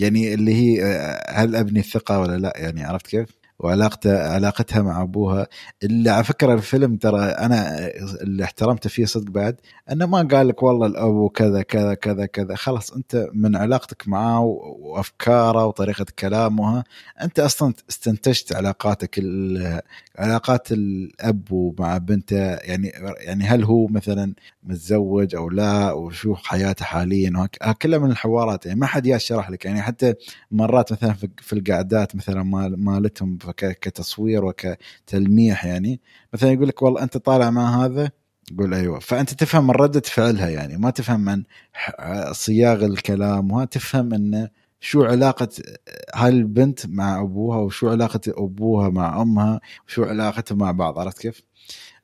يعني 0.00 0.34
اللي 0.34 0.54
هي 0.54 0.84
آه، 0.84 1.22
هل 1.30 1.56
أبني 1.56 1.80
الثقة 1.80 2.20
ولا 2.20 2.36
لا 2.38 2.52
يعني 2.56 2.84
عرفت 2.84 3.06
كيف؟ 3.06 3.41
وعلاقته 3.62 4.32
علاقتها 4.32 4.82
مع 4.82 5.02
أبوها. 5.02 5.46
اللي 5.82 6.10
على 6.10 6.24
فكرة 6.24 6.54
الفيلم 6.54 6.96
ترى 6.96 7.20
أنا 7.20 7.88
اللي 8.22 8.44
احترمته 8.44 8.90
فيه 8.90 9.04
صدق 9.04 9.30
بعد 9.30 9.56
إنه 9.92 10.06
ما 10.06 10.22
قال 10.22 10.48
لك 10.48 10.62
والله 10.62 10.86
الابو 10.86 11.28
كذا 11.28 11.62
كذا 11.62 11.94
كذا 11.94 12.26
كذا. 12.26 12.54
خلاص 12.54 12.92
أنت 12.92 13.28
من 13.34 13.56
علاقتك 13.56 14.08
معاه 14.08 14.40
وأفكاره 14.80 15.66
وطريقة 15.66 16.06
كلامها 16.18 16.84
أنت 17.22 17.40
أصلا 17.40 17.74
استنتجت 17.90 18.52
علاقاتك 18.54 19.20
علاقات 20.18 20.72
الأب 20.72 21.74
مع 21.78 21.98
بنته. 21.98 22.36
يعني 22.36 22.88
يعني 23.18 23.44
هل 23.44 23.64
هو 23.64 23.86
مثلا 23.86 24.34
متزوج 24.64 25.34
أو 25.34 25.50
لا؟ 25.50 25.92
وشو 25.92 26.34
حياته 26.34 26.84
حاليا؟ 26.84 27.48
كلها 27.82 27.98
من 27.98 28.10
الحوارات. 28.10 28.66
يعني 28.66 28.80
ما 28.80 28.86
حد 28.86 29.06
يشرح 29.06 29.50
لك. 29.50 29.64
يعني 29.64 29.82
حتى 29.82 30.14
مرات 30.50 30.92
مثلا 30.92 31.14
في 31.38 31.52
القعدات 31.52 32.16
مثلا 32.16 32.42
مالتهم 32.76 33.38
كتصوير 33.52 34.44
وكتلميح 34.44 35.64
يعني. 35.64 36.00
مثلا 36.32 36.52
يقول 36.52 36.68
لك 36.68 36.82
والله 36.82 37.02
أنت 37.02 37.16
طالع 37.16 37.50
مع 37.50 37.84
هذا 37.84 38.10
يقول 38.52 38.74
أيوه. 38.74 38.98
فأنت 38.98 39.34
تفهم 39.34 39.66
من 39.66 39.70
رده 39.70 40.02
فعلها 40.04 40.48
يعني. 40.48 40.76
ما 40.76 40.90
تفهم 40.90 41.20
من 41.20 41.42
صياغ 42.32 42.84
الكلام 42.84 43.52
وها 43.52 43.64
تفهم 43.64 44.14
انه 44.14 44.48
شو 44.80 45.04
علاقة 45.04 45.48
هالبنت 46.14 46.86
مع 46.86 47.20
أبوها 47.20 47.58
وشو 47.58 47.88
علاقة 47.90 48.20
أبوها 48.28 48.88
مع 48.88 49.22
أمها 49.22 49.60
وشو 49.88 50.04
علاقتهم 50.04 50.58
مع 50.58 50.72
بعض. 50.72 50.98
عرفت 50.98 51.18
كيف؟ 51.18 51.42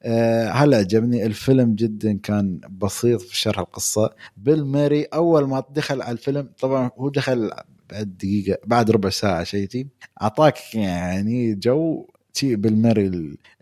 أه 0.03 0.51
هلا 0.51 0.77
عجبني 0.77 1.27
الفيلم 1.27 1.75
جدا 1.75 2.19
كان 2.19 2.61
بسيط 2.71 3.21
في 3.21 3.37
شرح 3.37 3.59
القصة. 3.59 4.11
بيل 4.37 4.65
ماري 4.65 5.05
أول 5.05 5.49
ما 5.49 5.65
دخل 5.71 6.03
على 6.03 6.13
الفيلم 6.13 6.51
طبعا 6.61 6.91
هو 6.99 7.09
دخل 7.09 7.51
بعد 7.91 8.17
دقيقة 8.19 8.59
بعد 8.67 8.91
ربع 8.91 9.11
ساعة 9.11 9.45
شيء 9.45 9.87
أعطاك 10.23 10.75
يعني 10.75 11.55
جو 11.55 12.07
شيء 12.39 12.55
بالمري 12.57 13.07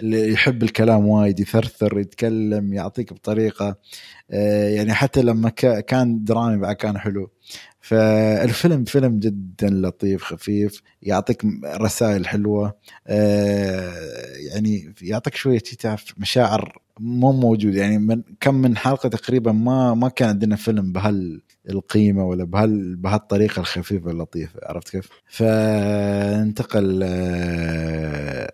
اللي 0.01 0.33
يحب 0.33 0.63
الكلام 0.63 1.07
وايد 1.07 1.41
يثرثر 1.41 1.99
يتكلم 1.99 2.73
يعطيك 2.75 3.13
بطريقة 3.13 3.77
آه، 4.31 4.69
يعني 4.69 4.95
حتى 4.95 5.23
لما 5.23 5.51
كان 5.81 6.25
درامي 6.25 6.57
بعد 6.57 6.77
كان 6.77 6.99
حلو. 6.99 7.31
فالفيلم 7.87 8.85
فيلم 8.85 9.19
جدا 9.19 9.71
لطيف 9.71 10.23
خفيف 10.23 10.83
يعطيك 11.03 11.43
رسائل 11.65 12.27
حلوة 12.27 12.75
آه، 13.07 13.93
يعني 14.37 14.95
يعطيك 15.03 15.35
شوية 15.35 15.59
تعرف 15.59 16.05
مشاعر 16.19 16.79
مو 17.01 17.33
موجود 17.33 17.75
يعني 17.75 17.99
من 17.99 18.23
كم 18.41 18.55
من 18.55 18.77
حلقة 18.77 19.09
تقريبا 19.09 19.53
ما 19.53 19.95
ما 19.95 20.09
كان 20.09 20.29
عندنا 20.29 20.57
فيلم 20.57 20.93
بهال 20.93 21.43
القيمة 21.71 22.25
ولا 22.25 22.45
بهال 22.45 22.97
بهالطريقة 22.97 23.61
الخفيفة 23.61 24.11
اللطيفة 24.11 24.61
عرفت 24.63 24.89
كيف؟ 24.89 25.09
فانتقل 25.27 27.01
آه، 27.03 28.53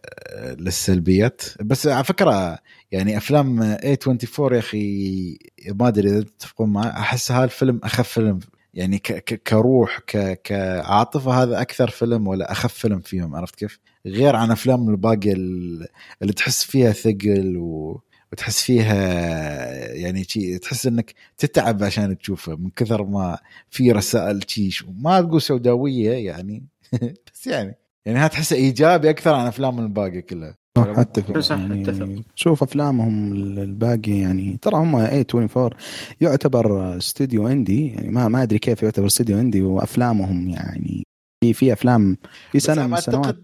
للسلبيات 0.58 1.42
بس 1.60 1.86
على 1.86 2.04
فكرة 2.04 2.58
يعني 2.90 3.16
أفلام 3.16 3.76
A24 3.76 4.52
يا 4.52 4.58
أخي 4.58 5.38
ما 5.68 5.88
أدري 5.88 6.08
إذا 6.10 6.20
تتفقون 6.20 6.72
معي 6.72 6.90
أحس 6.90 7.32
هالفيلم 7.32 7.80
أخف 7.84 8.08
فيلم 8.08 8.38
يعني 8.74 8.98
كروح 9.48 9.98
كعاطفه 10.44 11.42
هذا 11.42 11.60
أكثر 11.60 11.90
فيلم 11.90 12.26
ولا 12.26 12.52
أخف 12.52 12.74
فيلم 12.74 13.00
فيهم 13.00 13.34
عرفت 13.34 13.54
كيف؟ 13.54 13.78
غير 14.06 14.36
عن 14.36 14.50
أفلام 14.50 14.88
الباقي 14.88 15.32
اللي 15.32 16.32
تحس 16.36 16.64
فيها 16.64 16.92
ثقل 16.92 17.56
و 17.56 18.02
وتحس 18.32 18.62
فيها 18.62 18.94
يعني 19.94 20.24
شي 20.24 20.58
تحس 20.58 20.86
إنك 20.86 21.14
تتعب 21.38 21.82
عشان 21.82 22.18
تشوفه 22.18 22.56
من 22.56 22.70
كثر 22.70 23.04
ما 23.04 23.38
في 23.70 23.92
رسائل 23.92 24.42
تشيش 24.42 24.82
وما 24.82 25.20
تقول 25.20 25.42
سوداوية 25.42 26.26
يعني 26.26 26.66
بس 27.34 27.46
يعني 27.46 27.78
يعني 28.06 28.18
هذا 28.18 28.26
تحسه 28.26 28.56
إيجابي 28.56 29.10
أكثر 29.10 29.34
عن 29.34 29.46
أفلام 29.46 29.78
الباقي 29.78 30.22
كلها 30.22 30.56
أتفق. 30.78 31.50
يعني 31.50 32.24
شوف 32.34 32.62
أفلامهم 32.62 33.32
الباقي 33.32 34.18
يعني 34.18 34.58
ترى 34.62 34.76
هم 34.76 34.96
A24 34.96 35.70
يعتبر 36.20 36.96
استوديو 36.96 37.48
indie 37.48 37.88
يعني 37.88 38.08
ما 38.08 38.28
ما 38.28 38.42
أدري 38.42 38.58
كيف 38.58 38.82
يعتبر 38.82 39.06
استوديو 39.06 39.40
indie 39.40 39.62
وأفلامهم 39.62 40.48
يعني 40.48 41.02
في 41.44 41.52
في 41.52 41.72
أفلام 41.72 42.16
في 42.52 42.60
سنة 42.60 42.86
من 42.86 42.94
السنوات. 42.94 43.26
اعتقد 43.26 43.42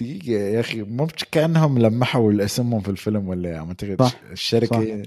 دقيقة 0.00 0.40
يا 0.40 0.60
أخي 0.60 0.82
مو 0.82 1.06
كأنهم 1.32 1.78
لمحوا 1.78 2.44
اسمهم 2.44 2.80
في 2.80 2.88
الفيلم 2.88 3.28
ولا 3.28 3.58
أعتقد 3.58 4.02
الشركة 4.32 4.78
اي 4.82 5.02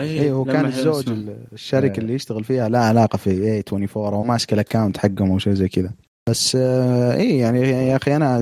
إيه 0.00 0.32
هو 0.32 0.44
كان 0.44 0.66
الزوج 0.66 1.04
الشركة 1.52 2.00
اللي 2.00 2.14
يشتغل 2.14 2.44
فيها 2.44 2.68
لا 2.68 2.84
علاقة 2.84 3.16
في 3.16 3.30
A24 3.30 4.14
أو 4.14 4.24
ماسك 4.24 4.52
ال 4.52 4.58
account 4.58 4.98
حقهم 4.98 5.30
أو 5.30 5.38
شيء 5.38 5.52
زي 5.52 5.68
كذا. 5.68 5.92
بس 6.28 6.56
آه 6.56 7.14
إيه 7.14 7.40
يعني 7.40 7.60
يا 7.60 7.96
أخي 7.96 8.16
أنا 8.16 8.40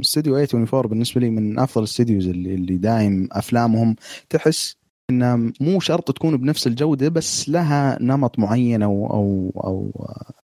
استوديو 0.00 0.36
A24 0.36 0.86
بالنسبة 0.86 1.20
لي 1.20 1.30
من 1.30 1.58
أفضل 1.58 1.82
ال 1.82 1.88
studios 1.88 2.28
اللي, 2.28 2.54
اللي 2.54 2.76
دايم 2.76 3.28
أفلامهم. 3.32 3.96
تحس 4.30 4.76
إنها 5.10 5.52
مو 5.60 5.80
شرط 5.80 6.10
تكون 6.16 6.36
بنفس 6.36 6.66
الجودة 6.66 7.08
بس 7.08 7.48
لها 7.48 7.98
نمط 8.00 8.38
معين 8.38 8.82
أو 8.82 9.06
أو 9.06 9.52
أو 9.64 10.06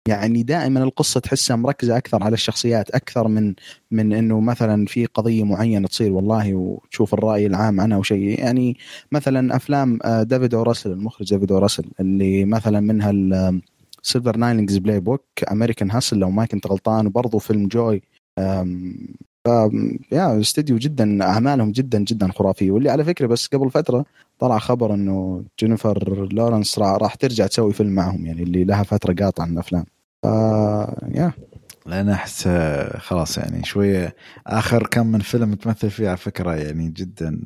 يعني 0.07 0.43
دائما 0.43 0.83
القصة 0.83 1.19
تحسها 1.19 1.55
مركزة 1.55 1.97
أكثر 1.97 2.23
على 2.23 2.33
الشخصيات 2.33 2.89
أكثر 2.89 3.27
من 3.27 3.53
من 3.91 4.13
إنه 4.13 4.39
مثلا 4.39 4.85
في 4.85 5.05
قضية 5.05 5.43
معينة 5.43 5.87
تصير. 5.87 6.11
والله 6.11 6.53
وتشوف 6.55 7.13
الرأي 7.13 7.45
العام 7.45 7.81
عنها 7.81 7.97
وشيء 7.97 8.39
يعني 8.39 8.77
مثلا 9.11 9.55
أفلام 9.55 9.99
آه، 10.03 10.23
ديفيد 10.23 10.53
او 10.53 10.63
راسل 10.63 10.91
المخرج 10.91 11.33
ديفيد 11.33 11.51
او 11.51 11.60
راسل 11.60 11.85
اللي 11.99 12.45
مثلا 12.45 12.79
منها 12.79 13.11
Silver 14.05 14.37
Linings 14.37 14.77
Playbook 14.77 15.23
American 15.51 15.91
Hustle 15.91 16.17
لو 16.17 16.29
ما 16.29 16.45
كنت 16.45 16.67
غلطان 16.67 17.07
وبرضه 17.07 17.39
فيلم 17.39 17.67
Joy 17.67 18.01
ف 19.45 19.47
yeah 20.11 20.39
استديو 20.39 20.77
جدا 20.77 21.23
أعمالهم 21.23 21.71
جدا 21.71 21.99
جدا 21.99 22.31
خرافية. 22.31 22.71
واللي 22.71 22.89
على 22.89 23.03
فكرة 23.03 23.27
بس 23.27 23.47
قبل 23.47 23.71
فترة 23.71 24.05
طلع 24.39 24.59
خبر 24.59 24.93
إنه 24.93 25.43
جينيفر 25.59 26.27
لورنس 26.33 26.79
راح 26.79 27.15
ترجع 27.15 27.47
تسوي 27.47 27.73
فيلم 27.73 27.89
معهم 27.91 28.25
يعني 28.25 28.43
اللي 28.43 28.63
لها 28.63 28.83
فترة 28.83 29.13
قاطعة 29.13 29.45
من 29.45 29.53
الأفلام. 29.53 29.85
ف 30.23 30.25
yeah. 31.15 31.31
لأن 31.85 32.09
أحس 32.09 32.47
خلاص 32.97 33.37
يعني 33.37 33.63
شوية 33.63 34.15
آخر 34.47 34.87
كم 34.87 35.07
من 35.07 35.19
فيلم 35.19 35.53
تمثل 35.53 35.89
فيه 35.89 36.07
على 36.07 36.17
فكرة 36.17 36.55
يعني 36.55 36.89
جدا 36.89 37.41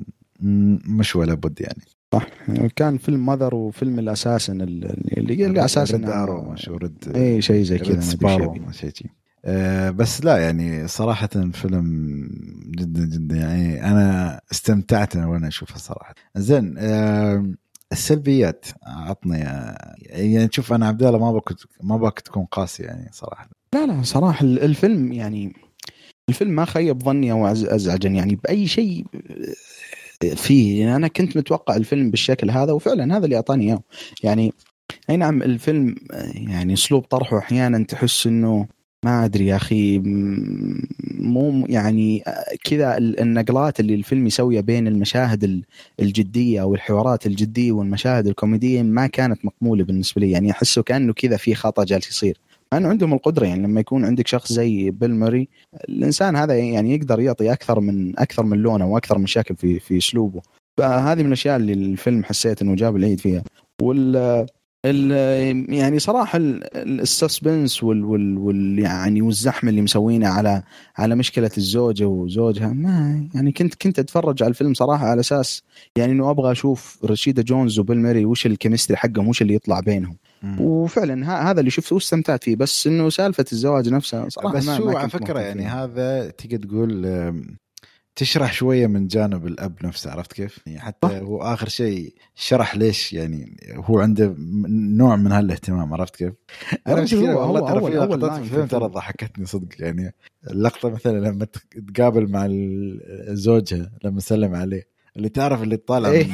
مش 1.00 1.16
ولا 1.16 1.34
بد 1.34 1.62
يعني. 1.62 1.84
صح. 2.14 2.28
كان 2.76 2.98
فيلم 2.98 3.26
Mother 3.26 3.56
وفيلم 3.56 4.00
ال 4.00 4.07
Assassin 4.07 4.62
اللي 4.62 4.96
اللي 5.18 5.66
أساسا 5.66 5.98
Red 5.98 6.10
Arrow 6.10 6.56
شو 6.56 6.78
Red 6.78 7.16
اي 7.16 7.42
شيء 7.42 7.64
زي 7.64 7.78
كذا 7.78 8.00
Sparrow 8.00 8.72
شيء. 8.72 8.92
أه 9.46 9.90
بس 9.90 10.26
لا 10.26 10.38
يعني 10.38 10.88
صراحة 10.88 11.30
فيلم 11.54 12.30
جدا 12.78 13.06
جدا. 13.06 13.36
يعني 13.36 13.86
أنا 13.86 14.40
استمتعت 14.52 15.16
وأنا 15.16 15.48
أشوفه 15.48 15.78
صراحة. 15.78 16.16
زين 16.36 16.76
أه 16.78 17.54
السلبيات 17.92 18.66
عطني 18.84 19.40
يعني 20.10 20.50
شوف 20.52 20.74
أنا 20.74 20.88
عبد 20.88 21.04
الله 21.04 21.20
ما 21.20 21.32
بك 21.32 21.54
ما 21.84 21.98
بك 21.98 22.20
تكون 22.20 22.46
قاسي 22.46 22.84
يعني 22.84 23.10
صراحة. 23.12 23.50
لا 23.74 23.86
لا 23.86 24.04
صراحة 24.04 24.46
الفيلم 24.46 25.14
يعني 25.14 25.54
الفيلم 26.30 26.52
ما 26.52 26.66
خيب 26.66 27.04
ظني 27.04 27.32
أو 27.32 27.48
أزعجني. 27.48 28.18
يعني 28.18 28.36
بأي 28.36 28.68
شيء 28.68 29.06
فيه. 30.36 30.80
يعني 30.80 30.96
أنا 30.96 31.08
كنت 31.08 31.38
متوقع 31.38 31.76
الفيلم 31.76 32.12
بالشكل 32.12 32.52
هذا 32.52 32.72
وفعلا 32.72 33.18
هذا 33.18 33.26
اللي 33.26 33.36
أعطاني 33.36 33.66
إياه. 33.66 33.82
يعني 34.24 34.54
أي 35.10 35.18
نعم 35.18 35.42
الفيلم 35.42 35.96
يعني 36.34 36.74
أسلوب 36.74 37.04
طرحه 37.04 37.38
أحيانا 37.38 37.84
تحس 37.84 38.28
إنه 38.28 38.68
ما 39.06 39.26
أدري 39.26 39.48
يا 39.48 39.56
أخي 39.56 40.02
مو 41.20 41.66
يعني 41.70 42.24
كذا 42.64 42.98
النقلات 42.98 43.80
اللي 43.80 43.96
الفيلم 43.96 44.28
يسويها 44.28 44.62
بين 44.62 44.88
المشاهد 44.88 45.64
الجدية 46.00 46.62
أو 46.62 46.76
الحوارات 46.76 47.26
الجدية 47.26 47.72
والمشاهد 47.72 48.28
الكوميدية 48.28 48.84
ما 48.84 49.08
كانت 49.08 49.46
مقبولة 49.46 49.84
بالنسبة 49.84 50.22
لي. 50.22 50.32
يعني 50.32 50.52
أحسه 50.52 50.84
كأنه 50.84 51.14
كذا 51.14 51.38
في 51.38 51.56
خطأ 51.56 51.84
جالس 51.84 52.10
يصير. 52.10 52.38
إنه 52.74 52.90
عندهم 52.90 53.14
القدرة 53.14 53.46
يعني 53.46 53.64
لما 53.64 53.80
يكون 53.80 54.06
عندك 54.06 54.28
شخص 54.28 54.54
زي 54.54 54.92
بيل 54.92 55.16
ماري 55.16 55.50
الإنسان 55.90 56.36
هذا 56.36 56.58
يعني 56.58 56.96
يقدر 56.96 57.20
يعطي 57.20 57.52
أكثر 57.52 57.80
من 57.80 58.20
أكثر 58.20 58.44
من 58.44 58.58
لونه 58.58 58.88
وأكثر 58.88 59.18
من 59.18 59.26
شكل 59.26 59.56
في 59.56 59.80
في 59.80 59.98
أسلوبه. 59.98 60.42
فهذه 60.78 61.20
من 61.20 61.28
الأشياء 61.28 61.56
اللي 61.56 61.74
الفيلم 61.74 62.24
حسيت 62.24 62.62
إنه 62.62 62.76
جاب 62.76 62.96
العيد 62.96 63.20
فيها. 63.20 63.44
وال 63.82 64.46
يعني 64.84 66.00
صراحة 66.00 66.40
ال 66.76 66.88
suspense 66.88 67.84
وال, 67.84 68.06
وال, 68.06 68.38
وال 68.38 68.80
يعني 68.80 69.22
والزحمة 69.22 69.70
اللي 69.70 69.82
مسوينها 69.82 70.30
على 70.30 70.64
على 70.98 71.16
مشكلة 71.16 71.52
الزوجة 71.58 72.06
وزوجها 72.06 72.68
ما 72.68 73.28
يعني 73.36 73.52
كنت 73.52 73.76
كنت 73.76 74.00
أتفرج 74.00 74.44
على 74.44 74.50
الفيلم 74.50 74.74
صراحة 74.74 75.08
على 75.08 75.20
أساس 75.20 75.64
يعني 75.96 76.12
إنه 76.12 76.30
أبغى 76.30 76.52
أشوف 76.52 77.00
رشيدة 77.06 77.42
جونز 77.42 77.80
وبيل 77.80 77.98
ميري 77.98 78.26
وش 78.26 78.46
ال 78.46 78.51
chemistry 78.51 78.98
حقهم 78.98 79.28
وش 79.28 79.42
اللي 79.42 79.54
يطلع 79.54 79.80
بينهم. 79.80 80.18
وفعلا 80.60 81.52
هذا 81.52 81.60
اللي 81.60 81.72
شفته 81.72 81.94
واستمتعت 81.94 82.44
فيه 82.44 82.56
بس 82.56 82.88
إنه 82.88 83.10
سالفة 83.10 83.46
الزواج 83.52 83.90
نفسها 83.90 84.30
صراحة 84.30 84.54
بس 84.54 84.70
شو 84.78 84.90
على 84.90 85.10
فكرة 85.10 85.40
يعني 85.40 85.66
هذا 85.66 86.30
تقدر 86.30 86.58
تقول 86.58 87.06
تشرح 88.20 88.54
شوية 88.54 88.88
من 88.88 89.08
جانب 89.08 89.48
الأب 89.48 89.86
نفسه 89.86 90.12
عرفت 90.12 90.34
كيف؟ 90.34 90.60
يعني 90.68 90.80
حتى 90.80 91.08
هو 91.08 91.42
آخر 91.42 91.70
شيء 91.70 92.14
شرح 92.36 92.76
ليش 92.76 93.14
يعني 93.14 93.58
هو 93.74 94.00
عنده 94.00 94.36
نوع 94.98 95.16
من 95.16 95.32
هالاهتمام 95.32 95.94
عرفت 95.94 96.16
كيف؟ 96.16 96.34
أنا 96.88 97.02
مش 97.02 97.14
والله 97.14 97.60
ترى 97.60 97.92
في 97.92 97.98
لقطات 97.98 98.32
في 98.32 98.38
في 98.38 98.46
الفيلم 98.46 98.66
ترى. 98.66 98.88
ضحكتني 98.88 99.46
صدق 99.46 99.68
يعني 99.80 100.16
اللقطة 100.52 100.90
مثلا 100.90 101.20
لما 101.20 101.48
تقابل 101.96 102.32
مع 102.32 102.48
زوجها 103.34 103.92
لما 104.04 104.20
سلم 104.20 104.56
عليه 104.56 104.88
اللي 105.18 105.30
تعرف 105.30 105.64
اللي 105.64 105.78
طالع 105.78 106.10
إيه. 106.10 106.28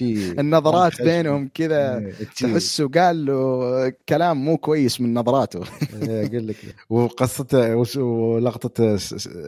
النظرات. 0.40 1.02
بينهم 1.02 1.50
كذا 1.54 1.98
إيه،. 1.98 2.12
تحسه 2.12 2.88
قال 2.88 3.26
له 3.26 3.88
كلام 4.08 4.44
مو 4.44 4.56
كويس 4.56 5.00
من 5.00 5.14
نظراته 5.14 5.60
إيه، 6.02 6.26
أقول 6.26 6.48
لك 6.48 6.56
وقصته 6.90 7.98
ولقطة 8.00 8.98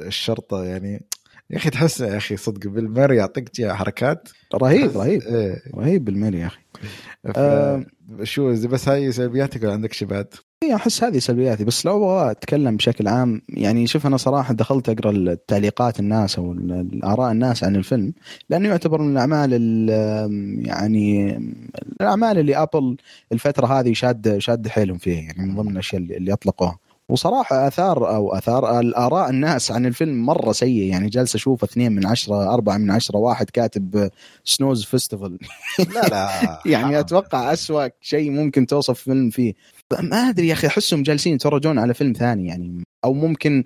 الشرطة 0.07 0.65
يعني 0.65 1.07
يا 1.51 1.57
أخي 1.57 1.71
تحس 1.71 2.01
يا 2.01 2.17
أخي 2.17 2.37
صدق 2.37 2.67
بالمر 2.71 3.13
يعطيك 3.13 3.67
حركات. 3.67 4.29
رهيب 4.55 4.97
رهيب. 4.97 5.23
إيه. 5.23 5.63
رهيب 5.75 6.05
بالميري 6.05 6.41
يا 6.41 6.47
أخي. 6.47 6.59
ف- 7.25 7.33
آه. 7.37 7.85
شو 8.23 8.53
بس 8.69 8.89
هاي 8.89 9.13
سلبياتك 9.13 9.63
ولا 9.63 9.73
عندك 9.73 10.05
بعد؟ 10.05 10.27
اي 10.63 10.75
أحس 10.75 11.05
هذه 11.05 11.19
سلبياتي. 11.19 11.65
بس 11.65 11.87
لو 11.87 11.97
أبغى 11.97 12.31
أتكلم 12.31 12.77
بشكل 12.77 13.09
عام 13.09 13.43
يعني 13.49 13.87
شوف 13.87 14.07
أنا 14.07 14.17
صراحة 14.17 14.55
دخلت 14.55 14.89
أقرأ 14.89 15.11
التعليقات 15.11 16.01
الناس 16.01 16.39
أو 16.39 16.53
الآراء 16.53 17.33
الناس 17.33 17.65
عن 17.65 17.77
الفيلم 17.77 18.13
لأنه 18.51 18.69
يعتبر 18.69 19.03
من 19.03 19.13
الأعمال 19.13 19.51
ال- 19.53 20.67
يعني 20.67 21.37
الأعمال 22.01 22.39
اللي 22.39 22.57
أبل 22.57 22.97
الفترة 23.33 23.67
هذه 23.81 23.93
شاد 23.93 24.39
شاد 24.39 24.69
حيلهم 24.69 24.99
فيها 24.99 25.21
يعني 25.21 25.43
من 25.49 25.57
ضمن 25.57 25.73
الأشياء 25.73 26.03
اللي 26.03 26.17
اللي 26.17 26.33
أطلقوها. 26.33 26.79
وصراحة 27.09 27.69
آثار 27.69 28.17
أو 28.17 28.35
آثار 28.35 28.81
الآراء 28.81 29.31
الناس 29.31 29.73
عن 29.73 29.87
الفيلم 29.87 30.27
مرة 30.27 30.53
سيء 30.53 30.83
يعني 30.83 31.09
جالس 31.09 31.35
أشوف 31.35 31.65
اثنين 31.65 31.93
من 31.93 32.07
عشرة 32.07 32.55
أربعة 32.55 32.77
من 32.77 32.91
عشرة 32.91 33.19
واحد 33.19 33.51
كاتب 33.51 34.11
سنوز 34.45 34.85
فيستيفال 34.85 35.39
لا 35.95 36.01
لا 36.01 36.31
يعني. 36.73 37.01
أتوقع 37.01 37.53
أسوأ 37.53 37.89
شيء 38.01 38.31
ممكن 38.31 38.67
توصف 38.67 39.01
فيلم 39.01 39.31
فيه 39.31 39.53
ما 40.01 40.17
أدري 40.17 40.49
يا 40.49 40.53
أخي 40.53 40.67
أحسهم 40.67 41.03
جالسين 41.03 41.35
يتفرجون 41.35 41.79
على 41.79 41.95
فيلم 41.95 42.13
ثاني 42.13 42.47
يعني 42.47 42.85
أو 43.05 43.13
ممكن 43.13 43.65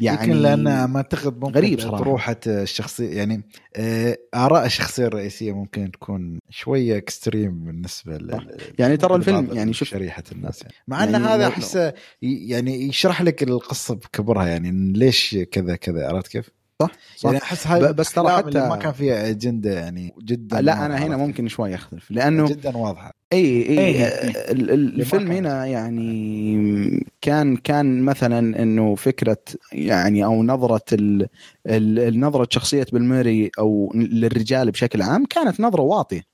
يعني 0.00 0.26
يمكن 0.28 0.42
لأن 0.42 0.84
ما 0.84 0.96
أعتقد 0.96 1.40
ممكن 1.40 1.54
غريب 1.58 1.80
صراحة. 1.80 1.98
طروحه 2.04 2.36
الشخصية 2.46 3.16
يعني 3.16 3.42
آه، 3.76 4.18
آراء 4.34 4.66
الشخصية 4.66 5.06
الرئيسية 5.06 5.52
ممكن 5.52 5.90
تكون 5.90 6.38
شوية 6.50 6.96
extreme 6.96 7.64
بالنسبة. 7.64 8.16
ل 8.16 8.46
يعني 8.78 8.96
ترى 8.96 9.14
الفيلم 9.14 9.48
يعني 9.52 9.72
شوف 9.72 9.88
شريحة 9.88 10.22
الناس 10.32 10.62
يعني 10.62 10.74
مع 10.88 11.04
إن 11.04 11.12
يعني 11.12 11.24
هذا 11.24 11.42
لو- 11.44 11.48
أحسه 11.48 11.94
يعني 12.22 12.88
يشرح 12.88 13.22
لك 13.22 13.42
القصة 13.42 13.94
بكبرها 13.94 14.46
يعني 14.46 14.92
ليش 14.92 15.36
كذا 15.52 15.76
كذا 15.76 16.08
عرفت 16.08 16.28
كيف؟ 16.28 16.50
صح 16.80 16.90
صح 17.16 17.24
يعني 17.30 17.42
أحس 17.42 17.66
هاي 17.66 17.92
بس 17.92 18.12
ترى 18.12 18.28
حتى- 18.42 18.56
ما 18.56 18.76
كان 18.76 18.92
فيها 18.92 19.30
اجنده 19.30 19.72
يعني 19.72 20.14
جدا 20.22 20.60
لا 20.60 20.86
أنا 20.86 20.98
هنا 21.06 21.16
ممكن؟ 21.16 21.48
شوي 21.48 21.74
أختلف 21.74 22.10
لأنه 22.10 22.46
جدا 22.48 22.76
واضحة 22.76 23.12
إي 23.32 23.68
إي. 23.68 24.06
ال- 24.08 24.70
ال- 24.70 25.00
الفيلم. 25.00 25.30
هنا 25.32 25.66
يعني 25.66 27.06
كان 27.20 27.56
كان 27.56 28.02
مثلا 28.02 28.62
إنه 28.62 28.94
فكرة 28.94 29.36
يعني 29.72 30.24
أو 30.24 30.42
نظرة 30.42 30.82
ال 30.92 31.26
ال- 31.66 31.98
النظره 31.98 32.46
شخصية 32.50 32.86
بالميري 32.92 33.50
أو 33.58 33.92
للرجال 33.94 34.70
بشكل 34.70 35.02
عام 35.02 35.24
كانت 35.24 35.60
نظرة 35.60 35.82
واطية 35.82 36.29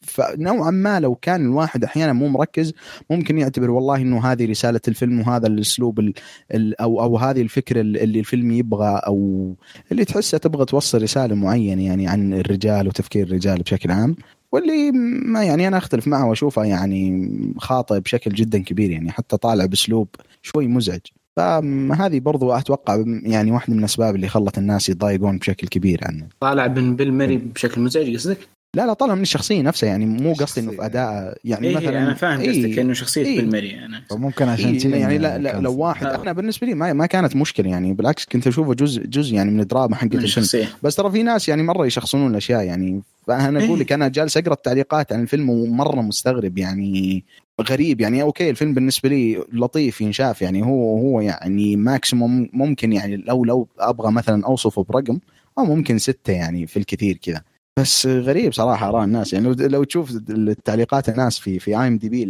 فنوعا 0.00 0.70
ما 0.70 1.00
لو 1.00 1.14
كان 1.14 1.44
الواحد 1.46 1.84
أحيانا 1.84 2.12
مو 2.12 2.28
مركز 2.28 2.72
ممكن 3.10 3.38
يعتبر 3.38 3.70
والله 3.70 3.96
إنه 3.96 4.26
هذه 4.32 4.50
رسالة 4.50 4.80
الفيلم 4.88 5.20
وهذا 5.20 5.46
الأسلوب 5.46 6.00
ال 6.00 6.14
ال 6.54 6.80
أو 6.80 7.02
أو 7.02 7.18
هذه 7.18 7.42
الفكرة 7.42 7.80
اللي 7.80 8.20
الفيلم 8.20 8.50
يبغى 8.50 9.00
أو 9.06 9.54
اللي 9.92 10.04
تحسها 10.04 10.38
تبغى 10.38 10.64
توصل 10.64 11.02
رسالة 11.02 11.34
معينة 11.34 11.86
يعني 11.86 12.08
عن 12.08 12.34
الرجال 12.34 12.88
وتفكير 12.88 13.26
الرجال 13.26 13.62
بشكل 13.62 13.90
عام. 13.90 14.16
واللي 14.52 14.92
ما 15.26 15.44
يعني 15.44 15.68
أنا 15.68 15.78
أختلف 15.78 16.08
معه 16.08 16.28
وأشوفه 16.28 16.64
يعني 16.64 17.30
خاطئ 17.58 18.00
بشكل 18.00 18.30
جدا 18.30 18.62
كبير 18.62 18.90
يعني 18.90 19.10
حتى 19.10 19.36
طالع 19.36 19.66
بأسلوب 19.66 20.08
شوي 20.42 20.66
مزعج. 20.66 21.00
فهذه 21.36 22.20
برضو 22.20 22.52
أتوقع 22.52 23.04
يعني 23.22 23.52
واحدة 23.52 23.72
من 23.72 23.78
الأسباب 23.78 24.14
اللي 24.14 24.28
خلت 24.28 24.58
الناس 24.58 24.88
يتضايقون 24.88 25.38
بشكل 25.38 25.68
كبير 25.68 26.00
عنه. 26.02 26.28
طالع 26.40 26.66
بن 26.66 26.96
بيل 26.96 27.38
بشكل 27.38 27.80
مزعج 27.80 28.14
قصدك؟ 28.14 28.38
لا 28.76 28.86
لا 28.86 28.92
طالع 28.92 29.14
من 29.14 29.22
الشخصية 29.22 29.62
نفسها 29.62 29.88
يعني 29.88 30.06
مو 30.06 30.32
قصدي 30.32 30.60
إنه 30.60 30.70
في. 30.70 30.86
أداء 30.86 31.38
يعني 31.44 31.68
إيه 31.68 31.76
مثلا 31.76 31.98
أنا 32.02 32.14
فاهم 32.14 32.40
إيه. 32.40 32.50
قصدك 32.50 32.78
إنه 32.78 32.92
شخصية 32.92 33.24
إيه. 33.24 33.40
بيل 33.40 33.50
ميري 33.52 33.84
أنا 33.84 34.02
فممكن 34.10 34.48
عشان 34.48 34.70
إيه 34.72 34.78
كذا 34.80 34.96
يعني 34.96 35.18
لا, 35.18 35.38
لا 35.38 35.52
كان- 35.52 35.62
لو 35.62 35.76
واحد 35.76 36.06
آه. 36.06 36.22
أنا 36.22 36.32
بالنسبة 36.32 36.66
لي 36.66 36.74
ما, 36.74 36.92
ما 36.92 37.06
كانت 37.06 37.36
مشكلة 37.36 37.70
يعني 37.70 37.92
بالعكس 37.92 38.24
كنت 38.24 38.46
أشوفه 38.46 38.74
جزء 38.74 39.06
جزء 39.06 39.34
يعني 39.34 39.50
من 39.50 39.60
الدراما 39.60 39.94
حقت 39.96 40.02
من 40.04 40.06
الفيلم 40.12 40.24
الشخصية 40.24 40.68
بس 40.82 40.96
ترى 40.96 41.10
في 41.10 41.22
ناس 41.22 41.48
يعني 41.48 41.62
مرة 41.62 41.86
يشخصنون 41.86 42.30
الأشياء 42.30 42.62
يعني 42.62 43.02
فأنا 43.26 43.58
أقول 43.64 43.78
إيه. 43.78 43.84
لك 43.84 43.92
أنا 43.92 44.08
جالس 44.08 44.36
أقرأ 44.36 44.52
التعليقات 44.52 45.12
عن 45.12 45.22
الفيلم 45.22 45.50
ومرة 45.50 46.00
مستغرب 46.00 46.58
يعني 46.58 47.24
غريب 47.70 48.00
يعني 48.00 48.22
okay 48.22 48.50
الفيلم 48.50 48.74
بالنسبة 48.74 49.08
لي 49.08 49.44
لطيف 49.52 50.00
ينشاف 50.00 50.42
يعني 50.42 50.62
هو 50.62 50.98
هو 50.98 51.20
يعني 51.20 51.76
maximum 51.76 52.48
ممكن 52.52 52.92
يعني 52.92 53.16
لو 53.16 53.44
لو 53.44 53.68
أبغى 53.78 54.12
مثلا 54.12 54.46
أوصفه 54.46 54.84
برقم 54.88 55.18
أو 55.58 55.64
ممكن 55.64 55.98
ستة 55.98 56.32
يعني 56.32 56.66
في 56.66 56.76
الكثير 56.78 57.16
كذا 57.22 57.42
بس 57.78 58.06
غريب 58.06 58.52
صراحة 58.52 58.88
آراء 58.88 59.04
الناس. 59.04 59.32
يعني 59.32 59.48
لو 59.48 59.54
لو 59.66 59.84
تشوف 59.84 60.10
التعليقات 60.30 61.08
الناس 61.08 61.38
في 61.38 61.58
في 61.58 61.70
IMDb 61.70 62.22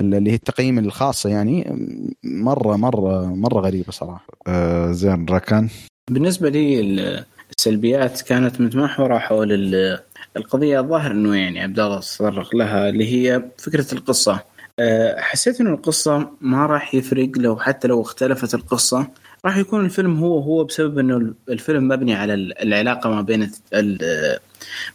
اللي 0.00 0.30
هي 0.30 0.34
التقييم 0.34 0.78
الخاصة 0.78 1.30
يعني 1.30 1.74
مرة 2.24 2.76
مرة 2.76 3.26
مرة 3.26 3.60
غريبة 3.60 3.92
صراحة. 3.92 4.26
آه 4.46 4.92
زين 4.92 5.26
راكان؟ 5.30 5.68
بالنسبة 6.10 6.48
لي 6.48 6.80
ال- 6.80 7.24
السلبيات 7.58 8.20
كانت 8.20 8.60
متمحورة 8.60 9.18
حول 9.18 9.52
ال- 9.52 9.98
القضية 10.36 10.80
الظاهر 10.80 11.10
إنه 11.10 11.36
يعني 11.36 11.60
عبد 11.60 11.80
الله 11.80 12.00
تطرق 12.00 12.56
لها 12.56 12.88
اللي 12.88 13.12
هي 13.12 13.42
فكرة 13.58 13.94
القصة. 13.94 14.40
أه، 14.80 15.20
حسيت 15.20 15.60
إنه 15.60 15.70
القصة 15.70 16.30
ما 16.40 16.66
راح 16.66 16.94
يفرق 16.94 17.30
لو 17.36 17.56
حتى 17.56 17.88
لو 17.88 18.02
اختلفت 18.02 18.54
القصة. 18.54 19.06
راح 19.44 19.56
يكون 19.56 19.84
الفيلم 19.84 20.18
هو 20.18 20.38
هو 20.38 20.64
بسبب 20.64 20.98
إنه 20.98 21.34
الفيلم 21.48 21.88
مبني 21.88 22.14
على 22.14 22.34
ال- 22.34 22.58
العلاقة 22.62 23.10
ما 23.10 23.22
بين 23.22 23.50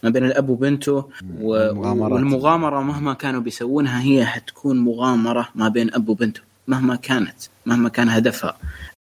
ما 0.03 0.09
بين 0.09 0.25
الأب 0.25 0.49
وبنته. 0.49 1.09
والمغامرة 1.41 2.81
مهما 2.81 3.13
كانوا 3.13 3.41
بيسوونها 3.41 4.01
هي 4.03 4.25
حتكون 4.25 4.79
مغامرة 4.79 5.49
ما 5.55 5.69
بين 5.69 5.93
أب 5.93 6.09
وبنته 6.09 6.41
مهما 6.67 6.95
كانت 6.95 7.35
مهما 7.65 7.89
كان 7.89 8.09
هدفها. 8.09 8.57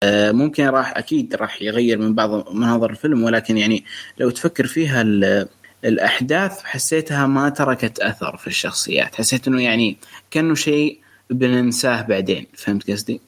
آه، 0.03 0.31
ممكن 0.31 0.65
راح 0.67 0.97
أكيد 0.97 1.35
راح 1.35 1.61
يغير 1.61 1.97
من 1.99 2.13
بعض 2.15 2.53
مناظر 2.53 2.89
الفيلم 2.89 3.23
ولكن 3.23 3.57
يعني 3.57 3.83
لو 4.19 4.29
تفكر 4.29 4.67
فيها 4.67 5.01
ال- 5.01 5.47
الأحداث 5.85 6.63
حسيتها 6.63 7.27
ما 7.27 7.49
تركت 7.49 7.99
أثر 7.99 8.37
في 8.37 8.47
الشخصيات. 8.47 9.15
حسيت 9.15 9.47
إنه 9.47 9.61
يعني 9.61 9.97
كأنه 10.31 10.55
شيء 10.55 10.99
بننساه 11.29 12.01
بعدين 12.01 12.45
فهمت 12.53 12.91
قصدي؟ 12.91 13.21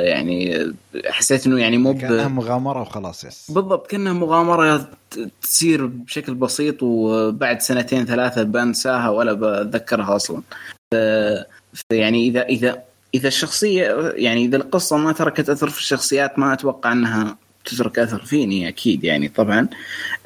يعني 0.00 0.72
حسيت 1.06 1.46
إنه 1.46 1.60
يعني 1.60 1.78
مو 1.78 1.94
كأنها 1.98 2.28
مغامرة 2.28 2.80
وخلاص 2.80 3.24
يس. 3.24 3.50
بالضبط 3.50 3.90
كأنها 3.90 4.12
مغامرة 4.12 4.76
ت- 5.10 5.30
تصير 5.42 5.86
بشكل 5.86 6.34
بسيط 6.34 6.82
وبعد 6.82 7.60
سنتين 7.60 8.06
ثلاثة 8.06 8.42
بنساها 8.42 9.08
ولا 9.08 9.32
بتذكرها 9.32 10.16
أصلا. 10.16 10.42
ف- 10.94 11.92
يعني 11.92 12.26
إذا 12.28 12.42
إذا 12.42 12.82
إذا 13.14 13.28
الشخصية 13.28 14.12
يعني 14.16 14.44
إذا 14.44 14.56
القصة 14.56 14.96
ما 14.96 15.12
تركت 15.12 15.48
أثر 15.48 15.70
في 15.70 15.78
الشخصيات 15.78 16.38
ما 16.38 16.52
أتوقع 16.52 16.92
أنها 16.92 17.36
تترك 17.64 17.98
أثر 17.98 18.24
فيني 18.24 18.68
أكيد 18.68 19.04
يعني 19.04 19.28
طبعا. 19.28 19.68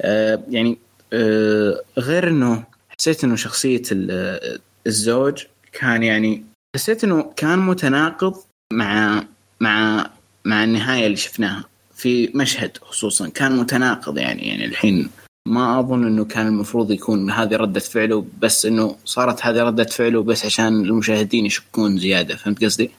آه، 0.01 0.43
يعني 0.49 0.77
آه، 1.13 1.81
غير 1.97 2.27
أنه 2.27 2.63
حسيت 2.99 3.23
أنه 3.23 3.35
شخصية 3.35 3.81
ال- 3.91 4.59
الزوج 4.87 5.43
كان 5.73 6.03
يعني 6.03 6.43
حسيت 6.75 7.03
أنه 7.03 7.31
كان 7.35 7.59
متناقض 7.59 8.35
مع 8.73 9.23
مع 9.59 10.09
مع 10.45 10.63
النهاية 10.63 11.05
اللي 11.05 11.17
شفناها 11.17 11.63
في 11.95 12.31
مشهد 12.35 12.77
خصوصا 12.81 13.29
كان 13.29 13.57
متناقض 13.57 14.17
يعني 14.17 14.47
يعني 14.47 14.65
الحين 14.65 15.09
ما 15.47 15.79
أظن 15.79 16.07
إنه 16.07 16.25
كان 16.25 16.47
المفروض 16.47 16.91
يكون 16.91 17.31
هذه 17.31 17.55
ردة 17.55 17.79
فعله 17.79 18.25
بس 18.41 18.65
إنه 18.65 18.95
صارت 19.05 19.45
هذه 19.45 19.63
ردة 19.63 19.83
فعله 19.83 20.23
بس 20.23 20.45
عشان 20.45 20.67
المشاهدين 20.67 21.45
يشكون 21.45 21.97
زيادة 21.97 22.35
فهمت 22.35 22.63
قصدي؟ 22.63 22.91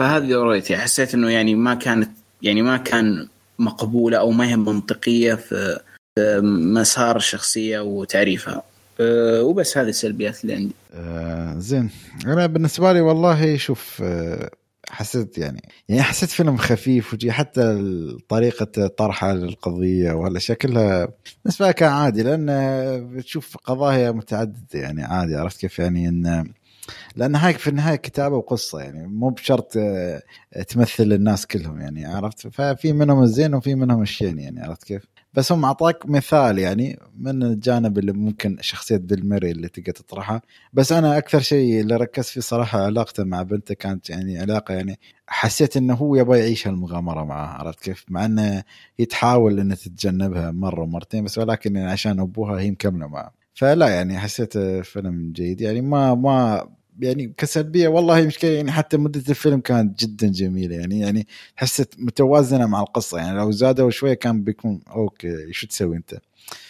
فهذه 0.00 0.32
رؤيتي 0.32 0.76
حسيت 0.76 1.14
إنه 1.14 1.30
يعني 1.30 1.54
ما 1.54 1.74
كانت 1.74 2.10
يعني 2.42 2.62
ما 2.62 2.76
كان 2.76 3.28
مقبولة 3.58 4.18
أو 4.18 4.30
ما 4.30 4.48
هي 4.48 4.56
منطقية 4.56 5.34
في 5.34 5.80
في 6.18 6.40
مسار 6.44 7.16
الشخصية 7.16 7.80
وتعريفها 7.80 8.62
أه، 9.00 9.42
وبس 9.42 9.78
هذه 9.78 9.88
السلبيات 9.88 10.42
اللي 10.42 10.54
عندي. 10.54 10.74
آه 10.94 11.58
زين. 11.58 11.90
أنا 12.26 12.46
بالنسبة 12.46 12.92
لي 12.92 13.00
والله 13.00 13.56
شوف 13.56 14.02
آه 14.04 14.50
حسيت 14.88 15.38
يعني 15.38 15.62
يعني 15.88 16.02
حسيت 16.02 16.30
فيلم 16.30 16.56
خفيف 16.56 17.14
وجي 17.14 17.32
حتى 17.32 17.78
طريقة 18.28 18.86
طرحه 18.86 19.32
للقضيه 19.32 20.12
والأشياء 20.12 20.58
كلها 20.58 21.08
بالنسبة 21.44 21.66
لي 21.66 21.72
كان 21.72 21.92
عادي 21.92 22.22
لأن 22.22 22.46
بتشوف 23.16 23.56
قضايا 23.56 24.10
متعددة 24.10 24.80
يعني 24.80 25.02
عادي 25.02 25.36
عرفت 25.36 25.60
كيف 25.60 25.78
يعني؟ 25.78 26.08
إن 26.08 26.52
لأن 27.16 27.36
هاي 27.36 27.54
في 27.54 27.70
النهاية 27.70 27.96
كتابة 27.96 28.36
وقصة 28.36 28.80
يعني 28.80 29.06
مو 29.06 29.30
بشرط 29.30 29.72
آه، 29.76 30.22
تمثل 30.68 31.12
الناس 31.12 31.46
كلهم 31.46 31.80
يعني 31.80 32.06
عرفت؟ 32.06 32.48
ففي 32.48 32.92
منهم 32.92 33.22
الزين 33.22 33.54
وفي 33.54 33.74
منهم 33.74 34.02
الشين 34.02 34.38
يعني 34.38 34.60
عرفت 34.60 34.84
كيف؟ 34.84 35.02
بس 35.34 35.52
هم 35.52 35.64
أعطاك 35.64 36.06
مثال 36.06 36.58
يعني 36.58 36.98
من 37.18 37.42
الجانب 37.42 37.98
اللي 37.98 38.12
ممكن 38.12 38.58
شخصية 38.60 38.96
بيل 38.96 39.28
ميري 39.28 39.50
اللي 39.50 39.68
تقدر 39.68 39.92
تطرحها 39.92 40.42
بس 40.72 40.92
أنا 40.92 41.18
أكثر 41.18 41.40
شيء 41.40 41.80
اللي 41.80 41.96
ركزت 41.96 42.28
فيه 42.28 42.40
صراحة 42.40 42.84
علاقته 42.84 43.24
مع 43.24 43.42
بنته 43.42 43.74
كانت 43.74 44.10
يعني 44.10 44.38
علاقة 44.38 44.74
يعني 44.74 44.98
حسيت 45.26 45.76
إنه 45.76 45.94
هو 45.94 46.16
يبغى 46.16 46.38
يعيش 46.38 46.68
هالمغامرة 46.68 47.24
معها 47.24 47.58
عرفت 47.58 47.80
كيف؟ 47.80 48.04
مع 48.08 48.24
إنه 48.24 48.62
هي 48.98 49.04
تحاول 49.04 49.60
انها 49.60 49.76
تتجنبها 49.76 50.50
مرة 50.50 50.82
ومرتين 50.82 51.24
بس 51.24 51.38
ولكن 51.38 51.76
يعني 51.76 51.90
عشان 51.90 52.20
أبوها 52.20 52.60
هي 52.60 52.70
مكملة 52.70 53.06
معه 53.06 53.32
فلا 53.54 53.88
يعني 53.88 54.18
حسيت 54.18 54.58
فيلم 54.58 55.32
جيد 55.32 55.60
يعني 55.60 55.80
ما 55.80 56.14
ما 56.14 56.68
يعني 57.00 57.34
كسلبية 57.36 57.88
والله 57.88 58.26
مشكلة 58.26 58.50
يعني 58.50 58.72
حتى 58.72 58.96
مدة 58.96 59.22
الفيلم 59.28 59.60
كانت 59.60 60.00
جدا 60.04 60.28
جميلة 60.28 60.76
يعني 60.76 61.00
يعني 61.00 61.26
حسيت 61.56 61.94
متوازنة 61.98 62.66
مع 62.66 62.80
القصة 62.80 63.18
يعني 63.18 63.38
لو 63.38 63.50
زادوا 63.50 63.90
شوية 63.90 64.14
كان 64.14 64.44
بيكون 64.44 64.80
أوكي 64.90 65.52
شو 65.52 65.66
تسوي 65.66 65.96
أنت؟ 65.96 66.14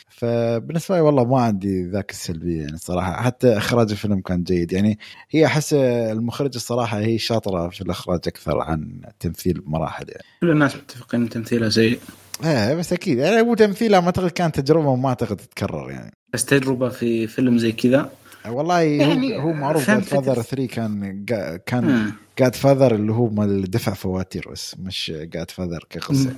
فبالنسبة 0.09 0.95
لي 0.97 1.01
والله 1.01 1.25
ما 1.25 1.41
عندي 1.41 1.85
ذاك 1.85 2.11
السلبية 2.11 2.61
يعني 2.61 2.77
صراحة 2.77 3.23
حتى 3.23 3.57
إخراج 3.57 3.91
الفيلم 3.91 4.21
كان 4.21 4.43
جيد 4.43 4.73
يعني 4.73 4.99
هي 5.31 5.47
أحس 5.47 5.75
المخرج 5.75 6.51
الصراحه 6.55 6.99
هي 6.99 7.19
شاطرة 7.19 7.69
في 7.69 7.81
الإخراج 7.81 8.21
أكثر 8.27 8.61
عن 8.61 9.01
التمثيل 9.09 9.61
بمراحل 9.61 10.05
يعني. 10.09 10.25
كل 10.41 10.51
الناس 10.51 10.77
متفقين 10.77 11.29
تمثيلها 11.29 11.69
سيء. 11.69 11.99
إيه 12.45 12.75
بس 12.75 12.93
أكيد 12.93 13.19
يعني 13.19 13.41
هو 13.41 13.55
تمثيلها 13.55 14.01
ما 14.01 14.07
أعتقد 14.07 14.31
كانت 14.31 14.61
تجربة 14.61 14.89
وما 14.89 15.09
أعتقد 15.09 15.37
تتكرر 15.37 15.91
يعني. 15.91 16.13
بس 16.33 16.45
تجربة 16.45 16.89
في 16.89 17.27
فيلم 17.27 17.59
زي 17.59 17.73
كذا 17.73 18.11
والله 18.49 18.81
يعني 18.81 19.39
هو, 19.39 19.53
معروف 19.53 19.91
Godfather 19.91 20.43
3 20.43 20.67
كان 20.67 21.25
كان 21.67 22.13
Godfather 22.39 22.95
اللي 22.95 23.13
هو 23.13 23.29
مال 23.29 23.71
دفع 23.71 23.95
فواتير 23.95 24.49
بس 24.53 24.77
مش 24.79 25.13
Godfather 25.17 25.87
كقصه 25.91 26.35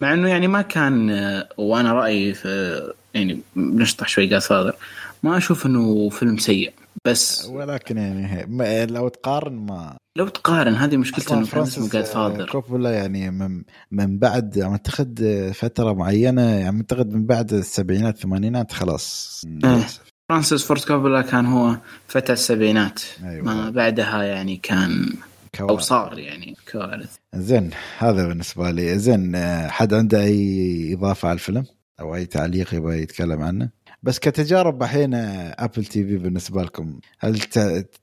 مع 0.00 0.14
إنه 0.14 0.28
يعني 0.28 0.48
ما 0.48 0.62
كان 0.62 1.10
وأنا 1.58 1.92
رأيي 1.92 2.34
في 2.34 2.82
يعني 3.14 3.40
بنشطح 3.56 4.08
شوي 4.08 4.26
Godfather 4.26 4.74
ما 5.22 5.36
أشوف 5.36 5.66
إنه 5.66 6.08
فيلم 6.08 6.38
سيء 6.38 6.72
بس 7.06 7.46
ولكن 7.46 7.96
يعني 7.96 8.86
لو 8.86 9.08
تقارن 9.08 9.54
ما 9.54 9.96
لو 10.16 10.28
تقارن 10.28 10.74
هذه 10.74 10.96
مشكلته 10.96 11.34
إنه 11.34 11.44
فرانسيس 11.44 11.92
Godfather 11.92 12.50
كوبولا 12.50 12.90
يعني 12.90 13.30
من, 13.30 13.62
من 13.90 14.18
بعد 14.18 14.58
اعتقد 14.58 15.50
فترة 15.54 15.92
معينة 15.92 16.42
يعني 16.42 16.76
اعتقد 16.76 17.12
من 17.12 17.26
بعد 17.26 17.52
السبعينات 17.52 18.14
الثمانينات 18.14 18.72
خلاص. 18.72 19.42
إيه. 19.64 19.86
فرانسيس 20.28 20.64
فورد 20.64 20.80
كوبولا 20.80 21.22
كان 21.22 21.46
هو 21.46 21.76
فتى 22.06 22.32
السبعينات 22.32 23.00
أيوة. 23.24 23.44
ما 23.44 23.70
بعدها 23.70 24.22
يعني 24.22 24.56
كان 24.56 25.12
كوارث. 25.54 25.70
أو 25.70 25.78
صار 25.78 26.18
يعني 26.18 26.56
كوارث 26.72 27.16
زين 27.34 27.70
هذا 27.98 28.28
بالنسبة 28.28 28.70
لي 28.70 28.98
زين 28.98 29.36
حد 29.68 29.94
عنده 29.94 30.20
أي 30.20 30.94
إضافة 30.94 31.28
على 31.28 31.34
الفيلم 31.34 31.64
أو 32.00 32.14
أي 32.14 32.26
تعليق 32.26 32.74
يبغى 32.74 33.02
يتكلم 33.02 33.42
عنه 33.42 33.68
بس 34.02 34.18
كتجارب 34.18 34.82
الحين 34.82 35.14
Apple 35.14 35.84
TV 35.84 36.16
بالنسبة 36.16 36.62
لكم 36.62 36.98
هل 37.18 37.40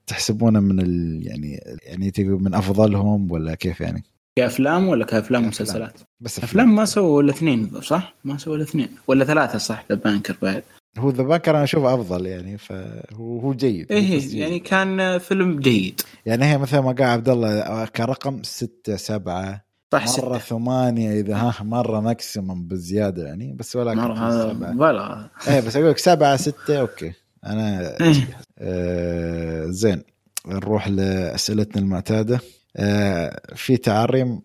تحسبونه 0.07 0.59
من 0.59 0.79
ال 0.79 1.21
يعني 1.27 1.59
يعني 1.83 2.13
من 2.17 2.53
أفضلهم 2.53 3.31
ولا 3.31 3.55
كيف 3.55 3.81
يعني؟ 3.81 4.03
كأفلام 4.35 4.87
ولا 4.87 5.05
كأفلام 5.05 5.45
ومسلسلات؟ 5.45 5.99
بس 6.19 6.39
أفلام 6.39 6.75
ما 6.75 6.85
سووا 6.85 7.21
الاثنين 7.21 7.81
صح؟ 7.81 8.15
ما 8.23 8.37
سووا 8.37 8.55
الاثنين 8.55 8.89
ولا 9.07 9.25
ثلاثة 9.25 9.57
صح 9.57 9.85
The 9.89 9.95
Banker 9.95 10.35
بعد 10.41 10.63
هو 10.97 11.09
ذا 11.09 11.23
بانكر 11.23 11.51
أنا 11.55 11.63
أشوفه 11.63 11.93
أفضل 11.93 12.25
يعني 12.25 12.57
فهو 12.57 13.39
هو 13.39 13.53
جيد. 13.53 13.91
إيه 13.91 14.39
يعني 14.39 14.59
كان 14.59 15.17
فيلم 15.17 15.59
جيد. 15.59 16.01
يعني 16.25 16.45
هي 16.45 16.57
مثل 16.57 16.77
ما 16.79 16.91
قال 16.91 17.03
عبد 17.03 17.29
الله 17.29 17.85
كرقم 17.85 18.43
ستة 18.43 18.95
سبعة 18.95 19.63
صح 19.93 20.01
مرة 20.01 20.07
ستة. 20.07 20.37
ثمانية 20.37 21.19
إذا 21.19 21.35
ها 21.35 21.55
مرة 21.63 21.99
maximum 21.99 22.67
بزيادة 22.67 23.25
يعني 23.27 23.53
بس 23.53 23.75
ولكن 23.75 23.99
مرة 23.99 24.77
ولا. 24.77 25.29
إيه 25.47 25.59
بس 25.59 25.75
أقول 25.75 25.89
لك 25.89 25.97
سبعة 25.97 26.35
ستة 26.35 26.79
okay. 26.79 27.13
أنا 27.45 27.97
إيه. 28.01 28.27
آه 28.59 29.65
زين. 29.65 30.03
نروح 30.47 30.87
لأسئلتنا 30.87 31.81
المعتادة. 31.81 32.39
آه 32.77 33.41
في 33.55 33.77
تعري؟ 33.77 34.41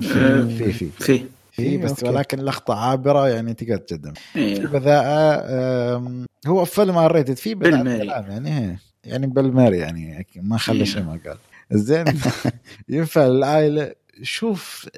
في 0.00 0.48
في 0.58 0.72
في. 0.72 0.88
في. 0.90 1.24
بس 1.58 1.90
okay. 1.90 2.08
ولكن 2.08 2.38
لقطة 2.38 2.74
عابرة 2.74 3.28
يعني 3.28 3.54
تقدر 3.54 3.76
تقدم. 3.76 4.12
إيه. 4.36 4.54
في 4.54 4.66
بذاءة 4.66 6.26
هو 6.46 6.64
فيلم 6.64 6.98
rated 6.98 7.36
في 7.36 7.54
بذاءة 7.54 8.28
يعني 8.28 8.78
يعني 9.04 9.26
بيل 9.26 9.48
موراي 9.48 9.78
يعني 9.78 10.26
ما 10.36 10.58
خلى 10.58 10.78
إيه. 10.78 10.84
شيء 10.84 11.02
ما 11.02 11.18
قال. 11.26 11.38
زين. 11.72 12.04
ينفع 12.88 13.26
العائلة 13.26 13.92
شوف 14.22 14.88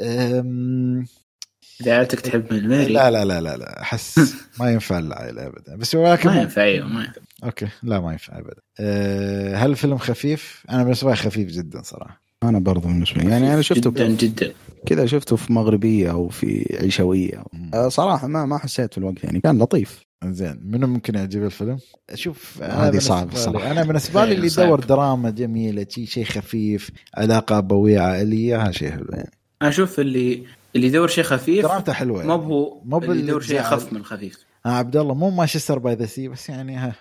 إذا 1.80 1.94
عائلتك 1.94 2.20
تحب 2.20 2.52
بيل 2.52 2.69
موراي 2.69 2.92
لا 2.92 3.10
لا 3.10 3.24
لا 3.24 3.40
لا 3.40 3.56
لا 3.56 3.80
أحس 3.82 4.34
ما 4.60 4.70
ينفع 4.72 4.98
العائله 4.98 5.46
ابدا. 5.46 5.76
بس 5.76 5.94
ولكن 5.94 6.28
ما 6.28 6.40
ينفع 6.40 6.62
أيوه 6.62 6.86
ما 6.86 7.00
ينفع. 7.00 7.20
okay 7.44 7.68
لا 7.82 8.00
ما 8.00 8.12
ينفع 8.12 8.38
ابدا. 8.38 8.60
أه 8.80 9.56
هل 9.56 9.70
الفيلم 9.70 9.98
خفيف؟ 9.98 10.64
أنا 10.70 10.82
بالنسبة 10.82 11.10
لي 11.10 11.16
خفيف 11.16 11.48
جدا 11.48 11.82
صراحة. 11.82 12.20
أنا 12.42 12.58
برضه 12.58 12.80
بالنسبة 12.88 13.22
لي. 13.22 13.30
يعني 13.30 13.54
أنا 13.54 13.62
شفته 13.62 13.90
جدا 13.90 14.08
جدا. 14.08 14.52
كذا 14.86 15.06
شفته 15.06 15.36
في 15.36 15.52
مغربية 15.52 16.10
أو 16.10 16.28
في 16.28 16.76
عشوية 16.80 17.44
أه 17.74 17.88
صراحة 17.88 18.26
ما 18.26 18.46
ما 18.46 18.58
حسيت 18.58 18.92
في 18.92 18.98
الوقت 18.98 19.24
يعني 19.24 19.40
كان 19.40 19.58
لطيف. 19.58 20.08
زين 20.24 20.60
منو 20.64 20.86
ممكن 20.86 21.14
يعجب 21.14 21.44
الفيلم؟ 21.44 21.78
شوف 22.14 22.62
هذه 22.62 22.98
صعبة 22.98 23.34
صراحة. 23.34 23.70
أنا 23.70 23.84
بالنسبة 23.84 24.24
لي 24.24 24.34
اللي 24.34 24.46
يدور 24.46 24.80
دراما 24.80 25.30
جميلة 25.30 25.86
شيء 25.88 26.06
شيء 26.06 26.24
خفيف 26.24 26.90
علاقة 27.14 27.58
ابويه 27.58 28.00
عائلية 28.00 28.62
هذا 28.62 28.72
شيء 28.72 28.90
حلو. 28.90 29.06
يعني 29.12 29.30
أشوف 29.62 30.00
اللي 30.00 30.44
اللي 30.76 30.86
يدور 30.86 31.08
شيء 31.08 31.24
خفيف 31.24 31.66
درامته 31.66 31.92
حلوة 31.92 32.18
يعني. 32.20 32.28
مو 32.28 32.36
هو 32.36 32.82
مو 32.84 32.98
اللي 32.98 33.22
يدور 33.22 33.40
شيء 33.40 33.60
اخف 33.60 33.92
من 33.92 34.04
خفيف. 34.04 34.47
ها 34.66 34.72
عبد 34.72 34.96
الله 34.96 35.14
مو 35.14 35.30
Manchester 35.30 35.78
by 35.78 35.94
the 35.94 36.06
Sea 36.06 36.28
بس 36.28 36.48
يعني 36.48 36.76
ها 36.76 36.92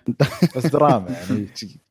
بس 0.55 0.65
دراما 0.73 1.09
يعني 1.09 1.47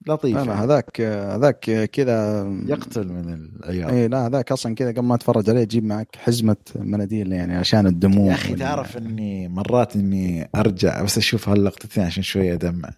لطيف 0.06 0.36
لا 0.36 0.44
يعني. 0.44 0.52
هذاك 0.52 1.01
هذاك 1.01 1.90
كذا 1.93 2.43
يقتل 2.66 3.09
من 3.09 3.51
العيال. 3.64 3.90
اي 3.90 4.09
لا 4.09 4.26
هذاك 4.26 4.52
أصلا 4.52 4.74
كذا 4.74 4.90
قبل 4.90 5.02
ما 5.02 5.16
تتفرج 5.16 5.51
عليه 5.51 5.64
جيب 5.64 5.84
معك 5.84 6.16
حزمة 6.16 6.56
مناديل 6.74 7.32
يعني 7.32 7.56
عشان 7.56 7.86
الدموع 7.86 8.26
يا 8.30 8.34
أخي 8.34 8.55
تعرف 8.55 8.97
إني 8.97 9.48
مرات 9.48 9.97
إني 9.97 10.48
أرجع 10.55 11.02
بس 11.02 11.18
أشوف 11.18 11.48
هاللقطتين 11.48 12.05
عشان 12.05 12.22
شوية 12.22 12.55
أدمع. 12.55 12.90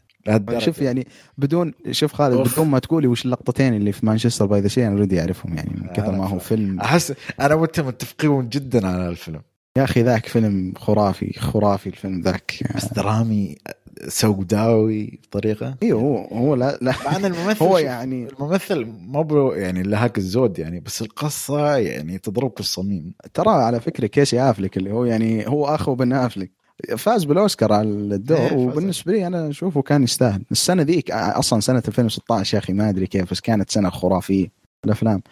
شوف 0.58 0.78
يعني 0.78 1.06
بدون 1.38 1.72
شوف 1.90 2.12
خالد 2.12 2.34
أوف. 2.36 2.52
بدون 2.52 2.68
ما 2.68 2.78
تقولي 2.78 3.06
وش 3.06 3.24
اللقطتين 3.24 3.74
اللي 3.74 3.92
في 3.92 4.06
Manchester 4.06 4.46
by 4.46 4.60
the 4.60 4.68
Sea 4.68 4.86
أنا 4.86 4.94
already 4.94 5.20
أعرفهم 5.20 5.56
يعني 5.56 5.70
من 5.74 5.88
كثر 5.88 6.12
ما 6.12 6.28
هو 6.28 6.38
فيلم. 6.38 6.80
أحس 6.80 7.12
أنا 7.40 7.54
وأنت 7.54 7.80
متفقين 7.80 8.48
جدا 8.48 8.88
على 8.88 9.08
الفيلم. 9.08 9.40
يا 9.76 9.84
أخي 9.84 10.02
ذاك 10.02 10.26
فيلم 10.26 10.72
خرافي 10.76 11.32
خرافي 11.38 11.86
الفيلم 11.86 12.20
ذاك. 12.20 12.54
بس 12.76 12.92
درامي 12.92 13.56
سوداوي 14.08 15.20
بطريقة؟ 15.22 15.76
أيوه 15.82 16.00
هو 16.00 16.16
هو 16.38 16.54
لا 16.54 16.78
لا. 16.82 16.94
مع 17.04 17.16
الممثل 17.16 17.64
هو 17.64 17.78
يعني 17.78 18.28
الممثل 18.28 18.84
مو 18.84 19.52
يعني 19.52 19.82
لهاك 19.82 20.18
الزود 20.18 20.58
يعني 20.58 20.80
بس 20.80 21.02
القصة 21.02 21.76
يعني 21.76 22.18
تضربك 22.18 22.60
الصميم 22.60 23.14
ترى 23.34 23.50
على 23.50 23.80
فكرة 23.80 24.06
كيسي 24.06 24.40
افلك 24.40 24.76
اللي 24.76 24.92
هو 24.92 25.04
يعني 25.04 25.48
هو 25.48 25.66
أخو 25.66 25.94
بن 25.94 26.12
افلك 26.12 26.50
فاز 26.96 27.24
بالأوسكار 27.24 27.72
على 27.72 27.88
الدور 27.88 28.38
إيه 28.38 28.52
وبالنسبة 28.56 29.12
لي 29.12 29.26
أنا 29.26 29.48
أشوفه 29.48 29.82
كان 29.82 30.02
يستاهل. 30.02 30.42
السنة 30.50 30.82
ذيك 30.82 31.10
أصلا 31.10 31.60
سنة 31.60 31.82
2016 31.88 32.54
يا 32.54 32.62
أخي 32.62 32.72
ما 32.72 32.88
أدري 32.88 33.06
كيف 33.06 33.30
بس 33.30 33.40
كانت 33.40 33.70
سنة 33.70 33.90
خرافية. 33.90 34.48
الأفلام. 34.84 35.22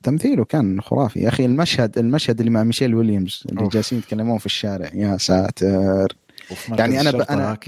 وتمثيله 0.00 0.44
كان 0.44 0.80
خرافي. 0.80 1.20
يا 1.20 1.28
أخي 1.28 1.44
المشهد 1.44 1.98
المشهد 1.98 2.38
اللي 2.38 2.50
مع 2.50 2.62
ميشيل 2.62 2.94
ويليامز 2.94 3.42
اللي 3.48 3.68
جالسين 3.68 3.98
يتكلمون 3.98 4.38
في 4.38 4.46
الشارع. 4.46 4.90
يا 4.94 5.16
ساتر. 5.16 6.16
يعني 6.68 7.00
أنا. 7.00 7.30
أنا 7.30 7.58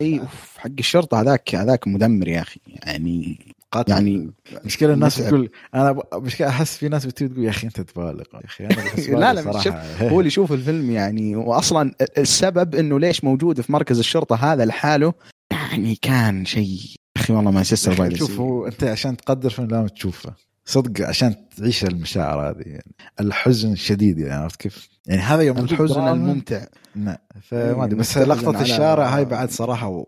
إي 0.00 0.22
حق 0.56 0.70
الشرطة 0.78 1.20
هذاك 1.20 1.54
هذاك 1.54 1.88
مدمر 1.88 2.28
يا 2.28 2.40
أخي. 2.40 2.60
يعني 2.66 3.38
قاتل. 3.72 3.92
يعني 3.92 4.30
مشكلة 4.64 4.92
الناس 4.92 5.16
تقول 5.16 5.50
أنا 5.74 6.02
مشكلة 6.14 6.48
أحس 6.48 6.76
في 6.76 6.88
ناس 6.88 7.06
بتقول 7.06 7.44
يا 7.44 7.50
أخي 7.50 7.66
أنت 7.66 7.80
تبالغ. 7.80 8.24
يا 8.34 8.40
أخي 8.44 8.66
أنا 8.66 9.32
لا 9.32 9.42
لا 9.42 9.60
شوف 9.60 9.74
هو 10.02 10.20
اللي 10.20 10.28
يشوف 10.28 10.52
الفيلم 10.52 10.90
يعني 10.90 11.36
واصلا 11.36 11.94
السبب 12.18 12.74
إنه 12.74 13.00
ليش 13.00 13.24
موجود 13.24 13.60
في 13.60 13.72
مركز 13.72 13.98
الشرطة 13.98 14.36
هذا 14.36 14.64
لحاله 14.64 15.14
يعني 15.50 15.98
كان 16.02 16.44
شيء. 16.44 16.80
أخي 17.16 17.32
والله 17.32 17.50
ما 17.50 17.60
يسسر 17.60 17.94
باي 17.94 18.16
شوف 18.16 18.40
هو 18.40 18.66
أنت 18.66 18.84
عشان 18.84 19.16
تقدر 19.16 19.50
فيلم 19.50 19.68
لازم 19.68 19.86
تشوفه. 19.86 20.34
صدق 20.66 21.06
عشان 21.06 21.34
تعيش 21.56 21.84
المشاعر 21.84 22.50
هذه 22.50 22.62
يعني. 22.66 22.94
الحزن 23.20 23.72
الشديد 23.72 24.18
يعني 24.18 24.42
عرفت 24.42 24.60
كيف؟ 24.60 24.88
يعني 25.06 25.22
هذا 25.22 25.42
يوم 25.42 25.58
الحزن 25.58 26.08
الممتع. 26.08 26.64
نعم 26.94 27.16
فما 27.42 27.84
أدري 27.84 27.98
بس 27.98 28.18
لقطة 28.18 28.60
الشارع 28.60 29.16
هاي 29.16 29.24
بعد 29.24 29.50
صراحة 29.50 30.04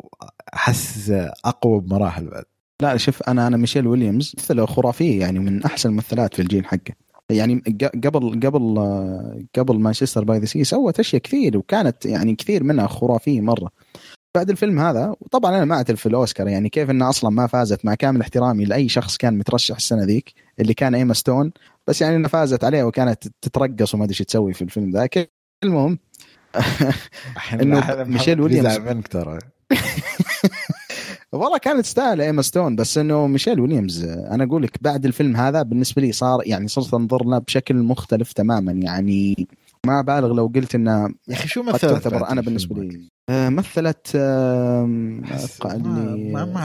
أحس 0.55 1.10
أقوى 1.44 1.80
بمراحل 1.80 2.26
بعد. 2.26 2.44
لا 2.82 2.97
شوف 2.97 3.22
أنا 3.22 3.47
أنا 3.47 3.56
ميشيل 3.56 3.86
ويليامز 3.86 4.35
ممثلة 4.38 4.66
خرافية 4.66 5.20
يعني 5.20 5.39
من 5.39 5.64
أحسن 5.64 5.89
الممثلات 5.89 6.35
في 6.35 6.43
الجيل 6.43 6.66
حقه. 6.66 6.94
يعني 7.30 7.62
قبل 8.05 8.40
قبل 8.47 8.78
قبل 9.59 9.78
Manchester 9.78 10.24
by 10.24 10.38
the 10.38 10.44
Sea 10.44 10.64
سوت 10.64 11.01
أشياء 11.01 11.22
كثير 11.22 11.59
وكانت 11.59 12.06
يعني 12.06 12.35
كثير 12.35 12.64
منها 12.64 12.86
خرافية 12.86 13.40
مرة. 13.40 13.70
بعد 14.34 14.50
الفيلم 14.50 14.78
هذا 14.78 15.14
وطبعا 15.20 15.56
أنا 15.56 15.64
ما 15.64 15.74
أعترف 15.74 16.00
في 16.00 16.06
الأوسكار 16.06 16.48
يعني 16.48 16.68
كيف 16.68 16.90
انها 16.90 17.09
أصلا 17.09 17.30
ما 17.30 17.46
فازت 17.46 17.84
مع 17.84 17.94
كامل 17.94 18.20
احترامي 18.20 18.64
لأي 18.64 18.88
شخص 18.88 19.16
كان 19.16 19.38
مترشح 19.38 19.76
السنة 19.76 20.05
ذيك 20.05 20.34
اللي 20.60 20.74
كان 20.74 20.94
إيما 20.94 21.14
ستون 21.14 21.52
بس 21.86 22.02
يعني 22.02 22.16
انها 22.16 22.28
فازت 22.28 22.64
عليه 22.64 22.82
وكانت 22.82 23.28
تترقص 23.42 23.94
وما 23.94 24.05
أدري 24.05 24.12
إيش 24.12 24.18
تسوي 24.18 24.52
في 24.52 24.62
الفيلم 24.62 24.90
ذاك 24.90 25.30
المهم 25.64 25.98
إنه 27.52 28.05
ميشيل 28.05 28.40
ويليامز. 28.40 28.78
منك 28.78 29.09
ترى. 29.09 29.38
والله 31.32 31.59
كانت 31.59 31.80
تستاهل 31.80 32.20
إيما 32.20 32.42
ستون 32.42 32.76
بس 32.76 32.98
إنه 32.98 33.26
ميشيل 33.26 33.60
ويليامز 33.60 34.05
أنا 34.05 34.44
أقول 34.44 34.62
لك 34.62 34.82
بعد 34.82 35.06
الفيلم 35.06 35.36
هذا 35.36 35.62
بالنسبة 35.62 36.02
لي 36.02 36.12
صار 36.12 36.42
يعني 36.46 36.68
صرت 36.68 36.94
انظر 36.94 37.24
له 37.24 37.38
بشكل 37.38 37.76
مختلف 37.76 38.32
تماما 38.32 38.72
يعني 38.72 39.48
ما 39.86 40.00
بالغ 40.00 40.32
لو 40.32 40.52
قلت 40.55 40.74
إنه 40.74 41.09
يا 41.28 41.34
أخي 41.34 41.48
شو 41.48 41.70
تعتبر 41.72 42.28
أنا 42.28 42.40
بالنسبة 42.40 42.82
لي 42.82 43.09
مثلت 43.28 44.12
آه 44.16 44.84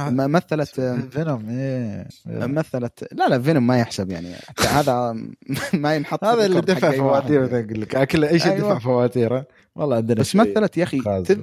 ما 0.09 0.27
مثلت 0.27 0.81
Venom 1.11 1.49
إيه 1.49 2.07
مثلت 2.27 3.07
لا 3.11 3.29
لا 3.29 3.41
Venom 3.41 3.67
ما 3.67 3.77
يحسب 3.77 4.11
يعني. 4.11 4.33
هذا 4.59 5.15
ما 5.73 5.95
ينحط 5.95 6.23
هذا 6.23 6.45
اللي 6.45 6.61
دفع 6.61 6.91
فواتير 6.91 7.45
أقول 7.45 7.81
لك 7.81 7.95
أكل 7.95 8.25
أي 8.25 8.39
شيء 8.39 8.51
أيوة. 8.51 8.69
دفع 8.69 8.79
فواتيره 8.79 9.45
والله 9.75 9.95
عندنا 9.95 10.19
بس 10.19 10.35
مثلت 10.35 10.77
يا 10.77 10.83
أخي 10.83 11.01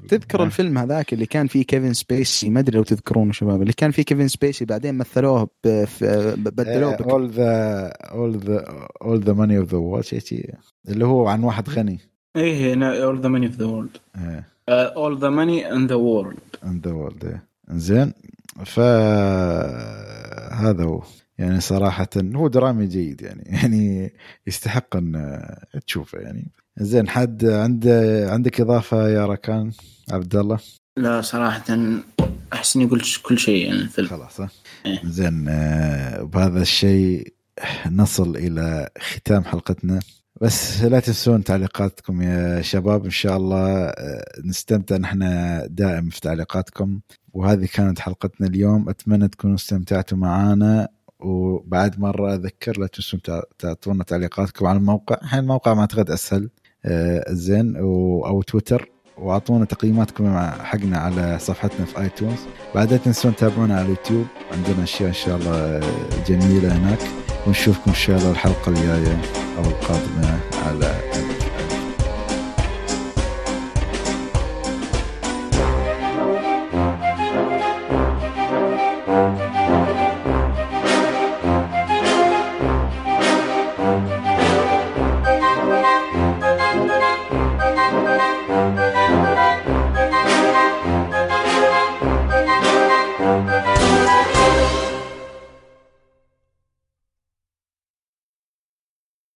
تذكر 0.08 0.42
الفيلم 0.42 0.78
هذاك 0.78 1.12
اللي 1.12 1.26
كان 1.26 1.46
فيه 1.46 1.64
كيفن 1.64 1.92
سبيسي؟ 1.92 2.50
ما 2.50 2.60
أدري 2.60 2.76
لو 2.76 2.82
تذكرونه 2.82 3.32
شباب 3.32 3.62
اللي 3.62 3.72
كان 3.72 3.90
فيه 3.90 4.02
كيفن 4.02 4.28
سبيسي 4.28 4.64
بعدين 4.64 4.94
مثلوه 4.94 5.48
بدلوه 5.64 6.94
اول 6.94 7.30
ذا 7.30 7.86
اول 7.88 8.38
ذا 8.38 8.64
اول 9.02 9.20
ذا 9.20 9.32
ماني 9.32 9.58
اوف 9.58 9.70
ذا 9.70 9.78
وورلد 9.78 10.22
اللي 10.88 11.04
هو 11.04 11.28
عن 11.28 11.42
واحد 11.42 11.70
غني. 11.70 11.98
إيه 12.36 12.84
All 13.04 13.20
the 13.20 13.28
Money 13.28 13.46
of 13.46 13.54
the 13.54 13.66
World 13.66 13.96
All 14.68 15.18
the 15.18 15.28
Money 15.28 15.72
in 15.72 15.86
the 15.86 15.94
World 15.94 16.38
in 16.64 16.80
the 16.80 16.92
World 16.92 17.40
زين 17.70 18.12
ف 18.64 18.80
هذا 20.52 20.84
هو. 20.84 21.02
يعني 21.38 21.60
صراحة 21.60 22.08
هو 22.16 22.48
درامي 22.48 22.86
جيد 22.86 23.22
يعني. 23.22 23.42
يعني 23.62 24.12
يستحق 24.46 24.96
إن 24.96 25.42
تشوفه 25.86 26.18
يعني. 26.18 26.50
زين 26.76 27.08
حد 27.08 27.44
عنده 27.44 28.26
عندك 28.30 28.60
إضافة 28.60 29.08
يا 29.08 29.26
ركان 29.26 29.72
عبد 30.10 30.36
الله؟ 30.36 30.58
لا 30.96 31.20
صراحة 31.20 31.64
احس 32.52 32.76
اني 32.76 32.84
قلت 32.84 33.04
كل 33.22 33.38
شيء 33.38 33.66
يعني 33.66 33.80
الفيلم 33.80 34.08
خلاص 34.08 34.40
إيه؟ 34.40 35.00
زين 35.04 35.48
آه، 35.48 36.22
بهذا 36.22 36.62
الشيء 36.62 37.32
نصل 37.90 38.36
إلى 38.36 38.88
ختام 38.98 39.44
حلقتنا. 39.44 40.00
بس 40.40 40.82
لا 40.82 41.00
تنسون 41.00 41.44
تعليقاتكم 41.44 42.22
يا 42.22 42.62
شباب. 42.62 43.04
إن 43.04 43.10
شاء 43.10 43.36
الله 43.36 43.68
آه، 43.68 44.24
نستمتع. 44.44 44.96
نحن 44.96 45.20
دائم 45.70 46.08
في 46.08 46.20
تعليقاتكم. 46.20 47.00
وهذه 47.32 47.68
كانت 47.74 47.98
حلقتنا 47.98 48.46
اليوم. 48.46 48.88
أتمنى 48.88 49.28
تكونوا 49.28 49.56
استمتعتوا 49.56 50.18
معنا 50.18 50.88
وبعد 51.20 52.00
مرة 52.00 52.34
أذكر 52.34 52.80
لا 52.80 52.86
تنسون 52.86 53.20
تعطونا 53.58 54.04
تعليقاتكم 54.04 54.66
على 54.66 54.78
الموقع. 54.78 55.16
الحين 55.22 55.40
الموقع 55.40 55.74
ما 55.74 55.80
أعتقد 55.80 56.10
أسهل. 56.10 56.50
آه، 56.84 57.24
زين. 57.28 57.76
أو 57.76 58.42
تويتر. 58.42 58.90
وأعطونا 59.18 59.64
تقييماتكم 59.64 60.38
حقنا 60.38 60.98
على 60.98 61.38
صفحتنا 61.38 61.86
في 61.86 62.00
آيتونز. 62.00 62.38
بعدين 62.74 63.02
تنسون 63.02 63.36
تتابعونا 63.36 63.74
على 63.74 63.84
اليوتيوب. 63.84 64.26
عندنا 64.52 64.84
أشياء 64.84 65.08
إن 65.08 65.14
شاء 65.14 65.36
الله 65.36 65.80
جميلة 66.26 66.76
هناك. 66.76 67.29
ونشوفكم 67.46 67.82
إن 67.90 67.94
شاء 67.94 68.18
الله 68.18 68.30
الحلقة 68.30 68.68
الجاية 68.68 69.20
أو 69.58 69.64
القادمة 69.64 70.40
على 70.66 71.00